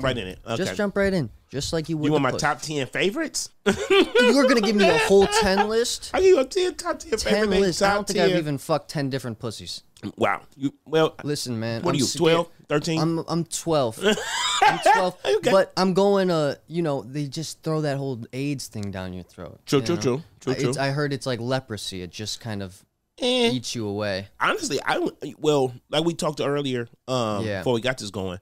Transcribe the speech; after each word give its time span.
right 0.00 0.16
in 0.16 0.26
it. 0.28 0.38
Okay. 0.46 0.56
Just 0.56 0.76
jump 0.76 0.96
right 0.96 1.12
in, 1.12 1.30
just 1.50 1.72
like 1.72 1.88
you 1.88 1.96
would. 1.96 2.06
you 2.06 2.12
want 2.12 2.22
my 2.22 2.30
puss. 2.32 2.40
top 2.40 2.60
ten 2.62 2.86
favorites? 2.86 3.50
You're 4.20 4.46
gonna 4.46 4.60
give 4.60 4.76
me 4.76 4.88
a 4.88 4.98
whole 4.98 5.26
ten 5.26 5.68
list. 5.68 6.10
I 6.12 6.20
give 6.20 6.28
you 6.28 6.40
a 6.40 6.44
10, 6.44 6.74
top 6.74 6.98
ten, 6.98 7.18
favorite 7.18 7.48
things, 7.50 7.60
lists. 7.60 7.82
I 7.82 7.94
don't 7.94 8.06
think 8.06 8.18
10. 8.18 8.30
I've 8.30 8.36
even 8.36 8.58
fucked 8.58 8.90
ten 8.90 9.10
different 9.10 9.38
pussies. 9.38 9.82
Wow. 10.16 10.42
You 10.56 10.74
well. 10.84 11.14
Listen, 11.24 11.58
man. 11.58 11.82
What 11.82 11.94
I'm 11.94 11.96
are 11.96 12.04
you? 12.04 12.06
12, 12.06 12.48
13? 12.68 13.00
I'm 13.00 13.18
I'm 13.28 13.44
twelve. 13.44 13.98
I'm 14.62 14.78
twelve. 14.92 15.16
Okay. 15.26 15.50
But 15.50 15.72
I'm 15.76 15.94
going. 15.94 16.30
Uh, 16.30 16.56
you 16.66 16.82
know, 16.82 17.02
they 17.02 17.26
just 17.26 17.62
throw 17.62 17.80
that 17.82 17.96
whole 17.96 18.22
AIDS 18.32 18.66
thing 18.68 18.90
down 18.90 19.12
your 19.12 19.24
throat. 19.24 19.60
True, 19.66 19.80
you 19.80 19.86
true, 19.86 19.94
know? 19.96 20.00
true, 20.02 20.22
true, 20.40 20.52
I- 20.52 20.56
true. 20.56 20.74
I 20.78 20.88
heard 20.90 21.12
it's 21.12 21.26
like 21.26 21.40
leprosy. 21.40 22.02
It 22.02 22.10
just 22.10 22.40
kind 22.40 22.62
of 22.62 22.82
Eh, 23.18 23.48
eats 23.52 23.74
you 23.74 23.86
away. 23.88 24.28
honestly, 24.38 24.78
I 24.84 25.08
well, 25.38 25.72
like 25.88 26.04
we 26.04 26.12
talked 26.12 26.40
earlier, 26.42 26.86
um, 27.08 27.46
Yeah. 27.46 27.60
before 27.60 27.72
we 27.72 27.80
got 27.80 27.96
this 27.96 28.10
going. 28.10 28.38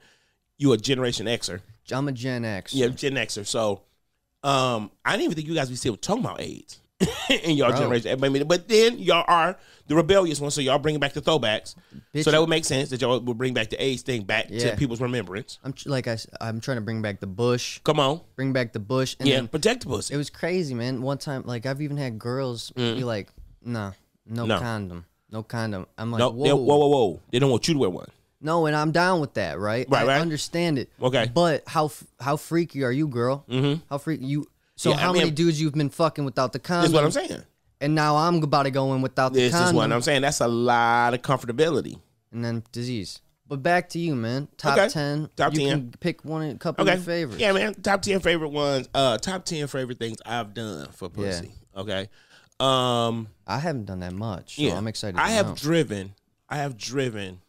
You 0.59 0.73
a 0.73 0.77
Generation 0.77 1.27
Xer, 1.27 1.61
I'm 1.93 2.09
a 2.09 2.13
Gen 2.13 2.45
X. 2.45 2.73
yeah, 2.75 2.89
Gen 2.89 3.15
Xer. 3.15 3.47
So, 3.47 3.83
um, 4.43 4.91
I 5.05 5.13
didn't 5.13 5.25
even 5.25 5.35
think 5.37 5.49
you 5.49 5.55
guys 5.55 5.69
be 5.69 5.77
still 5.77 5.97
talking 5.97 6.25
about 6.25 6.41
AIDS 6.41 6.81
in 7.43 7.57
your 7.57 7.71
Bro. 7.71 7.79
generation. 7.81 8.47
But 8.47 8.69
then 8.69 8.99
y'all 8.99 9.25
are 9.27 9.57
the 9.89 9.95
rebellious 9.97 10.41
ones, 10.41 10.55
so 10.55 10.61
y'all 10.61 10.79
bringing 10.79 11.01
back 11.01 11.13
the 11.13 11.21
throwbacks. 11.21 11.75
Bitch, 12.15 12.25
so 12.25 12.31
that 12.31 12.41
would 12.41 12.49
make 12.49 12.65
sense 12.65 12.91
that 12.91 13.01
y'all 13.01 13.19
would 13.21 13.37
bring 13.39 13.53
back 13.53 13.69
the 13.71 13.83
AIDS 13.83 14.03
thing 14.03 14.23
back 14.23 14.47
Yeah. 14.49 14.71
to 14.71 14.77
people's 14.77 15.01
remembrance. 15.01 15.59
I'm 15.65 15.73
tr- 15.73 15.89
like 15.91 16.07
I, 16.09 16.13
s- 16.13 16.27
I'm 16.41 16.61
trying 16.61 16.77
to 16.77 16.81
bring 16.83 17.03
back 17.03 17.21
the 17.21 17.27
bush. 17.27 17.81
Come 17.85 17.99
on, 18.01 18.21
Bring 18.37 18.53
back 18.53 18.73
the 18.73 18.79
bush. 18.81 19.17
And 19.19 19.29
yeah, 19.29 19.37
then 19.37 19.49
protect 19.49 19.81
the 19.83 19.89
pussy. 19.89 20.15
it 20.15 20.17
was 20.17 20.31
crazy, 20.31 20.75
man. 20.75 21.03
One 21.03 21.19
time, 21.19 21.43
like 21.45 21.67
I've 21.67 21.83
even 21.83 21.97
had 21.97 22.19
girls 22.19 22.71
be 22.71 23.03
like, 23.05 23.29
"Nah, 23.63 23.93
no, 24.25 24.45
Mm. 24.45 24.49
No. 24.49 24.59
condom, 24.61 25.05
no 25.31 25.43
condom." 25.43 25.87
I'm 25.99 26.13
like, 26.13 26.21
no, 26.21 26.31
"Whoa, 26.31 26.45
they- 26.45 26.53
whoa, 26.53 26.77
whoa, 26.77 26.87
whoa! 26.89 27.21
They 27.31 27.39
don't 27.41 27.51
want 27.51 27.67
you 27.69 27.75
to 27.75 27.81
wear 27.81 27.91
one. 27.91 28.09
No," 28.45 28.67
and 28.67 28.77
I'm 28.77 28.93
down 28.93 29.21
with 29.21 29.35
that, 29.35 29.59
right? 29.59 29.87
Right, 29.89 30.05
I 30.05 30.07
right. 30.07 30.21
understand 30.21 30.79
it. 30.79 30.91
Okay. 31.03 31.31
but 31.33 31.65
how 31.67 31.91
how 32.21 32.37
freaky 32.37 32.85
are 32.85 32.93
you, 32.93 33.09
girl? 33.09 33.45
Mm-hmm. 33.49 33.83
How 33.91 33.99
freaky 33.99 34.27
you? 34.27 34.47
So 34.77 34.91
Yeah, 34.91 34.97
I 34.97 35.01
how 35.01 35.13
many 35.13 35.25
mean- 35.27 35.35
dudes 35.35 35.61
you've 35.61 35.75
been 35.75 35.91
fucking 35.91 36.25
without 36.25 36.53
the 36.53 36.59
condom? 36.59 36.93
That's 36.93 36.95
what 36.95 37.05
I'm 37.05 37.29
saying. 37.29 37.43
And 37.81 37.95
now 37.95 38.17
I'm 38.17 38.43
about 38.43 38.63
to 38.65 38.71
go 38.71 38.95
in 38.95 39.03
without 39.03 39.33
the 39.33 39.41
This 39.41 39.53
is 39.53 39.59
condom, 39.59 39.77
what 39.77 39.93
I'm 39.93 40.01
saying. 40.03 40.23
That's 40.23 40.41
a 40.41 40.49
lot 40.49 41.13
of 41.15 41.23
comfortability. 41.23 41.99
and 42.33 42.45
then 42.45 42.63
disease. 42.73 43.21
But 43.47 43.63
back 43.63 43.91
to 43.91 43.99
you, 43.99 44.15
man. 44.15 44.49
Top 44.57 44.79
Okay. 44.79 44.89
ten. 44.89 45.29
Top 45.37 45.53
you 45.53 45.61
10. 45.61 45.69
can 45.69 45.91
pick 46.01 46.25
one, 46.25 46.43
a 46.49 46.55
couple 46.57 46.89
of 46.89 46.95
your 46.95 46.97
favorites. 47.05 47.41
Yeah, 47.41 47.53
man. 47.53 47.75
Top 47.75 48.01
ten 48.03 48.21
favorite 48.21 48.49
ones. 48.49 48.89
Uh, 48.95 49.19
top 49.19 49.45
ten 49.45 49.67
favorite 49.67 49.99
things 49.99 50.17
I've 50.25 50.55
done 50.55 50.89
for 50.93 51.09
pussy. 51.11 51.53
Okay. 51.77 52.09
Um. 52.59 53.29
I 53.47 53.59
haven't 53.59 53.85
done 53.85 54.01
that 54.01 54.15
much, 54.15 54.57
so 54.57 54.63
Yeah. 54.63 54.77
I'm 54.79 54.87
excited. 54.89 55.21
I 55.21 55.27
to 55.29 55.33
have 55.35 55.47
know. 55.49 55.55
driven. 55.57 56.15
I 56.49 56.57
have 56.59 56.77
driven. 56.79 57.41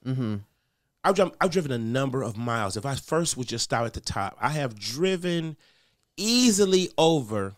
I've, 1.06 1.20
I've 1.40 1.52
driven 1.52 1.72
a 1.72 1.78
number 1.78 2.24
of 2.24 2.36
miles. 2.38 2.76
If 2.76 2.86
I 2.86 2.96
first 2.96 3.38
would 3.38 3.48
just 3.48 3.64
start 3.64 3.86
at 3.86 3.94
the 3.94 4.00
top, 4.02 4.36
I 4.42 4.50
have 4.50 4.78
driven 4.78 5.56
easily 6.18 6.90
over 6.98 7.54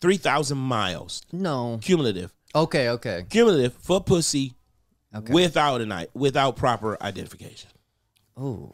three 0.00 0.16
thousand 0.16 0.58
miles 0.58 1.22
no. 1.32 1.78
cumulative. 1.82 2.32
Okay, 2.54 2.88
okay, 2.90 3.26
Cumulative 3.28 3.74
for 3.74 4.00
pussy 4.02 4.54
okay. 5.14 5.32
without 5.32 5.80
an 5.80 5.92
i- 5.92 6.06
without 6.14 6.56
proper 6.56 6.96
identification. 7.02 7.68
Oh, 8.36 8.72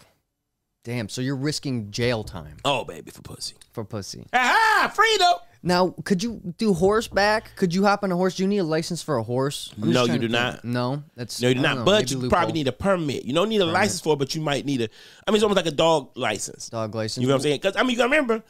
damn! 0.84 1.08
So 1.08 1.20
you're 1.20 1.34
risking 1.36 1.90
jail 1.90 2.22
time 2.22 2.56
Oh, 2.64 2.84
baby, 2.84 3.10
for 3.10 3.22
pussy. 3.22 3.54
for 3.72 3.84
pussy. 3.84 4.26
Aha, 4.32 4.92
freedom. 4.94 5.32
Now, 5.66 5.94
could 6.04 6.22
you 6.22 6.40
do 6.58 6.74
horseback? 6.74 7.56
Could 7.56 7.74
you 7.74 7.84
hop 7.84 8.04
on 8.04 8.12
a 8.12 8.16
horse? 8.16 8.36
Do 8.36 8.42
you 8.42 8.48
need 8.48 8.58
a 8.58 8.64
license 8.64 9.02
for 9.02 9.16
a 9.16 9.22
horse? 9.22 9.72
No, 9.78 10.04
you 10.04 10.18
do 10.18 10.28
not. 10.28 10.62
No, 10.64 11.02
that's 11.16 11.40
No, 11.40 11.48
you 11.48 11.54
do 11.54 11.60
not. 11.62 11.78
know, 11.78 11.84
but 11.84 12.10
you 12.10 12.28
probably 12.28 12.52
need 12.52 12.68
a 12.68 12.72
permit. 12.72 13.24
You 13.24 13.32
don't 13.32 13.48
need 13.48 13.62
a 13.62 13.66
license 13.66 14.00
for 14.02 14.12
it, 14.12 14.18
but 14.18 14.34
you 14.34 14.42
might 14.42 14.66
need 14.66 14.82
a. 14.82 14.88
I 15.26 15.30
mean, 15.30 15.36
it's 15.36 15.42
almost 15.42 15.56
like 15.56 15.66
a 15.66 15.70
dog 15.70 16.10
license. 16.16 16.68
dog 16.68 16.94
license. 16.94 17.22
You 17.22 17.28
know 17.28 17.34
what 17.34 17.38
I'm 17.38 17.42
saying? 17.44 17.56
Because 17.62 17.76
I 17.76 17.80
mean, 17.82 17.92
you 17.92 17.96
gotta 17.96 18.10
remember, 18.10 18.42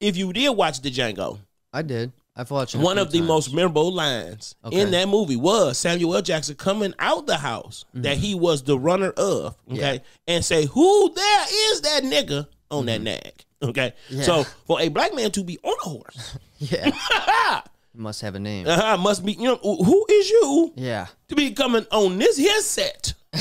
if 0.00 0.16
you 0.16 0.32
did 0.32 0.48
watch 0.56 0.80
the 0.80 0.90
Django, 0.90 1.38
I 1.74 1.82
did. 1.82 2.12
I've 2.38 2.50
watched 2.50 2.74
one 2.76 2.98
of 2.98 3.10
the 3.12 3.18
times. 3.18 3.28
most 3.28 3.54
memorable 3.54 3.92
lines 3.92 4.54
Okay. 4.64 4.80
in 4.80 4.90
that 4.90 5.08
movie 5.08 5.36
was 5.36 5.78
Samuel 5.78 6.16
L. 6.16 6.22
Jackson 6.22 6.54
coming 6.54 6.92
out 6.98 7.26
the 7.26 7.38
house 7.38 7.86
that 7.94 8.18
he 8.18 8.34
was 8.34 8.62
the 8.62 8.78
runner 8.78 9.10
of, 9.10 9.56
okay, 9.70 9.74
Mm-hmm. 9.74 9.74
Yeah. 9.76 9.98
and 10.28 10.44
say, 10.44 10.66
"Who 10.66 11.12
there 11.14 11.44
is 11.72 11.80
that 11.82 12.02
nigga 12.02 12.46
on 12.70 12.86
that 12.86 13.00
nag?" 13.00 13.44
Okay, 13.62 13.94
Mm-hmm. 14.10 14.16
Yeah. 14.18 14.22
so 14.24 14.44
for 14.66 14.82
a 14.82 14.88
black 14.90 15.14
man 15.14 15.30
to 15.30 15.42
be 15.44 15.58
on 15.62 15.72
a 15.86 15.88
horse, 15.88 16.36
Yeah, 16.72 16.90
must 17.94 18.20
have 18.22 18.34
a 18.34 18.38
name. 18.38 18.66
Uh-huh, 18.66 18.96
must 18.98 19.24
be 19.24 19.32
you 19.32 19.44
know 19.44 19.56
who 19.62 20.06
is 20.10 20.30
you 20.30 20.72
Yeah, 20.76 21.06
to 21.28 21.34
be 21.34 21.50
coming 21.52 21.86
on 21.90 22.18
this 22.18 22.36
here 22.36 22.60
set 22.60 23.14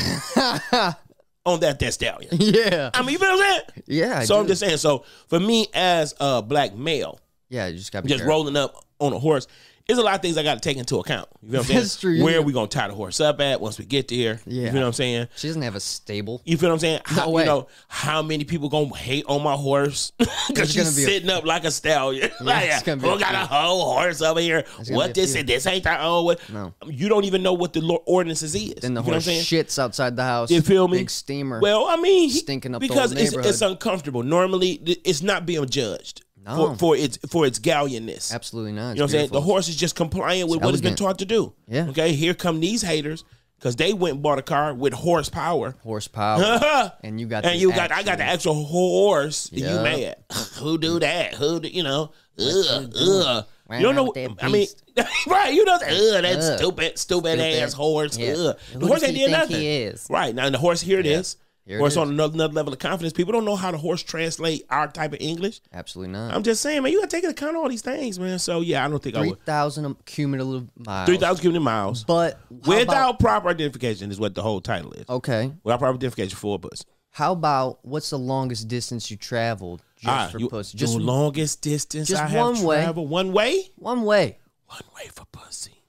on 1.45 1.59
that 1.59 1.79
that 1.79 1.93
stallion. 1.93 2.31
yeah, 2.39 2.89
I 2.93 3.01
mean, 3.01 3.11
you 3.13 3.19
feel 3.19 3.29
what 3.29 3.45
I'm 3.45 3.51
saying? 3.75 3.83
yeah. 3.87 4.19
I 4.19 4.25
so 4.25 4.39
I'm 4.39 4.47
just 4.47 4.59
saying. 4.61 4.77
So 4.77 5.03
for 5.27 5.39
me 5.39 5.67
as 5.73 6.13
a 6.19 6.41
black 6.41 6.75
male, 6.75 7.19
yeah. 7.49 7.67
You 7.67 7.77
just 7.77 7.91
got 7.91 8.03
to 8.03 8.09
just 8.09 8.23
rolling 8.23 8.57
up 8.57 8.75
on 8.99 9.13
a 9.13 9.19
horse, 9.19 9.47
there's 9.87 9.99
a 9.99 10.03
lot 10.03 10.15
of 10.15 10.21
things 10.21 10.37
I 10.37 10.43
got 10.43 10.55
to 10.55 10.59
take 10.59 10.77
into 10.77 10.97
account. 10.97 11.27
You 11.43 11.51
know 11.51 11.59
what 11.59 11.65
I'm 11.65 11.67
saying? 11.67 11.79
That's 11.79 11.99
true. 11.99 12.23
Where 12.23 12.33
know- 12.33 12.39
are 12.39 12.43
we 12.43 12.53
gonna 12.53 12.67
tie 12.67 12.87
the 12.87 12.95
horse 12.95 13.19
up 13.19 13.39
at 13.39 13.61
once 13.61 13.77
we 13.77 13.85
get 13.85 14.07
there? 14.07 14.39
Yeah. 14.45 14.63
You 14.65 14.71
feel 14.71 14.81
what 14.81 14.87
I'm 14.87 14.93
saying? 14.93 15.27
She 15.35 15.47
doesn't 15.47 15.61
have 15.61 15.75
a 15.75 15.79
stable. 15.79 16.41
You 16.43 16.57
feel 16.57 16.69
what 16.69 16.73
I'm 16.73 16.79
saying? 16.79 17.01
How, 17.05 17.29
way. 17.29 17.43
You 17.43 17.47
know 17.49 17.67
how 17.87 18.23
many 18.23 18.45
people 18.45 18.67
gonna 18.69 18.95
hate 18.95 19.25
on 19.27 19.43
my 19.43 19.53
horse 19.53 20.11
because 20.47 20.71
she's 20.71 20.95
be 20.95 21.03
a- 21.03 21.05
sitting 21.05 21.29
up 21.29 21.45
like 21.45 21.65
a 21.65 21.71
stallion? 21.71 22.31
like, 22.41 22.65
it's 22.67 22.81
gonna 22.81 22.99
be 23.01 23.07
who 23.07 23.15
a 23.15 23.19
got 23.19 23.35
a 23.35 23.45
whole 23.45 23.93
horse 23.93 24.21
over 24.23 24.39
here? 24.39 24.65
What 24.89 25.13
this 25.13 25.35
and 25.35 25.47
this 25.47 25.67
ain't 25.67 25.83
that? 25.83 25.99
Oh, 26.01 26.23
what? 26.23 26.49
No. 26.49 26.73
You 26.87 27.07
don't 27.07 27.25
even 27.25 27.43
know 27.43 27.53
what 27.53 27.73
the 27.73 27.81
ordinances 28.07 28.55
is. 28.55 28.73
Then 28.75 28.95
the 28.95 29.01
you 29.01 29.05
feel 29.05 29.13
what 29.13 29.27
I'm 29.27 29.33
horse 29.33 29.47
saying? 29.47 29.65
shits 29.65 29.77
outside 29.77 30.15
the 30.15 30.23
house. 30.23 30.49
You 30.49 30.61
feel 30.61 30.87
me? 30.87 30.99
Big 30.99 31.11
steamer. 31.11 31.59
Well, 31.59 31.85
I 31.87 31.97
mean, 31.97 32.29
he- 32.29 32.39
Stinking 32.39 32.73
up 32.73 32.81
the 32.81 32.87
because 32.87 33.11
it's, 33.11 33.33
it's 33.33 33.61
uncomfortable. 33.61 34.23
Normally, 34.23 34.73
it's 35.05 35.21
not 35.21 35.45
being 35.45 35.67
judged 35.69 36.24
No. 36.45 36.55
for, 36.55 36.75
for 36.77 36.95
its 36.95 37.17
for 37.29 37.45
its 37.47 37.57
galleonness. 37.59 38.31
absolutely 38.33 38.71
not. 38.73 38.89
You 38.91 38.95
know 38.99 39.03
what 39.05 39.05
I'm 39.05 39.09
saying? 39.09 39.29
The 39.31 39.41
horse 39.41 39.67
is 39.67 39.75
just 39.75 39.95
compliant 39.95 40.49
with 40.49 40.61
what 40.61 40.73
it's 40.73 40.81
been 40.81 40.95
taught 40.95 41.19
to 41.19 41.25
do. 41.25 41.53
Yeah. 41.67 41.87
Okay. 41.89 42.13
Here 42.13 42.33
come 42.35 42.59
these 42.59 42.81
haters 42.83 43.23
because 43.57 43.75
they 43.77 43.93
went 43.93 44.15
and 44.15 44.21
bought 44.23 44.37
a 44.37 44.43
car 44.43 44.73
with 44.73 44.93
horsepower. 44.93 45.75
horsepower, 45.81 46.93
and 47.03 47.19
you 47.19 47.25
got 47.25 47.45
and 47.45 47.55
the 47.55 47.59
you 47.59 47.71
got 47.71 47.91
I 47.91 48.03
got 48.03 48.19
the 48.19 48.25
actual- 48.25 48.63
horse. 48.65 49.49
and 49.49 49.59
You 49.59 49.65
Yeah. 49.65 49.81
mad? 49.83 50.15
Who 50.59 50.77
do 50.77 50.99
that? 50.99 51.33
Who 51.35 51.59
do 51.59 51.67
you 51.67 51.83
know? 51.83 52.11
Ugh, 52.39 52.93
ugh. 52.95 53.45
You 53.71 53.79
don't 53.81 53.95
know. 53.95 54.13
I 54.41 54.47
mean, 54.49 54.67
right? 55.27 55.51
You 55.51 55.65
know, 55.65 55.73
ugh, 55.75 55.81
that 55.81 56.25
Ugh. 56.37 56.59
stupid, 56.59 56.99
stupid, 56.99 57.39
Stupid. 57.39 57.63
ass 57.63 57.73
horse. 57.73 58.17
Yeah. 58.17 58.33
Ugh. 58.37 58.57
The 58.75 58.85
horse 58.85 59.01
ain't 59.03 59.15
did 59.15 59.31
nothing. 59.31 59.55
he 59.57 59.77
is? 59.77 60.05
Right 60.09 60.35
now, 60.35 60.47
the 60.51 60.59
horse 60.59 60.81
here 60.81 60.99
it 60.99 61.07
is. 61.07 61.37
Here 61.65 61.77
it 61.77 61.79
horse 61.79 61.93
is. 61.93 61.97
on 61.97 62.09
another, 62.09 62.35
another 62.35 62.53
level 62.53 62.73
of 62.73 62.79
confidence. 62.79 63.11
People 63.13 63.33
don't 63.33 63.43
know 63.45 63.55
how 63.55 63.71
the 63.71 63.77
horse 63.79 64.03
translate 64.03 64.65
our 64.69 64.87
type 64.87 65.13
of 65.13 65.19
English. 65.19 65.61
Absolutely 65.73 66.13
not. 66.13 66.33
I'm 66.33 66.43
just 66.43 66.61
saying, 66.61 66.83
man, 66.83 66.91
you 66.91 66.99
gotta 66.99 67.09
take 67.09 67.23
into 67.23 67.31
account 67.33 67.55
all 67.57 67.67
these 67.67 67.81
things, 67.81 68.19
man. 68.19 68.37
So 68.37 68.61
yeah, 68.61 68.85
I 68.85 68.87
don't 68.87 69.01
think 69.01 69.15
I 69.15 69.21
Three 69.21 69.29
would. 69.31 69.45
thousand 69.45 69.95
cumulative 70.05 70.69
miles. 70.77 71.07
Three 71.07 71.17
thousand 71.17 71.41
cumulative 71.41 71.63
miles 71.63 72.03
But 72.03 72.39
without 72.49 72.83
about, 72.87 73.19
proper 73.19 73.49
identification 73.49 74.11
is 74.11 74.19
what 74.19 74.35
the 74.35 74.43
whole 74.43 74.61
title 74.61 74.91
is. 74.93 75.05
okay, 75.09 75.51
Without 75.63 75.79
proper 75.79 75.95
identification 75.95 76.37
for 76.37 76.55
a 76.55 76.57
bus. 76.59 76.85
how 77.09 77.31
about 77.31 77.79
what's 77.83 78.11
the 78.11 78.19
longest 78.19 78.67
distance 78.67 79.09
you 79.09 79.17
traveled 79.17 79.81
just 79.95 80.07
Ah, 80.07 80.27
for 80.31 80.37
you, 80.39 80.49
pussy? 80.49 80.77
just 80.77 80.95
longest 80.95 81.61
distance 81.63 82.09
just 82.09 82.21
I 82.21 82.27
have 82.27 82.45
one 82.57 82.63
way. 82.63 82.85
One 82.91 83.33
way. 83.33 83.69
one 83.77 84.03
way. 84.03 84.37
One 84.67 84.81
way 84.95 85.07
for 85.11 85.25
pussy. 85.31 85.81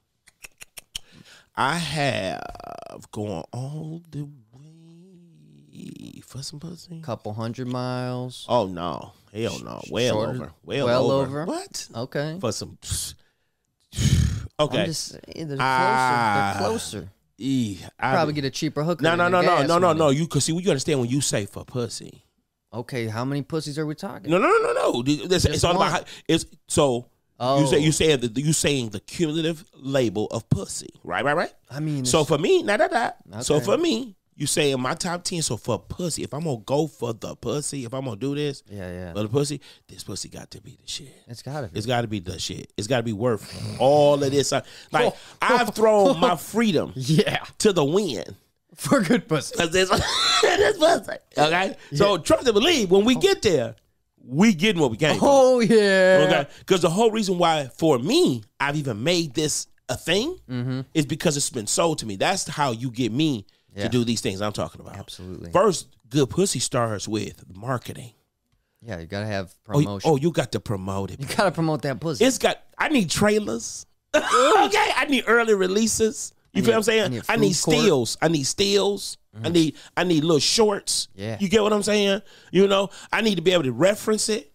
I 1.55 1.75
have 1.77 3.11
gone 3.11 3.43
all 3.51 4.01
the 4.11 4.23
way 4.23 4.31
for 6.25 6.41
some 6.43 6.59
pussy. 6.59 6.99
Couple 7.01 7.33
hundred 7.33 7.67
miles. 7.67 8.45
Oh 8.49 8.67
no, 8.67 9.11
hell 9.33 9.59
no, 9.63 9.81
well 9.89 10.13
shorter- 10.13 10.31
over, 10.31 10.51
well, 10.63 10.85
well 10.85 11.11
over. 11.11 11.41
over? 11.41 11.45
What 11.45 11.87
Okay. 11.95 12.37
for 12.39 12.51
some? 12.51 12.77
I'm 14.59 14.65
Okay, 14.67 14.85
just 14.85 15.15
they're 15.35 15.57
Ah. 15.59 16.55
closer. 16.57 16.99
They're 16.99 17.05
closer. 17.05 17.11
E, 17.37 17.77
I- 17.99 18.13
Probably 18.13 18.33
get 18.33 18.45
a 18.45 18.49
cheaper 18.49 18.83
hooker. 18.83 19.03
no, 19.03 19.15
no, 19.15 19.27
no, 19.27 19.41
no, 19.41 19.61
no, 19.63 19.77
no, 19.77 19.93
no. 19.93 20.09
You 20.09 20.27
cause 20.27 20.45
see, 20.45 20.53
you 20.53 20.69
understand 20.69 20.99
when 20.99 21.09
you 21.09 21.21
say 21.21 21.45
for 21.45 21.63
pussy. 21.63 22.23
Okay, 22.73 23.07
how 23.07 23.23
many 23.23 23.43
pussies 23.43 23.77
are 23.77 23.85
we 23.85 23.93
talking? 23.95 24.29
No, 24.31 24.37
no, 24.39 24.47
no, 24.49 24.73
no, 24.73 24.91
no. 24.91 25.03
It's, 25.05 25.45
it's 25.45 25.63
all 25.63 25.75
about 25.75 25.91
how, 25.91 26.03
it's 26.27 26.45
so. 26.67 27.07
Oh. 27.39 27.61
You 27.61 27.67
say 27.67 27.77
you 27.79 27.91
saying 27.91 28.19
the 28.21 28.41
you 28.41 28.51
saying 28.51 28.89
the 28.89 28.99
cumulative 28.99 29.63
label 29.75 30.25
of 30.31 30.49
pussy, 30.49 30.89
right, 31.03 31.23
right, 31.23 31.35
right. 31.37 31.53
I 31.69 31.79
mean, 31.79 32.03
So 32.05 32.23
for 32.25 32.39
me, 32.39 32.63
not 32.63 32.79
that 32.79 32.91
that. 32.91 33.45
So 33.45 33.59
for 33.59 33.77
me, 33.77 34.15
you 34.37 34.45
say 34.47 34.71
in 34.71 34.79
my 34.79 34.93
top 34.93 35.23
ten. 35.23 35.41
So 35.41 35.57
for 35.57 35.79
pussy, 35.79 36.23
if 36.23 36.33
I'm 36.33 36.43
gonna 36.43 36.57
go 36.65 36.87
for 36.87 37.11
the 37.13 37.35
pussy, 37.35 37.83
if 37.85 37.93
I'm 37.93 38.05
gonna 38.05 38.15
do 38.15 38.35
this 38.35 38.63
yeah, 38.69 38.89
yeah, 38.91 39.13
for 39.13 39.23
the 39.23 39.29
pussy, 39.29 39.59
this 39.87 40.03
pussy 40.03 40.29
got 40.29 40.49
to 40.51 40.61
be 40.61 40.77
the 40.81 40.87
shit. 40.89 41.13
it's 41.27 41.41
gotta 41.41 41.67
be. 41.67 41.77
It's 41.77 41.87
got 41.87 42.01
to 42.01 42.07
be 42.07 42.19
the 42.19 42.37
shit. 42.39 42.71
It's 42.77 42.87
got 42.87 42.97
to 42.97 43.03
be 43.03 43.13
worth 43.13 43.77
all 43.79 44.23
of 44.23 44.31
this. 44.31 44.53
Like 44.91 45.13
I've 45.41 45.73
thrown 45.75 46.19
my 46.19 46.35
freedom 46.35 46.93
yeah, 46.95 47.43
to 47.59 47.73
the 47.73 47.83
wind 47.83 48.35
for 48.75 49.01
good 49.01 49.27
pussy. 49.27 49.55
because 49.57 49.71
this 49.71 49.89
this 50.41 50.77
pussy. 50.77 51.17
Okay, 51.37 51.75
so 51.95 52.17
trust 52.17 52.45
and 52.47 52.53
believe 52.53 52.91
when 52.91 53.05
we 53.05 53.15
get 53.15 53.41
there, 53.41 53.75
we 54.23 54.53
getting 54.53 54.81
what 54.81 54.91
we 54.91 54.97
came. 54.97 55.17
for. 55.19 55.25
Oh 55.27 55.59
yeah. 55.61 56.25
Okay, 56.27 56.49
because 56.59 56.81
the 56.81 56.89
whole 56.89 57.09
reason 57.11 57.37
why 57.37 57.69
for 57.77 57.97
me 57.97 58.43
I've 58.59 58.75
even 58.75 59.03
made 59.03 59.33
this 59.33 59.67
a 59.89 59.95
thing 59.95 60.37
Mm-hmm. 60.49 60.81
is 60.93 61.05
because 61.05 61.37
it's 61.37 61.49
been 61.49 61.65
sold 61.67 61.99
to 61.99 62.05
me. 62.05 62.17
That's 62.17 62.47
how 62.47 62.71
you 62.71 62.91
get 62.91 63.11
me 63.11 63.45
Yeah. 63.77 63.83
to 63.83 63.89
do 63.89 64.03
these 64.03 64.21
things 64.21 64.41
I'm 64.41 64.53
talking 64.53 64.81
about. 64.81 64.97
Absolutely. 64.97 65.51
First, 65.51 65.87
good 66.09 66.29
pussy 66.29 66.59
starts 66.59 67.07
with 67.07 67.43
marketing. 67.55 68.13
Yeah, 68.81 68.99
you 68.99 69.07
gotta 69.07 69.25
have 69.25 69.53
Oh, 69.67 69.73
oh 69.73 69.79
promotion. 69.79 70.09
oh, 70.11 70.15
you 70.17 70.31
got 70.31 70.51
to 70.53 70.59
promote 70.59 71.11
it. 71.11 71.19
you 71.19 71.27
gotta 71.27 71.51
promote 71.51 71.81
that 71.83 71.99
pussy. 71.99 72.25
It's 72.25 72.37
got. 72.37 72.61
I 72.77 72.89
need 72.89 73.09
trailers. 73.09 73.85
okay, 74.15 74.91
I 74.95 75.05
need 75.09 75.25
early 75.27 75.53
releases. 75.53 76.33
You 76.53 76.63
feel 76.63 76.71
what 76.71 76.77
I'm 76.77 76.83
saying? 76.83 77.03
I 77.03 77.07
need 77.07 77.23
I 77.29 77.35
need 77.35 77.53
steals. 77.53 78.17
I 78.21 78.27
need 78.29 78.43
steals. 78.45 79.17
I 79.33 79.37
mm-hmm. 79.37 79.53
need. 79.53 79.75
I 79.95 80.03
need 80.03 80.23
little 80.23 80.39
shorts. 80.39 81.07
Yeah. 81.13 81.37
You 81.39 81.49
get 81.49 81.61
what 81.61 81.73
I'm 81.73 81.83
saying? 81.83 82.21
You 82.51 82.67
know, 82.67 82.89
I 83.11 83.21
need 83.21 83.35
to 83.35 83.41
be 83.41 83.51
able 83.51 83.63
to 83.63 83.71
reference 83.71 84.29
it. 84.29 84.51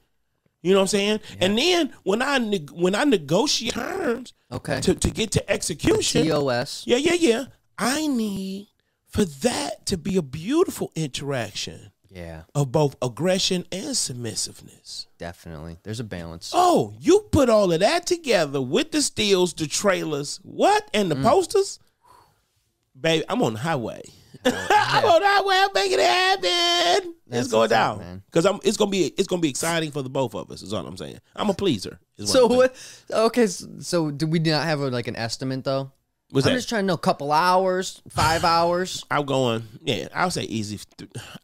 You 0.62 0.72
know 0.72 0.78
what 0.78 0.82
I'm 0.82 0.88
saying? 0.88 1.20
And 1.40 1.58
then 1.58 1.92
when 2.04 2.22
I 2.22 2.38
when 2.72 2.94
I 2.94 3.04
negotiate 3.04 3.74
terms 3.74 4.32
Okay. 4.50 4.80
to, 4.80 4.94
to 4.94 5.10
get 5.10 5.32
to 5.32 5.50
execution, 5.50 6.26
TOS. 6.28 6.84
yeah, 6.86 6.98
yeah, 6.98 7.14
yeah. 7.14 7.44
I 7.78 8.06
need 8.06 8.68
for 9.12 9.24
that 9.24 9.84
to 9.86 9.96
be 9.96 10.16
a 10.16 10.22
beautiful 10.22 10.90
interaction 10.96 11.92
Yeah, 12.10 12.42
of 12.54 12.72
both 12.72 12.96
aggression 13.02 13.66
and 13.70 13.94
submissiveness. 13.96 15.06
definitely. 15.18 15.76
There's 15.82 16.00
a 16.00 16.04
balance. 16.04 16.50
Oh, 16.54 16.94
you 16.98 17.28
put 17.30 17.48
all 17.48 17.72
of 17.72 17.80
that 17.80 18.06
together 18.06 18.60
with 18.60 18.90
the 18.92 19.02
steals, 19.02 19.52
the 19.54 19.66
trailers, 19.66 20.40
what, 20.42 20.88
and 20.94 21.10
Mm. 21.10 21.16
the 21.16 21.28
posters? 21.28 21.78
Baby, 22.98 23.24
I'm 23.28 23.42
on 23.42 23.54
the 23.54 23.58
highway. 23.60 24.02
I'm 24.44 25.04
on 25.04 25.20
the 25.20 25.26
highway. 25.26 25.54
I'm 25.56 25.70
making 25.74 25.98
it 25.98 26.06
happen. 26.06 27.14
That's 27.26 27.44
it's 27.46 27.50
going 27.52 27.70
down 27.70 27.98
man. 27.98 28.22
because 28.26 28.44
I'm. 28.44 28.60
It's 28.64 28.76
gonna 28.76 28.90
be. 28.90 29.06
It's 29.16 29.26
gonna 29.28 29.40
be 29.40 29.48
exciting 29.48 29.90
for 29.90 30.02
the 30.02 30.10
both 30.10 30.34
of 30.34 30.50
us. 30.50 30.62
Is 30.62 30.72
all 30.72 30.86
I'm 30.86 30.96
saying. 30.96 31.18
I'm 31.36 31.48
a 31.48 31.54
pleaser. 31.54 31.98
is 32.18 32.30
So 32.30 32.46
what? 32.46 32.74
Okay, 33.10 33.46
so, 33.46 33.66
so 33.80 34.10
do 34.10 34.26
we 34.26 34.38
not 34.40 34.64
have 34.64 34.80
a, 34.80 34.88
like 34.90 35.08
an 35.08 35.16
estimate 35.16 35.64
though? 35.64 35.92
What's 36.32 36.46
I'm 36.46 36.52
that? 36.54 36.58
just 36.58 36.68
trying 36.68 36.82
to 36.84 36.86
know. 36.86 36.96
Couple 36.96 37.30
hours, 37.30 38.00
five 38.08 38.42
hours. 38.42 39.04
I'm 39.10 39.24
going. 39.26 39.62
Yeah, 39.84 40.08
I'll 40.14 40.30
say 40.30 40.42
easy. 40.44 40.80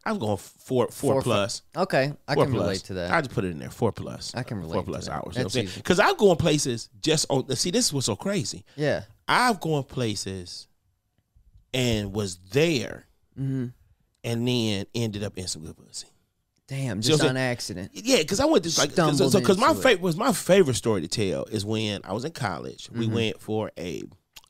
I'm 0.03 0.17
going 0.19 0.37
four, 0.37 0.87
four, 0.87 1.13
Four, 1.13 1.21
plus. 1.21 1.61
Okay, 1.77 2.11
I 2.27 2.33
Four 2.33 2.45
can 2.45 2.53
plus. 2.53 2.61
relate 2.63 2.79
to 2.85 2.93
that. 2.95 3.11
I 3.11 3.21
just 3.21 3.31
put 3.33 3.45
it 3.45 3.49
in 3.51 3.59
there. 3.59 3.69
Four 3.69 3.91
plus. 3.91 4.33
I 4.35 4.41
can 4.43 4.57
Four 4.61 4.67
relate 4.69 4.79
to 4.85 4.91
plus 4.91 5.05
that. 5.05 5.13
hours. 5.13 5.35
You 5.35 5.39
know 5.39 5.43
what 5.43 5.43
I'm 5.45 5.49
saying? 5.67 5.69
Because 5.75 5.99
I'm 5.99 6.15
going 6.17 6.37
places 6.37 6.89
just 7.01 7.27
on. 7.29 7.47
See, 7.55 7.71
this 7.71 7.85
is 7.85 7.93
what's 7.93 8.07
so 8.07 8.15
crazy. 8.15 8.65
yeah. 8.75 9.03
I've 9.27 9.59
gone 9.59 9.83
places 9.83 10.67
and 11.73 12.13
was 12.13 12.37
there 12.51 13.05
Mm-hmm. 13.39 13.67
and 14.25 14.47
then 14.47 14.85
ended 14.93 15.23
up 15.23 15.37
in 15.37 15.47
some 15.47 15.63
good 15.63 15.77
pussy. 15.77 16.07
Damn, 16.67 16.99
just 16.99 17.23
I'm 17.23 17.29
on 17.29 17.37
accident. 17.37 17.91
Yeah, 17.93 18.17
because 18.17 18.39
I 18.41 18.45
went 18.45 18.63
to 18.65 18.79
like 18.79 18.89
because 18.89 19.15
Stumbled 19.17 19.31
so, 19.31 19.55
my 19.61 19.69
into 19.69 19.79
it. 19.79 19.83
favorite 19.83 20.01
was 20.01 20.17
my 20.17 20.33
favorite 20.33 20.73
story 20.75 21.01
to 21.01 21.07
tell 21.07 21.45
is 21.45 21.63
when 21.65 22.01
I 22.03 22.11
was 22.13 22.25
in 22.25 22.31
college. 22.31 22.89
We 22.91 23.05
Mm-hmm. 23.05 23.13
went 23.15 23.39
for 23.41 23.71
a 23.77 24.03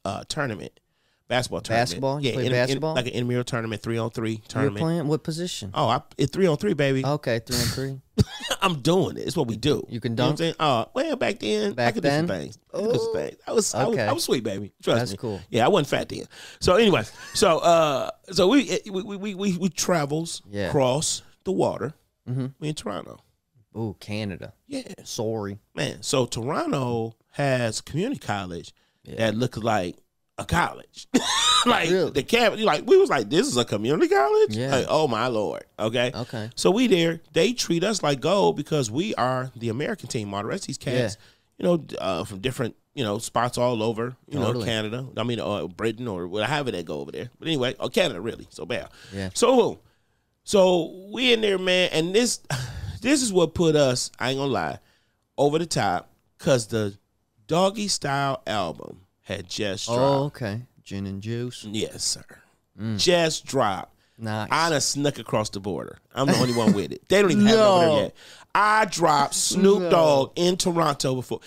uh, 0.06 0.24
tournament, 0.28 0.80
basketball 1.28 1.62
tournament. 1.62 1.88
Basketball? 1.90 2.22
Yeah, 2.22 2.32
in- 2.34 2.40
in- 2.48 2.52
basketball? 2.52 2.96
like 2.96 3.06
an 3.08 3.14
intramural 3.14 3.44
tournament, 3.44 3.82
three 3.82 3.98
on 3.98 4.10
three 4.12 4.32
You're 4.34 4.42
tournament. 4.48 4.78
playing 4.80 5.08
what 5.08 5.24
position? 5.24 5.72
Oh, 5.74 5.88
I, 5.88 6.02
it's 6.18 6.32
three 6.32 6.48
on 6.48 6.58
three, 6.58 6.74
baby. 6.74 7.06
Okay, 7.06 7.40
three 7.40 7.58
and 7.58 7.68
three. 7.70 8.02
I'm 8.62 8.82
doing 8.82 9.18
it. 9.18 9.22
It's 9.28 9.38
what 9.38 9.48
we 9.48 9.56
do. 9.58 9.86
You 9.90 10.00
can 10.00 10.14
know 10.16 10.28
dunk? 10.28 10.38
saying? 10.40 10.56
Oh, 10.60 10.88
well, 10.94 11.16
back 11.16 11.40
then, 11.40 11.72
I 11.72 11.76
Back 11.76 11.94
could 11.94 12.04
then? 12.04 12.26
do 12.26 12.28
some 12.34 12.38
things. 12.40 12.58
I 12.74 12.78
could 12.78 12.92
do 12.94 13.00
some 13.00 13.14
things. 13.14 13.36
I 13.48 13.52
was, 13.54 13.74
I 13.76 13.88
was, 13.88 13.98
I 13.98 14.12
was 14.12 14.24
sweet, 14.24 14.44
baby. 14.44 14.74
Trust 14.84 15.00
That's 15.00 15.12
me. 15.12 15.18
cool. 15.18 15.42
Yeah, 15.50 15.66
I 15.66 15.70
wasn't 15.70 15.88
fat 15.90 16.10
then. 16.10 16.26
So, 16.60 16.76
anyway, 16.76 17.04
so 17.34 17.60
uh, 17.60 18.12
so 18.32 18.48
we 18.48 18.80
we 18.90 19.02
we 19.04 19.16
we, 19.18 19.36
we, 19.36 19.58
we 19.58 19.70
travels 19.70 20.42
Yeah. 20.50 20.68
across 20.68 21.22
the 21.46 21.52
water. 21.52 21.94
Mm-hmm. 22.30 22.48
We 22.60 22.70
in 22.70 22.76
Toronto. 22.76 23.20
Ooh, 23.78 23.96
Canada. 24.00 24.54
Yeah, 24.68 24.82
Sorry. 25.04 25.60
man. 25.76 26.02
So 26.02 26.26
Toronto 26.26 27.16
has 27.34 27.82
community 27.82 28.20
college 28.20 28.74
that 29.18 29.36
looks 29.36 29.58
like 29.58 29.96
a 30.38 30.46
college. 30.46 31.08
like 31.66 31.90
Really? 31.90 32.12
the 32.12 32.24
camp, 32.24 32.58
like 32.60 32.86
we 32.86 32.98
was 32.98 33.10
like, 33.10 33.30
this 33.30 33.48
is 33.48 33.58
a 33.58 33.66
community 33.66 34.08
college. 34.08 34.56
Yeah. 34.56 34.76
Like, 34.76 34.86
oh 34.90 35.08
my 35.08 35.28
lord. 35.28 35.66
Okay. 35.78 36.12
Okay. 36.14 36.50
So 36.56 36.72
we 36.72 36.88
there. 36.88 37.22
They 37.34 37.54
treat 37.54 37.84
us 37.84 38.02
like 38.02 38.22
gold 38.22 38.56
because 38.56 38.90
we 38.90 39.14
are 39.16 39.52
the 39.56 39.70
American 39.70 40.08
team. 40.08 40.34
All 40.34 40.42
the 40.42 40.48
rest 40.48 40.64
of 40.64 40.68
these 40.68 40.78
cats, 40.78 41.18
you 41.58 41.66
know, 41.66 41.84
uh, 42.00 42.24
from 42.24 42.40
different 42.40 42.76
you 42.96 43.04
know 43.04 43.18
spots 43.20 43.58
all 43.58 43.84
over. 43.84 44.16
You 44.28 44.40
know, 44.40 44.64
Canada. 44.64 45.08
I 45.18 45.24
mean, 45.24 45.40
uh, 45.40 45.68
Britain 45.68 46.08
or 46.08 46.28
whatever 46.28 46.72
they 46.72 46.84
go 46.84 47.00
over 47.00 47.12
there. 47.12 47.30
But 47.40 47.48
anyway, 47.48 47.76
oh 47.80 47.90
Canada 47.90 48.22
really. 48.22 48.48
So 48.50 48.66
bad. 48.66 48.90
Yeah. 49.14 49.30
So 49.34 49.80
so 50.44 51.10
we 51.14 51.34
in 51.34 51.42
there, 51.42 51.58
man, 51.58 51.90
and 51.92 52.16
this 52.16 52.40
this 53.02 53.22
is 53.22 53.32
what 53.34 53.54
put 53.54 53.76
us. 53.76 54.12
I 54.20 54.30
ain't 54.32 54.40
gonna 54.40 54.52
lie, 54.52 54.80
over 55.38 55.60
the 55.60 55.66
top 55.66 56.12
because 56.38 56.68
the 56.68 56.98
Doggy 57.50 57.88
Style 57.88 58.44
album 58.46 59.02
had 59.24 59.50
just 59.50 59.90
oh, 59.90 59.96
dropped. 59.96 60.06
Oh, 60.06 60.24
okay. 60.26 60.62
Gin 60.84 61.08
and 61.08 61.20
juice. 61.20 61.66
Yes, 61.68 62.04
sir. 62.04 62.24
Mm. 62.80 63.00
Just 63.00 63.46
dropped. 63.48 63.96
Nice. 64.20 64.50
I 64.52 64.70
done 64.70 64.82
snuck 64.82 65.18
across 65.18 65.50
the 65.50 65.60
border. 65.60 65.98
I'm 66.14 66.28
the 66.28 66.38
only 66.38 66.54
one 66.54 66.74
with 66.74 66.92
it. 66.92 67.10
They 67.10 67.22
don't 67.22 67.32
even 67.32 67.48
have 67.48 67.56
it 67.56 67.62
over 67.62 67.86
there 67.86 68.02
yet. 68.04 68.16
I 68.54 68.86
dropped 68.86 69.34
Snoop 69.34 69.82
No. 69.84 69.90
Dogg 69.90 70.32
in 70.36 70.58
Toronto 70.58 71.16
before 71.16 71.40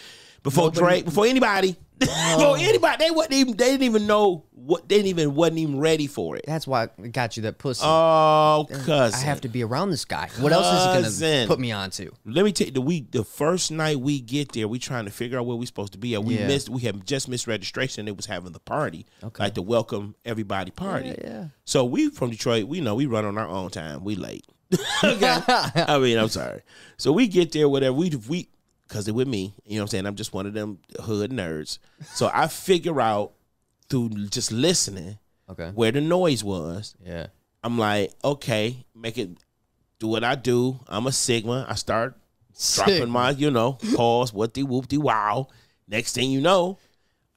before 0.42 0.72
Drake, 0.72 1.04
before 1.04 1.26
anybody. 1.26 1.76
Before 1.98 2.56
anybody. 2.58 3.04
They 3.04 3.10
wasn't 3.10 3.34
even 3.34 3.56
they 3.56 3.70
didn't 3.70 3.82
even 3.84 4.06
know 4.06 4.44
what 4.52 4.88
they 4.88 4.96
didn't 4.96 5.08
even 5.08 5.34
wasn't 5.34 5.58
even 5.58 5.78
ready 5.78 6.06
for 6.06 6.36
it. 6.36 6.44
That's 6.46 6.66
why 6.66 6.88
I 7.02 7.08
got 7.08 7.36
you 7.36 7.44
that 7.44 7.58
pussy. 7.58 7.82
Oh, 7.84 8.66
cousin. 8.84 9.18
I 9.20 9.22
have 9.24 9.40
to 9.42 9.48
be 9.48 9.62
around 9.62 9.90
this 9.90 10.04
guy. 10.04 10.28
What 10.40 10.52
else 10.52 10.66
is 11.06 11.18
he 11.18 11.24
gonna 11.26 11.46
put 11.46 11.58
me 11.60 11.72
onto? 11.72 12.10
Let 12.24 12.44
me 12.44 12.52
tell 12.52 12.66
you, 12.66 12.72
the 12.72 12.80
week, 12.80 13.10
the 13.12 13.24
first 13.24 13.70
night 13.70 14.00
we 14.00 14.20
get 14.20 14.52
there, 14.52 14.68
we 14.68 14.78
trying 14.78 15.04
to 15.04 15.10
figure 15.10 15.38
out 15.38 15.46
where 15.46 15.56
we 15.56 15.66
supposed 15.66 15.92
to 15.92 15.98
be 15.98 16.14
at. 16.14 16.24
We 16.24 16.38
Yeah. 16.38 16.46
missed, 16.46 16.68
we 16.68 16.82
had 16.82 17.06
just 17.06 17.28
missed 17.28 17.46
registration. 17.46 18.08
It 18.08 18.16
was 18.16 18.26
having 18.26 18.52
the 18.52 18.60
party, 18.60 19.06
Okay. 19.22 19.42
like 19.44 19.54
the 19.54 19.62
welcome 19.62 20.14
everybody 20.24 20.70
party. 20.70 21.08
Yeah, 21.08 21.14
yeah. 21.24 21.44
So 21.64 21.84
we 21.84 22.10
from 22.10 22.30
Detroit, 22.30 22.64
we 22.66 22.80
know 22.80 22.94
we 22.94 23.06
run 23.06 23.24
on 23.24 23.38
our 23.38 23.48
own 23.48 23.70
time. 23.70 24.04
We 24.04 24.14
late. 24.16 24.44
okay. 25.04 25.38
I 25.48 25.98
mean, 25.98 26.16
I'm 26.18 26.28
sorry. 26.28 26.62
So 26.96 27.12
we 27.12 27.28
get 27.28 27.52
there, 27.52 27.68
whatever. 27.68 27.92
We 27.92 28.10
we 28.28 28.48
because 28.92 29.06
they're 29.06 29.14
with 29.14 29.26
me. 29.28 29.54
You 29.64 29.76
know 29.76 29.76
what 29.76 29.82
I'm 29.84 29.88
saying? 29.88 30.06
I'm 30.06 30.16
just 30.16 30.34
one 30.34 30.44
of 30.46 30.52
them 30.52 30.78
hood 31.00 31.30
nerds. 31.30 31.78
So 32.12 32.30
I 32.32 32.46
figure 32.46 33.00
out 33.00 33.32
through 33.88 34.10
just 34.28 34.52
listening 34.52 35.18
Okay. 35.48 35.70
where 35.74 35.90
the 35.92 36.02
noise 36.02 36.44
was. 36.44 36.94
Yeah. 37.02 37.28
I'm 37.64 37.78
like, 37.78 38.12
okay, 38.22 38.84
make 38.94 39.16
it 39.16 39.30
do 39.98 40.08
what 40.08 40.24
I 40.24 40.34
do. 40.34 40.78
I'm 40.88 41.06
a 41.06 41.12
Sigma. 41.12 41.64
I 41.68 41.74
start 41.74 42.16
dropping 42.74 43.08
my, 43.08 43.30
you 43.30 43.50
know, 43.50 43.78
pause, 43.96 44.30
what 44.32 44.52
the 44.52 44.62
whoop 44.64 44.88
de 44.88 44.98
wow. 44.98 45.48
Next 45.88 46.14
thing 46.14 46.30
you 46.30 46.42
know, 46.42 46.78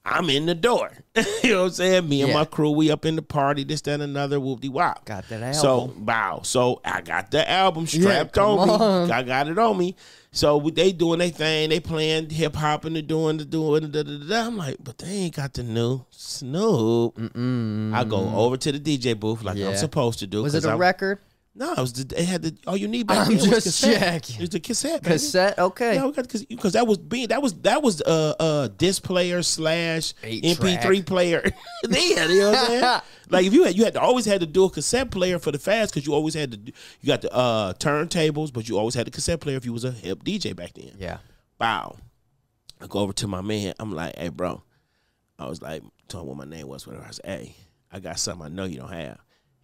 I'm 0.08 0.30
in 0.30 0.46
the 0.46 0.54
door. 0.54 0.92
you 1.42 1.50
know 1.50 1.62
what 1.62 1.66
I'm 1.66 1.70
saying? 1.72 2.08
Me 2.08 2.22
and 2.22 2.28
Yeah. 2.30 2.38
my 2.38 2.44
crew, 2.44 2.70
we 2.70 2.92
up 2.92 3.04
in 3.04 3.16
the 3.16 3.22
party, 3.22 3.64
this, 3.64 3.80
that, 3.82 4.00
another, 4.00 4.38
whoop 4.38 4.60
de 4.60 4.68
wow. 4.68 4.94
Got 5.04 5.28
that 5.30 5.42
album. 5.42 5.54
So 5.60 5.92
wow. 5.98 6.40
So 6.44 6.80
I 6.84 7.00
got 7.00 7.32
the 7.32 7.48
album 7.50 7.86
strapped 7.88 8.32
come 8.32 8.58
on 8.60 9.08
me. 9.08 9.12
I 9.12 9.22
got 9.24 9.48
it 9.48 9.58
on 9.58 9.76
me. 9.76 9.96
So 10.30 10.60
they 10.60 10.92
doing 10.92 11.18
their 11.18 11.30
thing. 11.30 11.70
They 11.70 11.80
playing 11.80 12.30
hip 12.30 12.54
hop 12.54 12.84
and 12.84 12.94
they 12.94 13.02
doing 13.02 13.38
the 13.38 13.44
doing 13.44 13.90
da, 13.90 14.02
da, 14.02 14.18
da, 14.18 14.28
da. 14.28 14.46
I'm 14.46 14.56
like, 14.56 14.76
but 14.78 14.98
they 14.98 15.08
ain't 15.08 15.34
got 15.34 15.54
the 15.54 15.62
new 15.64 16.04
Snoop. 16.10 17.18
I 17.18 18.04
go 18.04 18.32
over 18.36 18.56
to 18.58 18.72
the 18.72 18.78
DJ 18.78 19.18
booth 19.18 19.42
like 19.42 19.56
Yeah. 19.56 19.70
I'm 19.70 19.76
supposed 19.76 20.18
to 20.20 20.26
do. 20.26 20.42
Was 20.42 20.54
it 20.54 20.64
a 20.64 20.70
I- 20.70 20.74
record? 20.76 21.18
No, 21.58 21.72
it 21.72 21.78
was 21.78 21.94
the, 21.94 22.04
they 22.04 22.24
had 22.24 22.42
the 22.42 22.54
all 22.66 22.76
you 22.76 22.86
need 22.86 23.06
back 23.06 23.26
I'm 23.26 23.34
then 23.34 23.48
was 23.50 23.64
cassette. 23.64 23.98
checking. 23.98 24.42
It's 24.42 24.52
the 24.52 24.60
cassette. 24.60 25.02
baby. 25.02 25.14
Cassette? 25.14 25.58
Okay. 25.58 25.94
Yeah, 25.94 26.04
we 26.04 26.12
got 26.12 26.28
because 26.50 26.74
that 26.74 26.86
was 26.86 26.98
being 26.98 27.28
that 27.28 27.40
was 27.40 27.54
that 27.60 27.82
was 27.82 28.02
uh 28.02 28.34
uh 28.38 28.68
disc 28.68 29.02
player 29.02 29.42
slash 29.42 30.12
Eight 30.22 30.44
MP3 30.44 30.82
track. 30.82 31.06
player. 31.06 31.42
then 31.82 32.30
you 32.30 32.40
know 32.40 32.50
what 32.50 32.58
I'm 32.58 32.66
saying? 32.66 33.00
like 33.30 33.46
if 33.46 33.54
you 33.54 33.64
had 33.64 33.74
you 33.74 33.84
had 33.84 33.94
to 33.94 34.00
always 34.02 34.26
had 34.26 34.40
to 34.40 34.46
do 34.46 34.64
a 34.64 34.70
cassette 34.70 35.10
player 35.10 35.38
for 35.38 35.50
the 35.50 35.58
fast 35.58 35.94
because 35.94 36.06
you 36.06 36.12
always 36.12 36.34
had 36.34 36.52
to 36.52 36.58
you 37.00 37.06
got 37.06 37.22
the 37.22 37.32
uh 37.32 37.72
turntables, 37.74 38.52
but 38.52 38.68
you 38.68 38.78
always 38.78 38.94
had 38.94 39.06
the 39.06 39.10
cassette 39.10 39.40
player 39.40 39.56
if 39.56 39.64
you 39.64 39.72
was 39.72 39.84
a 39.84 39.92
hip 39.92 40.24
DJ 40.24 40.54
back 40.54 40.74
then. 40.74 40.92
Yeah. 40.98 41.18
Bow. 41.58 41.96
I 42.82 42.86
go 42.86 42.98
over 42.98 43.14
to 43.14 43.26
my 43.26 43.40
man. 43.40 43.72
I'm 43.78 43.92
like, 43.92 44.14
hey, 44.18 44.28
bro. 44.28 44.62
I 45.38 45.46
was 45.48 45.62
like, 45.62 45.82
told 46.08 46.24
him 46.24 46.28
what 46.36 46.46
my 46.46 46.56
name 46.56 46.68
was. 46.68 46.86
Whatever. 46.86 47.06
I 47.06 47.10
said, 47.12 47.24
hey, 47.24 47.54
I 47.90 48.00
got 48.00 48.18
something 48.18 48.44
I 48.44 48.48
know 48.50 48.64
you 48.64 48.76
don't 48.78 48.92
have. 48.92 49.18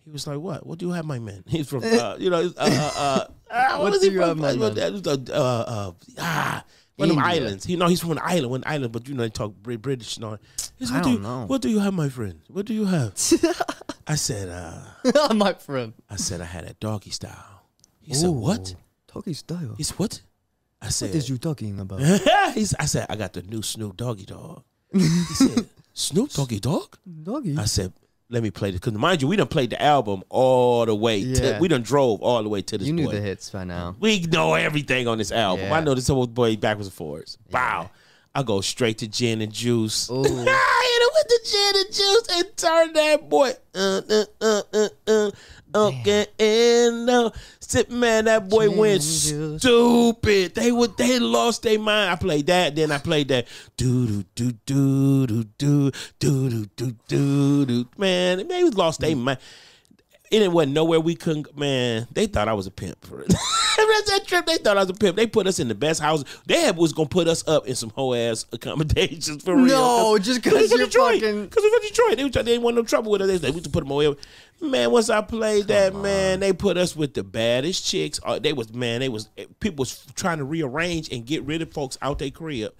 He 0.04 0.11
was 0.11 0.26
like, 0.26 0.38
what? 0.38 0.66
What 0.66 0.78
do 0.78 0.87
you 0.87 0.92
have, 0.92 1.04
my 1.04 1.18
man? 1.18 1.44
He's 1.49 1.68
from, 1.68 1.82
uh, 1.85 2.16
you 2.18 2.30
know, 2.30 2.52
uh, 2.56 2.59
uh, 2.59 2.90
uh, 2.97 3.26
uh, 3.50 3.78
What 3.78 3.92
was 3.92 4.02
he 4.02 4.11
from? 4.14 4.38
my 4.40 4.50
Uh, 4.50 4.54
uh, 4.54 5.16
uh, 5.30 5.32
uh, 5.32 5.92
ah, 6.18 6.64
one 6.97 7.11
of 7.11 7.16
them 7.16 7.25
islands. 7.25 7.68
You 7.68 7.76
know, 7.76 7.87
he's 7.87 8.00
from 8.00 8.12
an 8.12 8.21
island, 8.23 8.50
one 8.50 8.62
island, 8.66 8.92
but 8.92 9.09
you 9.09 9.14
know, 9.14 9.23
they 9.23 9.30
talk 9.30 9.54
British 9.54 10.21
all. 10.21 10.38
He 10.78 10.87
I 10.87 10.94
what 10.94 11.02
do 11.02 11.02
don't 11.02 11.12
you, 11.12 11.18
know. 11.21 11.44
What 11.47 11.62
do 11.62 11.68
you 11.71 11.78
have, 11.78 11.94
my 11.94 12.09
friend? 12.09 12.40
What 12.49 12.66
do 12.66 12.75
you 12.75 12.85
have? 12.85 13.14
I 14.06 14.16
said, 14.16 14.49
uh, 14.49 15.35
My 15.35 15.54
friend. 15.54 15.94
I 16.11 16.16
said, 16.16 16.40
I 16.40 16.44
had 16.44 16.64
a 16.64 16.75
doggy 16.75 17.11
style. 17.11 17.62
He 18.00 18.14
said, 18.14 18.30
what? 18.30 18.75
Doggy 19.12 19.35
style. 19.35 19.75
He 19.76 19.85
said, 19.85 19.99
what? 19.99 20.21
I 20.80 20.88
said, 20.88 21.11
What 21.11 21.16
is 21.16 21.28
you 21.28 21.38
talking 21.38 21.78
about? 21.78 22.00
He's, 22.54 22.75
I 22.75 22.87
said, 22.87 23.06
I 23.09 23.16
got 23.16 23.32
the 23.32 23.42
new 23.42 23.62
Snoop 23.62 23.97
Doggy 23.97 24.25
Dogg. 24.26 24.64
He 24.92 25.00
said, 25.00 25.68
Snoop 25.94 26.30
Doggy 26.30 26.59
Dogg? 26.61 26.97
Doggy. 27.23 27.56
I 27.56 27.64
said, 27.66 27.92
let 28.32 28.42
me 28.42 28.50
play 28.50 28.70
this. 28.70 28.80
Because 28.80 28.94
mind 28.94 29.22
you, 29.22 29.28
we 29.28 29.36
done 29.36 29.46
played 29.46 29.70
the 29.70 29.80
album 29.82 30.22
all 30.30 30.86
the 30.86 30.94
way. 30.94 31.22
To, 31.34 31.42
Yeah. 31.44 31.58
we 31.60 31.68
done 31.68 31.82
drove 31.82 32.20
all 32.22 32.42
the 32.42 32.48
way 32.48 32.62
to 32.62 32.78
this 32.78 32.86
You 32.88 32.92
knew 32.94 33.04
boy. 33.06 33.12
the 33.12 33.20
hits 33.20 33.50
by 33.50 33.64
now. 33.64 33.94
We 34.00 34.20
know 34.22 34.54
everything 34.54 35.06
on 35.06 35.18
this 35.18 35.30
album. 35.30 35.66
Yeah. 35.66 35.74
I 35.74 35.80
know 35.80 35.94
this 35.94 36.08
whole 36.08 36.26
boy 36.26 36.56
backwards 36.56 36.88
and 36.88 36.94
forwards. 36.94 37.38
Wow. 37.52 37.90
I 38.34 38.42
go 38.42 38.62
straight 38.62 38.98
to 38.98 39.08
gin 39.08 39.42
and 39.42 39.52
juice. 39.52 40.08
Him 41.00 41.08
with 41.14 41.28
the 41.28 41.40
gin 41.50 41.72
and 41.76 41.94
juice 41.94 42.28
and 42.37 42.56
turn 42.56 42.92
that 42.94 43.28
boy. 43.28 43.52
Uh, 43.75 44.00
uh, 44.11 44.25
uh, 44.40 44.62
uh, 44.75 44.88
uh. 45.06 45.30
Okay, 45.75 46.26
and 46.38 47.08
uh, 47.08 47.30
man, 47.88 48.26
that 48.26 48.46
boy 48.49 48.68
Gin 48.68 48.76
went 48.76 49.02
stupid. 49.02 50.54
They 50.54 50.70
would 50.70 50.99
they 50.99 51.18
lost 51.18 51.62
their 51.62 51.78
mind. 51.78 52.11
I 52.11 52.16
played 52.16 52.46
that, 52.49 52.76
then 52.76 52.92
I 52.92 52.99
played 52.99 53.28
that. 53.28 53.46
Do 53.78 54.22
do 54.34 54.52
do 54.66 55.26
do 55.26 55.44
do 55.44 55.44
do 55.58 55.90
do 56.18 56.50
do 56.50 56.66
do 56.76 56.96
do 57.08 57.66
do. 57.66 57.88
Man, 57.96 58.46
they 58.49 58.64
lost 58.64 59.00
their 59.00 59.16
mind. 59.16 59.38
It 60.32 60.50
wasn't 60.50 60.72
nowhere 60.72 60.98
we 60.98 61.14
couldn't. 61.14 61.56
Man, 61.56 62.08
they 62.10 62.26
thought 62.26 62.48
I 62.48 62.54
was 62.54 62.66
a 62.66 62.70
pimp 62.70 63.04
for 63.04 63.20
it. 63.20 63.32
That 64.06 64.26
trip. 64.26 64.46
They 64.46 64.56
thought 64.56 64.76
I 64.76 64.80
was 64.80 64.90
a 64.90 64.94
pimp. 64.94 65.16
They 65.16 65.26
put 65.26 65.46
us 65.46 65.58
in 65.58 65.68
the 65.68 65.74
best 65.74 66.00
house. 66.00 66.24
They 66.46 66.60
had, 66.60 66.76
was 66.76 66.92
gonna 66.92 67.08
put 67.08 67.28
us 67.28 67.46
up 67.46 67.66
in 67.66 67.74
some 67.76 67.90
whole 67.90 68.14
ass 68.14 68.46
accommodations 68.52 69.42
for 69.44 69.54
real. 69.54 69.66
No, 69.66 70.18
just 70.20 70.42
'cause 70.42 70.52
we 70.54 70.60
you're 70.78 70.86
Detroit. 70.86 71.20
fucking- 71.20 71.44
Because 71.44 71.62
we're 71.62 71.70
from 71.70 71.88
Detroit. 71.88 72.16
They, 72.16 72.28
trying- 72.30 72.44
they 72.44 72.52
didn't 72.52 72.62
want 72.64 72.76
no 72.76 72.82
trouble 72.82 73.12
with 73.12 73.22
us. 73.22 73.28
They 73.28 73.38
said 73.38 73.50
we 73.50 73.54
used 73.56 73.64
to 73.64 73.70
put 73.70 73.84
them 73.84 73.90
away. 73.90 74.14
Man, 74.60 74.90
once 74.90 75.08
I 75.08 75.20
played 75.22 75.68
that, 75.68 75.94
man, 75.94 76.40
they 76.40 76.52
put 76.52 76.76
us 76.76 76.94
with 76.96 77.14
the 77.14 77.22
baddest 77.24 77.86
chicks. 77.86 78.18
Uh, 78.24 78.38
they 78.38 78.52
was 78.52 78.72
man, 78.72 79.00
they 79.00 79.08
was 79.08 79.28
people 79.60 79.82
was 79.82 80.04
trying 80.14 80.38
to 80.38 80.44
rearrange 80.44 81.10
and 81.12 81.24
get 81.24 81.42
rid 81.44 81.62
of 81.62 81.72
folks 81.72 81.96
out 82.02 82.18
their 82.18 82.30
crib 82.30 82.72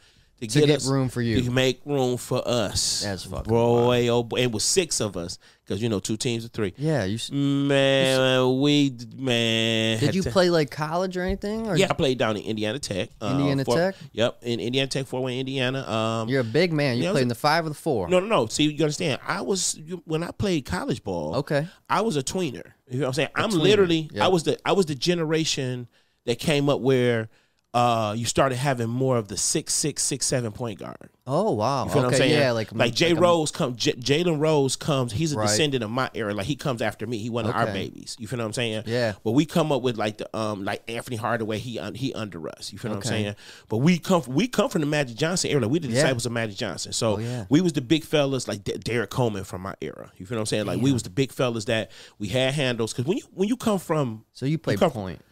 to, 0.51 0.61
To 0.61 0.67
get 0.67 0.77
us- 0.77 0.87
room 0.89 1.09
for 1.09 1.23
you. 1.23 1.41
To 1.43 1.51
make 1.51 1.81
room 1.85 2.17
for 2.17 2.43
us. 2.47 3.03
That's 3.03 3.25
fucking 3.25 3.45
boy. 3.51 4.09
Oh 4.09 4.23
boy, 4.23 4.39
it 4.41 4.51
was 4.53 4.65
six 4.65 5.01
of 5.01 5.17
us 5.17 5.39
because 5.65 5.81
you 5.83 5.89
know 5.89 6.01
two 6.01 6.17
teams 6.17 6.45
of 6.45 6.51
three. 6.51 6.75
Yeah, 6.77 7.05
you. 7.05 7.19
Man, 7.67 8.61
we 8.61 8.97
man. 9.17 9.99
Did 10.01 10.15
you 10.15 10.23
to- 10.23 10.31
play 10.33 10.51
like 10.51 10.71
college 10.71 11.17
or 11.17 11.23
anything? 11.23 11.67
Or 11.67 11.77
Yeah, 11.77 11.87
I 11.91 11.95
played 11.95 12.19
down 12.19 12.37
in 12.37 12.43
Indiana 12.45 12.79
Tech. 12.79 13.11
uh, 13.21 13.37
Indiana 13.39 13.65
Tech? 13.65 13.95
Yep, 14.13 14.39
in 14.43 14.61
Indiana 14.61 14.89
Tech, 14.89 15.07
Fort 15.07 15.23
Wayne, 15.23 15.41
Indiana. 15.41 15.89
Um, 15.89 16.29
You're 16.29 16.41
a 16.41 16.45
big 16.45 16.73
man. 16.73 16.97
You 16.97 17.05
Yeah, 17.05 17.09
I 17.11 17.13
played 17.13 17.23
in 17.23 17.29
the 17.29 17.35
five 17.35 17.65
or 17.67 17.69
the 17.69 17.75
four. 17.75 18.09
no, 18.09 18.21
no, 18.21 18.27
no. 18.27 18.47
See, 18.47 18.65
you 18.65 18.85
understand? 18.85 19.21
I 19.27 19.41
was 19.43 19.77
you, 19.77 20.03
when 20.07 20.23
I 20.23 20.31
played 20.33 20.65
college 20.65 21.03
ball. 21.05 21.37
Okay. 21.37 21.67
I 21.89 22.01
was 22.01 22.17
a 22.17 22.23
tweener. 22.23 22.73
You 22.91 22.99
know 22.99 23.05
what 23.05 23.07
I'm 23.09 23.13
saying? 23.15 23.29
I'm 23.35 23.51
tweener, 23.51 23.63
literally. 23.63 24.11
yeah. 24.13 24.25
I 24.25 24.29
was 24.29 24.43
the. 24.43 24.59
I 24.65 24.73
was 24.73 24.87
the 24.87 24.95
generation 24.95 25.89
that 26.27 26.39
came 26.39 26.69
up 26.69 26.81
where. 26.81 27.29
Uh, 27.75 28.12
you 28.14 28.26
started 28.26 28.57
having 28.57 28.87
more 28.91 29.17
of 29.17 29.29
the 29.29 29.37
six, 29.38 29.73
six, 29.73 30.02
six, 30.02 30.26
seven 30.26 30.52
point 30.52 30.79
guard. 30.79 31.09
Oh 31.26 31.52
wow. 31.52 31.85
You 31.85 31.91
feel 31.91 31.99
okay. 32.00 32.05
what 32.07 32.12
I'm 32.14 32.19
saying? 32.19 32.38
Yeah, 32.38 32.50
like 32.50 32.71
like 32.73 32.93
Jay 32.95 33.14
like 33.14 33.23
Rose 33.23 33.50
comes, 33.50 33.76
J- 33.79 33.95
Jalen 33.95 34.41
Rose 34.41 34.76
comes. 34.76 35.11
He's 35.12 35.33
a 35.33 35.38
Right. 35.38 35.47
descendant 35.49 35.83
of 35.83 35.91
my 35.91 36.11
era. 36.12 36.35
Like 36.35 36.45
he 36.45 36.55
comes 36.55 36.83
after 36.83 37.07
me. 37.07 37.17
He 37.17 37.31
one 37.31 37.47
of 37.47 37.55
our 37.55 37.64
babies. 37.67 38.14
You 38.19 38.26
feel 38.29 38.41
what 38.41 38.45
I'm 38.45 38.52
saying? 38.52 38.83
Yeah. 38.85 39.14
But 39.25 39.31
we 39.31 39.47
come 39.47 39.73
up 39.73 39.81
with 39.81 39.97
like 39.97 40.19
the 40.19 40.37
um 40.37 40.67
like 40.67 40.83
Anthony 40.87 41.17
Hardaway. 41.17 41.61
He 41.61 41.79
un- 41.79 41.95
he 41.95 42.12
under 42.12 42.47
us. 42.50 42.75
You 42.75 42.79
feel 42.79 42.91
what 42.91 42.99
I'm 42.99 43.02
saying? 43.05 43.37
But 43.71 43.79
we 43.79 43.99
come 43.99 44.23
we 44.29 44.49
come 44.49 44.69
from 44.69 44.83
the 44.83 44.87
Magic 44.87 45.17
Johnson 45.17 45.50
era. 45.50 45.62
Like, 45.62 45.71
we 45.71 45.79
the 45.79 45.88
Yeah. 45.88 45.95
disciples 45.95 46.26
of 46.26 46.33
Magic 46.33 46.59
Johnson. 46.59 46.93
So 46.93 47.14
Oh, 47.14 47.19
yeah. 47.21 47.47
we 47.49 47.62
was 47.62 47.73
the 47.73 47.81
big 47.81 48.05
fellas 48.05 48.47
like 48.47 48.64
D- 48.64 48.76
Derrick 48.76 49.09
Coleman 49.09 49.45
from 49.45 49.62
my 49.62 49.76
era. 49.81 50.12
You 50.19 50.26
feel 50.26 50.37
what 50.37 50.41
I'm 50.43 50.47
saying? 50.47 50.67
Like 50.67 50.83
we 50.83 50.93
was 50.93 51.05
the 51.05 51.11
big 51.11 51.33
fellas 51.33 51.64
that 51.67 51.91
we 52.19 52.29
had 52.29 52.52
handles. 52.52 52.93
Because 52.93 53.07
when 53.07 53.17
you 53.17 53.25
when 53.33 53.49
you 53.49 53.57
come 53.57 53.79
from 53.79 54.26
So 54.35 54.45
you 54.45 54.59
played 54.59 54.79
come- 54.79 54.91
point. 54.91 55.23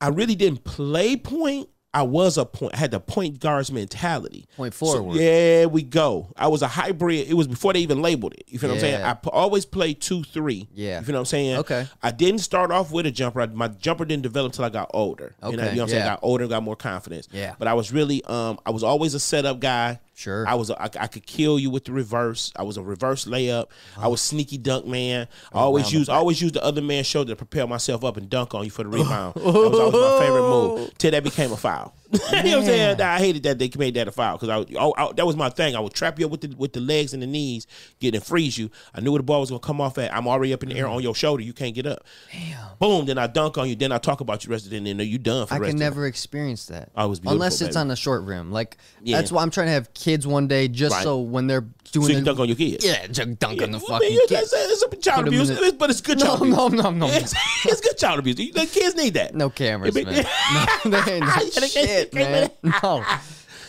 I 0.00 0.08
really 0.08 0.34
didn't 0.34 0.64
play 0.64 1.16
point. 1.16 1.68
I 1.96 2.02
was 2.02 2.36
a 2.36 2.44
point. 2.44 2.74
I 2.74 2.76
had 2.78 2.90
the 2.90 3.00
point 3.00 3.40
guards 3.40 3.72
mentality. 3.72 4.46
Point 4.56 4.74
So, 4.74 4.86
forward. 4.86 5.16
yeah, 5.16 5.64
we 5.64 5.82
go. 5.82 6.30
I 6.36 6.48
was 6.48 6.60
a 6.60 6.68
hybrid. 6.68 7.26
It 7.28 7.34
was 7.34 7.46
before 7.48 7.72
they 7.72 7.80
even 7.80 8.02
labeled 8.02 8.34
it. 8.34 8.44
You 8.48 8.58
feel 8.58 8.68
what 8.68 8.74
I'm 8.74 8.80
saying? 8.80 9.00
Yeah. 9.00 9.10
I 9.10 9.14
p- 9.14 9.30
always 9.32 9.64
played 9.64 10.00
two, 10.02 10.22
three. 10.22 10.68
Yeah. 10.74 10.98
You 11.00 11.06
feel 11.06 11.14
what 11.14 11.20
I'm 11.20 11.24
saying? 11.24 11.56
Okay. 11.58 11.86
I 12.02 12.10
didn't 12.10 12.40
start 12.40 12.70
off 12.70 12.92
with 12.92 13.06
a 13.06 13.10
jumper. 13.10 13.40
I- 13.40 13.46
My 13.46 13.68
jumper 13.68 14.04
didn't 14.04 14.24
develop 14.24 14.52
until 14.52 14.66
I 14.66 14.68
got 14.68 14.90
older. 14.92 15.34
You 15.42 15.56
know, 15.56 15.62
Okay, 15.62 15.70
you 15.70 15.76
know 15.76 15.82
what 15.82 15.82
I'm 15.84 15.88
saying? 15.88 16.02
I 16.02 16.06
got 16.06 16.18
older 16.22 16.46
got 16.46 16.62
more 16.62 16.76
confidence. 16.76 17.28
Yeah. 17.32 17.54
But 17.58 17.66
I 17.68 17.72
was 17.74 17.92
really, 17.92 18.22
um, 18.26 18.58
I 18.66 18.70
was 18.70 18.82
always 18.82 19.14
a 19.14 19.20
setup 19.20 19.60
guy. 19.60 19.98
Sure. 20.16 20.48
I 20.48 20.54
was, 20.54 20.70
a, 20.70 20.80
I, 20.82 20.88
I 21.04 21.06
could 21.08 21.26
kill 21.26 21.58
you 21.58 21.68
with 21.68 21.84
the 21.84 21.92
reverse. 21.92 22.50
I 22.56 22.62
was 22.62 22.78
a 22.78 22.82
reverse 22.82 23.26
layup. 23.26 23.66
I 23.98 24.08
was 24.08 24.22
sneaky 24.22 24.56
dunk 24.56 24.86
man. 24.86 25.28
I 25.52 25.58
always 25.58 25.92
use, 25.92 26.08
always 26.08 26.40
use 26.40 26.52
the 26.52 26.64
other 26.64 26.80
man's 26.80 27.06
shoulder 27.06 27.32
to 27.32 27.36
propel 27.36 27.66
myself 27.66 28.02
up 28.02 28.16
and 28.16 28.30
dunk 28.30 28.54
on 28.54 28.64
you 28.64 28.70
for 28.70 28.82
the 28.82 28.88
rebound. 28.88 29.34
that 29.36 29.44
was 29.44 29.78
always 29.78 29.92
my 29.92 30.18
favorite 30.18 30.48
move. 30.48 30.96
Till 30.96 31.10
that 31.10 31.22
became 31.22 31.52
a 31.52 31.56
foul. 31.58 31.94
you 32.12 32.18
know 32.18 32.26
what 32.36 32.46
I'm 32.46 32.64
saying? 32.64 33.00
I 33.00 33.18
hated 33.18 33.42
that 33.44 33.58
they 33.58 33.70
made 33.76 33.94
that 33.94 34.06
a 34.08 34.12
foul 34.12 34.38
because 34.38 34.48
I, 34.48 34.78
I, 34.78 34.90
I- 34.96 35.12
that 35.14 35.26
was 35.26 35.36
my 35.36 35.48
thing. 35.50 35.74
I 35.74 35.80
would 35.80 35.92
trap 35.94 36.18
you 36.18 36.26
up 36.26 36.30
with 36.32 36.40
the 36.42 36.54
with 36.56 36.72
the 36.72 36.80
legs 36.80 37.12
and 37.14 37.22
the 37.22 37.26
knees, 37.26 37.66
get 38.00 38.14
and 38.14 38.24
freeze 38.24 38.56
you. 38.58 38.70
I 38.94 39.00
knew 39.00 39.10
where 39.12 39.18
the 39.18 39.24
ball 39.24 39.40
was 39.40 39.50
gonna 39.50 39.60
come 39.60 39.80
off 39.80 39.98
at. 39.98 40.14
I'm 40.14 40.28
already 40.28 40.52
up 40.52 40.62
in 40.62 40.68
the 40.68 40.76
air 40.76 40.86
on 40.86 41.02
your 41.02 41.14
shoulder. 41.14 41.42
You 41.42 41.52
can't 41.52 41.74
get 41.74 41.86
up. 41.86 42.04
Damn. 42.32 42.76
Boom. 42.78 43.06
Then 43.06 43.18
I 43.18 43.26
dunk 43.26 43.58
on 43.58 43.68
you. 43.68 43.74
Then 43.74 43.92
I 43.92 43.98
talk 43.98 44.20
about 44.20 44.44
you 44.44 44.50
rest 44.50 44.64
of 44.66 44.70
the 44.70 44.80
day. 44.80 44.90
And 44.90 45.00
then 45.00 45.08
you 45.08 45.18
done 45.18 45.46
for 45.46 45.54
I 45.54 45.58
the 45.58 45.62
rest 45.62 45.72
can 45.72 45.78
never 45.80 46.06
experience 46.06 46.66
that. 46.66 46.90
I 46.94 47.06
was 47.06 47.20
Unless 47.26 47.60
it's 47.60 47.76
baby. 47.76 47.80
on 47.80 47.90
a 47.90 47.96
short 47.96 48.22
rim. 48.22 48.52
Like 48.52 48.76
Yeah. 49.02 49.16
that's 49.16 49.32
why 49.32 49.42
I'm 49.42 49.50
trying 49.50 49.66
to 49.66 49.72
have 49.72 49.92
kids 49.94 50.26
one 50.26 50.46
day, 50.48 50.68
just 50.68 50.94
Right. 50.94 51.02
so 51.02 51.20
when 51.20 51.46
they're 51.48 51.66
doing 51.92 52.04
So 52.06 52.10
you 52.10 52.16
can 52.18 52.24
dunk 52.24 52.38
on 52.40 52.48
your 52.48 52.56
kids. 52.56 52.84
yeah, 52.84 53.06
just 53.06 53.38
dunk 53.38 53.62
on 53.62 53.70
the 53.72 53.78
Well, 53.78 53.86
fucking 53.98 54.08
mean, 54.08 54.28
kid. 54.28 54.38
it's, 54.42 54.52
it's 54.52 54.82
a 54.82 54.96
child 54.96 55.24
Put 55.24 55.34
'em 55.34 55.40
abuse, 55.40 55.48
the- 55.48 55.76
but 55.78 55.90
it's 55.90 56.00
good 56.00 56.18
No, 56.18 56.24
child 56.26 56.40
abuse. 56.42 56.56
no, 56.56 56.68
no, 56.68 56.90
no, 56.90 57.06
It's, 57.08 57.34
it's 57.64 57.80
good 57.80 57.98
child 57.98 58.18
abuse. 58.18 58.36
The 58.36 58.66
kids 58.66 58.94
need 58.96 59.14
that. 59.14 59.34
No 59.34 59.50
cameras, 59.50 59.94
man. 59.94 60.04
No, 60.84 61.00
they 61.00 61.14
ain't 61.14 61.24
no 61.26 61.32
Yeah, 61.34 61.60
they 61.60 61.60
can't- 61.60 61.70
shit, 61.72 62.14
man. 62.14 62.50
can't- 62.70 63.04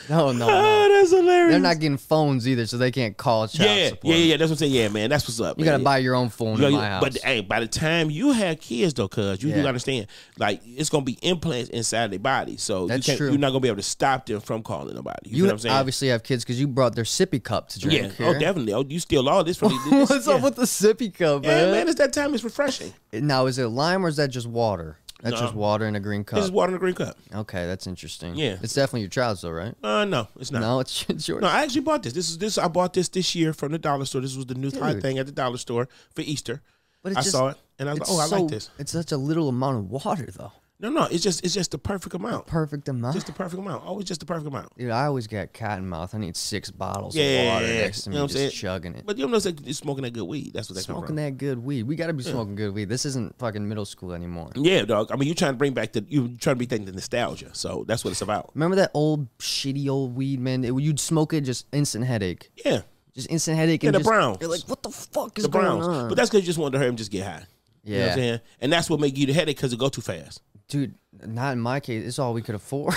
No, 0.10 0.32
no, 0.32 0.48
no, 0.48 0.48
Oh, 0.50 0.88
no. 0.88 0.98
that's 0.98 1.12
hilarious. 1.12 1.52
They're 1.52 1.60
not 1.60 1.80
getting 1.80 1.98
phones 1.98 2.48
either, 2.48 2.66
so 2.66 2.78
they 2.78 2.92
can't 2.92 3.16
call 3.18 3.48
child 3.48 3.70
yeah, 3.78 3.90
support. 3.90 4.16
yeah, 4.16 4.20
yeah. 4.24 4.38
That's 4.38 4.50
what 4.50 4.56
I'm 4.56 4.58
saying. 4.60 4.72
Yeah, 4.72 4.88
man. 4.90 5.10
That's 5.10 5.28
what's 5.28 5.40
up. 5.40 5.58
You 5.58 5.66
man. 5.66 5.74
gotta 5.76 5.84
buy 5.84 5.98
your 6.00 6.16
own 6.16 6.30
phone 6.30 6.58
You 6.60 6.68
in 6.68 6.74
my 6.74 6.88
house. 6.88 7.04
But 7.04 7.18
hey, 7.24 7.42
by 7.42 7.60
the 7.60 7.68
time 7.68 8.10
you 8.10 8.32
have 8.32 8.60
kids 8.60 8.94
though, 8.94 9.08
cuz 9.08 9.42
you 9.44 9.54
do 9.54 9.66
understand, 9.66 10.08
like 10.38 10.62
it's 10.66 10.90
gonna 10.90 11.04
be 11.06 11.18
implants 11.22 11.70
inside 11.70 12.12
their 12.12 12.20
body, 12.20 12.58
so 12.58 12.88
That's 12.88 13.08
you 13.08 13.18
true. 13.18 13.30
you're 13.30 13.38
not 13.40 13.50
gonna 13.50 13.60
be 13.62 13.68
able 13.68 13.78
to 13.78 13.84
stop 13.84 14.26
them 14.26 14.40
from 14.42 14.64
calling 14.64 14.96
nobody. 14.96 15.30
You, 15.30 15.38
you 15.38 15.44
know 15.44 15.48
what 15.50 15.54
I'm 15.54 15.60
saying? 15.60 15.76
obviously 15.76 16.08
have 16.10 16.24
kids 16.24 16.44
because 16.44 16.60
you 16.60 16.68
brought 16.68 16.96
their 16.96 17.04
sippy 17.04 17.44
cup 17.44 17.70
to 17.70 17.80
drink. 17.80 18.02
yeah. 18.04 18.10
here. 18.10 18.28
Oh, 18.28 18.40
definitely. 18.40 18.74
Oh, 18.74 18.84
you 18.88 19.00
steal 19.00 19.28
all 19.28 19.44
this 19.44 19.58
from 19.58 19.72
me. 19.72 19.78
What's 20.06 20.28
yeah. 20.28 20.34
up 20.36 20.42
with 20.42 20.56
the 20.56 20.64
sippy 20.64 21.14
cup, 21.14 21.44
Yeah, 21.44 21.50
man? 21.66 21.72
man. 21.72 21.88
It's 21.88 21.98
that 21.98 22.14
time. 22.14 22.34
It's 22.34 22.44
refreshing. 22.44 22.94
Now, 23.14 23.46
is 23.48 23.58
it 23.58 23.68
lime 23.68 24.06
or 24.06 24.10
is 24.10 24.16
that 24.18 24.30
just 24.30 24.48
water? 24.48 24.98
That's 25.24 25.36
No. 25.36 25.42
just 25.42 25.56
water 25.56 25.86
in 25.88 25.96
a 25.96 26.00
green 26.00 26.24
cup. 26.24 26.38
This 26.38 26.46
is 26.46 26.52
water 26.52 26.72
in 26.72 26.76
a 26.76 26.80
green 26.80 26.94
cup. 26.94 27.18
Okay, 27.34 27.66
that's 27.66 27.88
interesting. 27.88 28.36
Yeah. 28.36 28.58
it's 28.62 28.74
definitely 28.74 29.02
your 29.02 29.10
child's 29.10 29.42
though, 29.42 29.50
right? 29.52 29.74
Uh, 29.84 30.06
no, 30.06 30.28
it's 30.40 30.52
not. 30.52 30.62
No, 30.62 30.80
it's, 30.80 31.06
it's 31.10 31.28
yours. 31.28 31.42
No, 31.42 31.48
I 31.48 31.64
actually 31.64 31.82
bought 31.82 32.04
this. 32.04 32.14
This 32.14 32.30
is 32.30 32.38
this. 32.38 32.58
I 32.58 32.68
bought 32.68 32.94
this 32.94 33.10
this 33.10 33.34
year 33.34 33.52
from 33.54 33.72
the 33.72 33.80
dollar 33.80 34.06
store. 34.06 34.22
This 34.22 34.36
was 34.36 34.46
the 34.46 34.54
new 34.56 34.70
Dude. 34.70 35.02
thing 35.02 35.18
at 35.18 35.26
the 35.26 35.32
dollar 35.32 35.58
store 35.58 35.88
for 36.14 36.22
Easter. 36.22 36.62
but 37.02 37.14
I 37.14 37.16
just, 37.22 37.32
saw 37.32 37.48
it 37.50 37.58
and 37.80 37.90
I 37.90 37.94
was 37.94 38.00
like, 38.02 38.10
it's 38.10 38.18
oh, 38.18 38.20
I 38.22 38.28
so- 38.28 38.42
like 38.42 38.52
this. 38.52 38.70
It's 38.78 38.92
such 38.92 39.12
a 39.12 39.18
little 39.18 39.50
amount 39.50 39.78
of 39.78 39.90
water 39.90 40.28
though. 40.32 40.52
No, 40.80 40.92
no, 40.92 41.06
it's 41.06 41.24
just 41.24 41.44
it's 41.44 41.56
just 41.56 41.72
the 41.72 41.80
perfect 41.80 42.14
amount. 42.14 42.46
Perfect 42.46 42.88
amount. 42.88 43.16
Just 43.16 43.26
the 43.26 43.34
perfect 43.34 43.60
amount. 43.60 43.84
Always 43.84 44.06
just 44.06 44.20
the 44.20 44.28
perfect 44.28 44.48
amount. 44.48 44.78
Dude, 44.78 44.92
I 44.92 45.06
always 45.06 45.26
get 45.26 45.52
cotton 45.52 45.90
mouth. 45.90 46.14
I 46.14 46.20
need 46.20 46.38
six 46.38 46.70
bottles 46.70 47.16
Yeah, 47.16 47.24
of 47.24 47.48
water 47.54 47.66
yeah, 47.68 47.82
next 47.82 48.02
to 48.02 48.10
you 48.10 48.12
me, 48.12 48.16
know 48.18 48.24
what 48.26 48.32
I'm 48.32 48.38
just 48.38 48.40
saying? 48.40 48.52
chugging 48.52 48.94
it. 48.96 49.04
But 49.04 49.18
you 49.18 49.28
know, 49.28 49.36
it's 49.36 49.46
like 49.48 49.66
it's 49.66 49.80
smoking 49.80 50.04
that 50.04 50.14
good 50.14 50.26
weed. 50.28 50.52
That's 50.54 50.70
what 50.70 50.76
they 50.76 50.84
come 50.84 50.98
Smoking 50.98 51.16
that 51.16 51.38
good 51.40 51.58
weed. 51.58 51.84
We 51.84 51.96
got 51.96 52.08
to 52.08 52.14
be 52.14 52.22
smoking 52.24 52.54
good 52.54 52.76
weed. 52.76 52.90
This 52.90 53.06
isn't 53.06 53.40
fucking 53.40 53.68
middle 53.68 53.86
school 53.86 54.14
anymore. 54.14 54.52
Yeah, 54.54 54.84
dog. 54.86 55.12
I 55.12 55.16
mean, 55.16 55.28
you're 55.28 55.34
trying 55.36 55.54
to 55.54 55.58
bring 55.58 55.74
back 55.74 55.94
the 55.94 56.06
you 56.08 56.28
trying 56.38 56.58
to 56.58 56.60
be 56.60 56.68
thinking 56.68 56.86
the 56.86 56.92
nostalgia. 56.92 57.50
So 57.54 57.84
that's 57.88 58.06
what 58.06 58.12
it's 58.12 58.22
about. 58.22 58.52
Remember 58.54 58.76
that 58.76 58.92
old 58.94 59.36
shitty 59.40 59.90
old 59.90 60.16
weed, 60.16 60.40
man? 60.40 60.64
It- 60.64 60.80
you'd 60.80 61.00
smoke 61.00 61.34
it, 61.34 61.42
just 61.42 61.66
instant 61.74 62.06
headache. 62.06 62.52
Yeah, 62.64 62.82
Just 63.16 63.32
instant 63.32 63.58
headache. 63.58 63.82
Yeah, 63.82 63.88
and 63.88 63.96
the 63.96 64.00
just, 64.00 64.08
Browns. 64.10 64.38
You're 64.42 64.52
like, 64.52 64.62
what 64.68 64.84
the 64.84 64.92
fuck 64.92 65.40
is 65.40 65.44
the 65.46 65.50
going 65.50 65.66
on? 65.66 66.08
But 66.10 66.18
that's 66.18 66.30
because 66.30 66.42
you 66.44 66.46
just 66.46 66.60
wanted 66.60 66.74
to 66.74 66.80
hear 66.80 66.88
him 66.88 66.98
just 66.98 67.10
get 67.10 67.26
high. 67.26 67.46
You 67.84 67.94
know 67.96 68.00
what 68.00 68.06
yeah, 68.06 68.12
I'm 68.12 68.18
saying? 68.20 68.40
And 68.62 68.72
that's 68.74 68.90
what 68.92 69.00
make 69.00 69.18
you 69.18 69.26
the 69.26 69.34
headache 69.34 69.56
because 69.58 69.74
it 69.74 69.80
go 69.80 69.90
too 69.90 70.02
fast. 70.02 70.42
Dude. 70.68 70.96
Not 71.26 71.54
in 71.54 71.60
my 71.60 71.80
case. 71.80 72.06
It's 72.06 72.20
all 72.20 72.34
we 72.36 72.44
could 72.44 72.54
afford. 72.54 72.94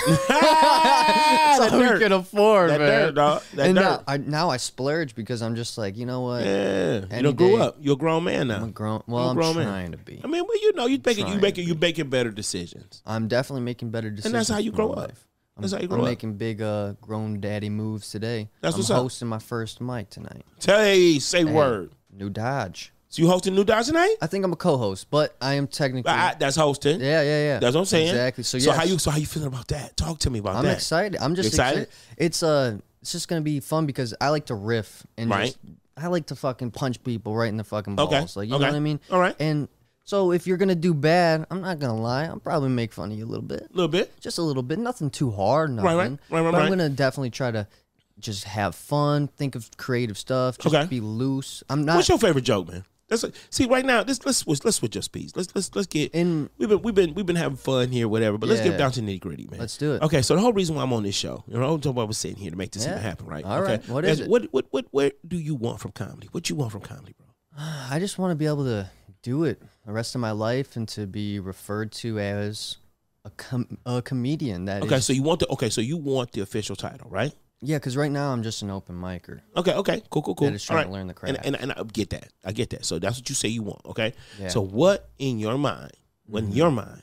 ah, 0.55 1.57
That's 1.59 1.71
that 1.73 1.79
we 1.81 1.87
dirt. 1.87 1.99
could 2.01 2.13
afford, 2.13 2.69
That 2.71 2.79
man. 2.81 2.89
dirt, 3.07 3.15
dog. 3.15 3.43
That 3.55 3.67
and 3.69 3.77
dirt. 3.77 3.83
now 3.83 4.03
I 4.07 4.17
now 4.19 4.51
I 4.51 4.59
splurge 4.59 5.15
because 5.15 5.41
I'm 5.43 5.55
just 5.57 5.79
like, 5.79 5.97
you 5.97 6.05
know 6.07 6.21
what? 6.21 6.45
Yeah, 6.45 7.01
you 7.17 7.23
don't 7.23 7.37
grow 7.37 7.57
up. 7.57 7.77
You're 7.81 7.95
a 7.95 7.97
grown 7.97 8.25
man 8.25 8.49
now. 8.49 8.57
I'm 8.57 8.65
a 8.65 8.73
grown. 8.73 9.03
You're 9.07 9.17
Well, 9.17 9.29
I'm 9.31 9.37
trying 9.37 9.57
man. 9.57 9.93
to 9.93 9.97
be. 9.99 10.21
I 10.23 10.27
mean, 10.27 10.43
well, 10.47 10.61
you 10.61 10.73
know, 10.75 10.87
you 10.87 11.01
making 11.05 11.29
you 11.29 11.39
making 11.39 11.67
you 11.67 11.75
making 11.75 12.11
better 12.11 12.31
decisions. 12.31 13.03
I'm 13.07 13.27
definitely 13.29 13.63
making 13.63 13.91
better 13.91 14.11
decisions. 14.11 14.27
And 14.27 14.35
that's 14.35 14.49
how 14.51 14.59
you 14.59 14.73
grow 14.73 14.91
up. 14.91 14.97
life. 15.09 15.27
I'm, 15.57 15.63
That's 15.63 15.73
how 15.75 15.81
you 15.81 15.89
grow 15.89 15.99
I'm 15.99 16.03
up. 16.05 16.09
making 16.11 16.35
big 16.35 16.61
uh 16.63 16.95
grown 17.01 17.41
daddy 17.41 17.71
moves 17.71 18.11
today. 18.11 18.49
That's 18.61 18.75
I'm 18.75 18.81
what's 18.81 18.91
up. 18.91 18.99
hosting 18.99 19.29
my 19.29 19.39
first 19.39 19.81
mic 19.81 20.11
tonight. 20.11 20.45
Tell 20.59 20.79
hey, 20.81 21.19
say 21.19 21.45
word. 21.45 21.93
New 22.13 22.29
Dodge. 22.31 22.93
So 23.13 23.23
you 23.23 23.29
hosting 23.29 23.57
New 23.57 23.65
Dodge 23.65 23.87
tonight? 23.87 24.15
I 24.23 24.29
think 24.29 24.45
I'm 24.45 24.53
a 24.53 24.57
co-host, 24.57 25.09
but 25.11 25.35
I 25.41 25.55
am 25.55 25.67
technically. 25.67 26.13
I- 26.13 26.35
that's 26.39 26.55
hosting. 26.55 27.01
yeah, 27.01 27.23
yeah, 27.23 27.43
yeah. 27.43 27.59
That's 27.59 27.75
what 27.75 27.81
I'm 27.81 27.87
saying. 27.87 28.09
Exactly. 28.09 28.45
So, 28.45 28.59
so 28.61 28.71
how 28.71 28.85
you 28.85 28.99
so 28.99 29.11
how 29.11 29.19
you 29.19 29.27
feeling 29.27 29.49
about 29.49 29.67
that? 29.69 29.97
Talk 29.97 30.21
to 30.21 30.31
me 30.31 30.39
about 30.39 30.53
that. 30.53 30.59
I'm 30.61 30.65
that. 30.67 30.75
excited. 30.77 31.21
I'm 31.21 31.35
just 31.35 31.49
excited? 31.49 31.83
excited? 31.89 32.15
It's 32.19 32.43
uh, 32.45 32.79
it's 33.03 33.11
just 33.11 33.27
gonna 33.27 33.41
be 33.41 33.59
fun 33.59 33.87
because 33.87 34.15
I 34.21 34.29
like 34.29 34.47
to 34.47 34.55
riff 34.55 35.05
and 35.19 35.29
Right. 35.29 35.47
just 35.47 35.59
I 35.97 36.07
like 36.07 36.27
to 36.27 36.37
fucking 36.37 36.71
punch 36.71 37.03
people 37.03 37.35
right 37.35 37.49
in 37.49 37.57
the 37.57 37.65
fucking 37.65 37.97
balls. 37.97 38.09
Okay, 38.15 38.21
Like 38.37 38.49
you 38.49 38.55
okay. 38.55 38.65
know 38.65 38.71
what 38.71 38.77
I 38.77 38.81
mean? 38.81 39.01
All 39.11 39.19
right. 39.19 39.35
And 39.41 39.67
so 40.05 40.31
if 40.31 40.47
you're 40.47 40.57
gonna 40.57 40.77
do 40.77 40.95
bad, 40.95 41.47
I'm 41.51 41.61
not 41.63 41.81
gonna 41.81 42.01
lie. 42.01 42.27
I'll 42.27 42.39
probably 42.39 42.69
make 42.69 42.93
fun 42.93 43.11
of 43.11 43.19
you 43.19 43.25
a 43.25 43.27
little 43.27 43.43
bit. 43.43 43.63
A 43.63 43.75
little 43.77 43.89
bit. 43.89 44.21
just 44.21 44.39
a 44.39 44.43
little 44.43 44.63
bit, 44.63 44.79
nothing 44.79 45.11
too 45.11 45.33
hard, 45.33 45.71
nothing. 45.73 45.85
Right, 45.85 45.97
right, 45.97 46.11
right, 46.31 46.41
right, 46.43 46.53
but 46.53 46.63
I'm 46.63 46.69
gonna 46.69 46.89
definitely 46.89 47.31
try 47.31 47.51
to 47.51 47.67
just 48.21 48.45
have 48.45 48.75
fun, 48.77 49.27
think 49.27 49.57
of 49.57 49.69
creative 49.79 50.17
stuff, 50.17 50.59
just 50.59 50.73
Okay. 50.75 50.87
be 50.87 51.01
loose. 51.01 51.65
I'm 51.69 51.85
not. 51.85 51.97
What's 51.97 52.09
your 52.09 52.19
favorite 52.19 52.43
joke, 52.45 52.69
man? 52.71 52.85
Let's 53.11 53.25
see 53.51 53.67
right 53.67 53.85
now. 53.85 54.03
This 54.05 54.25
let's 54.25 54.39
switch. 54.39 54.65
Let's 54.65 54.77
switch 54.77 54.97
speeds. 55.03 55.37
Let's 55.37 55.55
let's 55.55 55.75
let's 55.75 55.87
get. 55.89 56.13
In 56.15 56.49
We've 56.59 56.69
been 56.69 56.83
we've 56.83 56.95
been 56.95 57.15
we've 57.15 57.27
been 57.27 57.37
having 57.37 57.57
fun 57.57 57.91
here, 57.91 58.07
whatever. 58.09 58.39
But 58.39 58.49
let's 58.49 58.61
get 58.61 58.79
down 58.79 58.93
to 58.93 59.01
nitty 59.01 59.21
gritty, 59.21 59.49
man. 59.51 59.59
let's 59.61 59.77
do 59.77 59.95
it. 59.95 60.03
Okay, 60.03 60.23
so 60.23 60.35
the 60.35 60.41
whole 60.41 60.53
reason 60.53 60.77
why 60.77 60.83
I'm 60.83 60.93
on 60.93 61.03
this 61.03 61.15
show, 61.15 61.43
you 61.49 61.59
know, 61.59 61.79
I 61.79 62.05
was 62.05 62.19
sitting 62.19 62.37
here 62.37 62.51
to 62.51 62.57
make 62.57 62.71
this 62.73 62.85
Yeah. 62.85 62.93
even 62.93 63.03
happen, 63.03 63.27
right? 63.27 63.45
All 63.45 63.59
okay. 63.63 63.73
right. 63.73 63.89
What 63.89 64.05
is 64.05 64.21
As- 64.21 64.21
it? 64.21 64.31
What 64.31 64.45
what 64.53 64.67
what 64.71 64.87
what 64.93 65.15
do 65.27 65.37
you 65.39 65.55
want 65.55 65.81
from 65.81 65.93
comedy? 65.93 66.29
What 66.31 66.49
you 66.49 66.57
want 66.57 66.73
from 66.73 66.83
comedy, 66.83 67.15
bro? 67.19 67.27
I 67.91 67.99
just 67.99 68.19
want 68.19 68.31
to 68.31 68.37
be 68.37 68.47
able 68.47 68.65
to 68.65 68.91
do 69.23 69.45
it 69.45 69.61
the 69.85 69.93
rest 69.93 70.15
of 70.15 70.21
my 70.21 70.31
life 70.31 70.77
and 70.77 70.89
to 70.89 71.07
be 71.07 71.41
referred 71.41 71.93
to 71.93 72.19
as 72.19 72.77
a 73.25 73.31
com- 73.31 73.79
a 73.85 74.01
comedian. 74.03 74.65
That 74.67 74.85
is 74.85 74.91
Okay, 74.91 75.01
so 75.01 75.13
you 75.13 75.23
want 75.23 75.41
the 75.41 75.49
okay, 75.49 75.69
so 75.69 75.81
you 75.81 75.97
want 75.97 76.33
the 76.33 76.41
official 76.43 76.77
title, 76.77 77.11
right? 77.11 77.33
Yeah, 77.61 77.77
because 77.77 77.97
right 77.97 78.11
now 78.11 78.33
I'm 78.33 78.43
just 78.43 78.63
an 78.63 78.71
open 78.71 78.97
micer. 78.97 79.41
Okay, 79.57 79.75
okay, 79.75 80.03
cool, 80.11 80.23
cool, 80.23 80.35
cool. 80.35 80.49
Is 80.49 80.69
All 80.71 80.77
trying 80.77 80.87
to 80.87 80.93
learn 80.93 81.07
the 81.07 81.15
craft. 81.15 81.39
And, 81.45 81.55
and 81.57 81.71
and 81.71 81.73
I 81.73 81.83
get 81.85 82.11
that. 82.11 82.29
I 82.45 82.53
get 82.53 82.71
that. 82.71 82.85
So 82.85 82.99
that's 82.99 83.19
what 83.19 83.29
you 83.29 83.35
say 83.35 83.49
you 83.49 83.63
want, 83.63 83.85
okay? 83.87 84.15
Yeah. 84.39 84.49
So 84.49 84.61
what 84.61 85.09
in 85.19 85.39
your 85.39 85.59
mind, 85.59 85.93
when 86.27 86.45
Mm-hmm. 86.45 86.57
your 86.57 86.71
mind, 86.71 87.03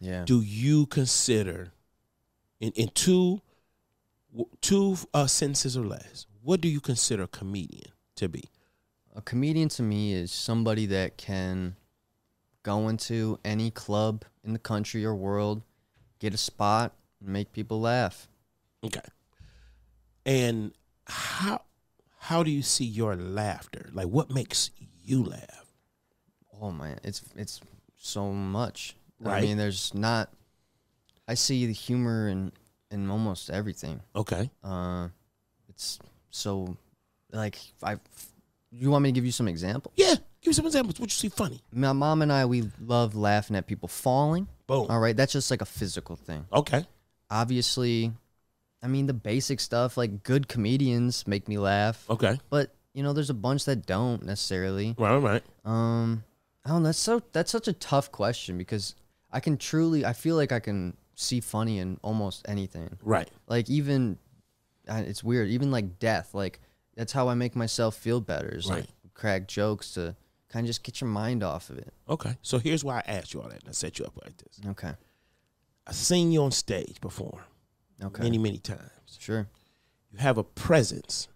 Yeah. 0.00 0.24
do 0.24 0.40
you 0.40 0.86
consider 0.86 1.72
in 2.60 2.72
in 2.72 2.88
two 2.94 3.42
two 4.60 4.96
uh, 5.14 5.26
sentences 5.26 5.76
or 5.76 5.84
less? 5.86 6.26
What 6.42 6.60
do 6.60 6.68
you 6.68 6.80
consider 6.80 7.24
a 7.24 7.28
comedian 7.28 7.92
to 8.16 8.28
be? 8.28 8.44
A 9.14 9.20
comedian 9.22 9.68
to 9.70 9.82
me 9.82 10.12
is 10.12 10.30
somebody 10.30 10.86
that 10.86 11.16
can 11.16 11.76
go 12.62 12.88
into 12.88 13.38
any 13.44 13.70
club 13.70 14.24
in 14.44 14.52
the 14.52 14.58
country 14.58 15.04
or 15.04 15.14
world, 15.14 15.62
get 16.20 16.34
a 16.34 16.36
spot, 16.36 16.92
and 17.20 17.28
make 17.30 17.52
people 17.52 17.80
laugh. 17.80 18.28
Okay. 18.84 19.00
And 20.28 20.72
how 21.06 21.62
how 22.18 22.42
do 22.42 22.50
you 22.50 22.62
see 22.62 22.84
your 22.84 23.16
laughter? 23.16 23.88
Like 23.94 24.08
what 24.08 24.30
makes 24.30 24.70
you 25.02 25.24
laugh? 25.24 25.72
Oh 26.60 26.70
man, 26.70 27.00
it's 27.02 27.22
it's 27.34 27.60
so 27.96 28.30
much. 28.32 28.94
Right? 29.18 29.38
I 29.38 29.40
mean, 29.40 29.56
there's 29.56 29.94
not. 29.94 30.30
I 31.26 31.32
see 31.32 31.66
the 31.66 31.72
humor 31.72 32.28
in 32.28 32.52
in 32.90 33.10
almost 33.10 33.48
everything. 33.48 34.00
Okay. 34.14 34.50
Uh, 34.62 35.08
it's 35.70 35.98
so 36.30 36.76
like 37.32 37.58
I. 37.82 37.96
You 38.70 38.90
want 38.90 39.04
me 39.04 39.08
to 39.08 39.14
give 39.14 39.24
you 39.24 39.32
some 39.32 39.48
examples? 39.48 39.94
Yeah. 39.96 40.14
Give 40.42 40.50
me 40.50 40.52
some 40.52 40.66
examples. 40.66 41.00
What 41.00 41.08
you 41.08 41.14
see 41.14 41.30
funny? 41.30 41.62
My 41.72 41.94
mom 41.94 42.20
and 42.20 42.30
I, 42.30 42.44
we 42.44 42.70
love 42.84 43.14
laughing 43.14 43.56
at 43.56 43.66
people 43.66 43.88
falling. 43.88 44.46
Boom. 44.66 44.88
All 44.90 45.00
right, 45.00 45.16
that's 45.16 45.32
just 45.32 45.50
like 45.50 45.62
a 45.62 45.66
physical 45.66 46.16
thing. 46.16 46.44
Okay. 46.52 46.84
Obviously, 47.30 48.12
I 48.82 48.86
mean 48.86 49.06
the 49.06 49.14
basic 49.14 49.60
stuff 49.60 49.96
like 49.96 50.22
good 50.22 50.48
comedians 50.48 51.26
make 51.26 51.48
me 51.48 51.58
laugh, 51.58 52.04
Okay. 52.08 52.38
but 52.50 52.74
you 52.94 53.02
know 53.02 53.12
there's 53.12 53.30
a 53.30 53.34
bunch 53.34 53.64
that 53.66 53.86
don't 53.86 54.24
necessarily. 54.24 54.94
Right, 54.98 55.16
right. 55.18 55.42
Um, 55.64 56.24
I 56.64 56.70
don't 56.70 56.82
know. 56.82 56.88
That's 56.88 56.98
so 56.98 57.22
that's 57.32 57.50
such 57.50 57.68
a 57.68 57.72
tough 57.72 58.10
question 58.12 58.56
because 58.58 58.94
I 59.32 59.40
can 59.40 59.56
truly 59.56 60.04
I 60.04 60.12
feel 60.12 60.36
like 60.36 60.52
I 60.52 60.60
can 60.60 60.96
see 61.14 61.40
funny 61.40 61.78
in 61.78 61.98
almost 62.02 62.44
anything. 62.48 62.96
Right. 63.02 63.28
Like 63.46 63.68
even 63.68 64.18
it's 64.86 65.22
weird. 65.24 65.48
Even 65.48 65.70
like 65.70 65.98
death. 65.98 66.34
Like 66.34 66.60
that's 66.96 67.12
how 67.12 67.28
I 67.28 67.34
make 67.34 67.54
myself 67.56 67.96
feel 67.96 68.20
better. 68.20 68.48
Is 68.48 68.68
like 68.68 68.86
crack 69.14 69.48
jokes 69.48 69.94
to 69.94 70.14
kind 70.48 70.64
of 70.64 70.68
just 70.68 70.82
get 70.82 71.00
your 71.00 71.10
mind 71.10 71.42
off 71.42 71.68
of 71.70 71.78
it. 71.78 71.92
Okay. 72.08 72.36
So 72.42 72.58
here's 72.58 72.84
why 72.84 72.98
I 73.06 73.10
asked 73.10 73.34
you 73.34 73.42
all 73.42 73.48
that. 73.48 73.60
and 73.60 73.68
I 73.68 73.72
set 73.72 73.98
you 73.98 74.04
up 74.04 74.16
like 74.24 74.36
this. 74.38 74.60
Okay. 74.70 74.92
I've 75.86 75.94
seen 75.94 76.32
you 76.32 76.42
on 76.42 76.52
stage 76.52 77.00
perform 77.00 77.40
Okay. 78.02 78.22
many, 78.22 78.38
many 78.38 78.58
times. 78.58 79.18
sure. 79.18 79.48
You 80.12 80.18
have 80.18 80.38
a 80.38 80.44
presence. 80.44 81.28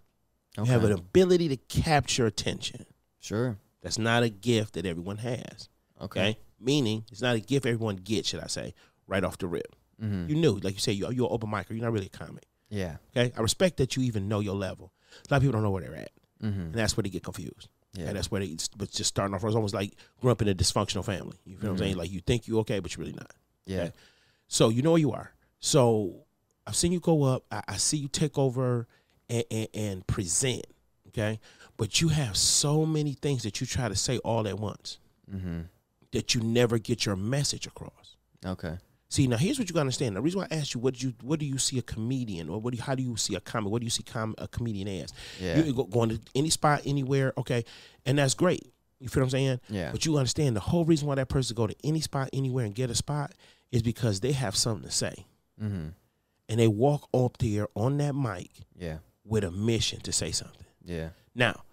Okay. 0.57 0.67
You 0.67 0.71
have 0.73 0.83
an 0.83 0.91
ability 0.91 1.49
to 1.49 1.57
capture 1.57 2.25
attention. 2.25 2.85
sure. 3.19 3.57
That's 3.81 3.97
not 3.99 4.23
a 4.23 4.29
gift 4.29 4.75
that 4.75 4.85
everyone 4.85 5.17
has. 5.17 5.67
Okay. 6.01 6.21
Okay. 6.21 6.37
Meaning, 6.57 7.03
it's 7.11 7.21
not 7.21 7.35
a 7.35 7.41
gift 7.41 7.65
everyone 7.65 7.97
gets, 7.97 8.29
should 8.29 8.39
I 8.39 8.47
say, 8.47 8.73
right 9.07 9.21
off 9.25 9.37
the 9.37 9.47
rip. 9.47 9.75
Mm-hmm. 10.01 10.29
You 10.29 10.35
knew, 10.35 10.53
like 10.63 10.73
you 10.75 10.79
say, 10.79 10.93
you're, 10.93 11.11
you're 11.11 11.25
an 11.27 11.33
open 11.33 11.49
micer. 11.51 11.71
You're 11.71 11.81
not 11.83 11.91
really 11.91 12.05
a 12.05 12.17
comic. 12.17 12.45
Yeah. 12.69 12.95
Okay. 13.15 13.33
I 13.37 13.41
respect 13.41 13.75
that 13.77 13.97
you 13.97 14.03
even 14.03 14.29
know 14.29 14.39
your 14.39 14.55
level. 14.55 14.93
A 15.29 15.33
lot 15.33 15.37
of 15.37 15.43
people 15.43 15.51
don't 15.51 15.63
know 15.63 15.71
where 15.71 15.83
they're 15.83 15.95
at. 15.95 16.11
Mm-hmm. 16.41 16.61
And 16.61 16.73
that's 16.73 16.95
where 16.95 17.03
they 17.03 17.09
get 17.09 17.23
confused. 17.23 17.67
Yeah. 17.93 18.05
And 18.07 18.15
that's 18.17 18.31
where 18.31 18.39
they, 18.39 18.55
but 18.77 18.89
just 18.89 19.09
starting 19.09 19.35
off, 19.35 19.43
it's 19.43 19.53
almost 19.55 19.73
like 19.73 19.93
grew 20.21 20.31
up 20.31 20.41
in 20.41 20.47
a 20.47 20.55
dysfunctional 20.55 21.03
family. 21.05 21.37
You 21.45 21.57
feel 21.57 21.71
what 21.71 21.73
I'm 21.73 21.77
saying? 21.79 21.97
Like 21.97 22.11
you 22.11 22.21
think 22.21 22.47
you're 22.47 22.59
okay, 22.61 22.79
but 22.79 22.95
you're 22.95 23.05
really 23.05 23.17
not. 23.17 23.31
Yeah. 23.65 23.81
Okay. 23.81 23.91
So 24.47 24.69
you 24.69 24.81
know 24.81 24.91
where 24.91 24.99
you 24.99 25.11
are. 25.11 25.31
So 25.59 26.23
I've 26.65 26.75
seen 26.75 26.91
you 26.91 26.99
go 26.99 27.23
up. 27.23 27.43
I, 27.51 27.61
I 27.67 27.77
see 27.77 27.97
you 27.97 28.07
take 28.07 28.37
over 28.37 28.87
and, 29.29 29.43
and, 29.51 29.67
and 29.73 30.07
present. 30.07 30.65
Okay. 31.09 31.39
But 31.77 32.01
you 32.01 32.09
have 32.09 32.37
so 32.37 32.85
many 32.85 33.13
things 33.13 33.43
that 33.43 33.59
you 33.61 33.67
try 33.67 33.89
to 33.89 33.95
say 33.95 34.17
all 34.19 34.47
at 34.47 34.59
once 34.59 34.99
Mm-hmm. 35.33 35.61
that 36.11 36.35
you 36.35 36.41
never 36.41 36.77
get 36.77 37.05
your 37.05 37.15
message 37.15 37.65
across. 37.65 38.17
Okay. 38.45 38.77
See, 39.09 39.25
now 39.27 39.37
here's 39.37 39.57
what 39.57 39.69
you 39.69 39.73
gotta 39.73 39.81
understand. 39.81 40.15
The 40.15 40.21
reason 40.21 40.41
why 40.41 40.47
I 40.51 40.55
asked 40.55 40.73
you, 40.73 40.81
what 40.81 40.95
do 40.95 41.07
you 41.07 41.13
what 41.21 41.39
do 41.39 41.45
you 41.45 41.57
see 41.57 41.77
a 41.79 41.81
comedian 41.81 42.49
or 42.49 42.59
what 42.59 42.71
do 42.73 42.77
you, 42.77 42.83
how 42.83 42.93
do 42.93 43.01
you 43.03 43.15
see 43.15 43.35
a 43.35 43.39
comic? 43.39 43.71
What 43.71 43.79
do 43.79 43.85
you 43.85 43.89
see 43.89 44.03
com- 44.03 44.35
a 44.37 44.47
comedian 44.47 44.87
as? 44.87 45.13
Yeah. 45.39 45.59
You 45.63 45.71
go 45.73 45.85
going 45.85 46.09
to 46.09 46.19
any 46.35 46.49
spot, 46.49 46.81
anywhere, 46.85 47.31
okay, 47.37 47.63
and 48.05 48.17
that's 48.17 48.33
great. 48.33 48.71
You 48.99 49.07
feel 49.07 49.21
what 49.21 49.27
I'm 49.27 49.29
saying? 49.31 49.59
Yeah. 49.69 49.91
But 49.91 50.05
you 50.05 50.17
understand 50.17 50.55
the 50.55 50.61
whole 50.61 50.83
reason 50.83 51.07
why 51.07 51.15
that 51.15 51.29
person 51.29 51.55
go 51.55 51.67
to 51.67 51.75
any 51.83 52.01
spot, 52.01 52.29
anywhere, 52.33 52.65
and 52.65 52.75
get 52.75 52.89
a 52.89 52.95
spot 52.95 53.31
is 53.71 53.81
because 53.81 54.19
they 54.19 54.31
have 54.33 54.55
something 54.55 54.87
to 54.87 54.93
say, 54.93 55.25
Mm-hmm. 55.61 55.89
And 56.49 56.59
they 56.59 56.67
walk 56.67 57.07
up 57.13 57.37
there 57.39 57.67
on 57.75 57.97
that 57.97 58.13
mic 58.15 58.51
Yeah. 58.77 58.99
with 59.23 59.43
a 59.43 59.51
mission 59.51 59.99
to 60.01 60.11
say 60.11 60.31
something. 60.31 60.65
Yeah. 60.83 61.09
Now, 61.35 61.63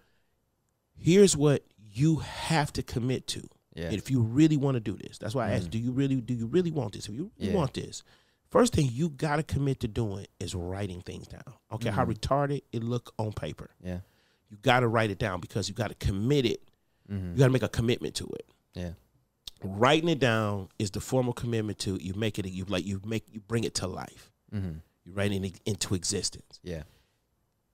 here's 0.97 1.37
what 1.37 1.65
you 1.93 2.17
have 2.17 2.73
to 2.75 2.83
commit 2.83 3.27
to. 3.29 3.49
Yeah. 3.75 3.91
If 3.91 4.11
you 4.11 4.21
really 4.21 4.57
want 4.57 4.75
to 4.77 4.81
do 4.81 4.97
this, 4.97 5.19
that's 5.19 5.35
why 5.35 5.49
I 5.49 5.53
asked, 5.53 5.71
do 5.71 5.79
you 5.79 5.93
really 5.93 6.21
do 6.21 6.35
you 6.35 6.47
really 6.47 6.71
want 6.71 6.93
this? 6.95 7.09
If 7.09 7.15
you 7.15 7.31
really 7.39 7.53
Yeah. 7.53 7.57
want 7.57 7.75
this, 7.75 8.03
first 8.51 8.75
thing 8.75 8.89
you 8.93 9.09
gotta 9.11 9.43
commit 9.43 9.81
to 9.81 9.89
doing 9.89 10.27
is 10.41 10.55
writing 10.55 11.03
things 11.03 11.27
down. 11.29 11.55
Okay, 11.73 11.91
how 11.91 12.05
retarded 12.05 12.63
it 12.73 12.83
look 12.83 13.15
on 13.19 13.33
paper. 13.33 13.71
Yeah. 13.83 14.01
You 14.51 14.57
gotta 14.63 14.89
write 14.89 15.11
it 15.11 15.19
down 15.19 15.41
because 15.41 15.69
you 15.69 15.75
gotta 15.75 15.95
commit 15.95 16.45
it. 16.47 16.69
Mm-hmm. 17.11 17.33
You 17.33 17.39
gotta 17.39 17.53
make 17.53 17.63
a 17.63 17.69
commitment 17.69 18.15
to 18.17 18.27
it. 18.27 18.47
Yeah. 18.75 18.93
Writing 19.63 20.09
it 20.09 20.19
down 20.19 20.69
is 20.79 20.91
the 20.91 21.01
formal 21.01 21.33
commitment 21.33 21.79
to 21.81 21.97
you 22.03 22.15
make 22.15 22.39
it 22.39 22.47
you 22.47 22.65
like 22.65 22.85
you 22.87 23.01
make 23.05 23.25
you 23.33 23.41
bring 23.41 23.63
it 23.65 23.75
to 23.77 23.87
life. 23.87 24.30
Mm-hmm. 24.55 24.73
You 25.05 25.13
write 25.13 25.33
it 25.33 25.61
into 25.65 25.95
existence. 25.95 26.61
Yeah. 26.63 26.83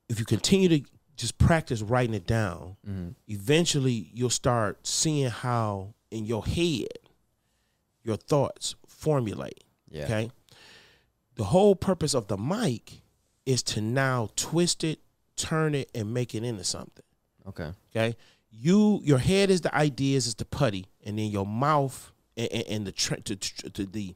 If 0.09 0.19
you 0.21 0.25
continue 0.25 0.69
to 0.69 0.83
just 1.17 1.39
practice 1.39 1.83
writing 1.83 2.15
it 2.15 2.27
down, 2.27 2.77
Mm-hmm. 2.89 3.09
eventually 3.29 4.11
you'll 4.13 4.31
start 4.31 4.87
seeing 4.87 5.29
how 5.31 5.95
in 6.11 6.25
your 6.27 6.45
head 6.45 6.89
your 8.03 8.17
thoughts 8.17 8.75
formulate. 8.87 9.65
Yeah. 9.91 10.05
Okay. 10.05 10.31
The 11.35 11.45
whole 11.45 11.75
purpose 11.75 12.15
of 12.15 12.29
the 12.29 12.37
mic 12.37 13.03
is 13.45 13.63
to 13.65 13.81
now 13.81 14.29
twist 14.37 14.85
it, 14.85 15.01
turn 15.37 15.75
it, 15.75 15.91
and 15.95 16.15
make 16.15 16.35
it 16.35 16.43
into 16.45 16.65
something. 16.65 17.05
Okay. 17.49 17.71
Okay. 17.95 18.17
You 18.51 19.01
your 19.03 19.19
head 19.19 19.51
is 19.51 19.61
the 19.61 19.75
ideas, 19.75 20.27
is 20.27 20.35
the 20.37 20.45
putty, 20.45 20.87
and 21.05 21.19
then 21.19 21.27
your 21.31 21.45
mouth 21.47 22.13
and, 22.37 22.51
and, 22.53 22.65
and 22.69 22.87
the 22.87 22.93
to, 22.93 23.37
to 23.37 23.85
the 23.85 24.15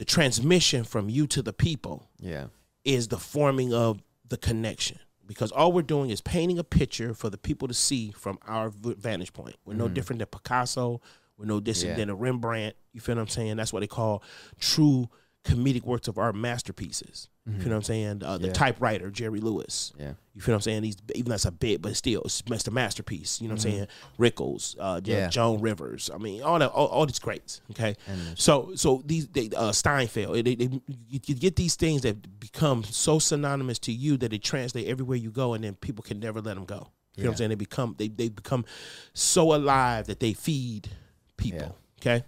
the 0.00 0.06
transmission 0.06 0.82
from 0.82 1.10
you 1.10 1.26
to 1.26 1.42
the 1.42 1.52
people 1.52 2.08
Yeah. 2.18 2.46
is 2.86 3.08
the 3.08 3.18
forming 3.18 3.74
of 3.74 4.02
the 4.26 4.38
connection 4.38 4.98
because 5.26 5.52
all 5.52 5.72
we're 5.72 5.82
doing 5.82 6.08
is 6.08 6.22
painting 6.22 6.58
a 6.58 6.64
picture 6.64 7.12
for 7.12 7.28
the 7.28 7.36
people 7.36 7.68
to 7.68 7.74
see 7.74 8.10
from 8.10 8.38
our 8.46 8.70
vantage 8.72 9.34
point. 9.34 9.56
We're 9.66 9.74
no 9.74 9.84
mm-hmm. 9.84 9.92
different 9.92 10.20
than 10.20 10.28
Picasso. 10.28 11.02
We're 11.36 11.44
no 11.44 11.60
different 11.60 11.90
Yeah. 11.90 11.96
than 11.96 12.08
a 12.08 12.14
Rembrandt. 12.14 12.76
You 12.94 13.02
feel 13.02 13.16
what 13.16 13.20
I'm 13.20 13.28
saying? 13.28 13.58
That's 13.58 13.74
what 13.74 13.80
they 13.80 13.86
call 13.86 14.22
true 14.58 15.10
comedic 15.44 15.82
works 15.82 16.08
of 16.08 16.16
art 16.16 16.34
masterpieces. 16.34 17.28
You 17.56 17.60
feel 17.62 17.70
what 17.70 17.76
I'm 17.76 17.82
saying? 17.82 18.22
Uh, 18.24 18.38
the 18.38 18.46
Yeah. 18.48 18.52
typewriter, 18.52 19.10
Jerry 19.10 19.40
Lewis. 19.40 19.92
Yeah. 19.98 20.12
You 20.34 20.40
feel 20.40 20.52
what 20.54 20.56
I'm 20.58 20.62
saying? 20.62 20.82
These 20.82 20.96
even 21.14 21.30
that's 21.30 21.44
a 21.44 21.50
bit, 21.50 21.82
but 21.82 21.96
still, 21.96 22.22
it's, 22.22 22.42
it's 22.46 22.66
a 22.68 22.70
masterpiece. 22.70 23.40
You 23.40 23.48
know 23.48 23.54
what 23.54 23.64
I'm 23.64 23.70
saying? 23.72 23.86
Rickles, 24.18 24.76
uh, 24.78 25.00
Yeah. 25.04 25.28
Joan 25.28 25.60
Rivers. 25.60 26.10
I 26.14 26.18
mean, 26.18 26.42
all 26.42 26.58
that, 26.58 26.70
all, 26.70 26.86
all 26.86 27.06
these 27.06 27.18
greats. 27.18 27.60
Okay, 27.72 27.96
so 28.36 28.72
so 28.74 29.02
these 29.04 29.26
they, 29.28 29.46
uh, 29.56 29.70
Seinfeld, 29.72 30.44
they, 30.44 30.54
they, 30.54 30.64
you, 30.86 31.20
you 31.26 31.34
get 31.34 31.56
these 31.56 31.74
things 31.74 32.02
that 32.02 32.38
become 32.40 32.84
so 32.84 33.18
synonymous 33.18 33.78
to 33.80 33.92
you 33.92 34.16
that 34.18 34.30
they 34.30 34.38
translate 34.38 34.86
everywhere 34.86 35.16
you 35.16 35.30
go, 35.30 35.54
and 35.54 35.64
then 35.64 35.74
people 35.74 36.02
can 36.02 36.20
never 36.20 36.40
let 36.40 36.54
them 36.54 36.64
go. 36.64 36.88
You 37.16 37.24
know 37.24 37.30
what 37.30 37.32
I'm 37.34 37.36
saying? 37.38 37.48
They 37.50 37.54
become 37.56 37.94
they 37.98 38.08
they 38.08 38.28
become 38.28 38.64
so 39.14 39.54
alive 39.54 40.06
that 40.06 40.20
they 40.20 40.32
feed 40.32 40.88
people. 41.36 41.76
Okay, 42.00 42.24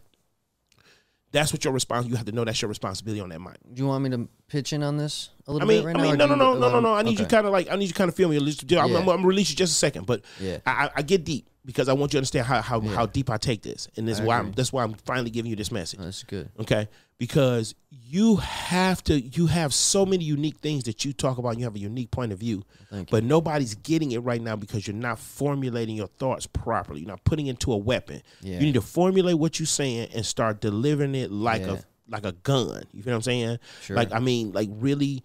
that's 1.33 1.53
what 1.53 1.64
your 1.64 1.73
response. 1.73 2.07
You 2.07 2.14
have 2.16 2.27
to 2.27 2.33
know 2.33 2.45
that's 2.45 2.61
your 2.62 2.68
responsibility 2.68 3.21
on 3.21 3.31
that 3.31 3.40
mic. 3.40 3.57
Do 3.73 3.83
you 3.83 3.88
want 3.88 4.05
me 4.05 4.11
to 4.11 4.29
pitch 4.49 4.73
in 4.73 4.83
on 4.83 4.97
this 4.99 5.31
a 5.47 5.51
I 5.51 5.53
little 5.55 5.66
mean, 5.68 5.81
bit 5.81 5.87
right 5.87 5.97
I 5.97 6.03
mean, 6.03 6.12
or 6.12 6.16
no, 6.16 6.27
no, 6.27 6.35
no, 6.35 6.59
no, 6.59 6.68
no, 6.71 6.81
no. 6.81 6.95
I 6.95 7.03
need 7.03 7.18
you 7.18 7.27
kind 7.27 7.47
of 7.47 7.53
like, 7.53 7.71
I 7.71 7.77
need 7.77 7.88
you 7.88 7.95
kind 7.95 8.09
of 8.09 8.14
feel 8.14 8.29
me. 8.29 8.37
I'm, 8.37 8.79
I'm, 8.79 8.97
I'm 8.97 9.05
gonna 9.05 9.27
release 9.27 9.51
you 9.51 9.57
just 9.57 9.73
a 9.73 9.77
second, 9.77 10.07
but 10.07 10.23
Yeah. 10.38 10.59
I, 10.66 10.71
I, 10.87 10.90
I 10.97 11.03
get 11.03 11.25
deep 11.25 11.49
because 11.64 11.88
I 11.88 11.92
want 11.92 12.12
you 12.12 12.16
to 12.16 12.18
understand 12.18 12.46
how 12.46 12.61
how, 12.61 12.81
how 12.81 13.07
deep 13.07 13.31
I 13.31 13.37
take 13.37 13.62
this, 13.62 13.88
and 13.96 14.07
this 14.09 14.20
why 14.20 14.38
I'm, 14.38 14.53
that's 14.53 14.72
why 14.72 14.83
I'm 14.83 14.94
finally 14.94 15.31
giving 15.31 15.51
you 15.51 15.57
this 15.57 15.70
message. 15.70 16.01
Oh, 16.01 16.05
that's 16.05 16.22
good. 16.25 16.51
Okay, 16.59 16.88
because 17.18 17.75
you 17.90 18.37
have 18.37 19.03
to 19.05 19.20
you 19.20 19.46
have 19.46 19.72
so 19.72 20.05
many 20.05 20.25
unique 20.25 20.57
things 20.59 20.85
that 20.85 21.05
you 21.05 21.12
talk 21.12 21.38
about 21.38 21.59
you 21.59 21.64
have 21.64 21.77
a 21.77 21.79
unique 21.79 22.11
point 22.11 22.33
of 22.33 22.38
view. 22.38 22.64
Thank 22.90 23.11
but 23.11 23.22
nobody's 23.22 23.75
getting 23.77 24.12
it 24.12 24.18
right 24.18 24.42
now 24.42 24.57
because 24.57 24.87
you're 24.87 24.96
not 24.96 25.18
formulating 25.18 25.94
your 25.96 26.09
thoughts 26.09 26.46
properly. 26.46 27.01
You're 27.01 27.09
not 27.11 27.25
putting 27.25 27.46
into 27.46 27.72
a 27.72 27.77
weapon. 27.77 28.22
Yeah. 28.40 28.55
you 28.55 28.61
need 28.66 28.75
to 28.75 28.81
formulate 28.83 29.38
what 29.38 29.59
you're 29.61 29.66
saying 29.66 30.09
and 30.14 30.27
start 30.27 30.61
delivering 30.61 31.14
it 31.14 31.31
like 31.31 31.62
Yeah. 31.62 31.75
a 31.75 31.79
like 32.09 32.27
a 32.27 32.33
gun. 32.33 32.83
You 32.92 33.03
feel 33.03 33.12
what 33.12 33.16
i'm 33.18 33.22
saying? 33.22 33.59
Sure. 33.83 33.96
like 33.96 34.12
i 34.12 34.18
mean 34.18 34.53
like 34.53 34.68
really 34.72 35.22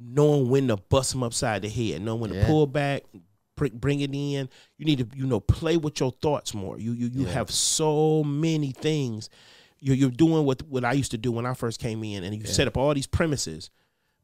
knowing 0.00 0.48
when 0.48 0.68
to 0.68 0.76
bust 0.76 1.12
them 1.12 1.22
upside 1.22 1.62
the 1.62 1.68
head 1.68 2.02
knowing 2.02 2.20
when 2.20 2.30
to 2.32 2.44
pull 2.46 2.66
back 2.66 3.04
bring 3.56 4.00
it 4.00 4.10
in. 4.14 4.48
You 4.78 4.84
need 4.86 4.98
to 4.98 5.16
you 5.16 5.26
know 5.26 5.40
play 5.40 5.76
with 5.76 6.00
your 6.00 6.12
thoughts 6.22 6.54
more. 6.54 6.78
You 6.78 6.92
you, 6.92 7.06
you 7.08 7.26
Yeah. 7.26 7.32
have 7.32 7.50
so 7.50 8.22
many 8.24 8.72
things. 8.72 9.28
You're, 9.80 9.96
you're 9.96 10.10
doing 10.10 10.44
what 10.46 10.62
what 10.62 10.84
i 10.84 10.92
used 10.94 11.10
to 11.10 11.18
do 11.18 11.30
when 11.30 11.44
i 11.44 11.52
first 11.52 11.78
came 11.78 12.02
in 12.04 12.24
and 12.24 12.34
you 12.34 12.46
set 12.46 12.66
up 12.66 12.76
all 12.78 12.94
these 12.94 13.06
premises 13.06 13.68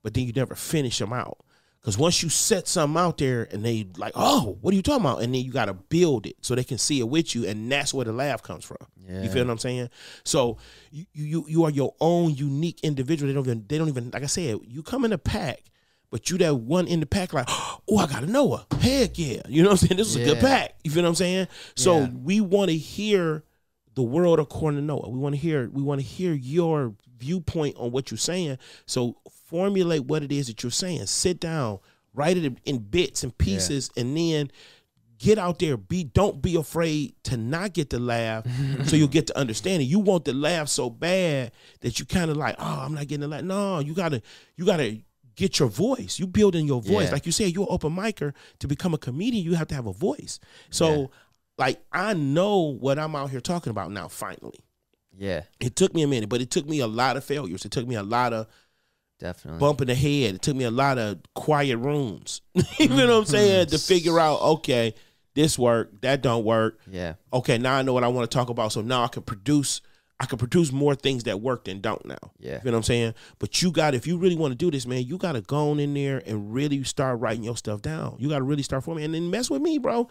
but 0.03 0.15
then 0.15 0.25
you 0.25 0.33
never 0.33 0.55
finish 0.55 0.99
them 0.99 1.13
out. 1.13 1.37
Because 1.83 1.99
once 1.99 2.23
you 2.23 2.29
set 2.31 2.67
something 2.69 2.99
out 2.99 3.19
there 3.19 3.47
and 3.53 3.63
they 3.65 3.87
like 3.99 4.13
oh 4.17 4.57
what 4.63 4.73
are 4.73 4.77
you 4.77 4.83
talking 4.83 5.05
about? 5.05 5.23
And 5.23 5.35
then 5.35 5.43
you 5.45 5.53
got 5.53 5.67
to 5.67 5.75
build 5.75 6.25
it 6.27 6.37
so 6.41 6.55
they 6.55 6.65
can 6.65 6.79
see 6.79 6.99
it 7.01 7.09
with 7.09 7.35
you 7.35 7.47
and 7.47 7.71
that's 7.71 7.93
where 7.93 8.05
the 8.07 8.13
laugh 8.13 8.43
comes 8.43 8.65
from. 8.65 8.79
Yeah. 9.07 9.23
you 9.23 9.29
feel 9.31 9.45
what 9.45 9.51
i'm 9.53 9.59
saying? 9.59 9.91
So 10.25 10.57
you, 10.91 11.05
you 11.13 11.45
you 11.49 11.65
are 11.65 11.71
your 11.71 11.95
own 12.01 12.35
unique 12.35 12.81
individual. 12.83 13.29
They 13.29 13.35
don't 13.35 13.45
even 13.47 13.65
they 13.69 13.77
don't 13.79 13.89
even 13.89 14.11
like 14.13 14.23
i 14.23 14.27
said 14.27 14.59
you 14.67 14.83
come 14.83 15.05
in 15.05 15.13
a 15.13 15.19
pack 15.19 15.61
but 16.11 16.29
you 16.31 16.39
that 16.39 16.55
one 16.57 16.87
in 16.87 17.01
the 17.01 17.07
pack 17.07 17.33
like 17.33 17.47
oh 17.51 17.97
i 17.99 18.07
gotta 18.07 18.27
know 18.27 18.57
her 18.57 18.77
heck 18.79 19.19
yeah 19.19 19.41
you 19.49 19.63
know 19.63 19.71
what 19.71 19.83
i'm 19.83 19.89
saying 19.89 19.97
this 19.99 20.09
is 20.09 20.17
a 20.17 20.25
good 20.25 20.39
pack 20.41 20.75
you 20.85 20.91
feel 20.91 21.03
what 21.03 21.09
i'm 21.09 21.15
saying 21.15 21.47
so 21.77 22.01
Yeah. 22.01 22.09
we 22.23 22.41
want 22.41 22.71
to 22.71 22.77
hear 22.77 23.45
the 23.95 24.03
world 24.05 24.39
according 24.39 24.79
to 24.79 24.85
Noah. 24.87 25.09
We 25.11 25.19
want 25.19 25.35
to 25.35 25.41
hear 25.41 25.69
we 25.69 25.83
want 25.83 26.01
to 26.01 26.07
hear 26.07 26.33
your 26.33 26.95
viewpoint 27.19 27.77
on 27.77 27.91
what 27.91 28.11
you're 28.11 28.19
saying. 28.19 28.57
So 28.87 29.17
formulate 29.47 30.05
what 30.05 30.23
it 30.23 30.31
is 30.31 30.47
that 30.47 30.63
you're 30.63 30.71
saying. 30.71 31.05
Sit 31.07 31.41
down, 31.41 31.81
write 32.15 32.37
it 32.39 32.57
in 32.65 32.79
bits 32.79 33.25
and 33.25 33.37
pieces, 33.37 33.91
and 33.97 34.17
then 34.17 34.53
get 35.19 35.39
out 35.39 35.59
there. 35.59 35.77
Be 35.77 36.05
don't 36.05 36.41
be 36.41 36.55
afraid 36.55 37.15
to 37.25 37.37
not 37.37 37.73
get 37.75 37.91
the 37.91 37.99
laugh, 37.99 38.47
so 38.85 38.95
you'll 38.95 39.09
get 39.09 39.27
to 39.27 39.37
understand 39.37 39.83
it. 39.83 39.87
You 39.87 39.99
want 39.99 40.25
the 40.25 40.33
laugh 40.35 40.69
so 40.69 40.89
bad 40.89 41.51
that 41.81 41.99
you 41.99 42.07
kind 42.07 42.31
of 42.31 42.37
like, 42.37 42.55
oh, 42.61 42.65
I'm 42.83 42.95
not 42.95 43.09
getting 43.09 43.23
the 43.23 43.29
laugh. 43.29 43.43
No, 43.43 43.81
you 43.81 43.93
gotta 43.93 44.23
you 44.57 44.65
gotta 44.65 45.01
get 45.37 45.59
your 45.59 45.69
voice. 45.69 46.19
You 46.19 46.27
build 46.27 46.55
in 46.55 46.67
your 46.67 46.83
voice. 46.83 47.07
Yeah. 47.07 47.13
Like 47.13 47.27
you 47.27 47.33
said, 47.33 47.53
you're 47.53 47.63
an 47.65 47.69
open 47.71 47.95
micer. 47.95 48.33
To 48.61 48.69
become 48.69 48.95
a 48.95 48.99
comedian, 48.99 49.45
you 49.45 49.55
have 49.55 49.69
to 49.69 49.75
have 49.75 49.87
a 49.87 49.93
voice. 49.93 50.39
So 50.71 51.01
Yeah. 51.01 51.07
like 51.59 51.85
I 51.93 52.15
know 52.15 52.59
what 52.59 52.99
I'm 52.99 53.15
out 53.17 53.31
here 53.31 53.41
talking 53.41 53.71
about 53.71 53.91
now, 53.91 54.09
finally. 54.09 54.61
yeah, 55.17 55.43
It 55.59 55.77
took 55.77 55.95
me 55.95 56.03
a 56.03 56.07
minute, 56.07 56.29
but 56.29 56.41
it 56.41 56.51
took 56.51 56.67
me 56.67 56.81
a 56.81 56.87
lot 56.87 57.17
of 57.17 57.25
failures. 57.25 57.65
It 57.65 57.73
took 57.73 57.87
me 57.87 57.95
a 57.95 58.03
lot 58.03 58.33
of 58.33 58.47
definitely. 59.19 59.61
bumping 59.61 59.89
the 59.89 59.95
head. 59.95 60.37
It 60.37 60.43
took 60.43 60.57
me 60.57 60.65
a 60.65 60.71
lot 60.71 60.99
of 60.99 61.19
quiet 61.35 61.77
rooms. 61.77 62.41
you 62.55 62.63
mm-hmm. 62.63 62.97
know 62.97 63.07
what 63.09 63.19
I'm 63.19 63.25
saying? 63.27 63.67
To 63.67 63.79
figure 63.79 64.19
out, 64.27 64.41
okay, 64.41 64.95
this 65.35 65.59
work, 65.59 66.01
that 66.01 66.23
don't 66.23 66.45
work. 66.45 66.79
Yeah, 66.91 67.15
Okay, 67.33 67.59
now 67.59 67.77
I 67.77 67.83
know 67.83 67.93
what 67.93 68.05
I 68.05 68.09
want 68.09 68.31
to 68.31 68.35
talk 68.35 68.49
about. 68.49 68.73
So 68.73 68.81
now 68.81 69.05
I 69.05 69.09
can 69.09 69.23
produce 69.23 69.81
I 70.21 70.27
could 70.27 70.39
produce 70.39 70.71
more 70.71 70.95
things 70.95 71.25
that 71.25 71.41
work 71.41 71.65
than 71.65 71.81
don't 71.81 72.05
now. 72.05 72.19
Yeah. 72.39 72.61
You 72.63 72.71
know 72.71 72.73
what 72.73 72.77
I'm 72.79 72.83
saying? 72.83 73.15
But 73.39 73.63
you 73.63 73.73
got 73.73 73.95
if 73.95 74.07
you 74.07 74.19
really 74.19 74.37
want 74.37 74.53
to 74.53 74.57
do 74.57 74.71
this, 74.71 74.87
man, 74.87 75.05
you 75.07 75.17
gotta 75.17 75.41
go 75.41 75.71
on 75.71 75.81
in 75.81 75.95
there 75.95 76.23
and 76.27 76.53
really 76.53 76.85
start 76.85 77.19
writing 77.21 77.43
your 77.43 77.57
stuff 77.57 77.81
down. 77.83 78.17
You 78.19 78.29
gotta 78.29 78.45
really 78.45 78.63
start 78.63 78.85
forming 78.85 79.05
and 79.05 79.15
then 79.15 79.31
mess 79.31 79.49
with 79.51 79.63
me, 79.63 79.79
bro. 79.79 80.09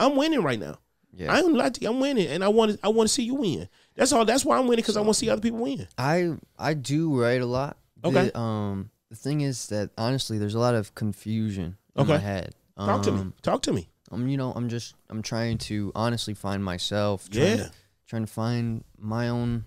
I'm 0.00 0.16
winning 0.16 0.42
right 0.42 0.58
now. 0.58 0.78
yeah. 1.14 1.32
I 1.32 1.38
ain't 1.38 1.52
like 1.54 1.74
to 1.74 1.86
I'm 1.86 2.00
winning, 2.00 2.26
and 2.26 2.42
I 2.42 2.48
want 2.48 2.72
to. 2.72 2.78
I 2.82 2.88
want 2.88 3.08
to 3.08 3.14
see 3.14 3.22
you 3.22 3.34
win. 3.36 3.68
That's 3.94 4.12
all. 4.12 4.24
That's 4.24 4.44
why 4.44 4.56
I'm 4.58 4.66
winning 4.66 4.82
because 4.82 4.96
I 4.96 5.00
want 5.00 5.14
to 5.14 5.18
see 5.20 5.30
other 5.30 5.40
people 5.42 5.60
win. 5.60 5.86
I 5.96 6.32
I 6.58 6.74
do 6.74 7.20
write 7.20 7.40
a 7.42 7.46
lot. 7.46 7.76
The- 8.02 8.08
Okay. 8.08 8.30
um, 8.34 8.90
the 9.10 9.16
thing 9.16 9.42
is 9.42 9.66
that 9.68 9.90
honestly, 9.96 10.38
there's 10.38 10.54
a 10.56 10.58
lot 10.58 10.74
of 10.74 10.92
confusion 10.96 11.76
in 11.94 12.02
Okay. 12.02 12.12
my 12.14 12.18
head. 12.18 12.54
Talk 12.76 13.02
to 13.02 13.12
me. 13.12 13.20
Um, 13.20 13.34
Talk 13.42 13.62
to 13.62 13.72
me. 13.72 13.88
I'm, 14.10 14.26
you 14.28 14.36
know, 14.36 14.52
I'm 14.56 14.68
just, 14.68 14.94
I'm 15.08 15.22
trying 15.22 15.56
to 15.58 15.92
honestly 15.94 16.34
find 16.34 16.64
myself. 16.64 17.28
Yeah. 17.30 17.56
To, 17.56 17.70
trying 18.12 18.26
to 18.26 18.30
find 18.32 18.84
my 18.98 19.26
own 19.30 19.64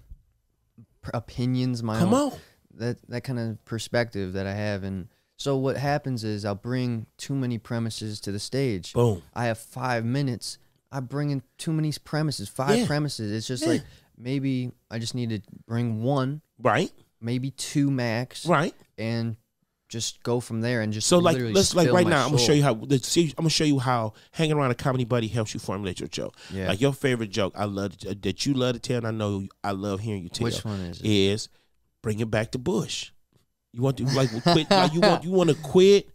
opinions, 1.16 1.82
my 1.82 1.98
Come 1.98 2.14
own 2.14 2.32
on. 2.34 2.40
that 2.76 2.98
that 3.10 3.24
kind 3.24 3.40
of 3.40 3.64
perspective 3.66 4.34
that 4.34 4.46
I 4.46 4.54
have, 4.54 4.84
and 4.84 5.08
so 5.36 5.58
what 5.58 5.78
happens 5.78 6.24
is 6.24 6.46
I'll 6.46 6.54
bring 6.54 7.08
too 7.18 7.34
many 7.34 7.58
premises 7.58 8.20
to 8.22 8.32
the 8.32 8.38
stage. 8.40 8.94
Boom. 8.94 9.24
I 9.34 9.46
have 9.46 9.58
five 9.58 10.06
minutes. 10.06 10.60
I 10.92 11.00
bring 11.00 11.32
in 11.32 11.42
too 11.58 11.74
many 11.74 11.92
premises, 12.04 12.48
five 12.48 12.78
Yeah. 12.78 12.86
premises. 12.86 13.32
It's 13.32 13.48
just 13.48 13.64
Yeah. 13.64 13.70
like 13.70 13.84
maybe 14.16 14.72
I 14.92 15.00
just 15.00 15.16
need 15.16 15.30
to 15.32 15.42
bring 15.66 16.04
one, 16.04 16.42
Right. 16.60 16.92
maybe 17.20 17.50
two 17.50 17.90
max, 17.90 18.46
Right. 18.46 18.76
and 18.96 19.38
just 19.88 20.24
go 20.24 20.40
from 20.40 20.62
there 20.62 20.82
and 20.82 20.92
just 20.92 21.08
So 21.08 21.20
like 21.20 21.38
let's 21.40 21.76
like 21.76 21.92
right 21.92 22.08
now, 22.08 22.24
I'm 22.24 22.32
gonna 22.32 22.42
show 22.42 22.54
you 22.54 22.64
how. 22.64 22.80
See, 23.02 23.34
I'm 23.38 23.44
gonna 23.44 23.50
show 23.50 23.64
you 23.64 23.80
how 23.80 24.14
hanging 24.32 24.58
around 24.58 24.72
a 24.72 24.76
comedy 24.76 25.06
buddy 25.06 25.28
helps 25.28 25.54
you 25.54 25.60
formulate 25.60 26.00
your 26.00 26.10
joke. 26.10 26.36
Yeah. 26.52 26.68
Like 26.68 26.82
your 26.82 26.94
favorite 26.94 27.30
joke, 27.30 27.54
I 27.56 27.66
love 27.66 27.94
uh, 28.08 28.16
that 28.22 28.46
you 28.46 28.54
love 28.54 28.74
to 28.74 28.80
tell, 28.80 28.98
and 28.98 29.08
I 29.08 29.12
know 29.12 29.48
I 29.64 29.72
love 29.72 30.00
hearing 30.00 30.24
you 30.24 30.30
tell. 30.30 30.46
Which 30.46 30.66
one 30.66 30.80
is 30.82 31.02
it? 31.02 31.06
Is 31.06 31.50
bring 32.02 32.20
it 32.20 32.30
back 32.32 32.52
to 32.52 32.58
Bush. 32.58 33.12
You 33.74 33.82
want 33.82 33.98
to 33.98 34.06
like 34.06 34.30
quit? 34.44 34.70
like 34.72 34.94
you 34.94 35.02
want 35.02 35.24
you 35.24 35.32
want 35.32 35.50
to 35.50 35.56
quit? 35.56 36.10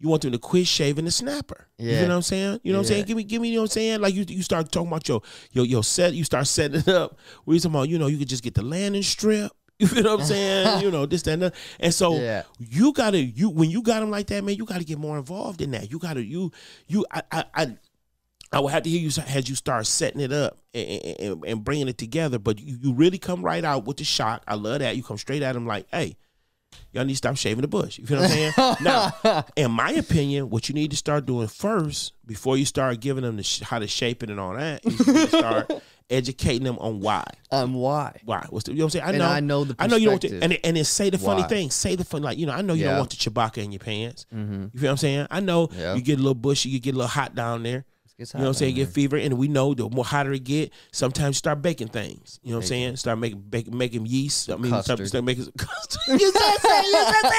You 0.00 0.08
want 0.08 0.22
them 0.22 0.30
to 0.30 0.38
quit 0.38 0.66
shaving 0.68 1.06
the 1.06 1.10
snapper. 1.10 1.66
Yeah. 1.76 2.02
You 2.02 2.02
know 2.02 2.08
what 2.08 2.14
I'm 2.16 2.22
saying? 2.22 2.60
You 2.62 2.72
know 2.72 2.78
what 2.78 2.82
I'm 2.82 2.88
saying? 2.88 3.04
Give 3.06 3.16
me, 3.16 3.24
give 3.24 3.42
me. 3.42 3.48
You 3.48 3.56
know 3.56 3.62
what 3.62 3.70
I'm 3.70 3.72
saying? 3.72 4.00
Like 4.00 4.14
you, 4.14 4.24
you 4.28 4.42
start 4.42 4.70
talking 4.70 4.86
about 4.86 5.08
your, 5.08 5.22
your, 5.50 5.64
your 5.64 5.82
set. 5.82 6.14
You 6.14 6.22
start 6.22 6.46
setting 6.46 6.80
it 6.80 6.88
up. 6.88 7.18
Where 7.44 7.54
you 7.54 7.60
talking 7.60 7.74
about? 7.74 7.88
You 7.88 7.98
know, 7.98 8.06
you 8.06 8.16
could 8.16 8.28
just 8.28 8.44
get 8.44 8.54
the 8.54 8.62
landing 8.62 9.02
strip. 9.02 9.50
You 9.80 9.86
feel 9.86 10.04
what 10.04 10.20
I'm 10.20 10.26
saying? 10.26 10.82
you 10.82 10.90
know 10.90 11.06
this, 11.06 11.22
that, 11.22 11.32
and 11.34 11.42
that. 11.42 11.54
And 11.78 11.94
so 11.94 12.18
Yeah. 12.18 12.42
you 12.58 12.92
gotta, 12.92 13.18
you 13.20 13.48
when 13.48 13.70
you 13.70 13.80
got 13.82 14.00
them 14.00 14.10
like 14.10 14.26
that, 14.28 14.42
man, 14.42 14.56
you 14.56 14.64
gotta 14.64 14.84
get 14.84 14.98
more 14.98 15.16
involved 15.18 15.60
in 15.62 15.70
that. 15.70 15.90
You 15.90 15.98
gotta, 16.00 16.24
you, 16.24 16.50
you, 16.88 17.06
I, 17.12 17.22
I, 17.30 17.44
I, 17.54 17.76
I 18.50 18.60
would 18.60 18.72
have 18.72 18.82
to 18.84 18.90
hear 18.90 19.00
you 19.00 19.10
as 19.28 19.48
you 19.48 19.54
start 19.54 19.86
setting 19.86 20.20
it 20.20 20.32
up 20.32 20.58
and, 20.74 20.88
and, 21.20 21.44
and 21.44 21.64
bringing 21.64 21.86
it 21.86 21.96
together. 21.98 22.38
But 22.40 22.58
you, 22.60 22.76
you 22.82 22.92
really 22.92 23.18
come 23.18 23.42
right 23.42 23.62
out 23.64 23.84
with 23.86 23.98
the 23.98 24.04
shot. 24.04 24.42
I 24.48 24.54
love 24.54 24.80
that. 24.80 24.96
You 24.96 25.02
come 25.02 25.18
straight 25.18 25.42
at 25.42 25.52
them 25.52 25.66
like, 25.66 25.86
hey, 25.92 26.16
y'all 26.92 27.04
need 27.04 27.12
to 27.12 27.16
stop 27.18 27.36
shaving 27.36 27.60
the 27.62 27.68
bush. 27.68 27.98
You 27.98 28.06
feel 28.06 28.20
what 28.20 28.30
I'm 28.30 28.52
saying? 28.52 28.76
now, 28.82 29.44
in 29.54 29.70
my 29.70 29.90
opinion, 29.92 30.50
what 30.50 30.68
you 30.68 30.74
need 30.74 30.90
to 30.90 30.96
start 30.96 31.24
doing 31.26 31.46
first 31.46 32.14
before 32.26 32.56
you 32.56 32.64
start 32.64 32.98
giving 33.00 33.22
them 33.22 33.36
the 33.36 33.42
sh- 33.42 33.60
how 33.60 33.78
to 33.78 33.86
shape 33.86 34.22
it 34.22 34.30
and 34.30 34.40
all 34.40 34.54
that, 34.54 34.84
is 34.84 35.06
you 35.06 35.26
start 35.28 35.70
educating 36.10 36.64
them 36.64 36.78
on 36.78 37.00
why. 37.00 37.24
Um, 37.50 37.74
why? 37.74 38.20
Why? 38.24 38.46
What's 38.50 38.64
the, 38.64 38.72
you 38.72 38.78
know 38.78 38.84
what 38.84 38.94
I'm 38.94 39.00
saying? 39.00 39.04
I 39.04 39.08
And 39.10 39.18
know. 39.18 39.28
I 39.28 39.40
know 39.40 39.64
the 39.64 39.76
I 39.78 39.86
know 39.86 39.96
you 39.96 40.06
don't. 40.06 40.12
want 40.14 40.22
to- 40.22 40.40
And 40.42 40.58
and 40.64 40.76
then 40.76 40.84
say 40.84 41.10
the 41.10 41.18
funny 41.18 41.42
Why. 41.42 41.48
thing. 41.48 41.70
Say 41.70 41.96
the 41.96 42.04
fun 42.04 42.22
like 42.22 42.38
you 42.38 42.46
know. 42.46 42.52
I 42.52 42.62
know 42.62 42.74
you 42.74 42.84
don't 42.84 42.98
want 42.98 43.10
the 43.10 43.16
Chewbacca 43.16 43.58
in 43.62 43.72
your 43.72 43.78
pants. 43.80 44.26
Mm-hmm. 44.34 44.62
You 44.72 44.80
feel 44.80 44.88
what 44.88 44.90
I'm 44.92 44.96
saying? 44.96 45.26
I 45.30 45.40
know 45.40 45.68
Yeah. 45.72 45.94
you 45.94 46.02
get 46.02 46.14
a 46.18 46.22
little 46.22 46.34
bushy, 46.34 46.68
you 46.70 46.80
get 46.80 46.94
a 46.94 46.98
little 46.98 47.08
hot 47.08 47.34
down 47.34 47.62
there. 47.62 47.84
You 48.20 48.26
know 48.34 48.40
what 48.40 48.46
I'm 48.48 48.54
saying? 48.54 48.74
Get 48.74 48.88
fever, 48.88 49.16
and 49.16 49.38
we 49.38 49.46
know 49.46 49.74
the 49.74 49.88
more 49.88 50.04
hotter 50.04 50.32
it 50.32 50.42
get, 50.42 50.72
sometimes 50.90 51.36
you 51.36 51.38
start 51.38 51.62
baking 51.62 51.86
things. 51.86 52.40
You 52.42 52.50
know 52.50 52.56
what 52.56 52.64
I'm 52.64 52.68
saying? 52.68 52.96
Start 52.96 53.16
making 53.20 53.42
bake, 53.42 53.72
making 53.72 54.06
yeast. 54.06 54.50
I 54.50 54.56
mean, 54.56 54.70
start, 54.70 54.86
Custard. 54.86 55.06
start 55.08 55.24
making 55.24 55.46
custard. 55.56 56.00
you 56.20 56.30
start 56.32 56.60
saying, 56.60 56.84
you 56.84 57.02
start 57.04 57.34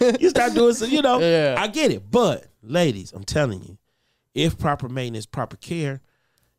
saying, 0.00 0.16
you 0.20 0.30
start 0.30 0.54
doing 0.54 0.74
some. 0.74 0.90
You 0.90 1.02
know, 1.02 1.20
Yeah. 1.20 1.54
I 1.56 1.68
get 1.68 1.92
it. 1.92 2.10
But 2.10 2.46
ladies, 2.60 3.12
I'm 3.12 3.22
telling 3.22 3.62
you, 3.62 3.78
if 4.34 4.58
proper 4.58 4.88
maintenance, 4.88 5.26
proper 5.26 5.56
care, 5.58 6.00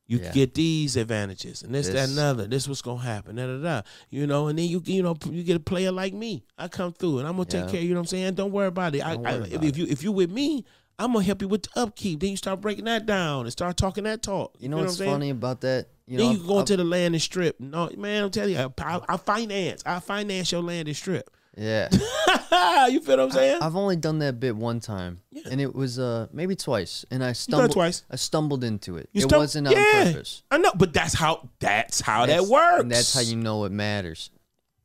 you 0.07 0.19
Yeah. 0.19 0.31
get 0.31 0.53
these 0.53 0.95
advantages, 0.95 1.63
and 1.63 1.75
this, 1.75 1.87
that, 1.87 1.93
This- 1.93 2.09
and 2.11 2.19
other. 2.19 2.47
This 2.47 2.67
what's 2.67 2.81
gonna 2.81 3.01
happen. 3.01 3.35
Da, 3.35 3.45
da, 3.45 3.57
da. 3.61 3.81
You 4.09 4.25
know, 4.27 4.47
and 4.47 4.57
then 4.57 4.67
you 4.67 4.81
you 4.85 5.03
know 5.03 5.15
you 5.29 5.43
get 5.43 5.55
a 5.57 5.59
player 5.59 5.91
like 5.91 6.13
me. 6.13 6.43
I 6.57 6.67
come 6.69 6.93
through, 6.93 7.19
and 7.19 7.27
I'm 7.27 7.33
gonna 7.35 7.45
take 7.45 7.65
Yeah. 7.65 7.71
care. 7.71 7.81
You 7.81 7.89
know 7.89 7.95
what 7.95 8.01
I'm 8.01 8.07
saying? 8.07 8.33
Don't 8.35 8.51
worry 8.51 8.67
about 8.67 8.95
it. 8.95 9.01
I, 9.05 9.11
I, 9.11 9.13
if, 9.13 9.19
about 9.53 9.63
if 9.63 9.77
you 9.77 9.85
if 9.87 10.03
you 10.03 10.11
with 10.11 10.31
me. 10.31 10.65
I'm 10.99 11.13
gonna 11.13 11.23
help 11.23 11.43
you 11.43 11.47
with 11.47 11.61
the 11.61 11.79
upkeep. 11.79 12.21
Then 12.21 12.31
you 12.31 12.37
start 12.37 12.59
breaking 12.59 12.85
that 12.85 13.05
down 13.05 13.41
and 13.41 13.51
start 13.51 13.77
talking 13.77 14.05
that 14.05 14.23
talk. 14.23 14.55
You 14.57 14.67
know 14.67 14.77
feel 14.77 14.85
what's 14.85 14.97
what 14.97 15.03
I'm 15.03 15.09
saying? 15.09 15.13
funny 15.13 15.29
about 15.29 15.61
that? 15.61 15.89
You 16.07 16.17
then 16.17 16.25
know, 16.25 16.31
you 16.31 16.47
go 16.47 16.59
into 16.61 16.75
the 16.75 16.83
land 16.83 17.13
and 17.13 17.21
strip. 17.21 17.59
No, 17.59 17.87
man, 17.95 18.23
I'm 18.23 18.31
telling 18.31 18.55
you, 18.55 18.73
I, 18.79 18.99
I 19.07 19.17
finance. 19.17 19.83
I 19.85 19.99
finance 19.99 20.51
your 20.51 20.63
land 20.63 20.87
and 20.87 20.97
strip. 20.97 21.29
Yeah. 21.57 21.89
you 22.87 22.99
feel 23.01 23.17
what 23.17 23.19
I'm 23.19 23.31
saying? 23.31 23.61
I've 23.61 23.75
only 23.75 23.95
done 23.95 24.19
that 24.19 24.39
bit 24.39 24.55
one 24.55 24.79
time, 24.79 25.21
Yeah. 25.31 25.43
and 25.51 25.59
it 25.59 25.73
was 25.73 25.99
uh 25.99 26.27
maybe 26.31 26.55
twice, 26.55 27.05
and 27.11 27.23
I 27.23 27.33
stumbled 27.33 27.71
twice. 27.71 28.03
I 28.09 28.15
stumbled 28.15 28.63
into 28.63 28.97
it. 28.97 29.09
You 29.13 29.25
it 29.25 29.31
wasn't 29.31 29.67
on 29.67 29.73
purpose. 29.73 30.43
I 30.51 30.57
know, 30.57 30.71
but 30.75 30.93
that's 30.93 31.13
how 31.13 31.49
that's 31.59 32.01
how 32.01 32.25
That's- 32.25 32.45
that 32.45 32.51
works. 32.51 32.81
And 32.81 32.91
that's 32.91 33.13
how 33.13 33.21
you 33.21 33.35
know 33.35 33.65
it 33.65 33.71
matters. 33.71 34.29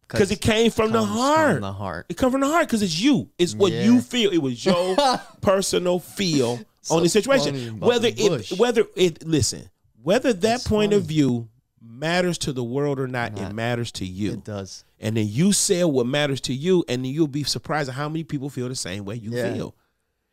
because 0.08 0.30
it 0.30 0.40
came 0.42 0.70
from 0.70 0.92
the 0.92 0.98
comes 1.00 1.10
heart. 1.10 1.52
From 1.54 1.60
the 1.62 1.72
heart. 1.72 2.06
It 2.08 2.16
come 2.18 2.30
from 2.32 2.42
the 2.42 2.46
heart 2.48 2.66
because 2.66 2.82
it's 2.82 3.00
you. 3.00 3.30
It's 3.38 3.54
what 3.54 3.72
Yeah. 3.72 3.84
you 3.84 4.00
feel. 4.00 4.30
It 4.30 4.38
was 4.42 4.64
your 4.64 4.96
personal 5.40 5.98
feel 6.00 6.60
So 6.82 6.96
on 6.96 7.02
the 7.02 7.08
situation. 7.08 7.80
Whether 7.80 8.08
it 8.08 8.58
whether 8.58 8.84
it 8.96 9.26
listen, 9.26 9.70
whether 10.02 10.32
that 10.32 10.64
point 10.64 10.92
of 10.92 11.04
view 11.04 11.48
matters 11.84 12.38
to 12.38 12.52
the 12.52 12.64
world 12.64 12.98
or 13.00 13.08
not, 13.08 13.38
it 13.38 13.52
matters 13.52 13.90
to 13.92 14.04
you. 14.06 14.32
It 14.32 14.44
does. 14.44 14.84
and 15.00 15.16
then 15.16 15.26
you 15.28 15.52
say 15.52 15.82
what 15.84 16.06
matters 16.06 16.40
to 16.42 16.54
you, 16.54 16.84
and 16.88 17.04
then 17.04 17.12
you'll 17.12 17.26
be 17.26 17.42
surprised 17.44 17.88
at 17.88 17.94
how 17.96 18.08
many 18.08 18.24
people 18.24 18.48
feel 18.50 18.68
the 18.68 18.74
same 18.76 19.04
way 19.04 19.16
you 19.16 19.32
Yeah. 19.32 19.52
feel. 19.52 19.74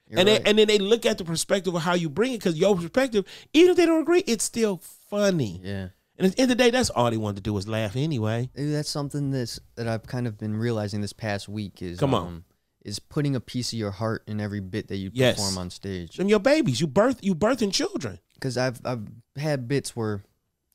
You're 0.08 0.20
and 0.20 0.28
right. 0.30 0.38
then 0.44 0.48
and 0.48 0.58
then 0.60 0.68
they 0.68 0.78
look 0.80 1.06
at 1.06 1.18
the 1.18 1.26
perspective 1.26 1.74
of 1.76 1.82
how 1.82 1.94
you 1.94 2.10
bring 2.10 2.34
it, 2.34 2.38
because 2.38 2.56
your 2.58 2.76
perspective, 2.76 3.26
even 3.54 3.72
if 3.72 3.78
they 3.78 3.86
don't 3.86 4.02
agree, 4.02 4.24
it's 4.26 4.44
still 4.44 4.82
funny. 5.10 5.60
yeah. 5.64 5.90
And 6.18 6.26
at 6.28 6.36
the 6.36 6.42
end 6.42 6.52
of 6.52 6.58
the 6.58 6.64
day, 6.66 6.70
that's 6.70 6.90
all 6.90 7.10
they 7.10 7.16
wanted 7.16 7.38
to 7.38 7.42
do 7.44 7.54
was 7.54 7.66
laugh 7.68 7.96
anyway. 7.96 8.50
Maybe 8.54 8.72
that's 8.72 8.90
something 8.90 9.32
that's 9.32 9.58
that 9.76 9.88
I've 9.88 10.06
kind 10.06 10.28
of 10.28 10.38
been 10.38 10.56
realizing 10.56 11.00
this 11.00 11.14
past 11.14 11.48
week 11.48 11.82
is 11.82 11.98
Come 11.98 12.14
on. 12.14 12.28
um, 12.28 12.44
is 12.84 13.00
putting 13.00 13.36
a 13.38 13.40
piece 13.40 13.72
of 13.72 13.80
your 13.80 13.92
heart 13.92 14.24
in 14.28 14.42
every 14.42 14.60
bit 14.60 14.90
that 14.90 14.98
you 14.98 15.12
Yes. 15.14 15.36
perform 15.38 15.58
on 15.58 15.70
stage. 15.70 16.20
And 16.20 16.30
your 16.30 16.40
babies, 16.40 16.82
you 16.82 16.88
birth, 16.88 17.20
you 17.22 17.34
birthing 17.36 17.72
children. 17.72 18.20
Because 18.34 18.58
I've 18.58 18.82
I've 18.86 19.08
had 19.38 19.68
bits 19.70 19.96
where 19.96 20.24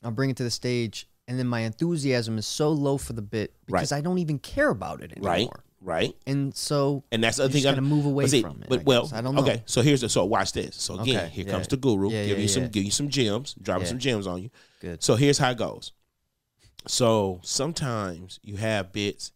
I'll 0.04 0.10
bring 0.12 0.30
it 0.30 0.36
to 0.36 0.44
the 0.44 0.50
stage 0.50 1.08
and 1.26 1.38
then 1.38 1.46
my 1.46 1.60
enthusiasm 1.60 2.36
is 2.38 2.46
so 2.46 2.70
low 2.70 2.98
for 2.98 3.14
the 3.14 3.22
bit 3.22 3.54
because 3.66 3.92
I 3.92 4.00
don't 4.02 4.18
even 4.18 4.38
care 4.38 4.68
about 4.68 5.02
it 5.02 5.12
anymore. 5.12 5.30
Right, 5.32 5.48
right. 5.80 6.16
And 6.26 6.54
so 6.54 7.02
And 7.10 7.24
that's 7.24 7.38
the 7.38 7.44
thing. 7.44 7.62
just 7.62 7.64
gotta 7.64 7.80
move 7.80 8.04
away 8.04 8.26
see, 8.26 8.42
from 8.42 8.60
it. 8.62 8.68
But 8.68 8.80
I 8.80 8.82
well. 8.84 9.10
I 9.14 9.22
don't 9.22 9.34
know. 9.34 9.42
okay. 9.42 9.62
So 9.66 9.80
here's 9.80 10.02
the 10.02 10.08
so 10.10 10.24
watch 10.26 10.52
this. 10.52 10.76
So 10.76 10.98
again, 11.00 11.16
Okay, 11.24 11.28
here 11.30 11.46
yeah. 11.46 11.52
comes 11.52 11.68
the 11.68 11.78
guru. 11.78 12.10
Yeah, 12.10 12.26
give 12.26 12.36
yeah, 12.36 12.42
you 12.42 12.48
some, 12.48 12.68
give 12.68 12.84
you 12.84 12.90
some 12.90 13.08
gems, 13.08 13.54
dropping 13.54 13.86
some 13.86 13.98
gems 13.98 14.26
on 14.26 14.42
you. 14.42 14.50
Good. 14.80 15.02
So 15.02 15.16
here's 15.16 15.38
how 15.38 15.50
it 15.50 15.56
goes. 15.58 15.92
So 16.86 17.40
sometimes 17.42 18.38
you 18.42 18.56
have 18.56 18.92
bits 18.92 19.32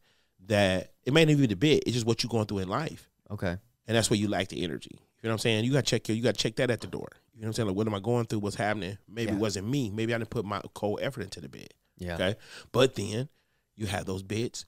that 0.47 0.93
it 1.05 1.13
may 1.15 1.25
not 1.25 1.31
even 1.31 1.43
be 1.43 1.47
the 1.47 1.57
bit. 1.57 1.85
It's 1.87 1.95
just 1.95 2.07
what 2.07 2.23
you're 2.23 2.29
going 2.31 2.45
through 2.47 2.59
in 2.59 2.69
life, 2.69 3.09
Okay. 3.31 3.57
and 3.87 3.97
that's 3.97 4.11
where 4.11 4.19
you 4.19 4.29
lack 4.29 4.49
the 4.49 4.63
energy. 4.63 5.01
You 5.23 5.29
know 5.29 5.33
what 5.33 5.35
I'm 5.35 5.39
saying? 5.39 5.65
You 5.65 5.73
got 5.73 5.85
to 5.85 5.91
check 5.91 6.09
your, 6.09 6.17
you 6.17 6.23
got 6.23 6.35
to 6.35 6.41
check 6.41 6.57
that 6.57 6.71
at 6.71 6.81
the 6.81 6.87
door. 6.87 7.09
You 7.35 7.43
know 7.43 7.47
what 7.47 7.49
I'm 7.49 7.53
saying? 7.55 7.69
Like, 7.69 7.77
what 7.77 7.87
am 7.87 7.95
I 7.95 8.01
going 8.01 8.27
through? 8.27 8.41
What's 8.41 8.57
happening? 8.57 8.99
Maybe 9.09 9.33
it 9.33 9.39
wasn't 9.39 9.69
me. 9.69 9.91
Maybe 9.91 10.15
I 10.15 10.19
didn't 10.19 10.31
put 10.31 10.45
my 10.45 10.61
cold 10.75 11.01
effort 11.03 11.23
into 11.23 11.41
the 11.41 11.49
bit. 11.49 11.75
Yeah. 11.99 12.15
Okay, 12.15 12.37
but 12.73 12.95
then 12.95 13.29
you 13.77 13.87
have 13.87 14.07
those 14.07 14.23
bits 14.23 14.65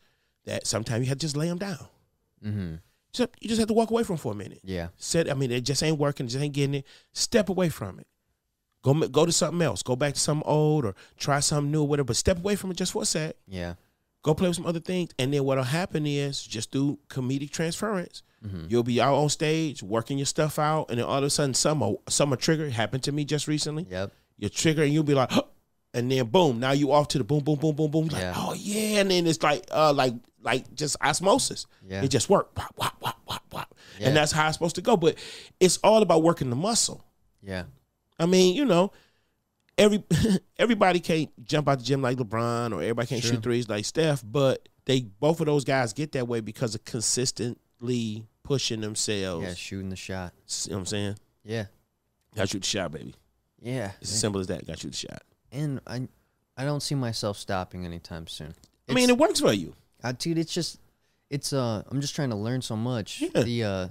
that 0.46 0.66
sometimes 0.66 1.04
you 1.04 1.08
have 1.08 1.18
to 1.18 1.26
just 1.26 1.36
lay 1.36 1.48
them 1.48 1.58
down. 1.58 1.86
Mm-hmm. 2.44 2.74
Just, 3.12 3.30
you 3.40 3.48
just 3.48 3.58
have 3.58 3.68
to 3.68 3.74
walk 3.74 3.90
away 3.90 4.04
from 4.04 4.16
for 4.16 4.32
a 4.32 4.36
minute. 4.36 4.60
Yeah. 4.62 4.88
Said, 4.96 5.28
I 5.28 5.34
mean, 5.34 5.50
it 5.50 5.62
just 5.62 5.82
ain't 5.82 5.98
working. 5.98 6.26
It 6.26 6.30
just 6.30 6.42
ain't 6.42 6.54
getting 6.54 6.74
it. 6.74 6.86
Step 7.12 7.48
away 7.48 7.68
from 7.68 7.98
it. 7.98 8.06
Go 8.82 8.94
go 9.08 9.26
to 9.26 9.32
something 9.32 9.60
else. 9.60 9.82
Go 9.82 9.96
back 9.96 10.14
to 10.14 10.20
something 10.20 10.46
old 10.46 10.84
or 10.84 10.94
try 11.18 11.40
something 11.40 11.70
new 11.70 11.82
or 11.82 11.88
whatever. 11.88 12.06
But 12.06 12.16
step 12.16 12.38
away 12.38 12.56
from 12.56 12.70
it 12.70 12.76
just 12.76 12.92
for 12.92 13.02
a 13.02 13.06
sec. 13.06 13.36
Yeah. 13.46 13.74
Go 14.22 14.34
play 14.34 14.48
with 14.48 14.56
some 14.56 14.66
other 14.66 14.80
things. 14.80 15.10
And 15.18 15.34
then 15.34 15.44
what'll 15.44 15.64
happen 15.64 16.06
is 16.06 16.42
just 16.42 16.70
do 16.70 16.98
comedic 17.08 17.50
transference. 17.50 18.22
Mm-hmm. 18.44 18.66
You'll 18.68 18.82
be 18.82 19.00
out 19.00 19.14
on 19.14 19.28
stage 19.28 19.82
working 19.82 20.16
your 20.18 20.26
stuff 20.26 20.58
out, 20.58 20.86
and 20.90 20.98
then 20.98 21.04
all 21.06 21.18
of 21.18 21.24
a 21.24 21.30
sudden, 21.30 21.52
some 21.54 21.96
some 22.08 22.32
a 22.32 22.36
trigger 22.36 22.64
It 22.64 22.72
happened 22.72 23.02
to 23.04 23.12
me 23.12 23.24
just 23.24 23.46
recently. 23.46 23.86
Yep. 23.90 24.12
You 24.38 24.48
trigger, 24.48 24.82
and 24.82 24.92
you'll 24.92 25.02
be 25.02 25.14
like, 25.14 25.30
and 25.94 26.10
then 26.10 26.24
boom, 26.26 26.58
now 26.58 26.72
you 26.72 26.90
off 26.92 27.08
to 27.08 27.18
the 27.18 27.24
boom, 27.24 27.40
boom, 27.44 27.56
boom, 27.58 27.74
boom, 27.76 27.90
boom. 27.90 28.06
Like, 28.08 28.22
Yeah. 28.22 28.34
oh 28.36 28.54
yeah, 28.54 29.00
and 29.00 29.10
then 29.10 29.26
it's 29.26 29.42
like, 29.42 29.66
uh, 29.70 29.92
like, 29.92 30.14
like 30.42 30.74
just 30.74 30.96
osmosis. 31.02 31.66
Yeah. 31.86 32.02
It 32.02 32.08
just 32.08 32.30
worked. 32.30 32.56
Wop, 32.56 32.72
wop, 32.78 32.96
wop, 33.02 33.20
wop, 33.26 33.42
wop. 33.52 33.74
Yeah. 33.98 34.08
And 34.08 34.16
that's 34.16 34.32
how 34.32 34.46
it's 34.48 34.54
supposed 34.56 34.76
to 34.76 34.80
go. 34.82 34.96
But 34.96 35.18
it's 35.58 35.78
all 35.84 36.00
about 36.00 36.22
working 36.22 36.48
the 36.48 36.56
muscle. 36.56 37.04
Yeah. 37.42 37.64
I 38.18 38.24
mean, 38.24 38.54
you 38.54 38.64
know, 38.64 38.92
every 39.76 40.02
everybody 40.58 41.00
can't 41.00 41.28
jump 41.44 41.68
out 41.68 41.78
the 41.80 41.84
gym 41.84 42.00
like 42.00 42.16
LeBron, 42.16 42.72
or 42.72 42.80
everybody 42.80 43.06
can't 43.08 43.20
True. 43.20 43.32
shoot 43.32 43.42
threes 43.42 43.68
like 43.68 43.84
Steph. 43.84 44.22
But 44.24 44.66
they 44.86 45.02
both 45.02 45.40
of 45.40 45.46
those 45.46 45.64
guys 45.64 45.92
get 45.92 46.12
that 46.12 46.26
way 46.26 46.40
because 46.40 46.74
of 46.74 46.84
consistently 46.86 48.26
pushing 48.50 48.80
themselves. 48.80 49.46
Yeah. 49.46 49.54
Shooting 49.54 49.90
the 49.90 49.96
shot. 49.96 50.32
See 50.46 50.72
what 50.72 50.78
I'm 50.80 50.86
saying? 50.86 51.16
Yeah. 51.44 51.66
Got 52.34 52.42
to 52.42 52.48
shoot 52.48 52.62
the 52.62 52.66
shot, 52.66 52.90
baby. 52.90 53.14
Yeah. 53.62 53.92
It's 54.00 54.10
as 54.10 54.20
simple 54.20 54.40
as 54.40 54.48
that. 54.48 54.66
Got 54.66 54.74
to 54.74 54.80
shoot 54.80 54.90
the 54.90 54.96
shot. 54.96 55.22
And 55.52 55.80
I, 55.86 56.08
I 56.56 56.64
don't 56.64 56.80
see 56.80 56.96
myself 56.96 57.38
stopping 57.38 57.86
anytime 57.86 58.26
soon. 58.26 58.54
I 58.88 58.92
mean, 58.92 59.08
it 59.08 59.16
works 59.16 59.38
for 59.38 59.52
you. 59.52 59.72
uh, 60.02 60.12
dude, 60.18 60.36
it's 60.36 60.52
just, 60.52 60.80
it's 61.30 61.52
uh, 61.52 61.84
I'm 61.88 62.00
just 62.00 62.16
trying 62.16 62.30
to 62.30 62.36
learn 62.36 62.60
so 62.60 62.74
much. 62.76 63.20
Yeah. 63.22 63.42
The 63.42 63.64
uh, 63.64 63.88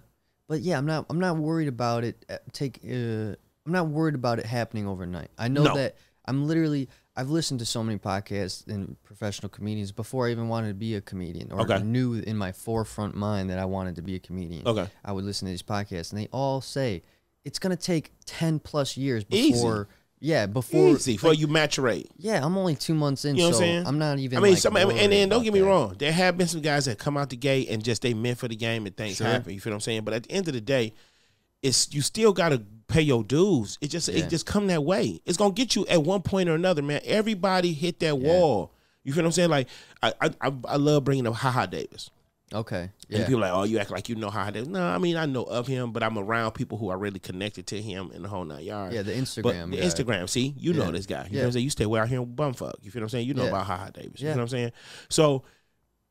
but 0.50 0.60
yeah, 0.60 0.78
I'm 0.78 0.86
not, 0.86 1.06
I'm 1.10 1.20
not 1.20 1.38
worried 1.38 1.70
about 1.70 2.04
it. 2.04 2.26
uh, 2.30 2.38
Take, 2.52 2.82
uh, 2.84 2.90
I'm 3.66 3.72
not 3.72 3.88
worried 3.88 4.16
about 4.16 4.40
it 4.40 4.46
happening 4.46 4.88
overnight. 4.90 5.30
I 5.38 5.48
know 5.48 5.64
No. 5.64 5.76
that 5.76 5.96
I'm 6.26 6.48
literally, 6.48 6.90
I've 7.20 7.30
listened 7.30 7.60
to 7.60 7.66
so 7.66 7.84
many 7.84 8.00
podcasts 8.00 8.66
and 8.68 8.96
professional 9.04 9.50
comedians 9.50 9.92
before 9.92 10.28
I 10.28 10.32
even 10.32 10.48
wanted 10.48 10.70
to 10.70 10.74
be 10.74 10.96
a 10.96 11.02
comedian, 11.02 11.52
or 11.52 11.62
Okay. 11.62 11.84
knew 11.84 12.14
in 12.14 12.38
my 12.38 12.54
forefront 12.54 13.14
mind 13.14 13.50
that 13.50 13.60
I 13.60 13.66
wanted 13.66 13.96
to 13.98 14.02
be 14.02 14.16
a 14.16 14.20
comedian. 14.20 14.66
Okay. 14.66 14.88
I 15.04 15.12
would 15.12 15.26
listen 15.26 15.46
to 15.48 15.52
these 15.52 15.62
podcasts, 15.62 16.12
and 16.14 16.22
they 16.22 16.28
all 16.32 16.62
say 16.62 17.04
it's 17.44 17.60
gonna 17.60 17.76
take 17.76 18.14
ten 18.26 18.60
plus 18.60 18.96
years 18.96 19.26
Easy. 19.30 19.52
before. 19.52 19.90
Yeah, 20.22 20.46
before 20.48 20.96
Easy 20.96 21.18
for 21.18 21.34
you 21.34 21.48
maturate. 21.48 22.08
Yeah, 22.18 22.46
I'm 22.46 22.58
only 22.58 22.76
two 22.76 22.94
months 22.94 23.24
in, 23.26 23.36
You 23.36 23.44
know 23.44 23.50
what 23.50 23.56
I'm 23.56 23.60
saying? 23.62 23.88
I'm 23.88 24.00
not 24.00 24.20
even. 24.20 24.38
I 24.38 24.42
mean, 24.42 24.54
like, 24.54 24.62
some, 24.62 24.76
and 24.78 25.12
then 25.12 25.28
don't 25.30 25.44
get 25.44 25.54
me 25.54 25.60
that. 25.62 25.66
wrong. 25.66 25.96
There 25.98 26.12
have 26.12 26.38
been 26.38 26.48
some 26.48 26.62
guys 26.62 26.86
that 26.86 26.98
come 27.00 27.18
out 27.18 27.30
the 27.30 27.38
gate 27.38 27.70
and 27.70 27.84
just 27.84 28.02
they 28.02 28.14
meant 28.14 28.38
for 28.38 28.48
the 28.50 28.56
game 28.56 28.86
and 28.86 28.96
things 28.96 29.16
Sure. 29.18 29.28
happen. 29.28 29.54
You 29.54 29.60
feel 29.62 29.72
what 29.72 29.76
I'm 29.76 29.82
saying? 29.82 30.04
But 30.04 30.14
at 30.14 30.24
the 30.24 30.32
end 30.32 30.48
of 30.50 30.54
the 30.54 30.62
day, 30.62 30.94
it's 31.62 31.94
you 31.94 32.02
still 32.02 32.32
got 32.34 32.50
to 32.50 32.64
pay 32.90 33.02
your 33.02 33.24
dues. 33.24 33.78
It 33.82 33.88
just 33.88 34.10
Yeah. 34.10 34.26
it 34.26 34.30
just 34.30 34.46
come 34.46 34.68
that 34.68 34.84
way. 34.84 35.22
It's 35.26 35.38
gonna 35.38 35.54
get 35.54 35.76
you 35.76 35.86
at 35.88 36.04
one 36.04 36.22
point 36.22 36.50
or 36.50 36.56
another, 36.56 36.82
man. 36.82 37.00
Everybody 37.06 37.72
hit 37.74 38.00
that 38.02 38.18
wall. 38.20 38.74
You 39.06 39.14
feel 39.14 39.24
what 39.24 39.28
I'm 39.28 39.32
saying? 39.32 39.50
Like 39.50 39.68
I 40.04 40.14
I 40.42 40.54
I, 40.66 40.76
love 40.76 41.06
bringing 41.06 41.26
up 41.28 41.36
Haha 41.36 41.66
Davis. 41.68 42.10
Okay. 42.54 42.82
And 42.82 42.92
Yeah. 43.10 43.26
people 43.26 43.38
are 43.44 43.48
like, 43.48 43.54
oh, 43.54 43.64
you 43.64 43.78
act 43.78 43.92
like 43.92 44.10
you 44.10 44.16
know 44.16 44.30
Haha 44.30 44.50
Davis. 44.52 44.68
No, 44.68 44.84
I 44.84 44.98
mean 44.98 45.16
I 45.18 45.26
know 45.28 45.44
of 45.44 45.68
him, 45.68 45.92
but 45.92 46.02
I'm 46.04 46.18
around 46.18 46.52
people 46.54 46.78
who 46.80 46.90
are 46.90 46.98
really 46.98 47.20
connected 47.20 47.68
to 47.68 47.82
him 47.82 48.12
in 48.14 48.24
the 48.24 48.28
whole 48.28 48.44
nine 48.44 48.64
yards. 48.64 48.94
Yeah, 48.96 49.04
the 49.04 49.14
But 49.14 49.20
Instagram. 49.24 49.72
the 49.72 49.78
guy. 49.78 49.84
Instagram, 49.84 50.30
see, 50.30 50.54
you 50.58 50.74
know 50.74 50.92
this 50.92 51.06
guy. 51.06 51.26
You 51.26 51.34
know 51.34 51.38
Yeah. 51.38 51.42
what 51.42 51.46
I'm 51.48 51.52
saying? 51.54 51.64
You 51.66 51.70
stay 51.70 51.86
way 51.86 52.00
out 52.00 52.10
here 52.10 52.22
in 52.22 52.26
bumfuck. 52.36 52.74
You 52.82 52.90
feel 52.92 53.02
what 53.02 53.06
I'm 53.06 53.10
saying? 53.10 53.28
You 53.28 53.34
know 53.36 53.44
Yeah. 53.44 53.50
about 53.50 53.66
Haha 53.68 53.90
Davis. 53.92 54.20
You 54.20 54.30
know 54.30 54.36
what 54.36 54.42
I'm 54.42 54.48
saying? 54.48 54.72
So 55.10 55.44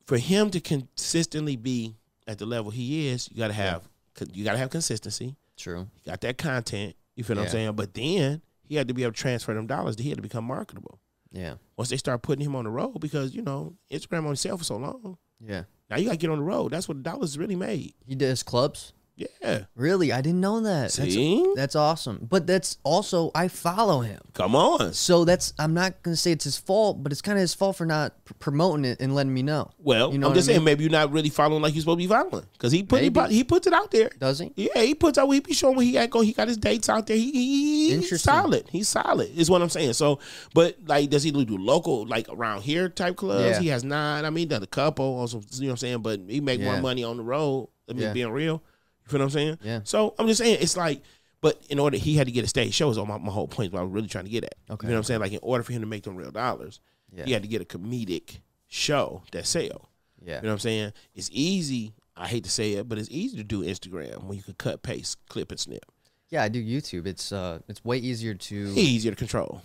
for 0.05 0.17
him 0.17 0.49
to 0.51 0.59
consistently 0.61 1.55
be 1.57 1.95
at 2.25 2.37
the 2.37 2.45
level 2.45 2.71
he 2.71 3.07
is, 3.09 3.29
you 3.31 3.37
gotta 3.37 3.53
have 3.53 3.87
you 4.33 4.43
gotta 4.43 4.57
have 4.57 4.69
consistency. 4.69 5.35
True. 5.59 5.87
He 5.93 6.09
got 6.09 6.21
that 6.21 6.37
content. 6.37 6.95
You 7.15 7.23
feel 7.23 7.35
what 7.35 7.43
I'm 7.43 7.49
saying? 7.49 7.73
But 7.73 7.93
then 7.93 8.41
he 8.63 8.75
had 8.75 8.87
to 8.87 8.93
be 8.93 9.03
able 9.03 9.11
to 9.11 9.17
transfer 9.17 9.53
them 9.53 9.67
dollars. 9.67 9.97
He 9.99 10.09
had 10.09 10.17
to 10.17 10.21
become 10.21 10.45
marketable. 10.45 10.99
Yeah. 11.31 11.55
Once 11.77 11.89
they 11.89 11.97
start 11.97 12.21
putting 12.21 12.45
him 12.45 12.55
on 12.55 12.63
the 12.63 12.71
road, 12.71 12.99
because 12.99 13.35
you 13.35 13.41
know 13.41 13.75
Instagram 13.91 14.25
on 14.25 14.31
itself 14.31 14.61
for 14.61 14.63
so 14.63 14.77
long. 14.77 15.17
Yeah. 15.39 15.63
Now 15.89 15.97
you 15.97 16.05
gotta 16.05 16.17
get 16.17 16.29
on 16.29 16.37
the 16.37 16.43
road. 16.43 16.71
That's 16.71 16.87
what 16.87 16.97
the 16.97 17.03
dollars 17.03 17.37
really 17.37 17.55
made. 17.55 17.93
He 18.05 18.15
does 18.15 18.41
clubs. 18.41 18.93
Yeah. 19.19 19.65
Really, 19.75 20.13
I 20.13 20.21
didn't 20.21 20.39
know 20.39 20.61
that. 20.61 20.91
See? 20.93 21.43
That's, 21.43 21.55
that's 21.55 21.75
awesome. 21.75 22.25
But 22.29 22.47
that's 22.47 22.77
also 22.83 23.31
I 23.35 23.49
follow 23.49 23.99
him, 24.01 24.21
Come 24.33 24.55
on. 24.55 24.93
so 24.93 25.25
that's 25.25 25.53
I'm 25.59 25.73
not 25.73 26.01
gonna 26.03 26.15
say 26.15 26.31
it's 26.31 26.45
his 26.45 26.57
fault, 26.57 27.03
but 27.03 27.11
it's 27.11 27.21
kind 27.21 27.37
of 27.37 27.41
his 27.41 27.53
fault 27.53 27.75
for 27.75 27.85
not 27.85 28.23
pr- 28.23 28.33
promoting 28.35 28.85
it 28.85 29.01
and 29.01 29.13
letting 29.15 29.33
me 29.33 29.43
know. 29.43 29.71
Well, 29.79 30.11
You 30.13 30.19
know 30.19 30.29
I'm 30.29 30.33
just 30.35 30.47
I 30.47 30.53
saying 30.53 30.59
mean? 30.59 30.65
maybe 30.65 30.83
you're 30.83 30.91
not 30.91 31.11
really 31.11 31.29
following 31.29 31.61
like 31.61 31.73
you're 31.73 31.81
supposed 31.81 31.99
to 31.99 32.03
be 32.03 32.07
following 32.07 32.45
because 32.53 32.71
he 32.71 32.83
put 32.83 33.01
he, 33.01 33.09
put- 33.09 33.29
he 33.31 33.43
puts 33.43 33.67
it 33.67 33.73
out 33.73 33.91
there. 33.91 34.09
Does 34.19 34.39
he? 34.39 34.53
Yeah, 34.55 34.81
he 34.83 34.95
puts 34.95 35.17
out. 35.17 35.27
He 35.29 35.39
be 35.41 35.53
showing 35.53 35.75
where 35.75 35.85
he 35.85 35.97
at. 35.97 36.09
going. 36.09 36.25
He 36.25 36.33
got 36.33 36.47
his 36.47 36.57
dates 36.57 36.87
out 36.87 37.07
there. 37.07 37.17
He, 37.17 37.31
he 37.31 37.95
he's 37.97 38.21
solid. 38.21 38.67
He's 38.69 38.87
solid. 38.87 39.37
Is 39.37 39.49
what 39.49 39.61
I'm 39.61 39.69
saying. 39.69 39.93
So, 39.93 40.19
but 40.53 40.77
like, 40.85 41.09
does 41.09 41.23
he 41.23 41.31
do 41.31 41.57
local 41.57 42.05
like 42.05 42.27
around 42.29 42.61
here 42.61 42.87
type 42.87 43.17
clubs? 43.17 43.57
Yeah. 43.57 43.59
He 43.59 43.67
has 43.69 43.83
not. 43.83 44.23
I 44.25 44.29
mean, 44.29 44.47
done 44.47 44.63
a 44.63 44.67
couple. 44.67 45.05
Also, 45.05 45.41
you 45.53 45.61
know 45.63 45.67
what 45.67 45.71
I'm 45.71 45.77
saying. 45.77 46.01
But 46.03 46.21
he 46.27 46.39
make 46.39 46.61
more 46.61 46.79
money 46.79 47.03
on 47.03 47.17
the 47.17 47.23
road. 47.23 47.69
I 47.89 47.93
mean, 47.93 48.03
Yeah. 48.03 48.13
being 48.13 48.29
real. 48.31 48.61
You 49.09 49.17
feel 49.17 49.19
what 49.19 49.25
I'm 49.25 49.29
saying? 49.31 49.57
Yeah. 49.63 49.79
So 49.83 50.15
I'm 50.19 50.27
just 50.27 50.39
saying 50.39 50.57
it's 50.61 50.77
like. 50.77 51.01
But 51.41 51.57
in 51.69 51.79
order, 51.79 51.95
he 51.95 52.15
had 52.15 52.27
to 52.27 52.33
get 52.33 52.43
a 52.43 52.47
stage 52.47 52.73
show. 52.73 52.89
Is 52.89 52.97
all 52.97 53.05
my, 53.05 53.17
my 53.17 53.31
whole 53.31 53.47
point. 53.47 53.71
What 53.71 53.79
I 53.79 53.83
was 53.83 53.93
really 53.93 54.09
trying 54.09 54.25
to 54.25 54.29
get 54.29 54.43
at. 54.43 54.55
Okay, 54.69 54.87
You 54.87 54.89
know 54.91 54.95
what 54.95 54.97
I'm 54.99 55.03
saying? 55.05 55.19
Like 55.21 55.31
in 55.31 55.39
order 55.41 55.63
for 55.63 55.71
him 55.71 55.79
to 55.81 55.87
make 55.87 56.03
them 56.03 56.17
real 56.17 56.31
dollars, 56.31 56.81
Yeah. 57.15 57.23
he 57.25 57.31
had 57.31 57.43
to 57.43 57.47
get 57.47 57.61
a 57.61 57.65
comedic 57.65 58.39
show 58.67 59.23
that 59.31 59.45
sell. 59.47 59.89
Yeah. 60.21 60.35
You 60.35 60.41
know 60.41 60.47
what 60.49 60.53
I'm 60.53 60.59
saying? 60.59 60.91
It's 61.15 61.29
easy. 61.31 61.93
I 62.17 62.27
hate 62.27 62.43
to 62.43 62.49
say 62.49 62.73
it, 62.73 62.89
but 62.89 62.97
it's 62.97 63.07
easy 63.09 63.37
to 63.37 63.43
do 63.45 63.63
Instagram 63.63 64.25
when 64.25 64.35
you 64.35 64.43
can 64.43 64.55
cut, 64.55 64.83
paste, 64.83 65.17
clip, 65.29 65.49
and 65.51 65.59
snip. 65.59 65.85
Yeah, 66.29 66.43
I 66.43 66.49
do 66.49 66.61
YouTube. 66.61 67.07
It's 67.07 67.31
uh, 67.31 67.59
it's 67.69 67.83
way 67.85 67.97
easier 67.99 68.33
to. 68.33 68.55
Easier 68.75 69.11
to 69.11 69.15
control. 69.17 69.61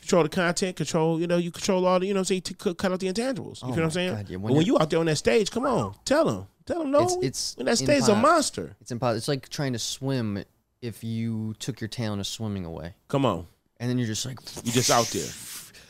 control 0.00 0.22
the 0.22 0.28
content, 0.28 0.76
control, 0.76 1.20
you 1.20 1.26
know, 1.26 1.36
you 1.36 1.50
control 1.50 1.84
all 1.86 2.00
the, 2.00 2.06
you 2.06 2.14
know 2.14 2.18
what 2.18 2.22
I'm 2.22 2.24
saying, 2.26 2.42
to 2.42 2.54
cut 2.54 2.90
out 2.92 3.00
the 3.00 3.12
intangibles. 3.12 3.62
You 3.62 3.68
Oh 3.70 3.72
feel 3.72 3.76
what 3.76 3.82
I'm 3.84 3.90
saying? 3.90 4.14
God, 4.14 4.28
yeah, 4.30 4.36
when 4.38 4.54
when 4.54 4.66
you 4.66 4.78
out 4.78 4.88
there 4.90 4.98
on 5.00 5.06
that 5.06 5.16
stage, 5.16 5.50
come 5.50 5.66
on, 5.66 5.94
tell 6.04 6.24
them. 6.24 6.46
Tell 6.66 6.80
them 6.80 6.90
no. 6.90 7.00
It's- 7.02 7.16
it's 7.22 7.56
when 7.56 7.66
that 7.66 7.78
stage 7.78 8.02
is 8.02 8.08
a 8.08 8.14
monster. 8.16 8.76
It's 8.80 8.90
impossible. 8.90 9.16
It's 9.16 9.28
like 9.28 9.48
trying 9.48 9.72
to 9.72 9.78
swim 9.78 10.44
if 10.82 11.02
you 11.02 11.54
took 11.58 11.80
your 11.80 11.88
talent 11.88 12.20
of 12.20 12.26
swimming 12.26 12.64
away, 12.64 12.94
Come 13.08 13.24
on. 13.24 13.46
and 13.80 13.88
then 13.88 13.98
you're 13.98 14.06
just 14.06 14.26
like 14.26 14.38
you're 14.64 14.74
just 14.74 14.90
out 14.90 15.06
there. 15.06 15.26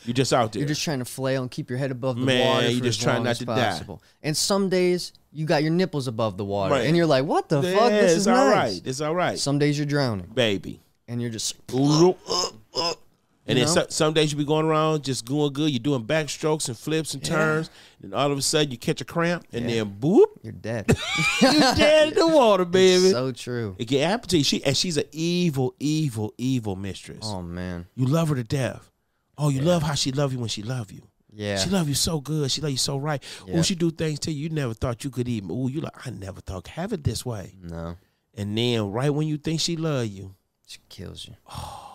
You're 0.05 0.13
just 0.13 0.31
out 0.31 0.53
there. 0.53 0.61
You're 0.61 0.67
just 0.69 0.81
trying 0.83 0.99
to 0.99 1.05
flail 1.05 1.41
and 1.41 1.51
keep 1.51 1.69
your 1.69 1.77
head 1.77 1.91
above 1.91 2.15
the 2.15 2.25
Man, 2.25 2.39
water. 2.47 2.69
You're 2.71 2.79
just 2.85 3.01
trying 3.01 3.23
not 3.23 3.35
to 3.37 3.45
die. 3.45 3.81
And 4.23 4.37
some 4.37 4.69
days 4.69 5.11
you 5.33 5.45
got 5.45 5.63
your 5.63 5.71
nipples 5.73 6.07
above 6.07 6.37
the 6.37 6.45
water, 6.45 6.75
Right. 6.75 6.85
and 6.87 6.95
you're 6.95 7.05
like, 7.05 7.25
"What 7.25 7.49
the 7.49 7.59
yeah, 7.61 7.75
fuck? 7.75 7.89
This 7.89 8.11
it's 8.11 8.21
is 8.21 8.27
all 8.27 8.35
nice." 8.35 8.53
right. 8.55 8.81
It's 8.85 9.01
all 9.01 9.13
right. 9.15 9.37
Some 9.37 9.59
days 9.59 9.77
you're 9.77 9.85
drowning, 9.85 10.27
Baby. 10.33 10.79
and 11.09 11.21
you're 11.21 11.29
just 11.31 11.55
And 13.49 13.57
You 13.57 13.63
then 13.65 13.73
so, 13.73 13.85
some 13.89 14.13
days 14.13 14.31
you 14.31 14.37
be 14.37 14.43
going 14.43 14.65
around 14.65 15.03
just 15.05 15.23
going 15.25 15.53
good. 15.53 15.71
You're 15.71 15.79
doing 15.79 16.03
backstrokes 16.03 16.67
and 16.67 16.77
flips 16.77 17.13
and 17.13 17.23
Yeah. 17.25 17.33
turns. 17.35 17.69
And 18.03 18.13
all 18.13 18.29
of 18.31 18.37
a 18.37 18.41
sudden 18.41 18.71
you 18.71 18.77
catch 18.77 18.99
a 18.99 19.05
cramp 19.05 19.45
and 19.53 19.69
Yeah. 19.69 19.83
then 19.83 19.97
boop, 19.99 20.25
you're 20.43 20.51
dead. 20.51 20.85
You're 21.41 21.51
dead 21.75 22.09
in 22.09 22.13
the 22.15 22.27
water, 22.27 22.65
baby. 22.79 23.09
so 23.11 23.31
true. 23.31 23.75
it 23.79 23.85
get 23.85 24.05
happened. 24.07 24.45
She 24.45 24.63
and 24.65 24.75
she's 24.75 24.97
an 24.97 25.05
evil, 25.13 25.73
evil, 25.79 26.33
evil 26.37 26.75
mistress. 26.75 27.19
Oh 27.23 27.41
man, 27.41 27.85
You 27.95 28.05
love 28.05 28.29
her 28.29 28.35
to 28.35 28.43
death. 28.43 28.91
Oh, 29.37 29.49
you 29.49 29.61
love 29.61 29.81
how 29.83 29.93
she 29.93 30.11
love 30.11 30.33
you 30.33 30.39
when 30.39 30.49
she 30.49 30.61
love 30.63 30.91
you. 30.91 31.03
yeah, 31.33 31.57
She 31.57 31.69
love 31.69 31.87
you 31.87 31.93
so 31.95 32.19
good. 32.19 32.49
She 32.51 32.59
love 32.61 32.71
you 32.71 32.77
so 32.77 32.97
right. 32.97 33.23
Yeah. 33.47 33.59
Oh, 33.59 33.61
she 33.61 33.75
do 33.75 33.91
things 33.91 34.19
to 34.21 34.31
you 34.31 34.43
you 34.43 34.49
never 34.49 34.73
thought 34.73 35.03
you 35.03 35.09
could 35.09 35.27
even. 35.29 35.51
Oh, 35.51 35.67
you 35.69 35.79
like 35.81 36.05
I 36.05 36.09
never 36.09 36.41
thought 36.41 36.67
have 36.69 36.91
it 36.91 37.03
this 37.03 37.25
way. 37.25 37.53
no, 37.61 37.95
And 38.35 38.57
then 38.57 38.91
right 38.91 39.13
when 39.13 39.27
you 39.27 39.37
think 39.37 39.61
she 39.61 39.77
love 39.77 40.07
you, 40.07 40.35
she 40.65 40.79
kills 40.89 41.27
you. 41.27 41.35
Oh, 41.49 41.86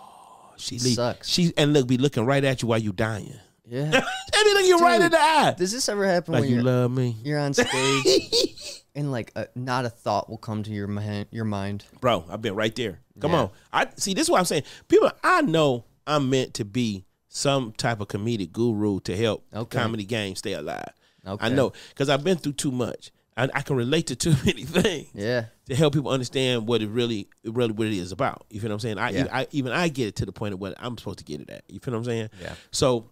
She 0.62 0.78
leave, 0.78 0.94
Sucks. 0.94 1.28
She 1.28 1.52
and 1.56 1.72
look 1.72 1.86
be 1.86 1.98
looking 1.98 2.24
right 2.24 2.42
at 2.44 2.62
you 2.62 2.68
while 2.68 2.78
you 2.78 2.92
dying. 2.92 3.34
Yeah. 3.66 3.90
Be 4.44 4.52
looking 4.54 4.66
you 4.68 4.78
right 4.80 5.00
in 5.00 5.10
the 5.10 5.18
eye. 5.20 5.54
Does 5.56 5.70
this 5.72 5.88
ever 5.88 6.04
happen 6.04 6.32
Like 6.34 6.40
when 6.42 6.50
you 6.50 6.56
you're, 6.56 6.64
love 6.64 6.90
me, 6.90 7.16
you're 7.22 7.38
on 7.38 7.54
stage 7.54 8.82
and 8.94 9.10
like 9.12 9.30
a, 9.36 9.46
not 9.54 9.84
a 9.84 9.88
thought 9.88 10.28
will 10.28 10.36
come 10.36 10.62
to 10.64 10.70
your 10.72 10.88
mind, 10.88 11.26
your 11.30 11.44
mind? 11.44 11.84
bro. 12.00 12.24
I've 12.28 12.42
been 12.42 12.56
right 12.56 12.74
there. 12.74 12.98
Come 13.20 13.30
Yeah. 13.32 13.38
on. 13.42 13.50
I 13.72 13.86
see. 13.96 14.14
This 14.14 14.24
is 14.24 14.30
what 14.30 14.40
I'm 14.40 14.44
saying. 14.44 14.64
People, 14.88 15.10
I 15.22 15.42
know 15.42 15.84
I'm 16.06 16.28
meant 16.28 16.54
to 16.54 16.64
be 16.64 17.04
some 17.28 17.72
type 17.72 18.00
of 18.00 18.08
comedic 18.08 18.52
guru 18.52 18.98
to 19.00 19.16
help 19.16 19.44
Okay. 19.54 19.78
comedy 19.78 20.04
game 20.04 20.34
stay 20.34 20.52
alive. 20.54 20.90
I 21.24 21.48
know 21.48 21.72
because 21.90 22.08
I've 22.08 22.24
been 22.24 22.36
through 22.38 22.54
too 22.54 22.72
much. 22.72 23.12
I, 23.36 23.48
I 23.54 23.62
can 23.62 23.76
relate 23.76 24.08
to 24.08 24.16
too 24.24 24.34
many 24.44 24.64
things. 24.64 25.08
Yeah. 25.14 25.46
to 25.68 25.74
help 25.74 25.94
people 25.94 26.10
understand 26.10 26.66
what 26.66 26.82
it 26.82 26.88
really, 26.88 27.28
really, 27.44 27.72
what 27.72 27.86
it 27.86 27.94
is 27.94 28.12
about. 28.12 28.44
You 28.50 28.60
feel 28.60 28.68
what 28.70 28.74
I'm 28.74 28.80
saying? 28.80 28.98
I, 28.98 29.10
Yeah. 29.10 29.26
I 29.32 29.46
even 29.52 29.72
I 29.72 29.88
get 29.88 30.08
it 30.08 30.16
to 30.16 30.26
the 30.26 30.32
point 30.32 30.54
of 30.54 30.60
what 30.60 30.74
I'm 30.78 30.98
supposed 30.98 31.18
to 31.18 31.24
get 31.24 31.40
it 31.40 31.50
at. 31.50 31.64
You 31.68 31.80
feel 31.80 31.92
what 31.92 31.98
I'm 31.98 32.04
saying? 32.04 32.28
Yeah. 32.40 32.54
So, 32.70 33.10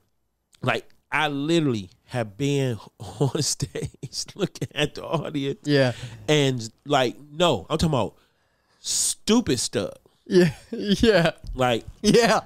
like, 0.62 0.86
I 1.12 1.28
literally 1.28 1.90
have 2.04 2.36
been 2.36 2.78
on 2.98 3.42
stage 3.42 3.90
looking 4.34 4.68
at 4.74 4.94
the 4.94 5.04
audience, 5.04 5.60
Yeah. 5.64 5.92
and 6.28 6.68
like, 6.86 7.16
no, 7.32 7.66
I'm 7.70 7.78
talking 7.78 7.88
about 7.94 8.14
stupid 8.80 9.58
stuff. 9.58 9.94
Yeah. 10.26 10.50
Yeah. 10.70 11.32
Like, 11.54 11.84
Yeah. 12.02 12.40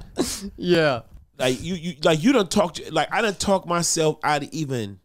Yeah. 0.56 1.00
like 1.38 1.62
you, 1.62 1.74
you, 1.74 1.94
like 2.02 2.22
you 2.22 2.32
don't 2.32 2.50
talk. 2.50 2.78
Like 2.90 3.08
I 3.12 3.20
don't 3.20 3.38
talk 3.38 3.66
myself 3.66 4.18
out 4.22 4.42
of 4.42 4.48
even 4.52 5.00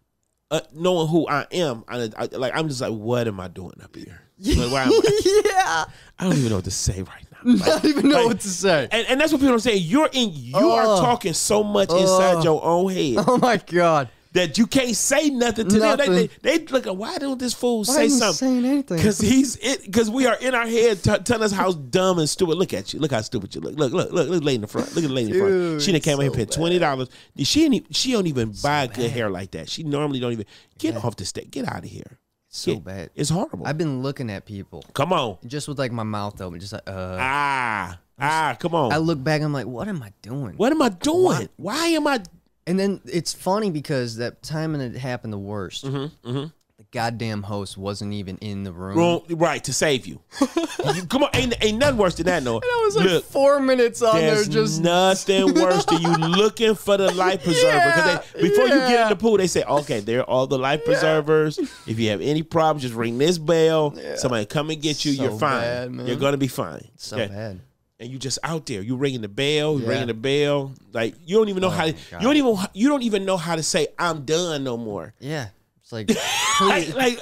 uh, 0.51 0.61
knowing 0.73 1.07
who 1.07 1.27
I 1.27 1.45
am. 1.51 1.83
I, 1.87 2.09
I, 2.17 2.25
like 2.31 2.53
I'm 2.55 2.67
just 2.67 2.81
like, 2.81 2.91
what 2.91 3.27
am 3.27 3.39
I 3.39 3.47
doing 3.47 3.73
up 3.83 3.95
here? 3.95 4.21
Like, 4.41 4.71
why 4.71 4.83
am 4.83 4.91
I, 4.93 5.21
yeah. 5.45 5.85
I 6.17 6.23
don't 6.23 6.33
even 6.37 6.49
know 6.49 6.55
what 6.55 6.65
to 6.65 6.71
say 6.71 7.01
right 7.01 7.23
now. 7.23 7.25
Like, 7.43 7.65
Not 7.67 7.85
even 7.85 8.09
know 8.09 8.17
like- 8.17 8.25
what 8.27 8.39
to 8.41 8.49
say. 8.49 8.87
And, 8.91 9.07
and 9.07 9.21
that's 9.21 9.31
what 9.31 9.39
people 9.39 9.53
don't 9.53 9.59
say. 9.61 9.75
You're 9.75 10.09
in. 10.11 10.31
You 10.33 10.57
are 10.71 10.99
talking 10.99 11.33
so 11.33 11.63
much 11.63 11.89
inside 11.89 12.43
your 12.43 12.61
own 12.63 12.91
head 12.91 13.23
Oh 13.27 13.37
my 13.37 13.55
god. 13.57 14.09
That 14.33 14.57
you 14.57 14.67
can't 14.67 14.95
say 14.95 15.29
nothing 15.29 15.67
to 15.69 15.79
them. 15.79 15.97
They, 15.97 16.07
they, 16.07 16.27
they 16.57 16.65
look 16.65 16.85
at 16.85 16.95
why 16.95 17.17
don't 17.17 17.39
this 17.39 17.53
fool 17.53 17.79
Why 17.79 17.93
say 17.93 18.09
something? 18.09 18.33
saying 18.33 18.65
anything? 18.65 18.97
Because 18.97 19.19
he's 19.19 19.55
it. 19.57 19.83
Because 19.85 20.09
we 20.09 20.27
are 20.27 20.35
in 20.35 20.53
our 20.53 20.67
head 20.67 21.03
t- 21.03 21.17
telling 21.19 21.43
us 21.43 21.51
how 21.51 21.71
dumb 21.71 22.19
and 22.19 22.29
stupid. 22.29 22.57
Look 22.57 22.73
at 22.73 22.93
you. 22.93 22.99
Look 22.99 23.11
how 23.11 23.21
stupid 23.21 23.55
you 23.55 23.61
look. 23.61 23.75
Look, 23.75 23.91
look, 23.91 24.11
look, 24.11 24.29
look, 24.29 24.43
lady 24.43 24.55
in 24.55 24.61
the 24.61 24.67
front. 24.67 24.93
Look 24.95 25.03
at 25.03 25.07
the 25.07 25.13
lady 25.13 25.31
in 25.31 25.33
the 25.33 25.39
front. 25.39 25.53
Dude, 25.53 25.81
She 25.81 25.91
done 25.91 26.01
came 26.01 26.17
so 26.17 26.21
and 26.21 26.33
paid 26.33 26.51
twenty 26.51 26.77
dollars. 26.79 27.09
She 27.39 27.65
ain't. 27.65 27.95
She 27.95 28.11
don't 28.11 28.27
even 28.27 28.53
buy 28.61 28.87
good 28.87 29.09
hair 29.11 29.29
like 29.29 29.51
that. 29.51 29.69
She 29.69 29.83
normally 29.83 30.19
don't 30.19 30.33
even 30.33 30.45
get 30.77 30.95
off 31.03 31.15
the 31.15 31.25
stage. 31.25 31.49
Get 31.49 31.67
out 31.67 31.83
of 31.83 31.89
here. 31.89 32.19
so 32.49 32.75
bad. 32.75 33.09
It's 33.15 33.29
horrible. 33.29 33.65
I've 33.65 33.77
been 33.77 34.01
looking 34.03 34.29
at 34.29 34.45
people 34.45 34.83
come 34.93 35.11
on. 35.13 35.37
just 35.47 35.67
with 35.67 35.79
like 35.79 35.91
my 35.91 36.03
mouth 36.03 36.39
open, 36.41 36.59
just 36.59 36.73
like 36.73 36.83
uh. 36.87 37.17
Ah, 37.19 37.99
ah. 38.19 38.55
Come 38.59 38.75
on. 38.75 38.91
I 38.93 38.97
look 38.97 39.23
back, 39.23 39.41
I'm 39.41 39.53
like, 39.53 39.65
what 39.67 39.87
am 39.87 40.01
I 40.03 40.11
doing? 40.21 40.53
what 40.57 40.71
am 40.71 40.81
I 40.81 40.89
doing? 40.89 41.49
Why 41.57 41.87
am 41.87 42.05
I? 42.07 42.21
And 42.69 42.79
then 42.79 43.01
it's 43.05 43.33
funny 43.33 43.71
because 43.71 44.17
that 44.17 44.43
time 44.43 44.73
when 44.73 44.81
it 44.81 44.95
happened 44.95 45.33
the 45.33 45.37
worst, 45.39 45.85
Mm-hmm, 45.85 46.45
the 46.77 46.85
goddamn 46.91 47.43
host 47.43 47.77
wasn't 47.77 48.13
even 48.13 48.37
in 48.37 48.63
the 48.63 48.71
room. 48.71 48.97
Wrong, 48.97 49.21
right 49.31 49.61
to 49.65 49.73
save 49.73 50.05
you. 50.07 50.21
You- 50.39 51.03
Come 51.09 51.23
on, 51.23 51.29
ain't 51.33 51.53
ain't 51.61 51.77
nothing 51.79 51.97
worse 51.97 52.15
than 52.15 52.27
that, 52.27 52.41
no. 52.43 52.57
I 52.63 52.81
was 52.85 52.95
like 52.95 53.05
Look, 53.05 53.25
four 53.25 53.59
minutes 53.59 54.01
on 54.01 54.15
there, 54.15 54.43
just 54.45 54.81
nothing 54.81 55.53
worse 55.61 55.83
than 55.85 56.01
you 56.01 56.11
looking 56.13 56.75
for 56.75 56.95
the 56.95 57.11
life 57.13 57.43
preserver. 57.43 57.75
Yeah, 57.75 58.21
before 58.41 58.67
you 58.67 58.75
get 58.75 59.01
in 59.03 59.09
the 59.09 59.15
pool, 59.17 59.37
they 59.37 59.47
say, 59.47 59.63
okay, 59.63 59.99
there 59.99 60.21
are 60.21 60.29
all 60.29 60.47
the 60.47 60.57
life 60.59 60.85
preservers. 60.85 61.57
If 61.87 61.99
you 61.99 62.09
have 62.11 62.21
any 62.21 62.43
problems, 62.43 62.83
just 62.83 62.95
ring 62.95 63.17
this 63.17 63.37
bell. 63.39 63.93
Somebody 64.15 64.45
come 64.45 64.69
and 64.69 64.81
get 64.81 65.03
you. 65.05 65.13
So 65.13 65.23
You're 65.23 65.39
fine. 65.39 65.97
bad. 65.97 66.07
You're 66.07 66.17
gonna 66.17 66.37
be 66.37 66.47
fine. 66.47 66.87
so 66.97 67.17
Okay? 67.17 67.27
bad. 67.33 67.59
And 68.01 68.09
you 68.09 68.17
just 68.17 68.39
out 68.43 68.65
there. 68.65 68.81
You 68.81 68.95
ringing 68.95 69.21
the 69.21 69.27
bell. 69.27 69.77
You 69.77 69.83
Yeah. 69.83 69.89
ringing 69.89 70.07
the 70.07 70.13
bell. 70.13 70.73
Like 70.93 71.15
you 71.25 71.37
don't 71.37 71.49
even 71.49 71.61
know 71.61 71.67
Oh 71.67 71.71
how. 71.71 71.85
To, 71.87 71.91
you 71.91 72.19
don't 72.21 72.37
even. 72.37 72.57
You 72.73 72.87
don't 72.87 73.03
even 73.03 73.25
know 73.25 73.35
how 73.37 73.55
to 73.57 73.63
say 73.63 73.87
I'm 73.97 74.23
done 74.25 74.63
no 74.63 74.77
more. 74.77 75.13
Yeah, 75.19 75.47
it's 75.81 75.91
Like, 75.91 76.09
like, 76.61 76.95
like 76.95 77.19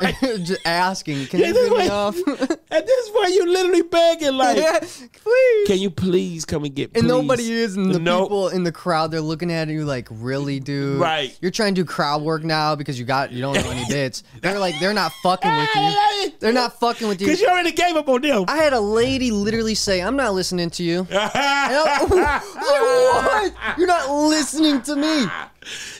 just 0.20 0.60
asking, 0.64 1.26
can 1.26 1.40
Yeah, 1.40 1.48
you 1.48 1.76
me 1.78 1.88
off? 1.88 2.16
at 2.70 2.86
this 2.86 3.10
point, 3.10 3.34
you're 3.34 3.48
literally 3.48 3.82
begging 3.82 4.34
like. 4.34 4.56
yeah, 4.56 4.78
please. 4.80 5.66
Can 5.66 5.78
you 5.78 5.90
please 5.90 6.44
come 6.44 6.64
and 6.64 6.74
get? 6.74 6.90
and 6.94 7.02
please? 7.02 7.08
nobody 7.08 7.52
is, 7.52 7.76
and 7.76 7.92
the 7.94 7.98
No. 7.98 8.22
people 8.22 8.48
in 8.48 8.62
the 8.62 8.72
crowd, 8.72 9.10
they're 9.10 9.20
looking 9.20 9.50
at 9.52 9.68
you 9.68 9.84
like, 9.84 10.06
really, 10.10 10.60
dude? 10.60 11.00
Right. 11.00 11.36
You're 11.40 11.50
trying 11.50 11.74
to 11.74 11.80
do 11.82 11.84
crowd 11.84 12.22
work 12.22 12.44
now 12.44 12.74
because 12.76 12.98
you 12.98 13.04
got 13.04 13.32
you 13.32 13.40
don't 13.42 13.54
know 13.54 13.70
any 13.70 13.84
bits. 13.88 14.22
They're 14.40 14.58
like, 14.58 14.78
they're 14.78 14.94
not 14.94 15.12
fucking 15.22 15.50
with 15.56 15.68
you. 15.74 16.30
They're 16.38 16.52
not 16.52 16.78
fucking 16.78 17.08
with 17.08 17.20
you. 17.20 17.26
Because 17.26 17.40
you 17.40 17.48
already 17.48 17.72
gave 17.72 17.96
up 17.96 18.08
on 18.08 18.22
them. 18.22 18.44
I 18.48 18.56
had 18.58 18.72
a 18.72 18.80
lady 18.80 19.30
literally 19.32 19.74
say, 19.74 20.00
"I'm 20.00 20.14
not 20.16 20.32
listening 20.34 20.70
to 20.70 20.82
you." 20.84 21.06
And 21.10 21.10
like, 21.10 22.10
what? 22.10 23.54
You're 23.78 23.86
not 23.88 24.10
listening 24.10 24.82
to 24.82 24.96
me. 24.96 25.26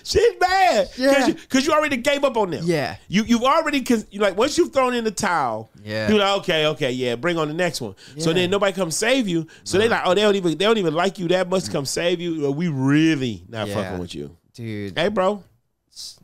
She's 0.04 0.34
bad. 0.40 0.88
Yeah. 0.96 1.08
Because 1.14 1.28
you, 1.28 1.34
'cause 1.48 1.66
you 1.66 1.72
already 1.72 1.96
gave 1.96 2.24
up 2.24 2.36
on 2.36 2.50
them. 2.50 2.62
Yeah. 2.64 2.96
You, 3.08 3.22
you've 3.24 3.42
already, 3.44 3.80
cause 3.82 4.06
you 4.10 4.20
like, 4.20 4.36
once 4.36 4.56
you've 4.58 4.72
thrown 4.72 4.94
in 4.94 5.04
the 5.04 5.10
towel, 5.10 5.70
Yeah. 5.84 6.08
you're 6.08 6.18
like, 6.18 6.38
okay, 6.40 6.66
okay, 6.66 6.90
yeah, 6.92 7.14
bring 7.16 7.38
on 7.38 7.48
the 7.48 7.54
next 7.54 7.80
one. 7.80 7.94
So 8.18 8.32
then 8.32 8.50
nobody 8.50 8.72
comes 8.72 8.96
save 8.96 9.28
you. 9.28 9.46
So 9.64 9.78
they 9.78 9.88
like, 9.88 10.02
oh, 10.04 10.14
they 10.14 10.22
don't 10.22 10.36
even, 10.36 10.50
they 10.52 10.64
don't 10.64 10.78
even 10.78 10.94
like 10.94 11.18
you 11.18 11.28
that 11.28 11.48
much 11.48 11.64
to 11.64 11.70
come 11.70 11.84
save 11.84 12.20
you. 12.20 12.50
We 12.52 12.68
really 12.68 13.44
not 13.48 13.68
Yeah. 13.68 13.74
fucking 13.74 13.98
with 13.98 14.14
you. 14.14 14.36
Dude, 14.54 14.98
Hey, 14.98 15.08
bro. 15.08 15.42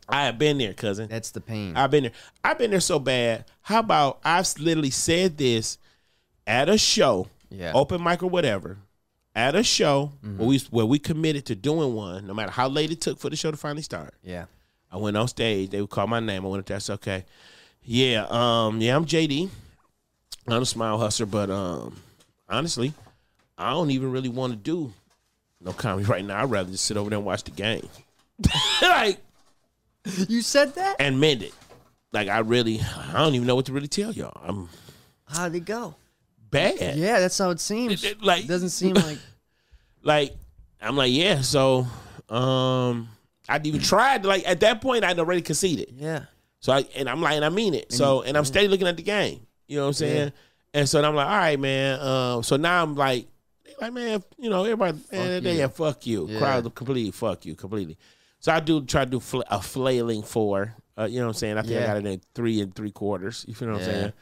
I 0.07 0.25
have 0.25 0.37
been 0.37 0.57
there, 0.57 0.73
cousin. 0.73 1.07
that's 1.09 1.31
the 1.31 1.41
pain. 1.41 1.75
I've 1.75 1.89
been 1.91 2.03
there. 2.03 2.11
I've 2.43 2.57
been 2.57 2.71
there 2.71 2.79
so 2.79 2.99
bad. 2.99 3.45
How 3.63 3.79
about 3.79 4.19
I've 4.23 4.47
literally 4.59 4.91
said 4.91 5.37
this 5.37 5.77
at 6.45 6.69
a 6.69 6.77
show, 6.77 7.27
Yeah. 7.49 7.71
open 7.73 8.03
mic 8.03 8.21
or 8.21 8.29
whatever, 8.29 8.77
at 9.35 9.53
a 9.55 9.63
show 9.63 10.13
where 10.21 10.47
we 10.47 10.59
where 10.69 10.85
we 10.85 10.97
committed 10.99 11.45
to 11.47 11.55
doing 11.55 11.93
one, 11.93 12.25
no 12.27 12.33
matter 12.33 12.51
how 12.51 12.67
late 12.69 12.91
it 12.91 13.01
took 13.01 13.19
for 13.19 13.29
the 13.29 13.35
show 13.35 13.51
to 13.51 13.57
finally 13.57 13.81
start. 13.81 14.13
Yeah. 14.23 14.45
I 14.91 14.97
went 14.97 15.17
on 15.17 15.27
stage. 15.27 15.71
They 15.71 15.81
would 15.81 15.89
call 15.89 16.07
my 16.07 16.19
name. 16.21 16.45
I 16.45 16.49
went 16.49 16.61
up 16.61 16.65
there. 16.67 16.77
I 16.77 16.79
said, 16.79 16.93
okay. 16.93 17.25
Yeah, 17.83 18.25
um, 18.29 18.79
yeah, 18.81 18.95
I'm 18.95 19.05
JD. 19.05 19.49
I'm 20.47 20.61
a 20.61 20.65
smile 20.65 20.97
hustler, 20.97 21.25
but 21.25 21.49
um, 21.49 21.97
honestly, 22.47 22.93
I 23.57 23.71
don't 23.71 23.91
even 23.91 24.11
really 24.11 24.29
want 24.29 24.53
to 24.53 24.57
do 24.57 24.93
no 25.61 25.73
comedy 25.73 26.05
right 26.09 26.23
now. 26.23 26.41
I'd 26.41 26.49
rather 26.49 26.71
just 26.71 26.85
sit 26.85 26.97
over 26.97 27.09
there 27.09 27.17
and 27.17 27.25
watch 27.25 27.43
the 27.43 27.51
game. 27.51 27.87
like 28.81 29.19
You 30.29 30.41
said 30.41 30.75
that? 30.75 30.95
and 30.99 31.19
mend 31.19 31.43
it. 31.43 31.53
Like 32.13 32.29
I 32.29 32.39
really 32.39 32.79
I 33.09 33.19
don't 33.21 33.35
even 33.35 33.47
know 33.47 33.55
what 33.55 33.65
to 33.65 33.73
really 33.73 33.87
tell 33.89 34.11
y'all. 34.13 34.39
I'm 34.43 34.69
How'd 35.27 35.55
it 35.55 35.65
go? 35.65 35.95
Bad. 36.51 36.95
Yeah, 36.97 37.19
that's 37.19 37.37
how 37.37 37.49
it 37.51 37.59
seems. 37.59 38.03
It- 38.03 38.11
it, 38.13 38.21
like- 38.23 38.43
it 38.45 38.47
doesn't 38.47 38.69
seem 38.69 38.93
like. 38.95 39.17
Like 40.03 40.35
I'm 40.81 40.95
like, 40.95 41.11
yeah, 41.11 41.41
so 41.41 41.87
um 42.29 43.09
I'd 43.47 43.65
even 43.67 43.81
tried 43.81 44.25
like 44.25 44.47
at 44.47 44.59
that 44.61 44.81
point 44.81 45.03
I'd 45.03 45.19
already 45.19 45.41
conceded. 45.41 45.93
Yeah. 45.97 46.25
So 46.59 46.73
I 46.73 46.85
and 46.95 47.09
I'm 47.09 47.21
like, 47.21 47.35
and 47.35 47.45
I 47.45 47.49
mean 47.49 47.73
it. 47.73 47.91
So 47.91 48.21
and 48.21 48.37
I'm 48.37 48.45
steady 48.45 48.67
looking 48.67 48.87
at 48.87 48.97
the 48.97 49.03
game. 49.03 49.45
You 49.67 49.77
know 49.77 49.83
what 49.83 49.87
I'm 49.89 49.93
saying? 49.93 50.31
And 50.73 50.89
so 50.89 51.01
I'm 51.03 51.15
like, 51.15 51.27
all 51.27 51.37
right, 51.37 51.59
man. 51.59 51.99
Um, 52.01 52.43
so 52.43 52.55
now 52.57 52.83
I'm 52.83 52.95
like, 52.95 53.27
they 53.63 53.73
like, 53.81 53.93
man, 53.93 54.21
you 54.37 54.49
know, 54.49 54.63
everybody, 54.63 54.97
man, 55.11 55.41
they 55.43 55.53
you. 55.53 55.59
yeah, 55.59 55.67
fuck 55.67 56.05
you. 56.05 56.27
Yeah. 56.29 56.37
Crowd 56.39 56.75
completely, 56.75 57.11
fuck 57.11 57.45
you, 57.45 57.55
completely. 57.55 57.97
So 58.39 58.51
I 58.51 58.59
do 58.59 58.83
try 58.83 59.05
to 59.05 59.09
do 59.11 59.19
fl- 59.19 59.41
a 59.49 59.61
flailing 59.61 60.21
four. 60.21 60.75
Uh, 60.97 61.05
you 61.05 61.19
know 61.19 61.27
what 61.27 61.29
I'm 61.29 61.33
saying? 61.39 61.57
I 61.57 61.61
think 61.61 61.81
I 61.81 61.85
got 61.87 61.97
it 61.97 62.05
in 62.05 62.21
three 62.35 62.61
and 62.61 62.75
three 62.75 62.91
quarters. 62.91 63.43
You 63.47 63.55
feel 63.55 63.69
what 63.69 63.77
I'm 63.77 63.83
saying? 63.85 64.13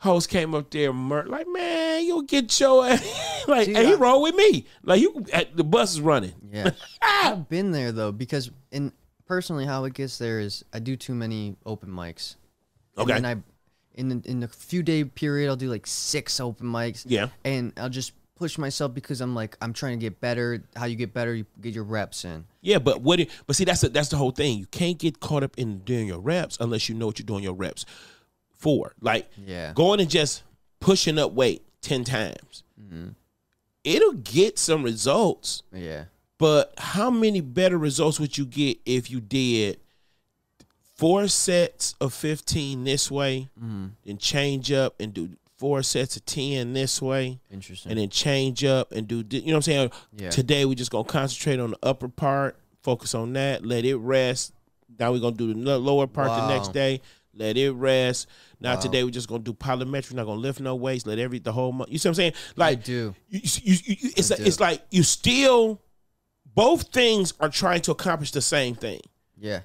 Host 0.00 0.28
came 0.28 0.54
up 0.54 0.70
there, 0.70 0.92
mur- 0.92 1.26
like, 1.26 1.46
man, 1.48 2.04
you'll 2.04 2.22
get 2.22 2.58
your 2.60 2.86
ass. 2.88 3.44
like, 3.48 3.66
Dude, 3.66 3.76
and 3.76 3.86
he 3.88 3.94
I- 3.94 3.96
rolled 3.96 4.22
with 4.22 4.34
me. 4.36 4.66
Like, 4.84 5.00
you, 5.00 5.24
the 5.54 5.64
bus 5.64 5.92
is 5.94 6.00
running. 6.00 6.34
Yeah. 6.52 6.70
Ah! 7.02 7.32
I've 7.32 7.48
been 7.48 7.72
there 7.72 7.90
though 7.92 8.12
because 8.12 8.50
in 8.70 8.92
personally 9.26 9.66
how 9.66 9.84
it 9.84 9.94
gets 9.94 10.18
there 10.18 10.38
is 10.40 10.64
I 10.72 10.78
do 10.78 10.96
too 10.96 11.14
many 11.14 11.56
open 11.66 11.88
mics. 11.90 12.36
Okay. 12.96 13.12
And 13.12 13.26
I 13.26 13.36
in 13.94 14.08
the, 14.08 14.22
in 14.30 14.42
a 14.44 14.48
few 14.48 14.82
day 14.84 15.02
period 15.04 15.48
I'll 15.48 15.56
do 15.56 15.68
like 15.68 15.86
six 15.86 16.38
open 16.40 16.66
mics. 16.66 17.04
Yeah. 17.06 17.28
And 17.44 17.72
I'll 17.76 17.88
just 17.88 18.12
push 18.36 18.56
myself 18.56 18.94
because 18.94 19.20
I'm 19.20 19.34
like 19.34 19.56
I'm 19.60 19.72
trying 19.72 19.98
to 19.98 20.00
get 20.00 20.20
better. 20.20 20.62
How 20.76 20.84
you 20.86 20.94
get 20.96 21.12
better, 21.12 21.34
you 21.34 21.44
get 21.60 21.74
your 21.74 21.84
reps 21.84 22.24
in. 22.24 22.44
Yeah, 22.60 22.78
but 22.78 23.00
what? 23.02 23.20
But 23.46 23.56
see, 23.56 23.64
that's 23.64 23.80
the, 23.80 23.88
that's 23.88 24.08
the 24.10 24.16
whole 24.16 24.30
thing. 24.30 24.58
You 24.58 24.66
can't 24.66 24.98
get 24.98 25.18
caught 25.20 25.42
up 25.42 25.58
in 25.58 25.80
doing 25.80 26.06
your 26.06 26.20
reps 26.20 26.56
unless 26.60 26.88
you 26.88 26.94
know 26.94 27.06
what 27.06 27.18
you're 27.18 27.26
doing 27.26 27.42
your 27.42 27.54
reps 27.54 27.84
for. 28.58 28.92
Like, 29.00 29.30
Yeah. 29.46 29.72
going 29.74 30.00
and 30.00 30.10
just 30.10 30.42
pushing 30.80 31.18
up 31.18 31.32
weight 31.32 31.62
ten 31.80 32.04
times, 32.04 32.62
mm-hmm. 32.80 33.08
it'll 33.84 34.12
get 34.12 34.58
some 34.58 34.82
results. 34.82 35.62
Yeah. 35.72 36.04
But 36.38 36.74
how 36.78 37.10
many 37.10 37.40
better 37.40 37.78
results 37.78 38.20
would 38.20 38.36
you 38.38 38.44
get 38.44 38.78
if 38.84 39.10
you 39.10 39.20
did 39.20 39.80
four 40.94 41.28
sets 41.28 41.94
of 42.00 42.12
fifteen 42.12 42.84
this 42.84 43.10
way, 43.10 43.48
mm-hmm. 43.58 43.86
and 44.06 44.20
change 44.20 44.70
up 44.72 44.94
and 45.00 45.14
do 45.14 45.30
four 45.56 45.82
sets 45.82 46.16
of 46.16 46.24
ten 46.26 46.72
this 46.74 47.00
way? 47.02 47.40
Interesting. 47.50 47.90
and 47.90 48.00
then 48.00 48.08
change 48.08 48.64
up 48.64 48.92
and 48.92 49.08
do 49.08 49.24
you 49.30 49.40
know 49.42 49.46
what 49.46 49.54
I'm 49.56 49.62
saying? 49.62 49.90
Yeah. 50.16 50.30
Today 50.30 50.64
we're 50.64 50.74
just 50.74 50.90
gonna 50.92 51.04
concentrate 51.04 51.58
on 51.58 51.70
the 51.72 51.78
upper 51.82 52.08
part, 52.08 52.56
focus 52.82 53.14
on 53.14 53.32
that, 53.32 53.64
let 53.64 53.84
it 53.84 53.96
rest. 53.96 54.52
Now 54.98 55.12
we're 55.12 55.20
gonna 55.20 55.36
do 55.36 55.52
the 55.54 55.78
lower 55.78 56.06
part 56.06 56.28
the 56.28 56.48
next 56.54 56.72
day. 56.72 57.00
Let 57.34 57.56
it 57.56 57.70
rest. 57.72 58.26
Now 58.60 58.76
today 58.76 59.04
we're 59.04 59.10
just 59.10 59.28
gonna 59.28 59.42
do 59.44 59.52
plyometrics. 59.52 60.12
Not 60.14 60.24
gonna 60.26 60.40
lift 60.40 60.60
no 60.60 60.74
weights. 60.74 61.06
Let 61.06 61.18
every 61.18 61.38
the 61.38 61.52
whole 61.52 61.72
month. 61.72 61.90
You 61.90 61.98
see 61.98 62.08
what 62.08 62.12
I'm 62.12 62.14
saying? 62.16 62.32
Like 62.56 62.78
I 62.78 62.82
do. 62.82 63.14
You, 63.28 63.40
you, 63.62 63.76
you, 63.84 64.10
it's 64.16 64.30
I 64.30 64.34
like, 64.34 64.38
do. 64.42 64.46
it's 64.48 64.60
like 64.60 64.82
you 64.90 65.02
still. 65.02 65.80
Both 66.54 66.92
things 66.92 67.34
are 67.38 67.48
trying 67.50 67.82
to 67.82 67.92
accomplish 67.92 68.32
the 68.32 68.40
same 68.42 68.74
thing, 68.74 69.00
Yeah. 69.38 69.60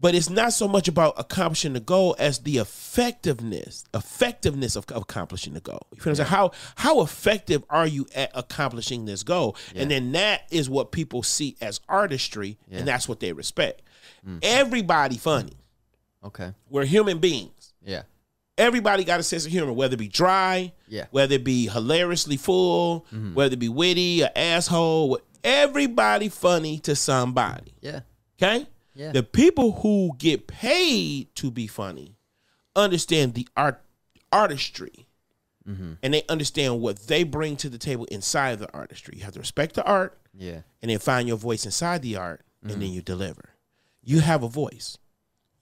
but 0.00 0.14
it's 0.14 0.30
not 0.30 0.54
so 0.54 0.66
much 0.66 0.88
about 0.88 1.12
accomplishing 1.18 1.74
the 1.74 1.80
goal 1.80 2.16
as 2.18 2.38
the 2.38 2.56
effectiveness, 2.56 3.84
effectiveness 3.92 4.74
of, 4.74 4.86
of 4.92 5.02
accomplishing 5.02 5.52
the 5.52 5.60
goal. 5.60 5.86
You 5.92 6.00
feel 6.00 6.12
what 6.12 6.20
I'm 6.20 6.26
saying? 6.26 6.28
How 6.30 6.50
how 6.76 7.02
effective 7.02 7.64
are 7.68 7.86
you 7.86 8.06
at 8.14 8.30
accomplishing 8.34 9.04
this 9.04 9.24
goal? 9.24 9.56
And 9.74 9.90
then 9.90 10.12
that 10.12 10.42
is 10.50 10.70
what 10.70 10.90
people 10.90 11.22
see 11.22 11.56
as 11.60 11.80
artistry, 11.86 12.56
Yeah. 12.70 12.78
and 12.78 12.88
that's 12.88 13.06
what 13.08 13.20
they 13.20 13.32
respect. 13.34 13.82
Mm. 14.26 14.38
Everybody 14.42 15.18
funny. 15.18 15.52
Okay. 16.24 16.52
We're 16.68 16.84
human 16.84 17.18
beings. 17.18 17.72
Yeah. 17.84 18.02
Everybody 18.56 19.04
got 19.04 19.20
a 19.20 19.22
sense 19.22 19.46
of 19.46 19.52
humor, 19.52 19.72
whether 19.72 19.94
it 19.94 19.98
be 19.98 20.08
dry, 20.08 20.72
Yeah. 20.88 21.06
whether 21.10 21.36
it 21.36 21.44
be 21.44 21.68
hilariously 21.68 22.36
full, 22.36 23.06
mm-hmm. 23.12 23.34
whether 23.34 23.54
it 23.54 23.58
be 23.58 23.68
witty, 23.68 24.22
an 24.22 24.30
asshole. 24.34 25.18
Everybody 25.44 26.28
funny 26.28 26.80
to 26.80 26.96
somebody. 26.96 27.72
Yeah. 27.80 28.00
Okay? 28.36 28.66
Yeah. 28.94 29.12
The 29.12 29.22
people 29.22 29.72
who 29.72 30.10
get 30.18 30.48
paid 30.48 31.32
to 31.36 31.52
be 31.52 31.68
funny 31.68 32.16
understand 32.74 33.34
the 33.34 33.46
art 33.56 33.80
artistry. 34.32 35.06
Mm-hmm. 35.68 35.92
And 36.02 36.14
they 36.14 36.22
understand 36.28 36.80
what 36.80 37.06
they 37.06 37.22
bring 37.22 37.56
to 37.58 37.68
the 37.68 37.78
table 37.78 38.06
inside 38.06 38.52
of 38.52 38.58
the 38.58 38.72
artistry. 38.72 39.14
You 39.18 39.24
have 39.24 39.34
to 39.34 39.40
respect 39.40 39.74
the 39.74 39.84
art 39.84 40.18
Yeah. 40.34 40.62
and 40.82 40.90
then 40.90 40.98
find 40.98 41.28
your 41.28 41.36
voice 41.36 41.64
inside 41.64 42.02
the 42.02 42.16
art 42.16 42.40
and 42.62 42.72
then 42.72 42.80
mm-hmm. 42.80 42.94
you 42.94 43.02
deliver. 43.02 43.50
You 44.02 44.20
have 44.20 44.42
a 44.42 44.48
voice. 44.48 44.98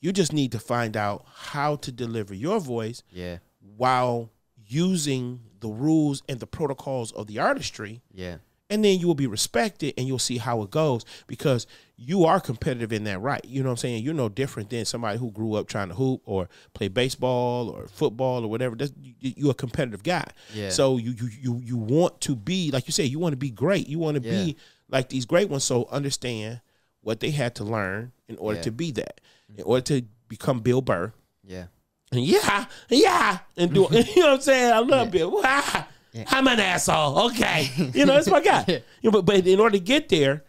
You 0.01 0.13
just 0.13 0.33
need 0.33 0.53
to 0.53 0.59
find 0.59 0.97
out 0.97 1.25
how 1.35 1.77
to 1.77 1.91
deliver 1.93 2.35
your 2.35 2.61
voice 2.61 3.03
Yeah. 3.13 3.39
while 3.77 4.31
using 4.69 5.41
the 5.61 5.69
rules 5.69 6.23
and 6.29 6.41
the 6.41 6.47
protocols 6.47 7.13
of 7.13 7.27
the 7.27 7.39
artistry 7.39 8.03
Yeah. 8.13 8.37
and 8.69 8.85
then 8.85 8.99
you 8.99 9.07
will 9.07 9.15
be 9.15 9.27
respected 9.29 9.95
and 9.97 10.07
you'll 10.09 10.19
see 10.19 10.39
how 10.39 10.63
it 10.63 10.71
goes 10.71 11.05
because 11.29 11.67
you 11.97 12.25
are 12.25 12.41
competitive 12.41 12.93
in 12.93 13.05
that 13.05 13.21
right 13.21 13.43
you 13.45 13.63
know 13.63 13.69
what 13.69 13.75
i'm 13.75 13.77
saying 13.79 14.03
you're 14.03 14.13
no 14.13 14.29
different 14.29 14.69
than 14.71 14.85
somebody 14.85 15.19
who 15.19 15.31
grew 15.31 15.55
up 15.55 15.67
trying 15.69 15.89
to 15.89 15.95
hoop 15.95 16.21
or 16.27 16.49
play 16.75 16.89
baseball 16.89 17.69
or 17.71 17.87
football 17.87 18.45
or 18.45 18.49
whatever 18.49 18.75
That's, 18.77 18.93
you, 19.01 19.15
you're 19.21 19.51
a 19.53 19.55
competitive 19.55 20.03
guy 20.03 20.27
Yeah. 20.53 20.69
so 20.71 20.97
you, 20.99 21.13
you 21.13 21.29
you 21.41 21.61
you 21.65 21.77
want 21.77 22.21
to 22.23 22.35
be 22.37 22.71
like 22.73 22.87
you 22.89 22.93
say 22.93 23.05
you 23.05 23.19
want 23.21 23.33
to 23.33 23.37
be 23.39 23.51
great 23.51 23.89
you 23.89 23.99
want 24.01 24.21
to 24.21 24.29
Yeah. 24.29 24.45
be 24.45 24.57
like 24.91 25.09
these 25.09 25.25
great 25.27 25.49
ones 25.49 25.65
so 25.65 25.87
understand 25.91 26.61
what 27.07 27.21
they 27.21 27.31
had 27.31 27.55
to 27.55 27.63
learn 27.65 28.11
in 28.29 28.37
order 28.39 28.57
Yeah. 28.59 28.63
to 28.65 28.71
be 28.73 28.91
that 28.93 29.21
in 29.57 29.63
order 29.63 29.83
to 29.83 30.03
become 30.29 30.59
bill 30.59 30.81
burr 30.83 31.13
Yeah. 31.45 31.67
and 32.11 32.23
yeah, 32.25 32.65
yeah, 32.91 33.39
and 33.57 33.73
do 33.73 33.87
you 33.93 34.23
know 34.23 34.27
what 34.31 34.35
I'm 34.35 34.41
saying? 34.41 34.73
I 34.73 34.79
love 34.81 35.07
Yeah. 35.07 35.19
Bill. 35.19 35.41
Ah, 35.45 35.89
I'm 36.29 36.49
an 36.49 36.59
asshole. 36.59 37.27
Okay, 37.31 37.71
you 37.95 38.05
know 38.07 38.15
that's 38.15 38.29
my 38.29 38.41
guy. 38.41 38.65
Yeah. 38.67 38.79
You 39.03 39.11
know, 39.11 39.11
but 39.13 39.23
but 39.27 39.47
in 39.47 39.61
order 39.61 39.79
to 39.79 39.85
get 39.85 40.09
there, 40.09 40.43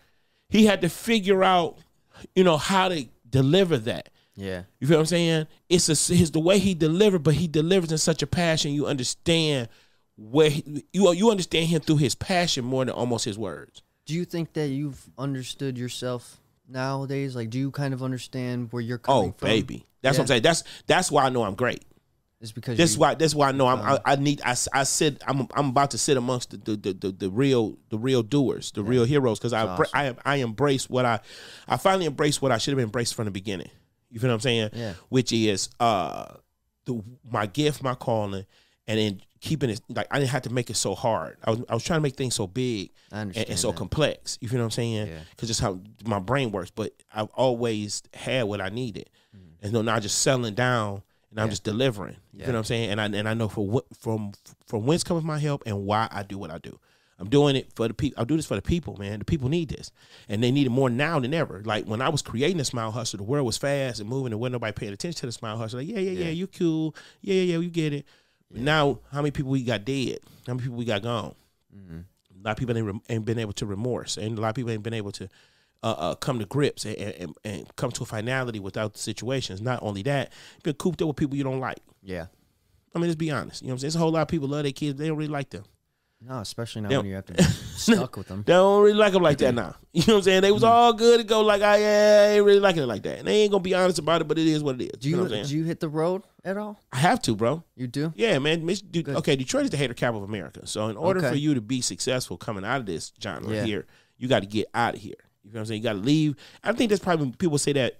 he 0.49 0.66
had 0.66 0.82
to 0.82 0.89
figure 0.89 1.43
out, 1.43 1.78
you 2.36 2.43
know, 2.43 2.58
how 2.58 2.89
to 2.89 3.05
deliver 3.30 3.78
that. 3.78 4.10
Yeah. 4.36 4.64
You 4.80 4.88
feel 4.88 4.97
what 4.97 5.01
I'm 5.01 5.05
saying? 5.08 5.47
It's 5.70 5.89
a, 5.89 6.14
his 6.16 6.32
the 6.32 6.39
way 6.39 6.58
he 6.58 6.74
delivered, 6.74 7.22
but 7.24 7.36
he 7.36 7.47
delivers 7.47 7.91
in 7.91 7.97
such 7.99 8.24
a 8.24 8.28
passion. 8.28 8.72
You 8.72 8.88
understand 8.88 9.68
where 10.16 10.49
he, 10.49 10.86
you 10.93 11.12
you 11.14 11.30
understand 11.30 11.68
him 11.68 11.82
through 11.82 11.97
his 11.97 12.16
passion 12.16 12.66
more 12.66 12.84
than 12.86 12.93
almost 12.95 13.26
his 13.26 13.38
words. 13.38 13.84
Do 14.08 14.14
you 14.16 14.24
think 14.26 14.53
that 14.53 14.70
you've 14.70 15.10
understood 15.18 15.78
yourself 15.78 16.39
nowadays? 16.68 17.36
Like, 17.36 17.49
do 17.49 17.59
you 17.59 17.72
kind 17.72 17.93
of 17.93 18.03
understand 18.03 18.72
where 18.72 18.82
you're 18.82 19.01
Oh, 19.07 19.20
coming 19.20 19.34
from? 19.34 19.47
Oh 19.47 19.51
baby, 19.51 19.86
that's 20.01 20.18
what 20.18 20.24
I'm 20.24 20.28
saying. 20.28 20.41
That's 20.43 20.63
that's 20.86 21.11
why 21.11 21.26
I 21.26 21.30
know 21.30 21.43
I'm 21.43 21.55
great. 21.55 21.84
It's 22.39 22.51
because 22.51 22.78
That's 22.78 22.93
you, 22.93 22.99
why. 22.99 23.15
That's 23.15 23.34
why 23.34 23.49
I 23.49 23.51
know 23.51 23.65
I'm. 23.65 23.80
I, 23.82 23.99
I 24.05 24.15
need. 24.15 24.41
I, 24.45 24.55
I 24.72 24.84
sit. 24.84 25.24
I'm. 25.28 25.47
I'm 25.55 25.70
about 25.70 25.89
to 25.91 25.97
sit 25.97 26.18
amongst 26.18 26.51
the 26.51 26.76
the, 26.76 26.93
the, 26.93 27.11
the 27.11 27.30
real 27.32 27.80
the 27.89 27.97
real 27.97 28.22
doers, 28.22 28.72
the 28.74 28.84
real 28.84 29.05
heroes, 29.05 29.39
because 29.39 29.53
I 29.53 29.65
That's 29.65 29.91
I 29.91 30.15
I 30.24 30.36
embrace 30.36 30.88
what 30.88 31.03
I 31.03 31.20
I 31.68 31.78
finally 31.78 32.05
embrace 32.05 32.39
what 32.39 32.51
I 32.51 32.59
should 32.59 32.74
have 32.74 32.80
embraced 32.80 33.15
from 33.15 33.26
the 33.26 33.32
beginning. 33.32 33.72
You 34.11 34.20
feel 34.20 34.30
what 34.30 34.36
I'm 34.36 34.39
saying? 34.41 34.70
Yeah. 34.74 34.93
Which 35.09 35.34
is 35.34 35.70
uh 35.80 36.36
the 36.86 37.01
my 37.28 37.47
gift, 37.47 37.82
my 37.82 37.95
calling, 37.95 38.45
and 38.86 38.99
then 38.99 39.22
keeping 39.41 39.69
it 39.69 39.81
like 39.89 40.07
I 40.11 40.19
didn't 40.19 40.31
have 40.31 40.43
to 40.43 40.49
make 40.53 40.69
it 40.69 40.75
so 40.77 40.95
hard. 40.95 41.38
I 41.43 41.51
was 41.51 41.61
I 41.69 41.73
was 41.73 41.83
trying 41.83 41.97
to 41.97 42.01
make 42.03 42.15
things 42.15 42.35
so 42.35 42.47
big 42.47 42.91
and, 43.11 43.35
and 43.35 43.57
so 43.59 43.71
that. 43.71 43.77
complex. 43.77 44.38
You 44.41 44.47
feel 44.49 44.59
what 44.59 44.65
I'm 44.65 44.71
saying? 44.71 45.07
Yeah. 45.07 45.19
Because 45.31 45.49
it's 45.49 45.59
how 45.59 45.79
my 46.05 46.19
brain 46.19 46.51
works. 46.51 46.71
But 46.71 46.93
I've 47.13 47.29
always 47.35 48.03
had 48.13 48.43
what 48.45 48.61
I 48.61 48.69
needed, 48.69 49.09
and 49.61 49.71
so 49.73 49.81
now 49.81 49.95
I'm 49.95 50.01
just 50.01 50.19
settling 50.19 50.53
down 50.55 51.03
and 51.31 51.39
I'm 51.39 51.45
Mm-hmm. 51.45 51.49
Just 51.51 51.63
delivering. 51.63 52.15
You 52.33 52.39
Yeah. 52.39 52.45
feel 52.45 52.53
what 52.53 52.59
I'm 52.59 52.63
saying? 52.65 52.89
And 52.91 53.01
I 53.01 53.05
and 53.05 53.27
I 53.29 53.33
know 53.33 53.47
for 53.49 53.67
what 53.67 53.85
from 53.99 54.33
from 54.65 54.85
whence 54.85 55.03
comes 55.03 55.23
my 55.23 55.39
help 55.39 55.63
and 55.65 55.85
why 55.85 56.07
I 56.11 56.23
do 56.23 56.38
what 56.38 56.51
I 56.51 56.57
do. 56.57 56.79
I'm 57.19 57.29
doing 57.29 57.55
it 57.55 57.73
for 57.73 57.88
the 57.88 57.95
people. 57.95 58.21
I 58.21 58.25
do 58.25 58.35
this 58.35 58.45
for 58.45 58.53
the 58.53 58.61
people, 58.61 58.95
man. 58.97 59.17
The 59.17 59.25
people 59.25 59.49
need 59.49 59.69
this, 59.69 59.91
and 60.29 60.43
they 60.43 60.51
need 60.51 60.67
it 60.67 60.69
more 60.69 60.88
now 60.88 61.19
than 61.19 61.33
ever. 61.33 61.63
Like 61.65 61.85
when 61.85 61.99
I 61.99 62.09
was 62.09 62.21
creating 62.21 62.57
the 62.57 62.65
Smile 62.65 62.91
Hustle, 62.91 63.17
the 63.17 63.23
world 63.23 63.43
was 63.43 63.57
fast 63.57 63.99
and 63.99 64.07
moving, 64.07 64.31
and 64.33 64.39
wasn't 64.39 64.53
nobody 64.53 64.71
paying 64.73 64.93
attention 64.93 65.19
to 65.21 65.25
the 65.25 65.31
Smile 65.31 65.57
Hustle. 65.57 65.79
Like, 65.79 65.88
yeah, 65.88 65.97
yeah, 65.97 66.11
yeah, 66.11 66.25
Yeah. 66.25 66.29
you 66.29 66.45
cool. 66.45 66.95
Yeah, 67.21 67.33
yeah, 67.33 67.53
yeah, 67.53 67.57
you 67.59 67.69
get 67.71 67.91
it. 67.93 68.05
But 68.52 68.62
now, 68.62 69.00
how 69.12 69.22
many 69.22 69.32
people 69.32 69.52
we 69.52 69.64
got 69.64 69.86
dead? 69.86 70.20
How 70.45 70.54
many 70.54 70.64
people 70.64 70.78
we 70.78 70.86
got 70.86 71.02
gone? 71.02 71.36
Mm-hmm. 71.76 71.98
A 71.98 72.43
lot 72.43 72.52
of 72.52 72.58
people 72.58 72.78
ain't, 72.78 73.04
ain't 73.10 73.26
been 73.26 73.39
able 73.39 73.54
to 73.54 73.66
remorse, 73.66 74.18
and 74.18 74.38
a 74.38 74.41
lot 74.41 74.50
of 74.50 74.56
people 74.56 74.72
ain't 74.72 74.84
been 74.84 74.93
able 74.93 75.12
to 75.14 75.28
uh, 75.84 75.91
uh, 75.91 76.16
come 76.16 76.39
to 76.39 76.45
grips 76.45 76.86
and, 76.86 76.98
and, 76.98 77.36
and 77.43 77.76
come 77.76 77.91
to 77.91 78.04
a 78.04 78.06
finality 78.06 78.60
without 78.60 78.93
the 78.93 79.00
situations. 79.00 79.62
Not 79.62 79.84
only 79.84 80.02
that, 80.04 80.32
you've 80.56 80.64
been 80.64 80.76
cooped 80.76 81.02
up 81.02 81.08
with 81.10 81.18
people 81.18 81.36
you 81.36 81.43
don't 81.43 81.60
like. 81.60 81.80
Yeah. 82.02 82.28
I 82.95 83.00
mean, 83.00 83.10
let's 83.10 83.16
be 83.16 83.32
honest. 83.32 83.62
You 83.62 83.68
know 83.68 83.72
what 83.72 83.76
I'm 83.76 83.80
saying? 83.80 83.88
There's 83.88 83.95
a 83.95 84.00
whole 84.00 84.12
lot 84.12 84.22
of 84.22 84.28
people 84.28 84.48
love 84.48 84.64
their 84.64 84.72
kids. 84.72 84.98
They 84.98 85.08
don't 85.08 85.18
really 85.18 85.30
like 85.30 85.50
them. 85.50 85.66
No, 86.20 86.39
especially 86.39 86.82
now 86.82 86.89
Yeah. 86.89 86.97
when 86.97 87.05
you 87.05 87.15
have 87.15 87.26
to 87.28 87.34
be 87.34 87.43
stuck 87.76 88.18
with 88.18 88.28
them. 88.28 88.43
They 88.45 88.53
don't 88.53 88.82
really 88.84 88.97
like 88.97 89.13
them 89.13 89.22
like 89.22 89.38
that 89.38 89.53
now. 89.53 89.76
You 89.93 90.01
know 90.07 90.13
what 90.15 90.18
I'm 90.18 90.24
saying? 90.24 90.41
They 90.41 90.51
was 90.51 90.63
Mm. 90.63 90.68
all 90.70 90.93
good 90.93 91.20
to 91.20 91.24
go 91.24 91.41
like, 91.41 91.61
I, 91.61 91.78
yeah, 91.78 92.28
I 92.30 92.34
ain't 92.36 92.45
really 92.45 92.59
liking 92.59 92.82
it 92.82 92.88
like 92.88 93.03
that. 93.03 93.20
And 93.20 93.28
they 93.28 93.41
ain't 93.41 93.51
gonna 93.51 93.61
be 93.63 93.76
honest 93.76 93.99
about 93.99 94.22
it, 94.22 94.28
but 94.28 94.38
it 94.39 94.47
is 94.47 94.63
what 94.63 94.82
it 94.82 94.86
is. 94.86 94.99
Do 94.99 95.09
you 95.09 95.15
know 95.15 95.24
what 95.24 95.32
I'm 95.32 95.38
saying? 95.38 95.45
do 95.47 95.57
you 95.57 95.63
hit 95.63 95.80
the 95.80 95.89
road 95.89 96.24
at 96.43 96.57
all? 96.57 96.80
I 96.91 96.97
have 96.97 97.22
to, 97.24 97.36
bro. 97.36 97.63
You 97.76 97.86
do? 97.88 98.13
Yeah, 98.15 98.39
man. 98.39 98.65
Mich- 98.65 98.84
dude, 98.89 99.07
okay, 99.09 99.36
Detroit 99.36 99.65
is 99.65 99.70
the 99.70 99.78
hater 99.78 99.93
capital 99.93 100.24
of 100.24 100.30
America. 100.30 100.65
So 100.65 100.88
in 100.88 100.97
order 100.97 101.20
Okay. 101.20 101.30
for 101.30 101.36
you 101.36 101.53
to 101.53 101.61
be 101.61 101.82
successful 101.82 102.36
coming 102.38 102.65
out 102.65 102.80
of 102.80 102.86
this 102.88 103.13
genre 103.22 103.53
Yeah. 103.53 103.63
here, 103.63 103.86
you 104.18 104.28
got 104.28 104.39
to 104.39 104.47
get 104.47 104.68
out 104.74 104.95
of 104.95 105.01
here. 105.01 105.13
You 105.43 105.51
know 105.51 105.57
what 105.57 105.59
I'm 105.61 105.65
saying? 105.68 105.82
You 105.82 105.84
got 105.84 105.93
to 105.93 105.99
leave. 105.99 106.36
I 106.63 106.74
think 106.74 106.89
that's 106.89 107.01
probably 107.03 107.26
when 107.28 107.36
people 107.36 107.57
say 107.59 107.74
that 107.74 107.99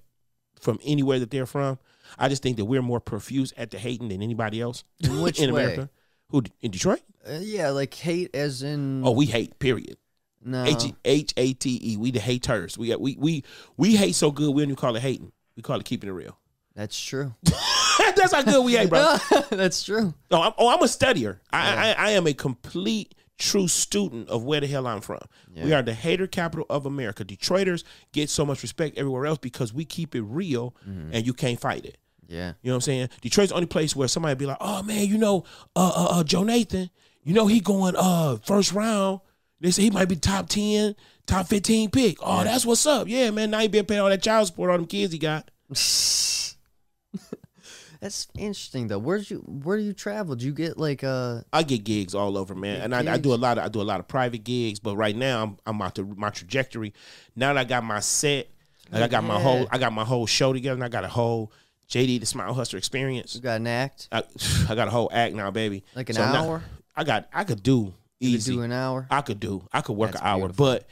from 0.60 0.80
anywhere 0.84 1.20
that 1.20 1.30
they're 1.30 1.46
from. 1.46 1.78
I 2.18 2.30
just 2.30 2.42
think 2.42 2.58
that 2.58 2.66
we're 2.66 2.82
more 2.82 3.00
profuse 3.00 3.54
at 3.58 3.70
the 3.72 3.78
hating 3.78 4.10
than 4.10 4.22
anybody 4.24 4.60
else 4.60 4.84
In 5.02 5.22
which 5.22 5.40
way? 5.40 5.46
America. 5.46 5.90
Who 6.30 6.44
in 6.62 6.72
Detroit? 6.72 7.02
Uh, 7.28 7.40
yeah, 7.42 7.70
like 7.70 7.94
hate 7.94 8.36
as 8.36 8.64
in 8.64 9.02
Oh, 9.06 9.12
we 9.12 9.26
hate. 9.26 9.60
Period. 9.60 9.98
no. 10.44 10.64
H 10.66 10.86
H 11.06 11.34
A 11.38 11.54
T 11.54 11.80
E. 11.84 11.98
We 11.98 12.12
the 12.12 12.20
haters. 12.20 12.78
We 12.78 12.96
we 12.96 13.16
we 13.20 13.44
we 13.78 13.96
hate 13.96 14.16
so 14.16 14.32
good 14.32 14.54
we 14.54 14.62
don't 14.62 14.70
even 14.72 14.76
call 14.76 14.96
it 14.96 15.02
hating. 15.02 15.32
We 15.56 15.64
call 15.64 15.80
it 15.80 15.86
keeping 15.86 16.10
it 16.10 16.14
real. 16.14 16.38
That's 16.76 17.00
true. 17.00 17.34
That's 18.16 18.34
how 18.34 18.44
good 18.44 18.64
we 18.64 18.76
hate, 18.76 18.90
bro. 18.90 19.18
That's 19.50 19.84
true. 19.84 20.14
No, 20.32 20.42
I'm, 20.44 20.54
oh, 20.58 20.70
I'm 20.70 20.80
a 20.82 20.86
studier. 20.86 21.40
I, 21.52 21.92
I 21.94 22.08
I 22.08 22.10
am 22.12 22.28
a 22.28 22.34
complete 22.34 23.16
true 23.40 23.68
student 23.68 24.30
of 24.30 24.44
where 24.44 24.60
the 24.60 24.68
hell 24.68 24.88
I'm 24.88 25.02
from. 25.02 25.20
We 25.56 25.74
are 25.74 25.82
the 25.84 25.94
hater 25.94 26.28
capital 26.28 26.66
of 26.70 26.86
America. 26.86 27.24
Detroiters 27.26 27.84
get 28.12 28.30
so 28.30 28.46
much 28.46 28.62
respect 28.64 28.98
everywhere 28.98 29.26
else 29.26 29.38
because 29.40 29.74
we 29.74 29.86
keep 29.86 30.16
it 30.16 30.22
real 30.22 30.76
Mm-hmm. 30.88 31.10
and 31.14 31.26
you 31.26 31.34
can't 31.34 31.60
fight 31.60 31.86
it. 31.86 31.98
Yeah. 32.28 32.54
You 32.62 32.70
know 32.70 32.74
what 32.74 32.76
I'm 32.76 32.82
saying? 32.82 33.10
Detroit's 33.22 33.50
the 33.50 33.56
only 33.56 33.68
place 33.68 33.96
where 33.96 34.08
somebody 34.08 34.36
be 34.36 34.46
like, 34.46 34.58
"Oh 34.60 34.84
man, 34.84 35.06
you 35.08 35.18
know, 35.18 35.46
uh, 35.76 35.92
uh, 35.96 36.20
uh 36.20 36.24
Joe 36.24 36.44
Nathan, 36.44 36.90
you 37.24 37.34
know 37.34 37.48
he 37.48 37.60
going 37.60 37.96
uh 37.98 38.38
first 38.38 38.74
round. 38.74 39.22
They 39.60 39.72
say 39.72 39.84
he 39.84 39.90
might 39.90 40.10
be 40.10 40.16
top 40.16 40.50
ten, 40.50 40.96
top 41.26 41.48
fifteen 41.48 41.90
pick. 41.90 42.18
Oh, 42.22 42.44
that's 42.44 42.66
what's 42.66 42.86
up. 42.86 43.08
Yeah, 43.08 43.32
man. 43.32 43.52
Now 43.52 43.60
he 43.60 43.68
been 43.68 43.86
paying 43.86 44.02
all 44.02 44.10
that 44.10 44.22
child 44.22 44.48
support 44.48 44.72
on 44.72 44.82
them 44.82 44.88
kids 44.88 45.14
he 45.14 45.20
got. 45.20 45.50
That's 48.00 48.28
interesting 48.38 48.88
though. 48.88 49.00
Where'd 49.00 49.30
you 49.30 49.38
where 49.40 49.78
do 49.78 49.84
you 49.84 49.94
travel? 49.94 50.36
Do 50.36 50.46
you 50.46 50.54
get 50.54 50.78
like 50.78 51.04
uh 51.04 51.42
I 51.52 51.64
get 51.64 51.84
gigs 51.84 52.14
all 52.14 52.38
over, 52.38 52.54
man, 52.54 52.82
and 52.82 52.96
I, 52.96 53.14
I 53.14 53.18
do 53.18 53.34
a 53.34 53.36
lot 53.36 53.58
of 53.58 53.66
I 53.66 53.70
do 53.70 53.82
a 53.82 53.84
lot 53.84 54.00
of 54.00 54.08
private 54.08 54.44
gigs. 54.44 54.80
But 54.80 54.96
right 54.98 55.16
now, 55.16 55.44
I'm 55.44 55.58
I'm 55.66 55.82
out 55.82 55.96
to 55.96 56.04
my 56.04 56.30
trajectory. 56.30 56.94
Now 57.36 57.54
that 57.54 57.60
I 57.60 57.64
got 57.64 57.84
my 57.84 58.00
set, 58.00 58.50
like 58.92 59.04
I 59.04 59.08
got 59.08 59.24
my 59.24 59.40
whole 59.40 59.68
I 59.72 59.78
got 59.78 59.94
my 59.94 60.06
whole 60.06 60.28
show 60.28 60.54
together, 60.54 60.76
and 60.76 60.84
I 60.84 60.90
got 60.90 61.06
a 61.06 61.10
whole 61.10 61.52
JD 61.90 62.20
the 62.20 62.26
Smile 62.26 62.54
Hustler 62.54 62.78
experience. 62.78 63.36
you 63.36 63.42
got 63.42 63.58
an 63.62 63.68
act? 63.68 64.08
I, 64.12 64.24
I 64.70 64.76
got 64.76 64.88
a 64.88 64.92
whole 64.92 65.10
act 65.14 65.34
now, 65.36 65.52
baby. 65.52 65.84
Like 65.96 66.10
an 66.10 66.16
So 66.16 66.22
hour? 66.24 66.64
I 66.96 67.04
got 67.04 67.28
I 67.34 67.44
could 67.44 67.64
do 67.64 67.94
You 68.20 68.32
could 68.32 68.36
easy. 68.38 68.54
do 68.56 68.62
an 68.64 68.72
hour? 68.72 69.08
I 69.10 69.22
could 69.22 69.40
do. 69.40 69.64
I 69.72 69.82
could 69.82 69.96
work 69.96 70.12
That's 70.12 70.22
an 70.22 70.28
hour, 70.28 70.40
beautiful. 70.48 70.66
but 70.66 70.88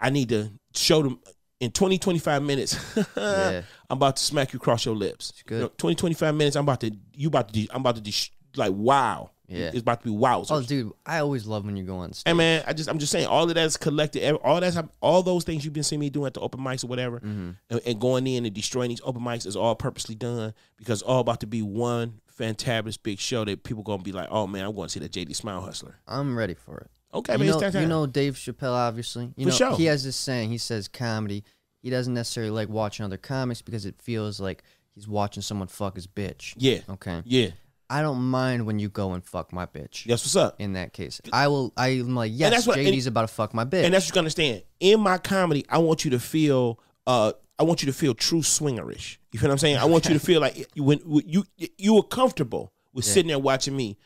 I 0.00 0.10
need 0.10 0.28
to 0.30 0.50
show 0.74 1.02
them 1.02 1.20
in 1.60 1.70
20, 1.70 1.98
25 1.98 2.42
minutes. 2.42 2.76
Yeah. 3.16 3.62
I'm 3.90 3.98
about 3.98 4.16
to 4.16 4.22
smack 4.22 4.52
you 4.52 4.56
across 4.56 4.84
your 4.84 4.96
lips. 4.96 5.32
good. 5.46 5.54
You 5.56 5.60
know, 5.62 5.70
20, 5.76 5.94
25 5.94 6.34
minutes. 6.34 6.56
I'm 6.56 6.64
about 6.64 6.80
to. 6.80 6.90
You 7.14 7.28
about 7.28 7.48
to. 7.48 7.54
de- 7.54 7.68
I'm 7.72 7.80
about 7.82 7.96
to 7.96 8.00
de- 8.00 8.30
like 8.56 8.72
wow. 8.74 9.30
Yeah. 9.46 9.66
It's 9.66 9.80
about 9.80 10.00
to 10.00 10.06
be 10.06 10.10
wow. 10.10 10.42
Oh, 10.48 10.62
dude, 10.62 10.90
I 11.04 11.18
always 11.18 11.44
love 11.46 11.66
when 11.66 11.76
you 11.76 11.84
go 11.84 11.96
on 11.98 12.14
stage. 12.14 12.22
Hey 12.30 12.32
man, 12.32 12.64
I 12.66 12.72
just 12.72 12.88
I'm 12.88 12.98
just 12.98 13.12
saying 13.12 13.26
all 13.26 13.46
of 13.48 13.54
that's 13.54 13.76
collected. 13.76 14.34
All 14.36 14.58
that's 14.58 14.78
all 15.02 15.22
those 15.22 15.44
things 15.44 15.64
you've 15.64 15.74
been 15.74 15.82
seeing 15.82 16.00
me 16.00 16.08
doing 16.08 16.26
at 16.28 16.34
the 16.34 16.40
open 16.40 16.60
mics 16.60 16.82
or 16.82 16.86
whatever, 16.86 17.20
Mm-hmm. 17.20 17.50
and, 17.68 17.80
and 17.84 18.00
going 18.00 18.26
in 18.26 18.46
and 18.46 18.54
destroying 18.54 18.88
these 18.88 19.02
open 19.04 19.20
mics 19.22 19.46
is 19.46 19.54
all 19.54 19.74
purposely 19.74 20.14
done 20.14 20.54
because 20.78 21.02
all 21.02 21.20
about 21.20 21.40
to 21.40 21.46
be 21.46 21.60
one 21.60 22.20
fantabulous 22.38 22.98
big 23.00 23.18
show 23.18 23.44
that 23.44 23.62
people 23.64 23.82
gonna 23.82 24.02
be 24.02 24.12
like, 24.12 24.28
oh 24.30 24.46
man, 24.46 24.64
I'm 24.64 24.74
going 24.74 24.88
to 24.88 24.92
see 24.92 25.00
that 25.00 25.12
JD 25.12 25.36
Smile 25.36 25.60
Hustler. 25.60 25.96
I'm 26.08 26.36
ready 26.36 26.54
for 26.54 26.78
it. 26.78 26.90
Okay, 27.12 27.34
you 27.34 27.38
man, 27.38 27.48
know, 27.48 27.58
it's 27.60 27.74
you 27.76 27.86
know 27.86 28.06
Dave 28.06 28.34
Chappelle, 28.34 28.72
obviously. 28.72 29.30
You 29.36 29.44
For 29.44 29.50
know, 29.50 29.56
sure. 29.56 29.76
he 29.76 29.84
has 29.84 30.02
this 30.04 30.16
saying. 30.16 30.50
He 30.50 30.58
says 30.58 30.88
comedy. 30.88 31.44
He 31.82 31.90
doesn't 31.90 32.14
necessarily 32.14 32.50
like 32.50 32.68
watching 32.70 33.04
other 33.04 33.18
comics 33.18 33.60
because 33.62 33.84
it 33.86 33.94
feels 34.00 34.40
like 34.40 34.64
he's 34.94 35.06
watching 35.06 35.42
someone 35.42 35.68
fuck 35.68 35.94
his 35.96 36.06
bitch. 36.06 36.54
yeah, 36.56 36.78
Okay. 36.88 37.22
yeah, 37.26 37.50
I 37.90 38.00
don't 38.02 38.22
mind 38.22 38.66
when 38.66 38.78
you 38.78 38.88
go 38.88 39.12
and 39.12 39.22
fuck 39.24 39.52
my 39.52 39.66
bitch. 39.66 40.04
that's 40.04 40.22
what's 40.24 40.36
up. 40.36 40.56
In 40.58 40.72
that 40.72 40.92
case, 40.92 41.20
I 41.32 41.48
will. 41.48 41.72
I'm 41.76 42.14
like, 42.14 42.32
yes, 42.34 42.50
that's 42.52 42.66
what- 42.66 42.78
and- 42.78 42.88
JD's 42.88 43.06
about 43.06 43.22
to 43.22 43.28
fuck 43.28 43.52
my 43.54 43.64
bitch. 43.64 43.84
And 43.84 43.92
that's 43.94 44.06
what 44.06 44.14
you 44.14 44.18
understand. 44.20 44.62
In 44.80 45.00
my 45.00 45.18
comedy, 45.18 45.64
I 45.68 45.78
want 45.78 46.04
you 46.04 46.10
to 46.12 46.20
feel 46.20 46.78
uh 47.06 47.32
I 47.58 47.62
want 47.62 47.82
you 47.82 47.86
to 47.86 47.92
feel 47.92 48.14
true 48.14 48.40
swingerish. 48.40 49.18
You 49.32 49.38
feel 49.38 49.48
what 49.48 49.52
I'm 49.54 49.58
saying? 49.58 49.76
I 49.76 49.84
want 49.84 50.06
you 50.06 50.14
to 50.14 50.20
feel 50.30 50.40
like 50.40 50.66
you 50.74 50.82
when 50.82 50.98
when 51.00 51.22
you 51.28 51.44
you 51.78 51.94
were 51.94 52.02
comfortable 52.02 52.72
with 52.92 53.04
sitting 53.04 53.28
there 53.28 53.38
watching 53.38 53.76
me 53.76 53.96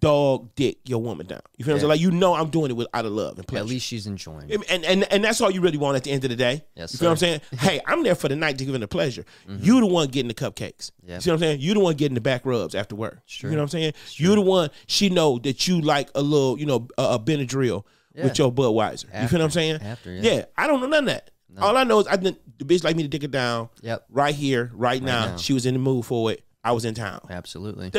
dog 0.00 0.54
dick 0.54 0.78
your 0.86 1.02
woman 1.02 1.26
down. 1.26 1.40
You 1.56 1.64
feel 1.64 1.74
what 1.74 1.76
I'm 1.76 1.80
Mm-hmm. 1.80 1.80
Saying? 1.80 1.88
Like 1.90 2.00
you 2.00 2.10
know 2.10 2.34
I'm 2.34 2.48
doing 2.50 2.70
it 2.70 2.74
with 2.74 2.88
out 2.94 3.04
of 3.04 3.12
love 3.12 3.36
and 3.38 3.46
pleasure. 3.46 3.64
At 3.64 3.68
least 3.68 3.86
she's 3.86 4.06
enjoying. 4.06 4.48
it. 4.48 4.60
and, 4.70 4.84
and 4.84 5.04
and 5.12 5.22
that's 5.22 5.40
all 5.40 5.50
you 5.50 5.60
really 5.60 5.76
want 5.78 5.96
at 5.96 6.04
the 6.04 6.10
end 6.10 6.24
of 6.24 6.30
the 6.30 6.36
day. 6.36 6.64
Yes, 6.74 6.92
you 6.92 6.98
feel 6.98 7.08
what 7.08 7.12
I'm 7.12 7.16
saying? 7.18 7.40
hey, 7.58 7.80
I'm 7.86 8.02
there 8.02 8.14
for 8.14 8.28
the 8.28 8.36
night 8.36 8.58
to 8.58 8.64
give 8.64 8.74
her 8.74 8.78
the 8.78 8.88
pleasure. 8.88 9.24
You 9.48 9.80
the 9.80 9.86
one 9.86 10.08
getting 10.08 10.28
the 10.28 10.34
cupcakes. 10.34 10.90
Yeah. 11.04 11.16
You 11.16 11.20
see 11.20 11.30
what 11.30 11.34
I'm 11.34 11.40
saying? 11.40 11.60
You 11.60 11.74
the 11.74 11.80
one 11.80 11.94
getting 11.96 12.14
the 12.14 12.20
back 12.20 12.46
rubs 12.46 12.74
after 12.74 12.94
work. 12.96 13.20
Sure. 13.26 13.50
You 13.50 13.56
know 13.56 13.62
what 13.62 13.74
I'm 13.74 13.80
saying? 13.80 13.92
You 14.14 14.34
the 14.34 14.40
one 14.40 14.70
she 14.86 15.08
know 15.10 15.38
that 15.40 15.66
you 15.68 15.80
like 15.80 16.10
a 16.14 16.22
little, 16.22 16.58
you 16.58 16.66
know, 16.66 16.88
a, 16.96 17.02
a 17.02 17.18
Benadryl 17.18 17.84
with 18.14 18.38
your 18.38 18.52
Budweiser. 18.52 19.04
you 19.22 19.28
feel 19.28 19.38
what 19.38 19.44
I'm 19.44 19.50
saying? 19.50 19.80
After, 19.82 20.12
yeah. 20.12 20.20
yeah 20.32 20.44
I 20.56 20.66
don't 20.66 20.80
know 20.80 20.86
none 20.86 21.04
of 21.04 21.14
that. 21.14 21.30
All 21.58 21.76
I 21.76 21.84
know 21.84 22.00
is 22.00 22.06
I 22.06 22.16
didn't, 22.16 22.38
the 22.58 22.64
bitch 22.64 22.84
like 22.84 22.96
me 22.96 23.02
to 23.02 23.08
dick 23.08 23.24
it 23.24 23.30
down. 23.30 23.68
Yep. 23.82 24.06
Right 24.10 24.34
here, 24.34 24.70
right, 24.74 25.02
now. 25.02 25.26
now. 25.26 25.36
She 25.36 25.52
was 25.52 25.66
in 25.66 25.74
the 25.74 25.80
mood 25.80 26.06
for 26.06 26.30
it. 26.32 26.42
I 26.62 26.72
was 26.72 26.84
in 26.84 26.94
town. 26.94 27.20
Absolutely. 27.28 27.90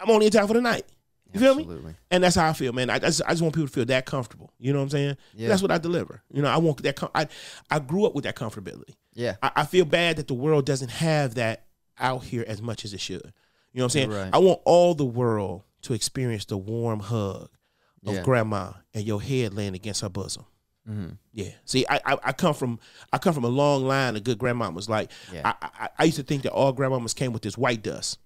I'm 0.00 0.10
only 0.10 0.26
in 0.26 0.32
town 0.32 0.46
for 0.48 0.54
the 0.54 0.60
night. 0.60 0.84
You 1.32 1.40
feel 1.40 1.54
me? 1.54 1.62
Absolutely. 1.62 1.94
And 2.10 2.24
that's 2.24 2.36
how 2.36 2.48
I 2.48 2.52
feel, 2.54 2.72
man. 2.72 2.88
I 2.90 2.98
just, 2.98 3.20
I 3.26 3.30
just 3.30 3.42
want 3.42 3.54
people 3.54 3.66
to 3.68 3.72
feel 3.72 3.84
that 3.86 4.06
comfortable. 4.06 4.52
You 4.58 4.72
know 4.72 4.78
what 4.78 4.84
I'm 4.84 4.90
saying? 4.90 5.16
Yeah. 5.34 5.48
That's 5.48 5.60
what 5.60 5.70
I 5.70 5.76
deliver. 5.78 6.22
You 6.32 6.40
know, 6.42 6.48
I 6.48 6.56
want 6.56 6.82
that. 6.82 6.96
Com- 6.96 7.10
I, 7.14 7.28
I 7.70 7.78
grew 7.80 8.06
up 8.06 8.14
with 8.14 8.24
that 8.24 8.34
comfortability. 8.36 8.94
Yeah. 9.14 9.36
I, 9.42 9.50
I 9.56 9.64
feel 9.66 9.84
bad 9.84 10.16
that 10.16 10.26
the 10.28 10.34
world 10.34 10.64
doesn't 10.64 10.90
have 10.90 11.34
that 11.34 11.66
out 11.98 12.24
here 12.24 12.44
as 12.48 12.62
much 12.62 12.84
as 12.84 12.94
it 12.94 13.00
should. 13.00 13.32
You 13.72 13.80
know 13.80 13.84
what 13.84 13.84
I'm 13.84 13.90
saying? 13.90 14.10
Right. 14.10 14.30
I 14.32 14.38
want 14.38 14.60
all 14.64 14.94
the 14.94 15.04
world 15.04 15.64
to 15.82 15.92
experience 15.92 16.46
the 16.46 16.56
warm 16.56 17.00
hug 17.00 17.50
of 18.06 18.14
Yeah. 18.14 18.22
grandma 18.22 18.72
and 18.94 19.04
your 19.04 19.20
head 19.20 19.52
laying 19.52 19.74
against 19.74 20.00
her 20.00 20.08
bosom. 20.08 20.46
Mm-hmm. 20.88 21.10
Yeah. 21.34 21.50
See, 21.66 21.84
I, 21.90 22.00
I 22.06 22.18
I 22.24 22.32
come 22.32 22.54
from 22.54 22.80
I 23.12 23.18
come 23.18 23.34
from 23.34 23.44
a 23.44 23.48
long 23.48 23.84
line 23.86 24.16
of 24.16 24.24
good 24.24 24.38
grandmamas. 24.38 24.88
Like 24.88 25.10
Yeah. 25.30 25.42
I, 25.44 25.68
I 25.78 25.88
I 25.98 26.04
used 26.04 26.16
to 26.16 26.22
think 26.22 26.44
that 26.44 26.52
all 26.52 26.72
grandmamas 26.74 27.14
came 27.14 27.34
with 27.34 27.42
this 27.42 27.58
white 27.58 27.82
dust 27.82 28.18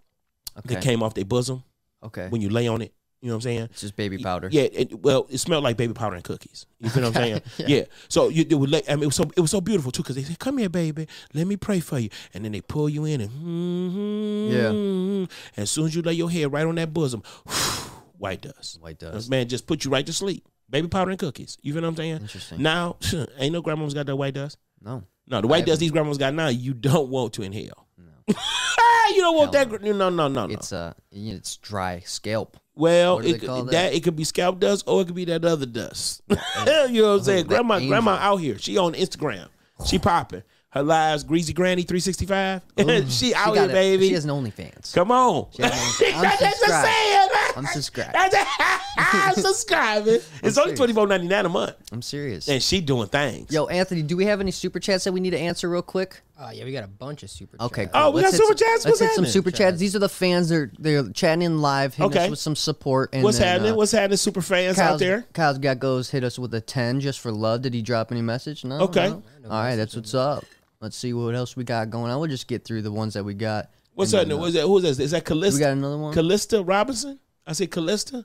Okay. 0.59 0.75
that 0.75 0.83
came 0.85 1.03
off 1.03 1.15
their 1.15 1.25
bosom 1.25 1.65
Okay. 2.03 2.29
when 2.29 2.41
you 2.41 2.49
lay 2.49 2.67
on 2.69 2.83
it. 2.83 2.93
You 3.21 3.29
know 3.29 3.35
what 3.35 3.37
I'm 3.37 3.41
saying? 3.43 3.63
It's 3.71 3.83
just 3.83 3.95
baby 3.95 4.19
powder. 4.19 4.49
Yeah, 4.51 4.63
it, 4.63 4.99
well, 5.01 5.29
it 5.31 5.39
smelled 5.39 5.63
like 5.63 5.77
baby 5.77 5.93
powder 5.95 6.17
and 6.17 6.25
cookies. 6.25 6.67
You 6.81 6.91
feel 6.91 7.05
what 7.05 7.17
I'm 7.17 7.23
saying? 7.23 7.43
Yeah. 7.59 7.67
Yeah. 7.69 7.85
So 8.09 8.29
you 8.31 8.45
it 8.51 8.55
would 8.57 8.69
let, 8.69 8.91
I 8.91 8.97
mean, 8.97 9.05
it 9.05 9.07
was 9.07 9.15
so 9.15 9.31
it 9.37 9.41
was 9.41 9.53
so 9.53 9.61
beautiful 9.61 9.93
too 9.93 10.03
because 10.03 10.17
they 10.17 10.25
said, 10.25 10.41
"Come 10.41 10.59
here, 10.59 10.69
baby, 10.69 11.07
let 11.33 11.47
me 11.47 11.57
pray 11.57 11.79
for 11.79 12.01
you," 12.01 12.09
and 12.35 12.45
then 12.45 12.51
they 12.51 12.61
pull 12.63 12.89
you 12.89 13.05
in 13.05 13.21
and 13.21 14.53
Yeah. 14.53 14.69
and 14.71 15.29
as 15.57 15.71
soon 15.71 15.87
as 15.87 15.95
you 15.95 16.03
lay 16.03 16.15
your 16.15 16.29
head 16.33 16.53
right 16.53 16.67
on 16.67 16.75
that 16.75 16.93
bosom, 16.93 17.23
white 18.19 18.41
dust. 18.41 18.81
White 18.81 18.99
dust. 18.99 19.31
Man, 19.31 19.49
just 19.49 19.69
put 19.69 19.85
you 19.85 19.91
right 19.93 20.05
to 20.05 20.13
sleep. 20.13 20.45
Baby 20.69 20.89
powder 20.89 21.11
and 21.11 21.19
cookies. 21.21 21.59
You 21.63 21.75
feel 21.75 21.83
what 21.83 21.89
I'm 21.89 21.97
saying? 21.97 22.17
Interesting. 22.23 22.61
Now, 22.61 22.97
ain't 23.39 23.53
no 23.53 23.63
grandma's 23.63 23.95
got 23.95 24.07
that 24.07 24.17
white 24.17 24.35
dust. 24.35 24.59
No. 24.81 25.05
No, 25.29 25.41
the 25.41 25.47
white 25.47 25.65
dust 25.65 25.79
these 25.79 25.93
grandmas 25.93 26.19
got 26.19 26.35
now, 26.35 26.49
you 26.49 26.75
don't 26.75 27.09
want 27.09 27.35
to 27.35 27.43
inhale. 27.43 27.87
You 28.29 29.21
don't 29.21 29.37
want 29.37 29.53
that. 29.53 29.69
gr- 29.69 29.79
No, 29.79 29.93
no, 29.93 30.11
no, 30.11 30.29
no. 30.29 30.45
It's 30.53 30.73
uh, 30.73 30.93
it's 31.11 31.57
dry 31.57 32.01
scalp. 32.05 32.57
Well, 32.75 33.19
it 33.19 33.23
they 33.25 33.33
could, 33.39 33.49
call 33.49 33.65
that? 33.65 33.73
that? 33.73 33.95
it 33.95 34.03
could 34.03 34.17
be 34.17 34.25
scalp 34.25 34.59
dust 34.61 34.85
or 34.87 35.03
it 35.03 35.07
could 35.07 35.15
be 35.15 35.27
that 35.27 35.45
other 35.45 35.67
dust. 35.67 36.23
you 36.31 37.03
know 37.03 37.11
what 37.13 37.19
I'm 37.19 37.23
saying? 37.25 37.47
Grandma, 37.47 37.75
angel. 37.75 37.89
grandma 37.91 38.13
out 38.13 38.37
here. 38.39 38.59
She 38.59 38.79
on 38.79 38.95
Instagram. 38.95 39.49
She 39.85 39.99
popping. 39.99 40.43
Her 40.71 40.83
lives 40.83 41.23
greasy 41.23 41.53
granny 41.53 41.83
365. 41.83 42.63
she 43.11 43.35
out 43.35 43.53
She 43.53 43.61
here, 43.61 43.69
it. 43.69 43.73
baby. 43.73 44.09
She 44.09 44.15
has 44.15 44.25
an 44.25 44.31
OnlyFans. 44.31 44.95
Come 44.95 45.11
on. 45.11 45.49
She 45.55 45.61
has 45.63 45.71
an 46.01 46.07
OnlyFans. 46.15 46.33
I'm 46.35 46.47
subscribed. 46.47 46.87
saying. 46.87 47.29
I'm 47.57 47.67
subscribed. 47.67 48.17
I'm 48.97 49.35
subscribing. 49.35 50.21
It's 50.43 50.57
only 50.57 50.75
twenty 50.75 50.95
four 50.95 51.07
ninety 51.07 51.29
nine 51.29 51.45
a 51.45 51.51
month, 51.51 51.75
I'm 51.93 52.01
serious. 52.01 52.49
and 52.49 52.63
she 52.63 52.81
doing 52.81 53.09
things. 53.09 53.53
Yo, 53.53 53.67
Anthony, 53.67 54.01
do 54.03 54.17
we 54.17 54.25
have 54.25 54.41
any 54.41 54.51
super 54.51 54.81
chats 54.81 55.05
that 55.05 55.13
we 55.13 55.21
need 55.21 55.31
to 55.31 55.39
answer 55.39 55.69
real 55.69 55.83
quick? 55.83 56.23
Uh, 56.43 56.51
yeah, 56.53 56.65
we 56.65 56.73
got 56.73 56.83
a 56.83 56.89
bunch 56.89 57.23
of 57.23 57.31
super. 57.31 57.57
Okay, 57.61 57.85
chats. 57.85 57.93
cool. 57.95 58.03
Oh, 58.03 58.11
we 58.11 58.21
Let's 58.21 58.33
got 58.33 58.39
super 58.45 58.59
some- 58.59 58.67
chats? 58.69 58.85
Let's 58.85 59.01
What's 59.01 59.01
hit 59.01 59.15
some 59.15 59.27
super 59.27 59.51
chats. 59.53 59.79
These 59.79 59.95
are 59.95 60.01
the 60.01 60.09
fans. 60.09 60.49
They're 60.49 60.73
they're 60.79 61.09
chatting 61.11 61.43
in 61.43 61.61
live, 61.63 61.95
hitting 61.95 62.11
Okay. 62.11 62.25
us 62.25 62.31
with 62.31 62.39
some 62.41 62.57
support. 62.57 63.11
And 63.13 63.23
What's 63.23 63.39
then, 63.39 63.47
happening? 63.47 63.73
uh, 63.73 63.77
What's 63.77 63.93
happening, 63.93 64.17
super 64.17 64.43
fans 64.43 64.77
out 64.79 64.89
Kyle's, 64.89 65.01
there? 65.01 65.27
Kyle's 65.35 65.59
got 65.59 65.79
goes 65.79 66.11
hit 66.11 66.25
us 66.25 66.39
with 66.41 66.53
a 66.55 66.61
ten 66.61 66.99
just 67.01 67.21
for 67.21 67.31
love. 67.31 67.63
Did 67.63 67.75
he 67.75 67.83
drop 67.83 68.11
any 68.11 68.23
message? 68.23 68.65
No. 68.65 68.81
Okay. 68.81 69.11
no? 69.11 69.23
All 69.45 69.63
right, 69.63 69.77
that's 69.77 69.95
what's 69.95 70.15
up. 70.15 70.45
Let's 70.81 70.97
see 70.97 71.13
what 71.13 71.35
else 71.37 71.57
we 71.57 71.63
got 71.63 71.91
going 71.91 72.11
on. 72.11 72.19
We'll 72.19 72.29
just 72.29 72.49
get 72.49 72.65
through 72.65 72.83
the 72.83 72.91
ones 72.91 73.15
that 73.15 73.23
we 73.25 73.35
got. 73.35 73.71
What's 73.95 74.13
and 74.13 74.19
happening? 74.31 74.39
then, 74.41 74.49
uh, 74.49 74.63
that? 74.63 74.67
Who's 74.67 74.83
that? 74.97 75.03
Is 75.05 75.11
that 75.13 75.25
Callista? 75.25 75.59
We 75.59 75.61
got 75.61 75.73
another 75.73 75.99
one. 75.99 76.13
Callista 76.13 76.63
Robinson? 76.65 77.21
I 77.47 77.53
say 77.53 77.69
Callista. 77.69 78.25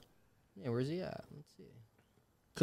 Yeah, 0.60 0.70
where's 0.70 0.88
he 0.88 1.02
at? 1.02 1.24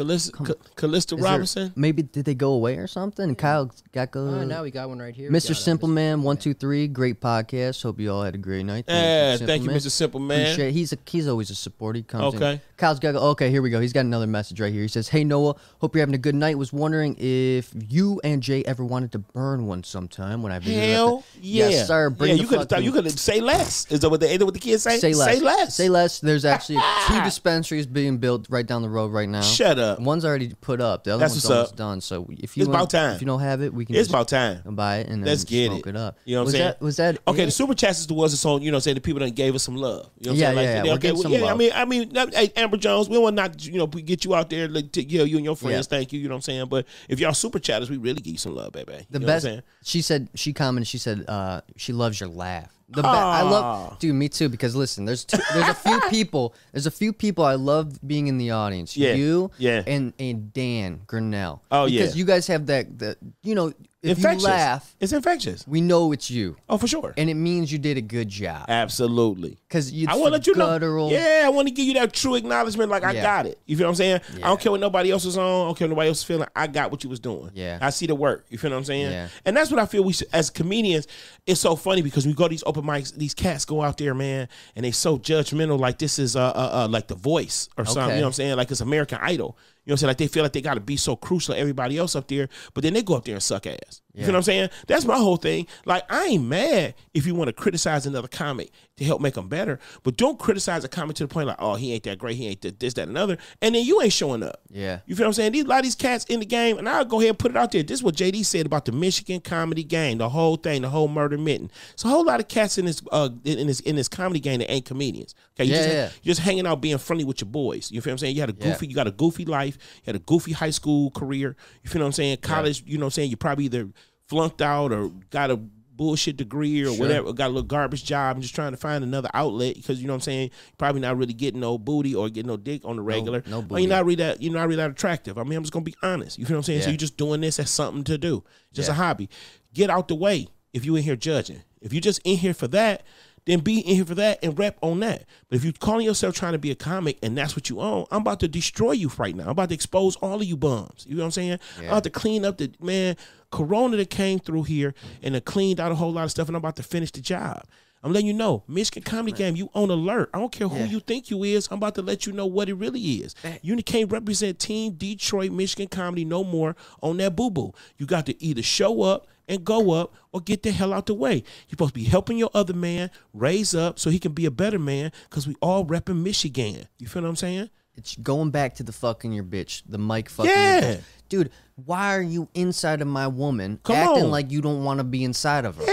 Let's 0.04 0.24
see. 0.24 0.32
Callista, 0.76 1.14
Is 1.16 1.22
there- 1.22 1.30
Robinson. 1.32 1.72
maybe 1.76 2.02
did 2.02 2.24
they 2.24 2.34
go 2.34 2.52
away 2.52 2.76
or 2.76 2.86
something? 2.86 3.34
Kyle 3.34 3.70
got 3.92 4.10
go. 4.10 4.20
Oh, 4.28 4.44
now 4.44 4.62
we 4.62 4.70
got 4.70 4.88
one 4.88 4.98
right 4.98 5.14
here. 5.14 5.30
We 5.30 5.36
Mr. 5.38 5.48
got, 5.48 5.50
uh, 5.52 5.60
Simple 5.60 5.88
Man, 5.88 6.22
one 6.22 6.36
two 6.36 6.54
three, 6.54 6.86
great 6.88 7.20
podcast. 7.20 7.82
Hope 7.82 7.98
you 8.00 8.12
all 8.12 8.22
had 8.22 8.34
a 8.34 8.38
great 8.38 8.64
night. 8.64 8.84
Yeah, 8.88 9.32
Simple 9.36 9.46
thank 9.46 9.64
you, 9.64 9.70
Mr. 9.70 9.90
Simple 9.90 10.20
Man. 10.20 10.40
Appreciate. 10.52 10.72
He's 10.72 10.92
a, 10.92 10.98
he's 11.06 11.28
always 11.28 11.50
a 11.50 11.54
support. 11.54 11.96
He 11.96 12.02
comes. 12.02 12.34
in. 12.34 12.42
Okay. 12.42 12.60
Kyle's 12.76 12.98
got. 13.00 13.14
Okay, 13.14 13.50
here 13.50 13.62
we 13.62 13.70
go. 13.70 13.80
He's 13.80 13.92
got 13.92 14.04
another 14.04 14.26
message 14.26 14.60
right 14.60 14.72
here. 14.72 14.82
He 14.82 14.88
says, 14.88 15.08
"Hey 15.08 15.24
Noah, 15.24 15.54
hope 15.80 15.94
you're 15.94 16.02
having 16.02 16.14
a 16.14 16.18
good 16.18 16.34
night. 16.34 16.58
Was 16.58 16.72
wondering 16.72 17.16
if 17.18 17.70
you 17.88 18.20
and 18.22 18.42
Jay 18.42 18.62
ever 18.64 18.84
wanted 18.84 19.12
to 19.12 19.18
burn 19.18 19.66
one 19.66 19.82
sometime 19.82 20.42
when 20.42 20.52
I 20.52 20.58
visited. 20.58 20.82
at 20.82 20.88
Hell 20.90 21.24
the- 21.40 21.46
yeah, 21.46 21.68
Yes, 21.68 21.86
sir. 21.86 22.10
Bring 22.10 22.30
yeah, 22.30 22.36
the 22.36 22.42
you 22.42 22.48
could 22.48 22.68
fucking- 22.68 22.84
you 22.84 22.92
could 22.92 23.18
say 23.18 23.40
less. 23.40 23.86
Is 23.90 24.00
that 24.00 24.10
what 24.10 24.20
the 24.20 24.30
is 24.30 24.38
that 24.38 24.44
what 24.44 24.54
the 24.54 24.60
kids 24.60 24.82
say? 24.82 24.98
Say 24.98 25.14
less. 25.14 25.36
Say 25.38 25.40
less. 25.42 25.74
Say 25.74 25.88
less. 25.88 26.20
There's 26.20 26.44
actually 26.44 26.78
two 27.08 27.22
dispensaries 27.22 27.86
being 27.86 28.18
built 28.18 28.46
right 28.50 28.66
down 28.66 28.82
the 28.82 28.88
road 28.90 29.10
right 29.12 29.28
now. 29.28 29.40
Shut 29.40 29.78
up. 29.92 30.00
One's 30.00 30.24
already 30.24 30.52
put 30.60 30.80
up. 30.80 31.04
The 31.04 31.12
other 31.14 31.20
That's 31.20 31.32
one's 31.34 31.44
what's 31.44 31.50
almost 31.50 31.72
up. 31.72 31.76
done. 31.76 32.00
So 32.00 32.26
if 32.30 32.56
you 32.56 32.62
It's 32.62 32.68
want- 32.68 32.80
about 32.80 32.90
time. 32.90 33.14
If 33.16 33.20
you 33.22 33.26
don't 33.26 33.40
have 33.40 33.62
it, 33.62 33.72
we 33.72 33.84
can. 33.84 33.94
It's 33.94 34.08
just 34.08 34.10
about 34.10 34.28
time. 34.28 34.62
buy 34.74 34.98
it 34.98 35.08
and 35.08 35.22
then 35.22 35.28
Let's 35.28 35.44
get 35.44 35.66
smoke 35.68 35.86
it. 35.86 35.90
it. 35.90 35.96
up. 35.96 36.18
You 36.24 36.34
know 36.34 36.40
what 36.40 36.42
I'm 36.42 36.44
was 36.46 36.52
saying? 36.54 36.64
That, 36.66 36.80
was 36.82 36.96
that 36.96 37.18
Okay, 37.28 37.42
it? 37.42 37.46
the 37.46 37.50
super 37.52 37.74
chats 37.74 38.00
is 38.00 38.06
the 38.06 38.14
ones 38.14 38.32
that's 38.32 38.44
on, 38.44 38.62
you 38.62 38.70
know, 38.70 38.78
saying 38.78 38.94
the 38.96 39.00
people 39.00 39.20
that 39.20 39.30
gave 39.34 39.54
us 39.54 39.62
some 39.62 39.76
love. 39.76 40.10
You 40.18 40.26
know 40.26 40.32
what 40.32 40.38
Yeah, 40.38 40.48
I'm 40.50 40.54
saying? 40.56 40.66
yeah, 40.68 40.92
yeah. 40.92 40.96
they- 40.98 41.12
well, 41.12 41.22
some 41.22 41.32
yeah, 41.32 41.44
I 41.46 41.54
mean, 41.54 41.70
I 41.74 41.84
mean, 41.84 42.12
hey, 42.32 42.52
Amber 42.56 42.76
Jones, 42.76 43.08
we 43.08 43.18
want 43.18 43.36
not, 43.36 43.64
you 43.64 43.78
know, 43.78 43.84
we 43.86 44.02
get 44.02 44.24
you 44.24 44.34
out 44.34 44.50
there, 44.50 44.68
like, 44.68 44.92
to, 44.92 45.02
you 45.02 45.18
know, 45.18 45.24
you 45.24 45.36
and 45.36 45.44
your 45.44 45.56
friends, 45.56 45.86
thank 45.86 46.12
you, 46.12 46.20
you 46.20 46.28
know 46.28 46.34
what 46.34 46.38
I'm 46.38 46.42
saying? 46.42 46.66
But 46.66 46.86
if 47.08 47.20
y'all 47.20 47.34
super 47.34 47.58
chatters, 47.58 47.88
we 47.90 47.96
really 47.96 48.20
give 48.20 48.32
you 48.32 48.38
some 48.38 48.54
love, 48.54 48.72
baby. 48.72 48.92
The 49.10 49.18
you 49.18 49.20
know 49.20 49.26
best. 49.26 49.44
What 49.44 49.50
I'm 49.50 49.54
saying? 49.56 49.62
She 49.84 50.02
said 50.02 50.28
she 50.34 50.52
commented. 50.52 50.88
She 50.88 50.98
said 50.98 51.24
uh, 51.28 51.60
she 51.76 51.92
loves 51.92 52.20
your 52.20 52.28
laugh. 52.28 52.72
The 52.88 53.02
be- 53.02 53.08
I 53.08 53.42
love, 53.42 53.98
dude. 53.98 54.14
Me 54.14 54.28
too. 54.28 54.48
Because 54.48 54.76
listen, 54.76 55.04
there's 55.06 55.24
two, 55.24 55.38
there's 55.54 55.68
a 55.68 55.74
few 55.74 56.00
people. 56.10 56.54
There's 56.72 56.86
a 56.86 56.90
few 56.90 57.12
people 57.12 57.44
I 57.44 57.54
love 57.56 57.98
being 58.06 58.28
in 58.28 58.38
the 58.38 58.52
audience. 58.52 58.96
Yeah, 58.96 59.14
You, 59.14 59.50
yeah. 59.58 59.82
and 59.86 60.12
and 60.20 60.52
Dan 60.52 61.00
Grinnell. 61.06 61.62
Oh, 61.72 61.86
yeah. 61.86 62.02
Because 62.02 62.16
you 62.16 62.24
guys 62.24 62.46
have 62.46 62.66
that 62.66 62.98
that 63.00 63.18
you 63.42 63.54
know 63.56 63.72
if 64.06 64.18
Infectious. 64.18 64.42
you 64.42 64.48
laugh, 64.48 64.94
It's 65.00 65.12
infectious. 65.12 65.66
we 65.66 65.80
know 65.80 66.12
it's 66.12 66.30
you, 66.30 66.56
Oh, 66.68 66.78
for 66.78 66.86
sure. 66.86 67.14
and 67.16 67.28
it 67.28 67.34
means 67.34 67.72
you 67.72 67.78
did 67.78 67.96
a 67.96 68.00
good 68.00 68.28
job. 68.28 68.66
Absolutely. 68.68 69.58
Because 69.68 69.92
you 69.92 70.06
I 70.08 70.14
want 70.16 70.26
to 70.26 70.30
let 70.32 70.46
you 70.46 70.54
know. 70.54 71.10
Yeah, 71.10 71.42
I 71.44 71.48
want 71.48 71.68
to 71.68 71.74
give 71.74 71.86
you 71.86 71.94
that 71.94 72.12
true 72.12 72.34
acknowledgement, 72.34 72.90
like 72.90 73.04
I 73.04 73.14
got 73.14 73.46
it. 73.46 73.58
You 73.66 73.76
feel 73.76 73.86
what 73.86 73.90
I'm 73.90 73.94
saying? 73.96 74.20
I 74.36 74.48
don't 74.48 74.60
care 74.60 74.72
what 74.72 74.80
nobody 74.80 75.10
else 75.10 75.24
is 75.24 75.36
on. 75.36 75.44
I 75.44 75.66
don't 75.66 75.78
care 75.78 75.86
what 75.86 75.90
nobody 75.90 76.08
else 76.08 76.18
is 76.18 76.24
feeling. 76.24 76.48
I 76.54 76.66
got 76.66 76.90
what 76.90 77.04
you 77.04 77.10
was 77.10 77.20
doing. 77.20 77.50
Yeah. 77.54 77.78
I 77.80 77.90
see 77.90 78.06
the 78.06 78.14
work. 78.14 78.46
You 78.48 78.58
feel 78.58 78.70
what 78.70 78.76
I'm 78.78 78.84
saying? 78.84 79.10
Yeah. 79.10 79.28
And 79.44 79.56
that's 79.56 79.70
what 79.70 79.80
I 79.80 79.86
feel. 79.86 80.04
We 80.04 80.12
should, 80.12 80.28
as 80.32 80.50
comedians, 80.50 81.06
it's 81.46 81.60
so 81.60 81.76
funny 81.76 82.02
because 82.02 82.26
we 82.26 82.32
go 82.34 82.44
to 82.44 82.48
these 82.50 82.64
open 82.66 82.84
mics. 82.84 83.14
These 83.14 83.34
cats 83.34 83.64
go 83.64 83.82
out 83.82 83.98
there, 83.98 84.14
man, 84.14 84.48
and 84.74 84.84
they 84.84 84.90
so 84.92 85.18
judgmental. 85.18 85.78
Like 85.78 85.98
this 85.98 86.18
is 86.18 86.36
uh, 86.36 86.40
uh, 86.44 86.70
uh 86.84 86.88
like 86.88 87.08
the 87.08 87.14
Voice 87.14 87.68
or 87.76 87.84
something. 87.84 88.02
You 88.10 88.16
know 88.16 88.20
what 88.22 88.26
I'm 88.26 88.32
saying? 88.34 88.56
Like 88.56 88.70
it's 88.70 88.80
American 88.80 89.18
Idol. 89.20 89.56
You 89.86 89.90
know 89.90 89.94
what 89.94 89.94
I'm 89.94 89.98
saying? 89.98 90.08
Like 90.08 90.16
they 90.18 90.26
feel 90.26 90.42
like 90.42 90.52
they 90.52 90.60
got 90.60 90.74
to 90.74 90.80
be 90.80 90.96
so 90.96 91.14
crucial 91.14 91.54
to 91.54 91.60
everybody 91.60 91.96
else 91.96 92.16
up 92.16 92.26
there, 92.26 92.48
but 92.74 92.82
then 92.82 92.92
they 92.92 93.02
go 93.02 93.14
up 93.14 93.24
there 93.24 93.34
and 93.34 93.42
suck 93.42 93.68
ass. 93.68 94.02
You 94.16 94.24
feel 94.24 94.32
what 94.32 94.38
I'm 94.38 94.42
saying? 94.44 94.70
That's 94.86 95.04
my 95.04 95.16
whole 95.16 95.36
thing. 95.36 95.66
Like, 95.84 96.02
I 96.10 96.24
ain't 96.24 96.44
mad 96.44 96.94
if 97.12 97.26
you 97.26 97.34
want 97.34 97.48
to 97.48 97.52
criticize 97.52 98.06
another 98.06 98.28
comic 98.28 98.70
to 98.96 99.04
help 99.04 99.20
make 99.20 99.34
them 99.34 99.46
better, 99.46 99.78
but 100.04 100.16
don't 100.16 100.38
criticize 100.38 100.82
a 100.84 100.88
comic 100.88 101.16
to 101.16 101.24
the 101.24 101.28
point 101.28 101.46
like, 101.48 101.58
oh, 101.58 101.74
he 101.74 101.92
ain't 101.92 102.02
that 102.04 102.16
great, 102.18 102.36
he 102.36 102.46
ain't 102.46 102.62
that, 102.62 102.80
this, 102.80 102.94
that, 102.94 103.02
and 103.02 103.10
another, 103.10 103.36
and 103.60 103.74
then 103.74 103.84
you 103.84 104.00
ain't 104.00 104.14
showing 104.14 104.42
up. 104.42 104.62
Yeah. 104.70 105.00
You 105.04 105.14
feel 105.14 105.24
what 105.24 105.28
I'm 105.28 105.32
saying? 105.34 105.52
These 105.52 105.64
a 105.64 105.68
lot 105.68 105.80
of 105.80 105.82
these 105.84 105.94
cats 105.94 106.24
in 106.30 106.40
the 106.40 106.46
game, 106.46 106.78
and 106.78 106.88
I'll 106.88 107.04
go 107.04 107.18
ahead 107.18 107.28
and 107.30 107.38
put 107.38 107.50
it 107.50 107.58
out 107.58 107.72
there. 107.72 107.82
This 107.82 107.98
is 107.98 108.02
what 108.02 108.14
JD 108.16 108.46
said 108.46 108.64
about 108.64 108.86
the 108.86 108.92
Michigan 108.92 109.40
comedy 109.40 109.84
game, 109.84 110.16
the 110.16 110.30
whole 110.30 110.56
thing, 110.56 110.80
the 110.80 110.88
whole 110.88 111.08
murder 111.08 111.36
mitten. 111.36 111.70
It's 111.92 112.04
a 112.06 112.08
whole 112.08 112.24
lot 112.24 112.40
of 112.40 112.48
cats 112.48 112.78
in 112.78 112.86
this 112.86 113.02
uh 113.12 113.28
in 113.44 113.66
this 113.66 113.80
in 113.80 113.96
this 113.96 114.08
comedy 114.08 114.40
game 114.40 114.60
that 114.60 114.70
ain't 114.70 114.86
comedians. 114.86 115.34
Okay, 115.60 115.64
you 115.68 115.72
Yeah, 115.74 115.76
just, 115.82 115.88
yeah. 115.94 116.08
you're 116.22 116.32
just 116.34 116.40
hanging 116.40 116.66
out 116.66 116.80
being 116.80 116.96
friendly 116.98 117.24
with 117.24 117.42
your 117.42 117.50
boys. 117.50 117.90
You 117.90 118.00
feel 118.00 118.12
what 118.12 118.14
I'm 118.14 118.18
saying? 118.18 118.34
You 118.36 118.40
had 118.40 118.50
a 118.50 118.54
Yeah. 118.58 118.72
goofy, 118.72 118.86
you 118.86 118.94
got 118.94 119.06
a 119.06 119.10
goofy 119.12 119.44
life, 119.44 119.76
you 119.96 120.02
had 120.06 120.16
a 120.16 120.20
goofy 120.20 120.52
high 120.52 120.70
school 120.70 121.10
career. 121.10 121.54
You 121.84 121.90
feel 121.90 122.00
what 122.00 122.06
I'm 122.06 122.12
saying? 122.12 122.38
College, 122.38 122.82
you 122.86 122.96
know 122.96 123.04
what 123.04 123.08
I'm 123.08 123.10
saying? 123.12 123.30
You 123.30 123.36
probably 123.36 123.66
either 123.66 123.88
flunked 124.28 124.60
out 124.62 124.92
or 124.92 125.08
got 125.30 125.50
a 125.50 125.56
bullshit 125.56 126.36
degree 126.36 126.82
or 126.82 126.86
Sure. 126.92 126.98
whatever, 126.98 127.32
got 127.32 127.46
a 127.46 127.48
little 127.48 127.62
garbage 127.62 128.04
job 128.04 128.36
and 128.36 128.42
just 128.42 128.54
trying 128.54 128.72
to 128.72 128.76
find 128.76 129.02
another 129.02 129.30
outlet 129.32 129.76
because 129.76 129.98
you 130.00 130.06
know 130.06 130.12
what 130.12 130.16
I'm 130.16 130.20
saying, 130.22 130.50
probably 130.76 131.00
not 131.00 131.16
really 131.16 131.32
getting 131.32 131.60
no 131.60 131.78
booty 131.78 132.14
or 132.14 132.28
getting 132.28 132.48
no 132.48 132.58
dick 132.58 132.82
on 132.84 132.96
the 132.96 133.02
regular. 133.02 133.42
no 133.46 133.60
Or 133.60 133.62
booty. 133.62 133.82
you're 133.82 133.88
not 133.90 134.04
really 134.04 134.16
that 134.16 134.42
you're 134.42 134.52
not 134.52 134.64
really 134.68 134.76
that 134.76 134.90
attractive. 134.90 135.38
I 135.38 135.42
mean, 135.44 135.56
I'm 135.56 135.62
just 135.62 135.72
gonna 135.72 135.84
be 135.86 135.94
honest. 136.02 136.38
You 136.38 136.44
feel 136.44 136.56
what 136.56 136.58
I'm 136.58 136.64
saying? 136.64 136.82
So 136.82 136.88
you're 136.90 136.98
just 136.98 137.16
doing 137.16 137.40
this 137.40 137.58
as 137.58 137.70
something 137.70 138.04
to 138.04 138.18
do. 138.18 138.44
Just 138.74 138.90
a 138.90 138.94
hobby. 138.94 139.30
Get 139.72 139.88
out 139.88 140.08
the 140.08 140.14
way 140.16 140.48
if 140.74 140.84
you 140.84 140.96
in 140.96 141.02
here 141.02 141.16
judging. 141.16 141.62
If 141.80 141.94
you're 141.94 142.00
just 142.02 142.20
in 142.24 142.36
here 142.38 142.52
for 142.54 142.68
that, 142.68 143.02
then 143.46 143.60
be 143.60 143.78
in 143.78 143.94
here 143.94 144.04
for 144.04 144.16
that 144.16 144.40
and 144.42 144.58
rep 144.58 144.76
on 144.82 144.98
that. 145.00 145.24
But 145.48 145.56
if 145.56 145.64
you 145.64 145.72
calling 145.72 146.04
yourself 146.04 146.34
trying 146.34 146.52
to 146.52 146.58
be 146.58 146.72
a 146.72 146.74
comic 146.74 147.16
and 147.22 147.38
that's 147.38 147.54
what 147.54 147.70
you 147.70 147.80
own, 147.80 148.04
I'm 148.10 148.22
about 148.22 148.40
to 148.40 148.48
destroy 148.48 148.90
you 148.92 149.08
right 149.16 149.36
now. 149.36 149.44
I'm 149.44 149.50
about 149.50 149.68
to 149.68 149.74
expose 149.76 150.16
all 150.16 150.34
of 150.40 150.44
you 150.44 150.56
bums. 150.56 151.06
You 151.08 151.14
know 151.14 151.20
what 151.22 151.26
I'm 151.26 151.30
saying? 151.30 151.58
I'm 151.78 151.84
about 151.86 152.04
to 152.04 152.10
clean 152.10 152.44
up 152.44 152.58
the 152.58 152.72
man, 152.80 153.16
Corona 153.50 153.96
that 153.96 154.10
came 154.10 154.38
through 154.38 154.64
here 154.64 154.94
and 155.22 155.34
it 155.36 155.44
cleaned 155.44 155.80
out 155.80 155.92
a 155.92 155.94
whole 155.94 156.12
lot 156.12 156.24
of 156.24 156.30
stuff, 156.30 156.48
and 156.48 156.56
I'm 156.56 156.60
about 156.60 156.76
to 156.76 156.82
finish 156.82 157.10
the 157.10 157.20
job. 157.20 157.62
I'm 158.02 158.12
letting 158.12 158.26
you 158.28 158.34
know, 158.34 158.62
Michigan 158.68 159.02
Comedy 159.02 159.32
Game, 159.32 159.56
you 159.56 159.68
on 159.74 159.90
alert. 159.90 160.30
I 160.32 160.38
don't 160.38 160.52
care 160.52 160.68
who 160.68 160.76
Yeah. 160.76 160.84
you 160.86 161.00
think 161.00 161.28
you 161.30 161.42
is. 161.42 161.66
I'm 161.70 161.78
about 161.78 161.96
to 161.96 162.02
let 162.02 162.24
you 162.26 162.32
know 162.32 162.46
what 162.46 162.68
it 162.68 162.74
really 162.74 163.00
is. 163.00 163.34
You 163.62 163.76
can't 163.82 164.12
represent 164.12 164.58
Team 164.60 164.92
Detroit 164.92 165.50
Michigan 165.50 165.88
Comedy 165.88 166.24
no 166.24 166.44
more 166.44 166.76
on 167.02 167.16
that 167.16 167.34
boo 167.34 167.50
boo. 167.50 167.72
You 167.98 168.06
got 168.06 168.26
to 168.26 168.40
either 168.42 168.62
show 168.62 169.02
up 169.02 169.26
and 169.48 169.64
go 169.64 169.92
up 169.92 170.14
or 170.32 170.40
get 170.40 170.62
the 170.62 170.70
hell 170.72 170.92
out 170.92 171.06
the 171.06 171.14
way. 171.14 171.36
You're 171.36 171.70
supposed 171.70 171.94
to 171.94 172.00
be 172.00 172.04
helping 172.04 172.36
your 172.38 172.50
other 172.54 172.74
man 172.74 173.10
raise 173.32 173.74
up 173.74 173.98
so 173.98 174.10
he 174.10 174.18
can 174.20 174.32
be 174.32 174.44
a 174.46 174.50
better 174.52 174.78
man 174.78 175.10
because 175.28 175.46
we 175.48 175.56
all 175.60 175.84
repping 175.84 176.22
Michigan. 176.22 176.86
You 176.98 177.06
feel 177.08 177.22
what 177.22 177.28
I'm 177.28 177.36
saying? 177.36 177.70
It's 177.96 178.14
going 178.16 178.50
back 178.50 178.74
to 178.76 178.82
the 178.82 178.92
fucking 178.92 179.32
your 179.32 179.44
bitch, 179.44 179.82
the 179.88 179.98
mic 179.98 180.28
fucking 180.28 180.50
your 180.50 180.58
Yeah. 180.60 180.80
bitch. 180.96 181.00
Dude, 181.28 181.50
why 181.84 182.14
are 182.16 182.22
you 182.22 182.48
inside 182.54 183.00
of 183.02 183.08
my 183.08 183.26
woman 183.26 183.80
Come 183.82 183.96
acting 183.96 184.24
on. 184.24 184.30
like 184.30 184.50
you 184.50 184.60
don't 184.60 184.84
want 184.84 184.98
to 184.98 185.04
be 185.04 185.24
inside 185.24 185.64
of 185.64 185.76
her? 185.76 185.82
Yeah, 185.84 185.88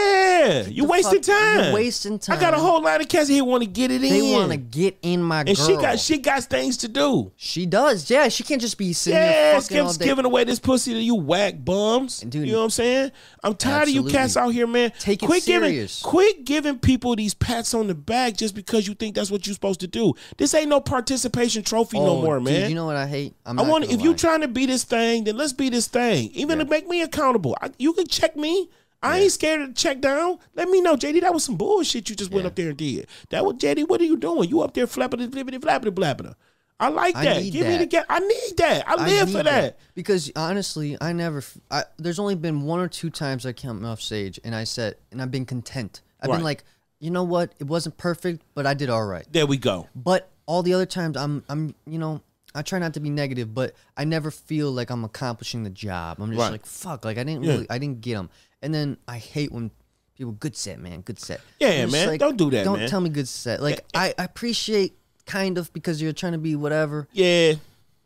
you 0.70 0.84
the 0.84 0.88
wasting 0.90 1.24
fuck- 1.24 1.36
time. 1.38 1.64
you're 1.66 1.74
wasting 1.74 2.20
time. 2.20 2.38
I 2.38 2.40
got 2.42 2.54
a 2.54 2.58
whole 2.58 2.82
lot 2.82 3.02
of 3.02 3.08
cats 3.08 3.30
here 3.30 3.44
want 3.44 3.64
to 3.64 3.70
get 3.70 3.92
it 3.92 4.02
They 4.02 4.08
in. 4.08 4.14
They 4.26 4.34
want 4.34 4.52
to 4.52 4.58
get 4.58 4.98
in 5.02 5.22
my 5.24 5.40
and 5.42 5.56
girl. 5.56 5.68
she 5.68 5.76
got 5.76 6.00
she 6.00 6.18
got 6.18 6.44
things 6.44 6.78
to 6.78 6.88
do. 6.88 7.32
She 7.36 7.66
does, 7.66 8.10
yeah. 8.10 8.28
She 8.30 8.44
can't 8.44 8.62
just 8.62 8.78
be 8.78 8.94
sitting 8.94 9.20
there 9.20 9.54
Yes, 9.54 9.64
fucking 9.68 9.80
all 9.82 9.88
keeps 9.88 9.98
giving 9.98 10.26
away 10.26 10.44
this 10.44 10.60
pussy 10.60 10.94
to 10.94 11.00
you 11.00 11.16
whack 11.16 11.64
bums. 11.64 12.20
Dude. 12.22 12.46
you 12.48 12.54
know 12.54 12.60
what 12.60 12.64
I'm 12.66 12.70
saying? 12.72 13.12
I'm 13.44 13.56
tired 13.56 13.84
of 13.90 13.94
you 13.94 14.04
cats 14.06 14.38
out 14.38 14.50
here, 14.50 14.68
man. 14.68 14.92
Take 15.00 15.24
it 15.24 15.26
quit 15.26 15.44
serious. 15.44 16.02
giving 16.02 16.12
quit 16.12 16.46
giving 16.46 16.80
people 16.80 17.16
these 17.16 17.34
pats 17.34 17.74
on 17.74 17.88
the 17.88 17.96
back 17.96 18.38
just 18.38 18.56
because 18.56 18.88
you 18.88 18.94
think 18.94 19.16
that's 19.16 19.30
what 19.32 19.46
you're 19.46 19.54
supposed 19.54 19.80
to 19.82 19.88
do. 19.88 20.14
This 20.38 20.54
ain't 20.54 20.70
no 20.70 20.80
participation 20.80 21.64
trophy 21.64 22.00
no 22.00 22.18
Oh, 22.18 22.22
more, 22.22 22.36
dude, 22.40 22.46
man. 22.46 22.70
you 22.70 22.76
know 22.76 22.86
what 22.86 22.96
I 22.96 23.08
hate? 23.08 23.34
I'm 23.46 23.60
I 23.60 23.64
want 23.64 23.86
if 23.86 24.02
you 24.02 24.12
lie. 24.12 24.16
trying 24.16 24.42
to 24.42 24.48
be 24.48 24.66
this 24.66 24.84
thing, 24.84 25.24
then 25.26 25.36
let's 25.38 25.54
be 25.54 25.70
this 25.70 25.88
thing. 25.88 26.30
Even 26.34 26.60
to 26.60 26.66
make 26.66 26.88
me 26.88 27.02
accountable. 27.02 27.56
I, 27.62 27.70
you 27.78 27.94
can 27.94 28.08
check 28.08 28.36
me. 28.36 28.70
I 29.04 29.20
ain't 29.20 29.32
scared 29.32 29.76
to 29.76 29.82
check 29.82 30.00
down. 30.02 30.40
Let 30.56 30.70
me 30.70 30.82
know, 30.82 30.96
JD. 30.96 31.22
That 31.22 31.34
was 31.34 31.44
some 31.44 31.58
bullshit 31.58 32.10
you 32.10 32.16
just 32.16 32.32
went 32.32 32.48
up 32.48 32.56
there 32.56 32.70
and 32.70 32.78
did. 32.78 33.08
That 33.30 33.46
was 33.46 33.56
JD. 33.56 33.88
What 33.88 34.02
are 34.02 34.06
you 34.06 34.18
doing? 34.18 34.50
You 34.50 34.62
up 34.62 34.74
there 34.74 34.88
flapping, 34.88 35.20
flippity, 35.30 35.60
flappity, 35.60 35.92
flappity. 35.92 36.34
I 36.80 36.90
like 36.90 37.16
I 37.16 37.26
that. 37.26 37.42
need 37.44 37.54
Give 37.54 37.68
me 37.68 37.74
the 37.74 37.80
that. 37.80 37.90
get. 37.90 38.06
I 38.10 38.20
need 38.20 38.58
that. 38.58 38.88
I 38.90 38.94
I 38.96 39.06
live 39.08 39.28
need 39.28 39.38
for 39.38 39.44
that. 39.44 39.78
because 39.96 40.32
honestly, 40.36 40.98
I 41.00 41.14
never. 41.14 41.44
I, 41.70 41.84
there's 41.98 42.20
only 42.20 42.36
been 42.36 42.64
one 42.64 42.80
or 42.80 42.88
two 42.88 43.10
times 43.10 43.46
I 43.46 43.54
came 43.54 43.86
off 43.86 44.02
stage 44.02 44.40
and 44.44 44.56
I 44.56 44.64
said, 44.64 44.96
and 45.12 45.22
I've 45.22 45.32
been 45.32 45.46
content. 45.46 46.02
I've 46.20 46.30
Right. 46.30 46.38
been 46.38 46.44
like, 46.44 46.64
you 47.00 47.12
know 47.12 47.24
what? 47.24 47.54
It 47.60 47.68
wasn't 47.68 47.98
perfect, 47.98 48.42
but 48.56 48.66
I 48.66 48.74
did 48.74 48.90
all 48.90 49.06
right. 49.06 49.26
There 49.32 49.46
we 49.46 49.58
go. 49.58 49.88
But 49.96 50.30
all 50.46 50.64
the 50.64 50.74
other 50.74 50.86
times, 50.86 51.16
I'm, 51.18 51.44
I'm, 51.50 51.76
you 51.86 52.00
know, 52.00 52.22
I 52.56 52.62
try 52.62 52.80
not 52.80 52.94
to 52.96 53.00
be 53.00 53.10
negative, 53.10 53.54
but 53.54 53.74
I 53.98 54.04
never 54.06 54.32
feel 54.32 54.72
like 54.72 54.90
I'm 54.90 55.04
accomplishing 55.06 55.64
the 55.64 55.70
job. 55.70 56.18
I'm 56.22 56.30
just 56.32 56.40
Right. 56.40 56.52
like, 56.52 56.66
fuck, 56.66 57.04
like 57.06 57.18
I 57.18 57.24
didn't 57.24 57.44
Yeah. 57.44 57.52
really, 57.54 57.68
I 57.70 57.78
didn't 57.78 58.02
get 58.02 58.16
them. 58.16 58.30
And 58.64 58.74
then 58.74 58.98
I 59.08 59.18
hate 59.18 59.52
when 59.52 59.70
people 60.18 60.32
good 60.34 60.56
set, 60.56 60.80
man, 60.80 61.02
good 61.02 61.20
set. 61.20 61.42
Yeah, 61.60 61.70
I'm 61.84 61.92
man, 61.92 62.08
like, 62.08 62.20
don't 62.20 62.38
do 62.38 62.50
that, 62.52 62.64
Don't 62.64 62.80
man. 62.80 62.90
tell 62.90 63.02
me 63.02 63.10
good 63.10 63.28
set. 63.28 63.62
Like 63.62 63.82
I, 63.94 64.14
I 64.18 64.24
appreciate 64.24 64.94
kind 65.26 65.58
of 65.58 65.72
because 65.74 66.02
you're 66.02 66.14
trying 66.14 66.32
to 66.34 66.38
be 66.38 66.56
whatever 66.56 67.08
Yeah. 67.14 67.50
you're 67.50 67.58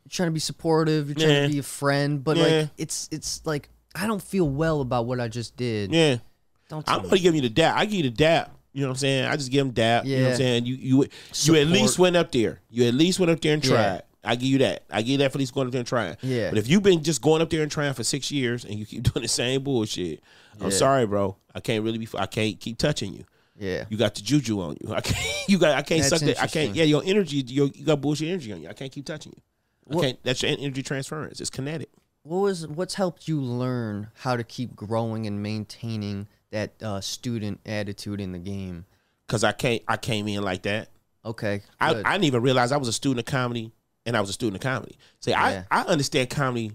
trying 0.09 0.27
to 0.27 0.33
be 0.33 0.39
supportive, 0.39 1.07
you're 1.07 1.15
trying 1.15 1.29
Yeah. 1.29 1.43
to 1.47 1.53
be 1.53 1.59
a 1.59 1.63
friend, 1.63 2.23
but 2.23 2.37
Yeah. 2.37 2.43
like 2.43 2.69
it's 2.77 3.07
it's 3.11 3.41
like 3.45 3.69
I 3.95 4.05
don't 4.07 4.21
feel 4.21 4.47
well 4.49 4.81
about 4.81 5.05
what 5.05 5.19
I 5.19 5.27
just 5.27 5.55
did. 5.55 5.91
Yeah. 5.91 6.17
Don't 6.69 6.85
tell 6.85 6.97
I'm 6.97 7.03
me. 7.03 7.09
gonna 7.09 7.21
give 7.21 7.35
you 7.35 7.41
the 7.41 7.49
dap. 7.49 7.75
I 7.77 7.85
give 7.85 7.93
you 7.95 8.03
the 8.03 8.09
dap. 8.15 8.53
You 8.73 8.81
know 8.81 8.89
what 8.89 8.93
I'm 8.93 8.97
saying? 8.99 9.25
I 9.25 9.35
just 9.35 9.49
give 9.51 9.65
him 9.65 9.71
dap. 9.73 10.05
You 10.05 10.17
know 10.17 10.23
what 10.25 10.31
I'm 10.31 10.37
saying? 10.37 10.65
You 10.65 10.75
you 10.75 11.05
you 11.43 11.55
at 11.55 11.67
least 11.67 11.97
went 11.97 12.15
up 12.15 12.31
there. 12.31 12.61
You 12.69 12.87
at 12.87 12.93
least 12.93 13.19
went 13.19 13.31
up 13.31 13.41
there 13.41 13.53
and 13.53 13.63
Yeah. 13.65 13.71
tried. 13.71 14.01
I 14.28 14.36
give 14.36 14.49
you 14.49 14.57
that. 14.59 14.84
I 14.91 15.01
give 15.01 15.11
you 15.11 15.17
that 15.19 15.32
for 15.32 15.38
at 15.38 15.39
least 15.39 15.53
going 15.53 15.67
up 15.67 15.71
there 15.71 15.80
and 15.80 15.88
trying. 15.88 16.17
Yeah. 16.21 16.49
But 16.49 16.59
if 16.59 16.67
you've 16.67 16.84
been 16.84 17.01
just 17.01 17.21
going 17.21 17.41
up 17.41 17.49
there 17.49 17.63
and 17.63 17.71
trying 17.71 17.93
for 17.93 18.03
six 18.03 18.30
years 18.30 18.65
and 18.65 18.75
you 18.75 18.86
keep 18.86 19.03
doing 19.13 19.23
the 19.23 19.30
same 19.30 19.63
bullshit, 19.63 20.21
I'm 20.59 20.71
sorry, 20.71 21.05
bro. 21.07 21.38
I 21.55 21.59
can't 21.59 21.84
really 21.84 21.97
be. 21.97 22.07
I 22.17 22.25
can't 22.25 22.59
keep 22.59 22.78
touching 22.78 23.13
you. 23.13 23.23
Yeah. 23.57 23.86
You 23.89 23.97
got 23.97 24.15
the 24.15 24.21
juju 24.21 24.61
on 24.61 24.78
you. 24.82 24.93
I 24.93 25.01
can't. 25.01 25.49
You 25.49 25.57
got. 25.57 25.75
I 25.78 25.82
can't 25.82 26.01
That's 26.01 26.09
suck 26.09 26.19
that. 26.21 26.41
I 26.41 26.47
can't. 26.47 26.75
Yeah, 26.75 26.84
your 26.84 27.03
energy. 27.05 27.38
Your, 27.38 27.67
you 27.67 27.86
got 27.86 28.01
bullshit 28.01 28.28
energy 28.28 28.51
on 28.51 28.61
you. 28.61 28.69
I 28.69 28.73
can't 28.73 28.91
keep 28.91 29.05
touching 29.05 29.34
you. 29.36 29.97
I 29.97 30.01
can't. 30.01 30.23
That's 30.23 30.41
your 30.41 30.51
energy 30.51 30.84
transference. 30.84 31.39
It's 31.39 31.49
kinetic. 31.49 31.89
What 32.23 32.39
was 32.39 32.67
what's 32.67 32.95
helped 32.95 33.28
you 33.28 33.39
learn 33.39 34.09
how 34.15 34.36
to 34.36 34.43
keep 34.43 34.75
growing 34.75 35.25
and 35.25 35.41
maintaining 35.41 36.28
that 36.51 36.71
uh, 36.84 36.99
student 36.99 37.61
attitude 37.65 38.19
in 38.19 38.34
the 38.34 38.39
game? 38.39 38.86
Cause 39.28 39.43
I 39.43 39.53
can't. 39.53 39.82
I 39.88 39.97
came 39.97 40.28
in 40.28 40.43
like 40.43 40.63
that. 40.63 40.89
Okay. 41.23 41.61
I. 41.80 41.91
I 41.91 42.13
didn't 42.13 42.25
even 42.25 42.41
realize 42.41 42.71
I 42.71 42.78
was 42.78 42.88
a 42.88 42.93
student 42.93 43.19
of 43.19 43.32
comedy 43.32 43.71
and 44.07 44.17
I 44.17 44.21
was 44.21 44.31
a 44.31 44.33
student 44.33 44.55
of 44.55 44.61
comedy. 44.67 44.97
See, 45.19 45.31
Yeah. 45.31 45.65
I, 45.69 45.81
I 45.81 45.83
understand 45.83 46.31
comedy 46.31 46.71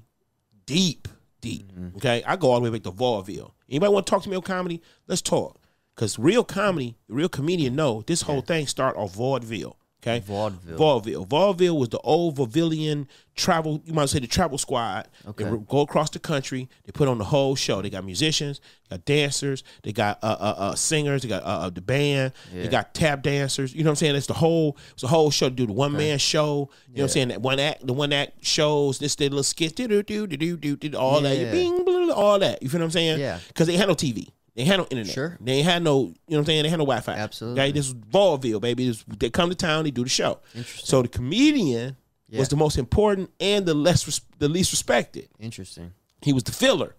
deep, 0.66 1.08
deep. 1.40 1.72
Mm-hmm. 1.72 1.96
Okay. 1.96 2.22
I 2.24 2.36
go 2.36 2.50
all 2.52 2.60
the 2.60 2.70
way 2.70 2.76
back 2.78 2.84
to 2.84 2.90
vaudeville. 2.92 3.54
Anybody 3.68 3.92
want 3.92 4.06
to 4.06 4.10
talk 4.10 4.22
to 4.22 4.28
me 4.28 4.36
on 4.36 4.42
comedy? 4.42 4.80
Let's 5.08 5.22
talk. 5.22 5.58
Because 5.94 6.18
real 6.18 6.44
comedy, 6.44 6.96
real 7.08 7.28
comedian 7.28 7.74
know 7.74 8.02
this 8.06 8.22
whole 8.22 8.40
thing 8.42 8.66
start 8.66 8.96
off 8.96 9.14
vaudeville. 9.14 9.76
Okay. 10.02 10.18
Vaudeville. 10.20 10.76
Vaudeville. 10.76 11.24
Vaudeville 11.24 11.78
was 11.78 11.88
the 11.90 11.98
old 11.98 12.36
Vaudevillian 12.36 13.06
travel, 13.36 13.80
you 13.84 13.92
might 13.92 14.08
say 14.08 14.18
the 14.18 14.26
travel 14.26 14.58
squad. 14.58 15.08
Okay. 15.28 15.44
They 15.44 15.56
go 15.68 15.80
across 15.82 16.10
the 16.10 16.18
country. 16.18 16.68
They 16.84 16.90
put 16.92 17.06
on 17.06 17.18
the 17.18 17.24
whole 17.24 17.54
show. 17.54 17.80
They 17.80 17.88
got 17.88 18.04
musicians, 18.04 18.60
they 18.88 18.96
got 18.96 19.04
dancers, 19.04 19.62
they 19.84 19.92
got 19.92 20.18
uh, 20.22 20.36
uh, 20.40 20.54
uh, 20.58 20.74
singers, 20.74 21.22
they 21.22 21.28
got 21.28 21.44
uh, 21.44 21.46
uh, 21.66 21.70
the 21.70 21.80
band, 21.80 22.32
they 22.52 22.66
got 22.66 22.94
tap 22.94 23.22
dancers. 23.22 23.72
You 23.74 23.84
know 23.84 23.90
what 23.90 23.92
I'm 23.92 23.96
saying? 23.96 24.16
It's 24.16 24.26
the 24.26 24.34
whole, 24.34 24.76
it's 24.92 25.02
the 25.02 25.08
whole 25.08 25.30
show 25.30 25.48
to 25.48 25.54
do 25.54 25.66
the 25.66 25.72
one 25.72 25.92
man 25.92 26.18
show. 26.18 26.68
You 26.88 26.96
know 26.96 27.02
what 27.02 27.02
I'm 27.02 27.08
saying? 27.08 27.28
That 27.28 27.40
one 27.40 27.60
act, 27.60 27.86
the 27.86 27.92
one 27.92 28.12
act 28.12 28.44
shows 28.44 28.98
this 28.98 29.14
their 29.14 29.28
little 29.28 29.44
skit, 29.44 29.76
do 29.76 29.86
do 29.86 30.02
do 30.02 30.26
do 30.26 30.56
do 30.56 30.76
do 30.76 30.98
all 30.98 31.20
that, 31.20 31.36
Yeah. 31.36 31.52
bing, 31.52 31.84
blah, 31.84 32.06
blah, 32.06 32.14
all 32.14 32.38
that. 32.40 32.60
You 32.60 32.68
feel 32.68 32.80
what 32.80 32.86
I'm 32.86 32.90
saying? 32.90 33.20
Yeah. 33.20 33.38
Because 33.46 33.68
they 33.68 33.76
had 33.76 33.86
no 33.88 33.94
TV. 33.94 34.30
They 34.54 34.64
had 34.64 34.76
no 34.78 34.84
internet. 34.90 35.14
Sure. 35.14 35.38
They 35.40 35.62
had 35.62 35.82
no, 35.82 36.00
you 36.00 36.06
know 36.06 36.14
what 36.26 36.38
I'm 36.40 36.44
saying? 36.44 36.62
They 36.64 36.68
had 36.68 36.78
no 36.78 36.84
Wi-Fi. 36.84 37.14
Absolutely. 37.14 37.60
Okay, 37.62 37.72
this 37.72 37.88
was 37.88 37.96
vaudeville, 38.10 38.60
baby. 38.60 38.94
They 39.18 39.30
come 39.30 39.48
to 39.48 39.54
town, 39.56 39.84
they 39.84 39.90
do 39.90 40.02
the 40.04 40.10
show. 40.10 40.40
Interesting. 40.54 40.86
So 40.86 41.02
the 41.02 41.08
comedian 41.08 41.96
Yeah. 42.28 42.38
was 42.38 42.48
the 42.48 42.56
most 42.56 42.76
important 42.76 43.30
and 43.40 43.64
the 43.64 43.72
less 43.74 44.06
res- 44.06 44.20
the 44.38 44.48
least 44.48 44.72
respected. 44.72 45.28
Interesting. 45.40 45.92
He 46.20 46.32
was 46.34 46.42
the 46.44 46.52
filler. 46.52 46.94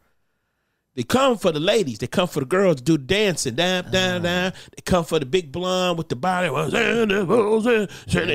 They 0.95 1.01
come 1.03 1.37
for 1.39 1.51
the 1.51 1.59
ladies. 1.59 1.97
They 1.97 2.05
come 2.05 2.27
for 2.27 2.39
the 2.39 2.45
girls 2.45 2.75
to 2.75 2.83
do 2.83 2.97
the 2.99 3.03
dancing. 3.03 3.55
Down, 3.55 3.89
down, 3.89 4.21
down. 4.21 4.53
They 4.75 4.81
come 4.85 5.03
for 5.03 5.17
the 5.17 5.25
big 5.25 5.51
blonde 5.51 5.97
with 5.97 6.07
the 6.09 6.15
body. 6.15 6.49
And, 6.49 7.11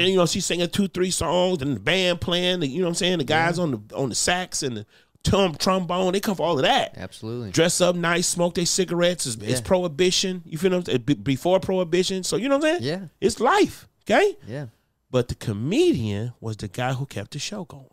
you 0.08 0.16
know, 0.16 0.26
she's 0.26 0.44
singing 0.46 0.68
two, 0.68 0.88
three 0.88 1.12
songs 1.12 1.62
and 1.62 1.76
the 1.76 1.80
band 1.80 2.20
playing. 2.20 2.60
The, 2.60 2.66
you 2.66 2.78
know 2.80 2.86
what 2.86 2.90
I'm 2.90 2.94
saying? 2.94 3.18
The 3.18 3.24
guys 3.24 3.58
on 3.60 3.70
the 3.88 3.96
on 3.96 4.08
the 4.08 4.14
sax 4.16 4.64
and 4.64 4.78
the 4.78 4.86
tom, 5.24 5.54
trombone. 5.54 6.12
They 6.12 6.20
come 6.20 6.36
for 6.36 6.46
all 6.46 6.56
of 6.58 6.62
that. 6.64 6.96
Absolutely. 6.96 7.50
Dress 7.50 7.80
up 7.80 7.96
nice, 7.96 8.26
smoke 8.28 8.54
their 8.54 8.66
cigarettes. 8.66 9.26
It's, 9.26 9.36
it's 9.42 9.60
prohibition. 9.60 10.42
You 10.46 10.58
feel 10.58 10.70
what 10.70 10.76
I'm 10.78 10.84
saying? 10.86 10.98
Be- 11.02 11.14
Before 11.14 11.60
prohibition. 11.60 12.22
So, 12.24 12.36
you 12.36 12.48
know 12.48 12.58
what 12.58 12.66
I'm 12.68 12.78
saying? 12.80 13.00
Yeah. 13.00 13.06
It's 13.20 13.40
life. 13.40 13.88
Okay? 14.04 14.36
Yeah. 14.46 14.66
But 15.10 15.28
the 15.28 15.34
comedian 15.34 16.32
was 16.40 16.56
the 16.58 16.68
guy 16.68 16.92
who 16.92 17.06
kept 17.06 17.32
the 17.32 17.38
show 17.38 17.64
going. 17.64 17.86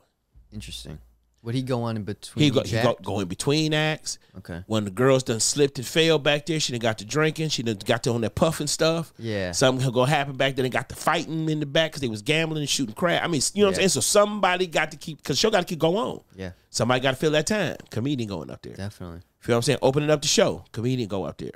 Interesting. 0.51 0.99
Would 1.45 1.53
he 1.53 1.61
go 1.61 1.83
on 1.83 1.95
in 1.95 2.03
between? 2.03 2.43
He 2.43 2.49
go, 2.49 2.63
he 2.63 2.71
go, 2.81 2.97
go 3.03 3.19
in 3.19 3.27
between 3.27 3.71
acts. 3.71 4.17
Okay. 4.39 4.63
When 4.65 4.83
the 4.83 4.89
girls 4.89 5.21
done 5.21 5.39
slipped 5.39 5.77
and 5.77 5.85
fell 5.85 6.17
back 6.17 6.47
there, 6.47 6.59
she 6.59 6.71
done 6.71 6.79
got 6.79 6.97
to 6.97 7.05
drinking. 7.05 7.49
She 7.49 7.61
done 7.61 7.77
got 7.85 8.01
to 8.03 8.13
on 8.13 8.21
that 8.21 8.33
puffing 8.33 8.65
stuff. 8.65 9.13
Yeah. 9.19 9.51
Something 9.51 9.91
gonna 9.91 10.09
happen 10.09 10.35
back 10.35 10.55
there. 10.55 10.63
They 10.63 10.69
got 10.69 10.89
to 10.89 10.95
fighting 10.95 11.47
in 11.47 11.59
the 11.59 11.67
back 11.67 11.91
because 11.91 12.01
they 12.01 12.07
was 12.07 12.23
gambling 12.23 12.61
and 12.61 12.69
shooting 12.69 12.95
crap. 12.95 13.23
I 13.23 13.27
mean, 13.27 13.41
you 13.53 13.61
know 13.61 13.67
what 13.67 13.75
I'm 13.75 13.75
saying? 13.75 13.89
So 13.89 13.99
somebody 13.99 14.65
got 14.65 14.89
to 14.89 14.97
keep 14.97 15.17
because 15.17 15.37
show 15.37 15.51
got 15.51 15.59
to 15.59 15.65
keep 15.65 15.77
going 15.77 15.97
on. 15.97 16.21
Yeah. 16.35 16.51
Somebody 16.71 16.99
got 16.99 17.11
to 17.11 17.17
fill 17.17 17.31
that 17.31 17.45
time. 17.45 17.77
Comedian 17.91 18.27
going 18.27 18.49
up 18.49 18.63
there. 18.63 18.73
Definitely. 18.73 19.21
feel 19.39 19.53
what 19.53 19.57
I'm 19.57 19.61
saying? 19.61 19.79
Opening 19.83 20.09
up 20.09 20.23
the 20.23 20.27
show, 20.27 20.65
comedian 20.71 21.07
go 21.07 21.25
up 21.25 21.37
there. 21.37 21.51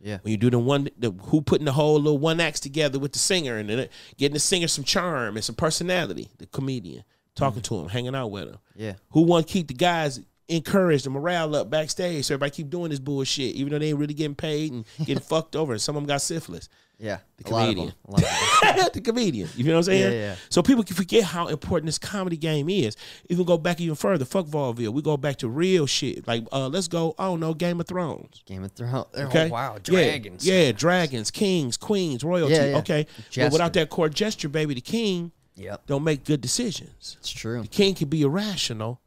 Yeah. 0.00 0.18
When 0.22 0.30
you 0.30 0.36
do 0.38 0.50
the 0.50 0.58
one, 0.58 0.88
the 0.98 1.10
who 1.10 1.42
putting 1.42 1.66
the 1.66 1.72
whole 1.72 1.96
little 1.96 2.18
one 2.18 2.40
acts 2.40 2.60
together 2.60 2.98
with 2.98 3.12
the 3.12 3.18
singer 3.18 3.56
and 3.58 3.68
then 3.68 3.88
getting 4.16 4.34
the 4.34 4.40
singer 4.40 4.68
some 4.68 4.84
charm 4.84 5.36
and 5.36 5.44
some 5.44 5.54
personality, 5.54 6.30
the 6.38 6.46
comedian 6.46 7.04
talking 7.34 7.62
to 7.62 7.80
him, 7.80 7.88
hanging 7.88 8.14
out 8.14 8.30
with 8.30 8.48
him. 8.48 8.58
Yeah. 8.74 8.94
Who 9.10 9.22
want 9.22 9.46
to 9.46 9.52
keep 9.52 9.68
the 9.68 9.74
guys 9.74 10.20
encouraged, 10.48 11.06
the 11.06 11.10
morale 11.10 11.54
up 11.56 11.70
backstage, 11.70 12.26
so 12.26 12.34
everybody 12.34 12.50
keep 12.50 12.70
doing 12.70 12.90
this 12.90 12.98
bullshit, 12.98 13.54
even 13.54 13.72
though 13.72 13.78
they 13.78 13.88
ain't 13.88 13.98
really 13.98 14.14
getting 14.14 14.34
paid 14.34 14.72
and 14.72 14.84
getting 14.98 15.18
fucked 15.22 15.56
over. 15.56 15.72
And 15.72 15.80
some 15.82 15.96
of 15.96 16.02
them 16.02 16.08
got 16.08 16.22
syphilis. 16.22 16.68
Yeah. 16.98 17.18
The 17.38 17.50
a 17.50 17.52
lot 17.52 17.62
of 17.62 17.74
comedian. 17.74 17.86
them. 17.88 17.96
A 18.06 18.10
lot 18.12 18.22
of 18.22 18.76
them. 18.76 18.90
the 18.94 19.00
comedian. 19.00 19.48
You 19.56 19.64
know 19.64 19.72
what 19.72 19.78
I'm 19.78 19.82
saying? 19.84 20.12
Yeah, 20.12 20.18
yeah. 20.18 20.36
So 20.48 20.62
people 20.62 20.84
can 20.84 20.94
forget 20.94 21.24
how 21.24 21.48
important 21.48 21.86
this 21.86 21.98
comedy 21.98 22.36
game 22.36 22.68
is. 22.68 22.96
Even 23.28 23.44
go 23.44 23.58
back 23.58 23.80
even 23.80 23.96
further. 23.96 24.24
Fuck 24.24 24.46
Vaudeville. 24.46 24.92
We 24.92 25.02
go 25.02 25.16
back 25.16 25.36
to 25.38 25.48
real 25.48 25.86
shit. 25.86 26.26
Like 26.28 26.44
uh, 26.52 26.68
let's 26.68 26.86
go. 26.86 27.14
I 27.18 27.24
don't 27.24 27.40
know 27.40 27.52
Game 27.52 27.80
of 27.80 27.88
Thrones. 27.88 28.42
Game 28.46 28.62
of 28.62 28.72
Thrones. 28.72 29.06
Okay. 29.14 29.48
Oh, 29.48 29.52
wow. 29.52 29.74
Yeah, 29.74 29.80
Dragons. 29.82 30.46
Yeah, 30.46 30.72
dragons, 30.72 31.30
kings, 31.30 31.76
queens, 31.76 32.22
royalty. 32.22 32.54
Yeah, 32.54 32.66
yeah. 32.66 32.78
Okay. 32.78 33.06
But 33.36 33.52
without 33.52 33.72
that 33.72 33.90
court 33.90 34.14
gesture, 34.14 34.48
baby, 34.48 34.74
the 34.74 34.80
king 34.80 35.32
Yep. 35.56 35.86
don't 35.86 36.02
make 36.04 36.24
good 36.24 36.40
decisions. 36.40 37.16
It's 37.20 37.30
true. 37.30 37.62
The 37.62 37.68
king 37.68 37.94
can 37.94 38.08
be 38.08 38.22
irrational, 38.22 39.00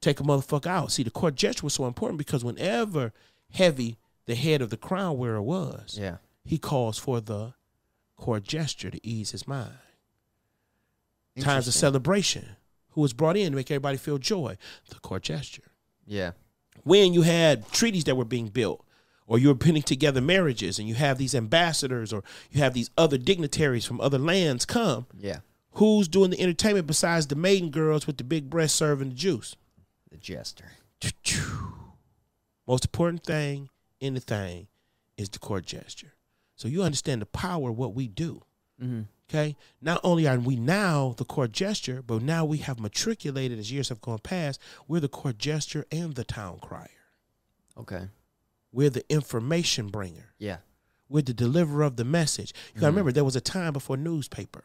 take 0.00 0.18
a 0.20 0.22
motherfucker 0.22 0.66
out. 0.66 0.92
See, 0.92 1.02
the 1.02 1.10
court 1.10 1.34
gesture 1.34 1.64
was 1.64 1.74
so 1.74 1.86
important 1.86 2.18
because 2.18 2.42
whenever 2.44 3.12
heavy 3.52 3.98
the 4.26 4.34
head 4.34 4.62
of 4.62 4.70
the 4.70 4.76
crown 4.78 5.18
wearer 5.18 5.42
was, 5.42 5.98
Yeah. 6.00 6.16
he 6.44 6.56
calls 6.58 6.98
for 6.98 7.20
the 7.20 7.52
court 8.16 8.44
gesture 8.44 8.90
to 8.90 9.06
ease 9.06 9.30
his 9.32 9.46
mind. 9.46 9.74
Times 11.38 11.66
of 11.68 11.74
celebration. 11.74 12.56
Who 12.90 13.00
was 13.00 13.12
brought 13.12 13.36
in 13.36 13.50
to 13.52 13.56
make 13.56 13.70
everybody 13.70 13.96
feel 13.98 14.18
joy? 14.18 14.56
The 14.88 15.00
court 15.00 15.24
gesture. 15.24 15.64
Yeah. 16.06 16.32
When 16.84 17.12
you 17.12 17.22
had 17.22 17.70
treaties 17.72 18.04
that 18.04 18.16
were 18.16 18.24
being 18.24 18.48
built, 18.48 18.84
or 19.26 19.38
you 19.38 19.48
were 19.48 19.54
putting 19.54 19.82
together 19.82 20.20
marriages, 20.20 20.78
and 20.78 20.86
you 20.86 20.94
have 20.94 21.18
these 21.18 21.34
ambassadors, 21.34 22.12
or 22.12 22.22
you 22.52 22.60
have 22.60 22.72
these 22.74 22.90
other 22.96 23.18
dignitaries 23.18 23.84
from 23.84 24.00
other 24.00 24.18
lands 24.18 24.64
come, 24.64 25.06
Yeah. 25.18 25.40
Who's 25.74 26.08
doing 26.08 26.30
the 26.30 26.40
entertainment 26.40 26.86
besides 26.86 27.26
the 27.26 27.36
maiden 27.36 27.70
girls 27.70 28.06
with 28.06 28.16
the 28.16 28.24
big 28.24 28.50
breasts 28.50 28.78
serving 28.78 29.10
the 29.10 29.14
juice? 29.14 29.56
The 30.10 30.16
jester. 30.16 30.72
Most 32.66 32.86
important 32.86 33.24
thing 33.24 33.68
in 34.00 34.14
the 34.14 34.20
thing 34.20 34.68
is 35.16 35.28
the 35.28 35.38
court 35.38 35.66
gesture. 35.66 36.14
So 36.56 36.68
you 36.68 36.82
understand 36.82 37.20
the 37.20 37.26
power 37.26 37.70
of 37.70 37.76
what 37.76 37.94
we 37.94 38.08
do. 38.08 38.42
Mm-hmm. 38.82 39.02
Okay. 39.28 39.56
Not 39.80 40.00
only 40.04 40.26
are 40.26 40.38
we 40.38 40.56
now 40.56 41.14
the 41.16 41.24
court 41.24 41.52
gesture, 41.52 42.02
but 42.06 42.22
now 42.22 42.44
we 42.44 42.58
have 42.58 42.78
matriculated 42.78 43.58
as 43.58 43.72
years 43.72 43.88
have 43.88 44.00
gone 44.00 44.18
past. 44.18 44.60
We're 44.86 45.00
the 45.00 45.08
court 45.08 45.38
gesture 45.38 45.86
and 45.90 46.14
the 46.14 46.24
town 46.24 46.58
crier. 46.60 46.88
Okay. 47.76 48.08
We're 48.72 48.90
the 48.90 49.04
information 49.10 49.88
bringer. 49.88 50.34
Yeah. 50.38 50.58
We're 51.08 51.22
the 51.22 51.34
deliverer 51.34 51.84
of 51.84 51.96
the 51.96 52.04
message. 52.04 52.52
You 52.74 52.80
gotta 52.80 52.92
remember 52.92 53.12
there 53.12 53.24
was 53.24 53.36
a 53.36 53.40
time 53.40 53.72
before 53.72 53.96
newspaper. 53.96 54.64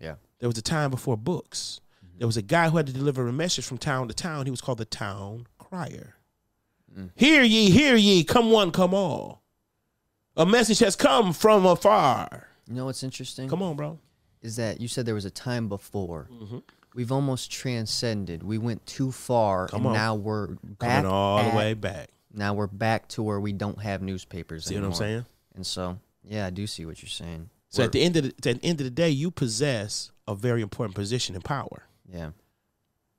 Yeah. 0.00 0.14
There 0.38 0.48
was 0.48 0.58
a 0.58 0.62
time 0.62 0.90
before 0.90 1.16
books. 1.16 1.80
There 2.18 2.26
was 2.26 2.36
a 2.36 2.42
guy 2.42 2.68
who 2.68 2.76
had 2.76 2.86
to 2.88 2.92
deliver 2.92 3.28
a 3.28 3.32
message 3.32 3.64
from 3.64 3.78
town 3.78 4.08
to 4.08 4.14
town. 4.14 4.44
He 4.46 4.50
was 4.50 4.60
called 4.60 4.78
the 4.78 4.84
town 4.84 5.46
crier. 5.58 6.14
Hear 7.14 7.42
ye, 7.44 7.70
hear 7.70 7.94
ye, 7.94 8.24
come 8.24 8.50
one, 8.50 8.72
come 8.72 8.92
all. 8.92 9.42
A 10.36 10.44
message 10.44 10.80
has 10.80 10.96
come 10.96 11.32
from 11.32 11.64
afar. 11.64 12.48
You 12.66 12.74
know 12.74 12.86
what's 12.86 13.04
interesting? 13.04 13.48
Come 13.48 13.62
on, 13.62 13.76
bro. 13.76 13.98
Is 14.42 14.56
that 14.56 14.80
you 14.80 14.88
said 14.88 15.06
there 15.06 15.14
was 15.14 15.24
a 15.24 15.30
time 15.30 15.68
before. 15.68 16.28
Mm-hmm. 16.32 16.58
We've 16.94 17.12
almost 17.12 17.52
transcended. 17.52 18.42
We 18.42 18.58
went 18.58 18.84
too 18.86 19.12
far, 19.12 19.68
Come 19.68 19.80
and 19.82 19.88
on. 19.88 19.92
now 19.92 20.14
we're 20.16 20.48
back 20.64 21.02
Coming 21.04 21.06
all 21.12 21.38
at- 21.38 21.50
the 21.52 21.56
way 21.56 21.74
back. 21.74 22.08
Now 22.34 22.54
we're 22.54 22.66
back 22.66 23.06
to 23.08 23.22
where 23.22 23.38
we 23.40 23.52
don't 23.52 23.80
have 23.80 24.02
newspapers 24.02 24.64
See 24.66 24.74
what 24.74 24.84
I'm 24.84 24.92
saying? 24.94 25.24
And 25.54 25.64
so, 25.66 25.98
yeah, 26.24 26.46
I 26.46 26.50
do 26.50 26.66
see 26.66 26.84
what 26.84 27.00
you're 27.02 27.08
saying. 27.08 27.48
So 27.70 27.82
at 27.84 27.92
the 27.92 28.02
end 28.02 28.16
of 28.16 28.22
the, 28.24 28.28
at 28.30 28.60
the 28.60 28.66
end 28.66 28.80
of 28.80 28.84
the 28.84 28.90
day, 28.90 29.10
you 29.10 29.30
possess 29.30 30.10
a 30.26 30.34
very 30.34 30.62
important 30.62 30.94
position 30.94 31.34
in 31.34 31.42
power, 31.42 31.84
yeah, 32.10 32.30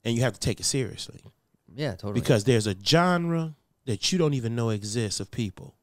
and 0.04 0.16
you 0.16 0.22
have 0.24 0.34
to 0.34 0.40
take 0.40 0.60
it 0.60 0.66
seriously. 0.66 1.22
Yeah, 1.74 1.92
totally. 1.92 2.20
because 2.20 2.46
there's 2.46 2.66
a 2.66 2.76
genre 2.84 3.56
that 3.86 4.12
you 4.12 4.18
don't 4.18 4.34
even 4.34 4.56
know 4.56 4.70
exists 4.72 5.20
of 5.20 5.30
people 5.30 5.76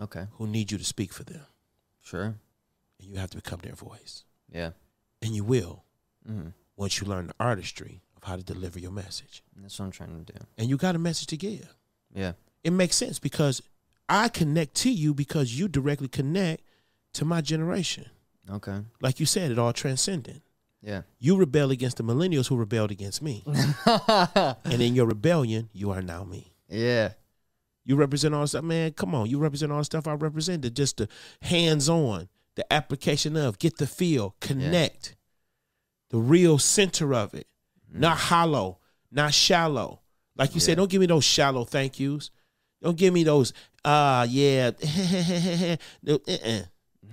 okay, 0.00 0.26
who 0.34 0.46
need 0.46 0.70
you 0.70 0.78
to 0.78 0.84
speak 0.84 1.12
for 1.12 1.24
them, 1.24 1.42
sure, 2.00 2.24
and 3.00 3.08
you 3.10 3.16
have 3.16 3.30
to 3.30 3.36
become 3.38 3.58
their 3.62 3.74
voice, 3.74 4.24
yeah, 4.52 4.70
and 5.20 5.34
you 5.34 5.44
will 5.44 5.84
hmm 6.26 6.48
once 6.76 7.00
you 7.00 7.06
learn 7.06 7.26
the 7.26 7.34
artistry 7.38 8.00
of 8.16 8.24
how 8.24 8.34
to 8.36 8.42
deliver 8.42 8.78
your 8.78 8.90
message, 8.92 9.42
that's 9.56 9.78
what 9.78 9.86
I'm 9.86 9.90
trying 9.92 10.24
to 10.24 10.32
do. 10.32 10.38
and 10.56 10.68
you 10.70 10.76
got 10.76 10.94
a 10.94 10.98
message 10.98 11.26
to 11.28 11.36
give. 11.36 11.74
Yeah, 12.14 12.32
It 12.64 12.72
makes 12.72 12.96
sense 12.96 13.18
because 13.18 13.62
I 14.08 14.28
connect 14.28 14.74
to 14.76 14.90
you 14.90 15.12
because 15.14 15.58
you 15.58 15.66
directly 15.68 16.08
connect 16.08 16.62
to 17.14 17.24
my 17.24 17.40
generation. 17.40 18.06
okay, 18.50 18.80
Like 19.00 19.20
you 19.20 19.26
said, 19.26 19.50
it 19.50 19.58
all 19.58 19.72
transcendent. 19.72 20.42
yeah, 20.82 21.02
You 21.18 21.36
rebel 21.36 21.70
against 21.70 21.96
the 21.98 22.04
millennials 22.04 22.48
who 22.48 22.56
rebelled 22.56 22.90
against 22.90 23.22
me. 23.22 23.44
and 23.86 24.80
in 24.82 24.94
your 24.94 25.06
rebellion, 25.06 25.68
you 25.72 25.90
are 25.90 26.02
now 26.02 26.24
me. 26.24 26.52
yeah, 26.68 27.12
You 27.84 27.96
represent 27.96 28.34
all 28.34 28.46
stuff, 28.46 28.64
man. 28.64 28.92
Come 28.92 29.14
on, 29.14 29.28
you 29.28 29.38
represent 29.38 29.70
all 29.72 29.78
the 29.78 29.84
stuff 29.84 30.06
I 30.08 30.14
represented. 30.14 30.74
Just 30.76 30.96
the 30.98 31.08
hands 31.42 31.88
on, 31.88 32.28
the 32.56 32.70
application 32.72 33.36
of, 33.36 33.58
get 33.58 33.76
the 33.78 33.86
feel, 33.86 34.34
connect, 34.40 35.16
the 36.10 36.18
real 36.18 36.58
center 36.58 37.14
of 37.14 37.34
it, 37.34 37.46
not 37.90 38.16
hollow, 38.18 38.78
not 39.10 39.34
shallow. 39.34 40.00
Like 40.36 40.54
you 40.54 40.60
said, 40.60 40.76
don't 40.78 40.90
give 40.90 41.00
me 41.00 41.06
those 41.06 41.24
shallow 41.24 41.64
thank 41.64 42.00
yous. 42.00 42.30
Don't 42.82 42.96
give 42.96 43.12
me 43.14 43.22
those, 43.22 43.52
ah, 43.84 44.24
yeah, 44.24 44.70
no, 46.02 46.14
uh-uh. 46.26 46.62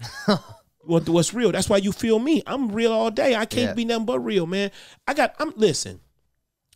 what 0.81 1.07
what's 1.09 1.33
real? 1.33 1.51
That's 1.51 1.69
why 1.69 1.77
you 1.77 1.91
feel 1.91 2.19
me. 2.19 2.43
I'm 2.47 2.71
real 2.71 2.91
all 2.91 3.11
day. 3.11 3.35
I 3.35 3.45
can't 3.45 3.69
Yeah. 3.69 3.73
be 3.73 3.85
nothing 3.85 4.05
but 4.05 4.19
real, 4.19 4.45
man. 4.45 4.71
I 5.07 5.13
got. 5.13 5.35
I'm 5.39 5.53
listen. 5.55 5.99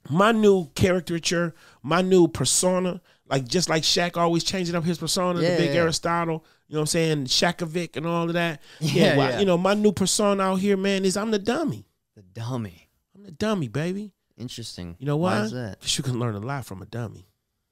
My 0.10 0.32
new 0.34 0.68
caricature, 0.76 1.56
my 1.82 2.02
new 2.02 2.28
persona, 2.28 3.02
like 3.30 3.48
just 3.48 3.70
like 3.70 3.84
Shaq 3.84 4.18
always 4.18 4.44
changing 4.44 4.76
up 4.76 4.84
his 4.84 4.98
persona, 4.98 5.42
Yeah, 5.42 5.52
the 5.52 5.58
big 5.58 5.74
yeah. 5.74 5.82
Aristotle. 5.82 6.44
You 6.68 6.74
know 6.76 6.80
what 6.80 6.82
I'm 6.82 6.88
saying? 6.88 7.26
Shakovic 7.26 7.96
and 7.96 8.06
all 8.06 8.28
of 8.28 8.34
that. 8.34 8.62
Yeah, 8.82 9.16
well. 9.18 9.40
You 9.40 9.46
know, 9.46 9.58
my 9.58 9.76
new 9.76 9.94
persona 9.94 10.44
out 10.44 10.56
here, 10.56 10.76
man, 10.76 11.06
is 11.06 11.16
I'm 11.16 11.32
the 11.32 11.40
dummy. 11.40 11.86
the 12.16 12.22
dummy. 12.22 12.90
I'm 13.16 13.24
the 13.24 13.32
dummy, 13.32 13.70
baby. 13.70 14.12
Interesting. 14.38 14.96
You 15.00 15.06
know 15.06 15.16
why? 15.18 15.40
Why 15.40 15.46
is 15.46 15.52
that? 15.54 15.80
Because 15.80 15.98
you 15.98 16.04
can 16.04 16.20
learn 16.20 16.36
a 16.36 16.40
lot 16.40 16.66
from 16.66 16.82
a 16.82 16.86
dummy. 16.86 17.28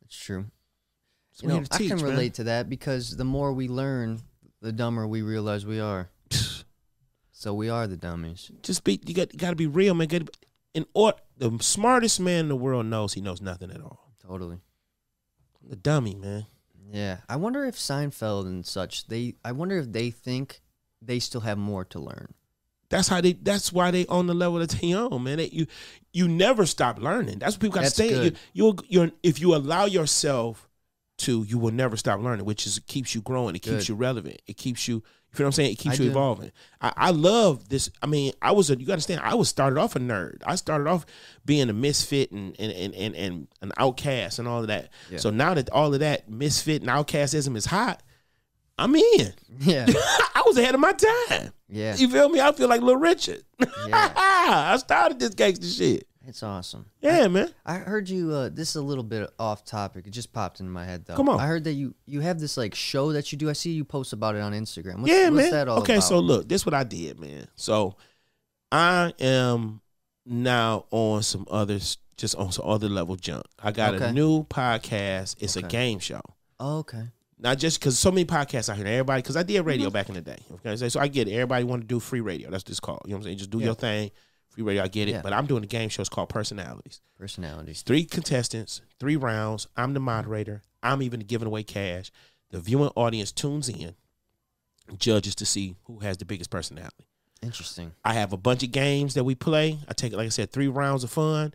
It's 0.06 0.16
true. 0.16 0.46
That's 1.32 1.42
You 1.42 1.50
know, 1.50 1.56
we're 1.56 1.62
I 1.64 1.66
can 1.66 1.78
teach, 1.78 1.90
man. 1.96 2.04
relate 2.04 2.34
to 2.36 2.44
that 2.46 2.70
because 2.70 3.18
the 3.18 3.26
more 3.26 3.52
we 3.52 3.68
learn, 3.68 4.22
the 4.62 4.72
dumber 4.72 5.08
we 5.08 5.22
realize 5.22 5.66
we 5.66 5.80
are. 5.80 6.10
So 7.32 7.56
we 7.56 7.70
are 7.70 7.88
the 7.88 7.98
dummies. 7.98 8.52
Just 8.62 8.84
be. 8.84 9.00
You 9.04 9.16
got. 9.16 9.34
You 9.34 9.40
got 9.40 9.50
to 9.50 9.56
be 9.56 9.66
real, 9.66 9.96
man. 9.96 10.08
Gotta 10.08 10.28
In 10.76 10.86
or 10.94 11.14
the 11.38 11.58
smartest 11.60 12.20
man 12.20 12.42
in 12.42 12.50
the 12.50 12.56
world 12.56 12.86
knows 12.86 13.14
he 13.14 13.22
knows 13.22 13.42
nothing 13.42 13.72
at 13.72 13.82
all. 13.82 14.14
Totally. 14.24 14.60
The 15.68 15.76
dummy, 15.76 16.14
man. 16.14 16.46
Yeah. 16.92 17.18
I 17.28 17.38
wonder 17.38 17.66
if 17.66 17.76
Seinfeld 17.76 18.46
and 18.46 18.64
such, 18.64 19.08
they 19.08 19.34
I 19.44 19.54
wonder 19.54 19.80
if 19.80 19.92
they 19.92 20.12
think 20.12 20.62
they 21.02 21.18
still 21.18 21.42
have 21.42 21.58
more 21.58 21.84
to 21.86 22.00
learn. 22.00 22.36
That's 22.90 23.08
how 23.08 23.22
they. 23.22 23.34
That's 23.34 23.74
why 23.74 23.90
they 23.90 24.06
on 24.06 24.28
the 24.28 24.36
level 24.36 24.60
that 24.60 24.70
they 24.70 24.94
on, 24.94 25.24
man. 25.24 25.38
They, 25.38 25.48
you 25.48 25.66
you 26.14 26.28
never 26.28 26.68
stop 26.68 27.00
learning. 27.00 27.40
That's 27.40 27.56
what 27.56 27.62
people 27.62 27.76
got 27.76 27.86
to 27.86 27.90
stay. 27.90 28.24
You, 28.24 28.32
you'll 28.54 28.80
you're 28.88 29.12
if 29.24 29.40
you 29.42 29.56
allow 29.56 29.86
yourself 29.86 30.70
to, 31.22 31.44
you 31.44 31.58
will 31.58 31.72
never 31.72 31.98
stop 31.98 32.20
learning, 32.20 32.46
which 32.46 32.66
is 32.68 32.80
keeps 32.88 33.16
you 33.16 33.22
growing. 33.22 33.56
It 33.56 33.60
keeps 33.60 33.78
Good. 33.78 33.90
you 33.90 33.96
relevant. 33.96 34.42
It 34.48 34.58
keeps 34.58 34.88
you. 34.88 34.96
You 34.96 35.38
feel 35.38 35.46
what 35.46 35.50
I'm 35.50 35.52
saying? 35.54 35.72
It 35.72 35.80
keeps 35.80 35.98
I 35.98 36.04
you 36.04 36.10
do. 36.10 36.12
evolving. 36.12 36.52
I, 36.82 36.92
I 36.98 37.12
love 37.12 37.70
this. 37.70 37.90
I 38.02 38.06
mean, 38.06 38.34
I 38.42 38.52
was 38.52 38.70
a. 38.70 38.74
You 38.78 38.86
got 38.86 38.88
to 38.88 38.94
understand. 38.94 39.22
I 39.24 39.36
was 39.36 39.48
started 39.48 39.80
off 39.80 39.96
a 39.96 40.00
nerd. 40.00 40.42
I 40.46 40.56
started 40.56 40.88
off 40.88 41.06
being 41.46 41.70
a 41.70 41.74
misfit 41.74 42.32
and 42.32 42.54
and 42.60 42.72
and 42.72 42.94
and, 42.94 43.16
and 43.16 43.48
an 43.62 43.72
outcast 43.78 44.40
and 44.40 44.48
all 44.48 44.60
of 44.62 44.68
that. 44.68 44.90
Yeah. 45.10 45.20
So 45.20 45.30
now 45.30 45.54
that 45.54 45.70
all 45.70 45.94
of 45.94 46.02
that 46.02 46.30
misfit 46.30 46.82
and 46.82 46.92
outcastism 46.92 47.56
is 47.56 47.66
hot, 47.66 48.04
I'm 48.78 48.96
in. 48.96 49.34
Yeah. 49.60 49.86
I 50.36 50.44
was 50.46 50.58
ahead 50.58 50.76
of 50.76 50.82
my 50.82 50.94
time. 50.94 51.54
Yeah. 51.70 51.96
You 51.96 52.10
feel 52.10 52.28
me? 52.28 52.42
I 52.42 52.52
feel 52.52 52.68
like 52.68 52.82
Little 52.82 53.00
Richard. 53.00 53.44
Yeah. 53.60 53.68
I 54.16 54.76
started 54.78 55.20
this 55.20 55.34
gangster 55.34 55.68
shit. 55.68 56.08
It's 56.28 56.44
awesome. 56.44 56.86
Yeah, 57.02 57.28
man. 57.30 57.52
I 57.66 57.76
heard 57.78 58.08
you. 58.08 58.32
Uh, 58.32 58.50
this 58.50 58.70
is 58.70 58.76
a 58.76 58.82
little 58.82 59.04
bit 59.04 59.30
off 59.40 59.66
topic. 59.66 60.06
It 60.06 60.12
just 60.12 60.32
popped 60.32 60.60
into 60.60 60.72
my 60.72 60.86
head 60.86 61.06
though. 61.06 61.16
Come 61.16 61.30
on. 61.30 61.40
I 61.40 61.48
heard 61.48 61.64
that 61.64 61.74
you 61.74 61.96
you 62.06 62.20
have 62.22 62.40
this 62.40 62.58
like 62.58 62.76
show 62.76 63.12
that 63.14 63.32
you 63.32 63.38
do. 63.38 63.50
I 63.50 63.54
see 63.54 63.72
you 63.72 63.84
post 63.84 64.14
about 64.14 64.36
it 64.36 64.42
on 64.42 64.54
Instagram. 64.54 65.00
What's, 65.00 65.12
yeah, 65.12 65.30
what's 65.30 65.44
man. 65.44 65.52
that 65.52 65.68
all 65.68 65.80
okay, 65.80 65.96
about? 65.96 66.04
so 66.04 66.20
look, 66.20 66.48
this 66.48 66.66
what 66.66 66.76
I 66.76 66.84
did, 66.84 67.20
man. 67.20 67.48
So 67.56 67.96
I 68.72 69.14
am 69.20 69.82
now 70.26 70.86
on 70.92 71.24
some 71.24 71.48
other, 71.50 71.80
just 72.18 72.36
on 72.36 72.52
some 72.52 72.68
other 72.68 72.88
level 72.88 73.16
junk. 73.16 73.44
I 73.62 73.72
got 73.72 73.96
a 73.96 74.12
new 74.14 74.44
podcast. 74.44 75.38
It's 75.40 75.56
a 75.56 75.62
game 75.64 76.00
show. 76.00 76.22
oh, 76.60 76.80
okay. 76.80 77.08
Not 77.44 77.58
just 77.58 77.80
because 77.80 77.98
so 77.98 78.12
many 78.12 78.24
podcasts 78.24 78.70
out 78.70 78.78
here. 78.78 78.86
Everybody, 78.86 79.24
because 79.24 79.36
I 79.36 79.42
did 79.42 79.66
radio 79.66 79.88
Mm-hmm. 79.88 79.94
back 79.94 80.10
in 80.10 80.14
the 80.14 80.22
day. 80.22 80.38
Okay, 80.64 80.90
so 80.90 81.00
I 81.00 81.08
get 81.08 81.28
it. 81.28 81.32
Everybody 81.32 81.64
want 81.64 81.82
to 81.82 81.88
do 81.88 82.00
free 82.00 82.22
radio. 82.22 82.52
That's 82.52 82.64
what 82.64 82.70
it's 82.70 82.80
called. 82.80 83.02
You 83.06 83.14
know 83.14 83.18
what 83.18 83.22
I'm 83.22 83.24
saying? 83.24 83.38
Just 83.40 83.50
do 83.50 83.58
your 83.58 83.74
thing. 83.74 84.12
Free 84.52 84.64
radio. 84.64 84.84
I 84.84 84.88
get 84.88 85.08
it. 85.08 85.12
Yeah. 85.12 85.22
But 85.22 85.34
I'm 85.34 85.46
doing 85.48 85.64
a 85.64 85.68
game 85.68 85.90
show. 85.90 86.02
It's 86.02 86.10
called 86.10 86.30
Personalities. 86.30 87.02
Personalities. 87.18 87.82
three 87.82 88.04
contestants, 88.04 88.82
three 89.00 89.16
rounds. 89.16 89.68
I'm 89.78 89.94
the 89.94 90.00
moderator. 90.00 90.62
I'm 90.84 91.02
even 91.02 91.22
giving 91.22 91.48
away 91.48 91.64
cash. 91.64 92.12
The 92.50 92.60
viewing 92.60 92.92
audience 92.96 93.32
tunes 93.32 93.70
in, 93.70 93.96
judges 94.98 95.36
to 95.36 95.46
see 95.46 95.76
who 95.86 96.00
has 96.00 96.18
the 96.18 96.26
biggest 96.26 96.50
personality. 96.50 97.06
Interesting. 97.42 97.94
I 98.04 98.14
have 98.14 98.34
a 98.34 98.38
bunch 98.38 98.62
of 98.62 98.72
games 98.72 99.14
that 99.14 99.24
we 99.24 99.36
play. 99.36 99.80
I 99.88 99.94
take, 99.94 100.14
like 100.14 100.26
I 100.26 100.30
said, 100.30 100.52
three 100.52 100.68
rounds 100.68 101.04
of 101.04 101.12
fun. 101.12 101.54